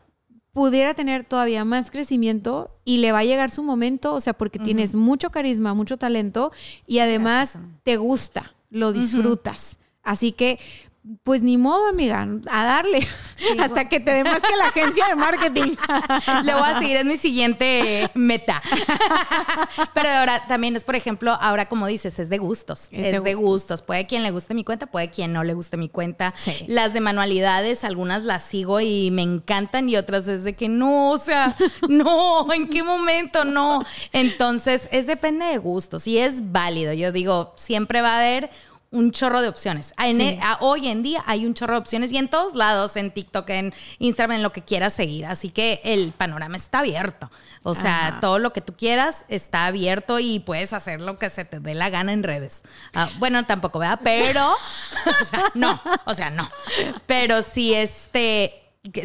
pudiera 0.53 0.95
tener 0.95 1.25
todavía 1.25 1.65
más 1.65 1.91
crecimiento 1.91 2.71
y 2.85 2.99
le 2.99 3.13
va 3.13 3.21
a 3.21 3.25
llegar 3.25 3.51
su 3.51 3.63
momento, 3.63 4.15
o 4.15 4.21
sea, 4.21 4.33
porque 4.33 4.59
tienes 4.59 4.95
mucho 4.95 5.31
carisma, 5.31 5.73
mucho 5.73 5.99
talento 5.99 6.51
y 6.87 6.99
además 6.99 7.59
te 7.85 7.97
gusta, 7.97 8.55
lo 8.71 8.93
disfrutas. 8.93 9.79
Así 10.03 10.33
que 10.33 10.59
pues 11.23 11.43
ni 11.43 11.57
modo, 11.57 11.89
amiga, 11.89 12.27
a 12.51 12.65
darle 12.65 13.07
hasta 13.61 13.89
que 13.89 14.01
te 14.01 14.11
dé 14.13 14.25
más 14.25 14.43
que 14.43 14.57
la 14.57 14.67
agencia 14.67 15.07
de 15.09 15.15
marketing. 15.15 15.77
Le 16.45 16.55
voy 16.55 16.63
a 16.65 16.79
seguir, 16.79 16.97
es 16.99 17.05
mi 17.05 17.17
siguiente 17.17 18.11
meta. 18.15 18.63
Pero 19.95 20.09
ahora 20.11 20.47
también 20.47 20.77
es, 20.77 20.85
por 20.85 20.97
ejemplo, 20.97 21.33
ahora 21.41 21.69
como 21.69 21.87
dices, 21.87 22.19
es 22.19 22.29
de 22.29 22.39
gustos. 22.39 22.89
Es, 22.91 23.23
de, 23.23 23.35
gustos. 23.35 23.83
Puede 23.83 24.07
quien 24.07 24.23
le 24.23 24.31
guste 24.31 24.55
mi 24.55 24.65
cuenta, 24.65 24.87
puede 24.87 25.11
quien 25.11 25.33
no 25.33 25.45
le 25.45 25.55
guste 25.55 25.77
mi 25.77 25.89
cuenta. 25.89 26.35
Las 26.67 26.93
de 26.93 27.01
manualidades, 27.01 27.85
algunas 27.85 28.25
las 28.25 28.43
sigo 28.43 28.81
y 28.81 29.11
me 29.11 29.23
encantan 29.23 29.89
y 29.89 29.97
otras 29.97 30.29
es 30.29 30.45
de 30.45 30.55
que 30.55 30.69
no, 30.69 31.11
o 31.11 31.19
sea, 31.19 31.57
no, 31.89 32.53
¿en 32.53 32.69
qué 32.69 32.83
momento? 32.83 33.45
No. 33.45 33.85
Entonces, 34.13 34.89
es 34.91 35.07
depende 35.07 35.47
de 35.47 35.59
gustos 35.59 36.07
y 36.07 36.19
es 36.19 36.53
válido. 36.53 36.93
Yo 36.93 37.13
digo, 37.13 37.55
siempre 37.57 38.03
va 38.03 38.15
a 38.15 38.19
haber 38.19 38.51
un 38.91 39.11
chorro 39.13 39.43
de 39.43 39.49
opciones. 39.49 39.93
E, 40.03 40.41
hoy 40.61 40.89
en 40.89 41.03
día 41.03 41.23
hay 41.27 41.45
un 41.45 41.55
chorro 41.55 41.75
de 41.75 41.81
opciones 41.81 42.11
y 42.13 42.17
en 42.17 42.29
todos 42.29 42.55
lados, 42.55 42.97
en 42.97 43.11
TikTok, 43.11 43.49
en 43.51 43.75
Instagram, 43.99 44.37
en 44.37 44.43
lo 44.43 44.53
que 44.53 44.63
quieras 44.63 44.95
seguir. 44.95 45.27
Así 45.27 45.51
que 45.51 45.81
el 45.85 46.13
panorama 46.13 46.57
está 46.57 46.81
abierto. 46.81 47.31
O 47.63 47.75
sea, 47.75 48.19
todo 48.21 48.39
lo 48.39 48.53
que 48.53 48.61
tú 48.61 48.75
quieras 48.75 49.27
está 49.29 49.67
abierto 49.67 50.19
y 50.19 50.41
puedes 50.41 50.73
hacer 50.73 51.03
lo 51.03 51.19
que 51.19 51.29
se 51.29 51.45
te 51.45 51.61
dé 51.61 51.75
la 51.75 51.91
gana 51.91 52.13
en 52.13 52.23
redes. 52.23 52.63
Ah, 52.95 53.11
bueno, 53.19 53.45
tampoco, 53.47 53.79
¿verdad? 53.79 54.01
Pero, 54.03 54.53
o 55.21 55.25
sea, 55.25 55.45
no, 55.55 55.81
o 56.07 56.15
sea, 56.15 56.31
no. 56.31 56.49
Pero 57.07 57.43
si 57.43 57.75
este, 57.75 58.55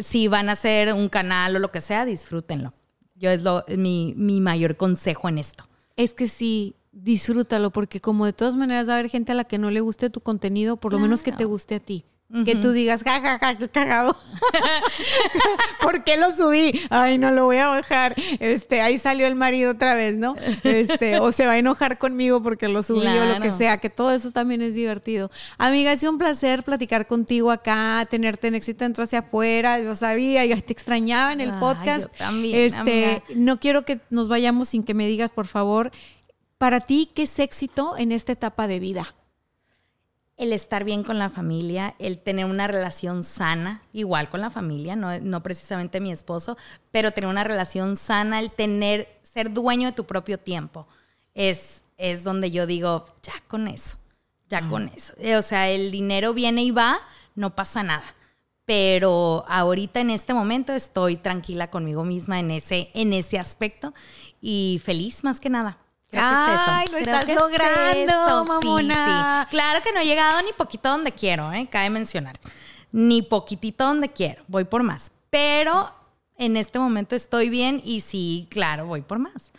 si 0.01 0.27
van 0.27 0.49
a 0.49 0.53
hacer 0.53 0.93
un 0.93 1.10
canal 1.10 1.55
o 1.55 1.60
lo 1.60 1.72
que 1.72 1.81
sea, 1.81 2.05
disfrútenlo. 2.05 2.73
Yo 3.15 3.30
es 3.31 3.41
lo, 3.43 3.65
mi, 3.68 4.14
mi 4.15 4.39
mayor 4.39 4.77
consejo 4.77 5.27
en 5.27 5.39
esto. 5.39 5.68
Es 5.95 6.14
que 6.14 6.27
sí, 6.27 6.76
disfrútalo, 6.93 7.71
porque 7.71 7.99
como 7.99 8.25
de 8.25 8.33
todas 8.33 8.55
maneras 8.55 8.87
va 8.87 8.93
a 8.93 8.99
haber 8.99 9.09
gente 9.09 9.31
a 9.31 9.35
la 9.35 9.43
que 9.43 9.57
no 9.57 9.71
le 9.71 9.81
guste 9.81 10.09
tu 10.09 10.21
contenido, 10.21 10.77
por 10.77 10.93
lo 10.93 10.99
menos 10.99 11.23
que 11.23 11.31
te 11.31 11.45
guste 11.45 11.75
a 11.75 11.79
ti. 11.79 12.05
Que 12.45 12.55
tú 12.55 12.71
digas, 12.71 13.03
ja, 13.03 13.21
ja, 13.21 13.37
ja, 13.37 13.57
qué 13.59 13.69
cagado. 13.69 14.17
¿Por 15.81 16.03
qué 16.03 16.17
lo 16.17 16.31
subí? 16.31 16.81
Ay, 16.89 17.19
no 17.19 17.29
lo 17.29 17.45
voy 17.45 17.57
a 17.57 17.67
bajar. 17.67 18.15
Este, 18.39 18.81
ahí 18.81 18.97
salió 18.97 19.27
el 19.27 19.35
marido 19.35 19.73
otra 19.73 19.93
vez, 19.93 20.17
¿no? 20.17 20.35
Este, 20.63 21.19
o 21.19 21.31
se 21.31 21.45
va 21.45 21.51
a 21.51 21.57
enojar 21.59 21.99
conmigo 21.99 22.41
porque 22.41 22.67
lo 22.69 22.81
subí 22.81 23.05
o 23.05 23.25
lo 23.25 23.39
que 23.39 23.51
sea, 23.51 23.77
que 23.77 23.91
todo 23.91 24.11
eso 24.11 24.31
también 24.31 24.63
es 24.63 24.73
divertido. 24.73 25.29
Amiga, 25.59 25.91
ha 25.91 25.97
sido 25.97 26.11
un 26.11 26.17
placer 26.17 26.63
platicar 26.63 27.05
contigo 27.05 27.51
acá, 27.51 28.07
tenerte 28.09 28.47
en 28.47 28.55
éxito 28.55 28.83
dentro 28.83 29.03
hacia 29.03 29.19
afuera. 29.19 29.79
Yo 29.79 29.93
sabía, 29.93 30.43
yo 30.43 30.59
te 30.59 30.73
extrañaba 30.73 31.33
en 31.33 31.41
el 31.41 31.53
podcast. 31.59 32.07
también, 32.17 32.61
este, 32.61 33.21
no 33.35 33.59
quiero 33.59 33.85
que 33.85 33.99
nos 34.09 34.27
vayamos 34.27 34.69
sin 34.69 34.81
que 34.81 34.95
me 34.95 35.05
digas, 35.05 35.31
por 35.31 35.45
favor, 35.45 35.91
para 36.64 36.80
ti, 36.80 37.11
¿qué 37.14 37.23
es 37.23 37.40
éxito 37.40 37.98
en 37.98 38.14
esta 38.14 38.31
etapa 38.31 38.69
de 38.69 38.80
vida? 38.80 39.15
El 40.38 40.53
estar 40.53 40.85
bien 40.85 41.03
con 41.03 41.19
la 41.19 41.30
familia, 41.30 41.94
el 41.99 42.19
tener 42.19 42.45
una 42.45 42.68
relación 42.68 43.23
sana, 43.23 43.81
igual 43.91 44.30
con 44.30 44.40
la 44.40 44.49
familia, 44.49 44.95
no, 44.95 45.19
no 45.19 45.44
precisamente 45.44 45.99
mi 45.99 46.10
esposo, 46.10 46.57
pero 46.90 47.11
tener 47.11 47.30
una 47.30 47.44
relación 47.44 47.98
sana, 47.98 48.40
el 48.40 48.49
tener, 48.49 49.10
ser 49.23 49.52
dueño 49.52 49.90
de 49.90 49.91
tu 49.91 50.06
propio 50.06 50.38
tiempo, 50.38 50.88
es, 51.34 51.84
es 51.98 52.23
donde 52.23 52.49
yo 52.49 52.65
digo, 52.65 53.07
ya 53.23 53.34
con 53.49 53.68
eso, 53.68 53.98
ya 54.48 54.65
con 54.69 54.88
eso. 54.95 55.15
O 55.38 55.41
sea, 55.41 55.68
el 55.68 55.91
dinero 55.91 56.34
viene 56.34 56.64
y 56.64 56.72
va, 56.72 56.98
no 57.35 57.53
pasa 57.53 57.84
nada 57.84 58.06
pero 58.65 59.44
ahorita 59.49 59.99
en 59.99 60.10
este 60.10 60.34
momento 60.34 60.72
estoy 60.72 61.18
tranquila 61.18 61.69
conmigo 61.69 62.06
misma 62.06 62.40
en 62.40 62.49
ese, 62.49 62.91
en 62.94 63.11
ese 63.11 63.38
aspecto 63.38 63.94
y 64.40 64.80
feliz 64.85 65.26
más 65.26 65.41
que 65.41 65.49
nada. 65.49 65.82
Ay, 66.15 66.88
lo 66.91 66.98
estás 66.98 67.27
logrando, 67.27 68.45
mamona. 68.45 69.48
Claro 69.49 69.84
que 69.84 69.91
no 69.91 69.99
he 69.99 70.06
llegado 70.06 70.41
ni 70.41 70.53
poquito 70.53 70.90
donde 70.90 71.11
quiero, 71.11 71.52
¿eh? 71.52 71.68
cabe 71.69 71.90
mencionar. 71.90 72.40
Ni 72.91 73.22
poquitito 73.22 73.85
donde 73.85 74.10
quiero, 74.10 74.44
voy 74.48 74.65
por 74.65 74.84
más. 74.84 75.11
Pero 75.30 75.91
en 76.38 76.57
este 76.57 76.80
momento 76.80 77.15
estoy 77.15 77.49
bien 77.49 77.81
y 77.84 78.02
sí, 78.02 78.48
claro, 78.49 78.85
voy 78.85 79.02
por 79.02 79.19
más. 79.19 79.52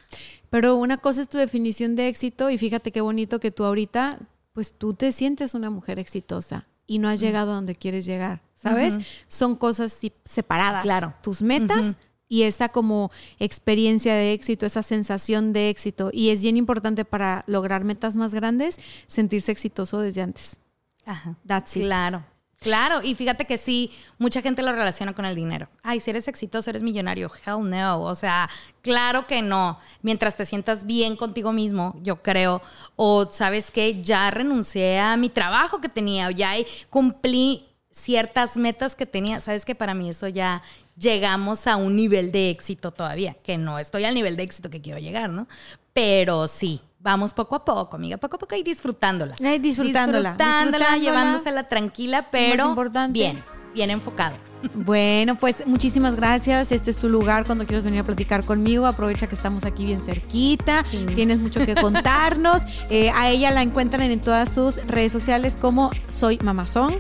Pero 0.51 0.77
una 0.77 0.99
cosa 0.99 1.21
es 1.21 1.29
tu 1.29 1.39
definición 1.39 1.97
de 1.97 2.09
éxito 2.09 2.51
y 2.51 2.59
fíjate 2.59 2.93
qué 2.93 3.01
bonito 3.01 3.41
que 3.41 3.51
tú 3.51 3.65
ahorita, 3.65 4.21
pues 4.53 4.73
tú 4.73 4.95
te 4.95 5.11
sientes 5.11 5.55
una 5.55 5.71
mujer 5.71 5.99
exitosa 5.99 6.67
y 6.87 6.99
no 6.99 7.09
has 7.09 7.19
llegado 7.21 7.51
a 7.53 7.55
donde 7.55 7.75
quieres 7.75 8.07
llegar, 8.07 8.43
¿sabes? 8.55 8.99
Son 9.27 9.57
cosas 9.57 9.99
separadas. 10.25 10.85
Claro. 10.85 11.13
Tus 11.23 11.43
metas 11.43 11.97
y 12.29 12.43
esa 12.43 12.69
como 12.71 13.11
experiencia 13.39 14.15
de 14.15 14.33
éxito, 14.33 14.67
esa 14.67 14.83
sensación 14.83 15.53
de 15.53 15.69
éxito. 15.71 16.11
Y 16.13 16.31
es 16.31 16.43
bien 16.43 16.57
importante 16.57 17.05
para 17.05 17.45
lograr 17.47 17.85
metas 17.85 18.17
más 18.17 18.35
grandes, 18.35 18.79
sentirse 19.07 19.53
exitoso 19.53 20.01
desde 20.01 20.23
antes. 20.23 20.57
Ajá. 21.05 21.37
That's 21.47 21.77
it. 21.77 21.85
Claro. 21.85 22.25
Claro, 22.65 23.03
y 23.03 23.15
fíjate 23.15 23.45
que 23.45 23.59
sí, 23.59 23.91
mucha 24.17 24.41
gente 24.41 24.63
lo 24.63 24.73
relaciona 24.73 25.13
con 25.13 25.27
el 25.27 25.37
dinero. 25.37 25.69
Ay, 25.83 26.01
si 26.01 26.09
eres 26.09 26.29
exitoso, 26.29 26.71
eres 26.71 26.83
millonario. 26.83 27.31
Hell 27.45 27.69
no. 27.69 28.01
O 28.01 28.15
sea, 28.15 28.49
claro 28.81 29.27
que 29.27 29.43
no. 29.43 29.79
Mientras 30.01 30.35
te 30.39 30.47
sientas 30.47 30.87
bien 30.87 31.15
contigo 31.15 31.53
mismo, 31.53 31.95
yo 32.03 32.23
creo. 32.23 32.63
O 32.97 33.29
sabes 33.31 33.71
que 33.71 34.03
ya 34.03 34.31
renuncié 34.31 34.99
a 34.99 35.19
mi 35.19 35.29
trabajo 35.29 35.83
que 35.83 35.91
tenía, 35.91 36.29
o 36.29 36.31
ya 36.31 36.53
cumplí 36.89 37.69
ciertas 37.91 38.57
metas 38.57 38.97
que 38.97 39.05
tenía. 39.05 39.41
Sabes 39.41 39.67
que 39.67 39.75
para 39.75 39.93
mí 39.93 40.09
eso 40.09 40.27
ya, 40.29 40.63
llegamos 40.97 41.67
a 41.67 41.77
un 41.77 41.97
nivel 41.97 42.33
de 42.33 42.51
éxito 42.51 42.91
todavía, 42.91 43.35
que 43.43 43.57
no 43.57 43.79
estoy 43.79 44.05
al 44.05 44.15
nivel 44.15 44.37
de 44.37 44.43
éxito 44.45 44.71
que 44.71 44.81
quiero 44.81 44.99
llegar, 44.99 45.31
¿no? 45.31 45.49
Pero 45.93 46.49
sí, 46.49 46.81
vamos 46.99 47.35
poco 47.35 47.57
a 47.57 47.65
poco, 47.65 47.97
amiga, 47.97 48.17
poco 48.17 48.37
a 48.37 48.39
poco 48.39 48.57
y 48.57 48.63
disfrutándola. 48.63 49.37
disfrutándola, 49.59 50.31
disfrutándola, 50.33 50.97
llevándosela 50.97 51.69
tranquila, 51.69 52.29
pero 52.31 52.75
bien, 53.11 53.43
bien 53.75 53.91
enfocado. 53.91 54.37
Bueno, 54.73 55.37
pues 55.37 55.67
muchísimas 55.67 56.17
gracias. 56.17 56.73
Este 56.73 56.91
es 56.91 56.97
tu 56.97 57.09
lugar 57.09 57.45
cuando 57.45 57.67
quieras 57.67 57.85
venir 57.85 58.01
a 58.01 58.05
platicar 58.05 58.45
conmigo. 58.45 58.87
Aprovecha 58.87 59.27
que 59.27 59.35
estamos 59.35 59.65
aquí 59.65 59.85
bien 59.85 60.01
cerquita. 60.01 60.85
Tienes 61.15 61.39
mucho 61.39 61.65
que 61.65 61.75
contarnos. 61.75 62.63
Eh, 62.91 63.11
a 63.11 63.31
ella 63.31 63.51
la 63.51 63.63
encuentran 63.63 64.11
en 64.11 64.21
todas 64.21 64.53
sus 64.53 64.77
redes 64.87 65.11
sociales 65.11 65.57
como 65.61 65.91
Soy 66.07 66.39
Mamazón. 66.43 66.95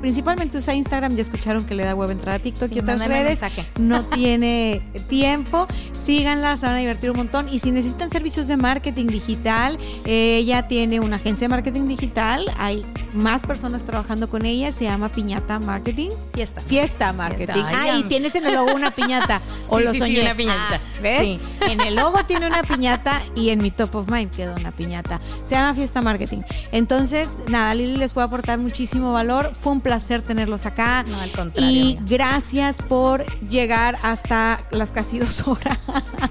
Principalmente 0.00 0.58
usa 0.58 0.74
Instagram. 0.74 1.14
Ya 1.14 1.22
escucharon 1.22 1.64
que 1.66 1.74
le 1.74 1.84
da 1.84 1.94
web 1.94 2.10
entrar 2.10 2.36
a 2.36 2.38
TikTok 2.38 2.72
y 2.72 2.80
otras 2.80 3.06
redes. 3.06 3.40
No 3.78 4.02
tiene 4.14 4.82
tiempo. 5.08 5.66
Síganla, 5.92 6.56
se 6.56 6.66
van 6.66 6.76
a 6.76 6.78
divertir 6.78 7.10
un 7.10 7.18
montón. 7.18 7.48
Y 7.48 7.58
si 7.58 7.70
necesitan 7.70 8.08
servicios 8.10 8.46
de 8.48 8.56
marketing 8.56 9.06
digital, 9.06 9.78
ella 10.04 10.68
tiene 10.68 11.00
una 11.00 11.16
agencia 11.16 11.46
de 11.46 11.50
marketing 11.50 11.86
digital. 11.86 12.44
Hay 12.58 12.84
más 13.12 13.42
personas 13.42 13.84
trabajando 13.84 14.28
con 14.28 14.46
ella. 14.46 14.72
Se 14.72 14.84
llama 14.84 15.12
Piñata 15.12 15.58
Marketing. 15.58 16.10
Fiesta. 16.32 16.60
Fiesta 16.60 17.12
marketing. 17.14 17.62
Ah, 17.64 17.98
y 17.98 18.02
tienes 18.04 18.34
en 18.34 18.46
el 18.46 18.54
logo 18.54 18.74
una 18.74 18.90
piñata. 18.90 19.40
O 19.68 19.80
lo 19.80 19.92
soñé. 19.94 20.22
una 20.22 20.34
piñata. 20.34 20.76
Ah, 20.76 21.00
¿Ves? 21.02 21.40
En 21.62 21.80
el 21.80 21.96
logo 21.96 22.22
tiene 22.24 22.46
una 22.46 22.62
piñata 22.62 23.20
y 23.34 23.50
en 23.50 23.60
mi 23.60 23.72
top 23.72 23.96
of 23.96 24.08
mind 24.08 24.30
quedó 24.30 24.54
una 24.54 24.70
piñata. 24.70 25.20
Se 25.42 25.56
llama 25.56 25.74
Fiesta 25.74 26.02
Marketing. 26.02 26.42
Entonces, 26.70 27.34
nada, 27.48 27.74
Lili 27.74 27.96
les 27.96 28.12
puede 28.12 28.26
aportar 28.26 28.60
muchísimo 28.60 29.12
valor. 29.12 29.50
Fue 29.60 29.72
un 29.72 29.80
placer 29.80 30.22
tenerlos 30.22 30.66
acá. 30.66 31.02
No, 31.02 31.20
al 31.20 31.32
contrario. 31.32 31.68
Y 31.68 31.98
gracias 32.02 32.76
por 32.76 33.24
llegar 33.48 33.98
hasta 34.02 34.60
las 34.70 34.92
casi 34.92 35.18
dos 35.18 35.48
horas. 35.48 35.78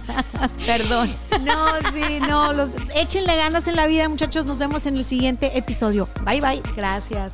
Perdón. 0.66 1.14
No, 1.42 1.66
sí, 1.94 2.20
no. 2.22 2.54
Los, 2.54 2.70
échenle 2.96 3.36
ganas 3.36 3.68
en 3.68 3.76
la 3.76 3.86
vida, 3.86 4.08
muchachos. 4.08 4.46
Nos 4.46 4.58
vemos 4.58 4.86
en 4.86 4.96
el 4.96 5.04
siguiente 5.04 5.58
episodio. 5.58 6.08
Bye, 6.24 6.40
bye. 6.40 6.62
Gracias. 6.76 7.34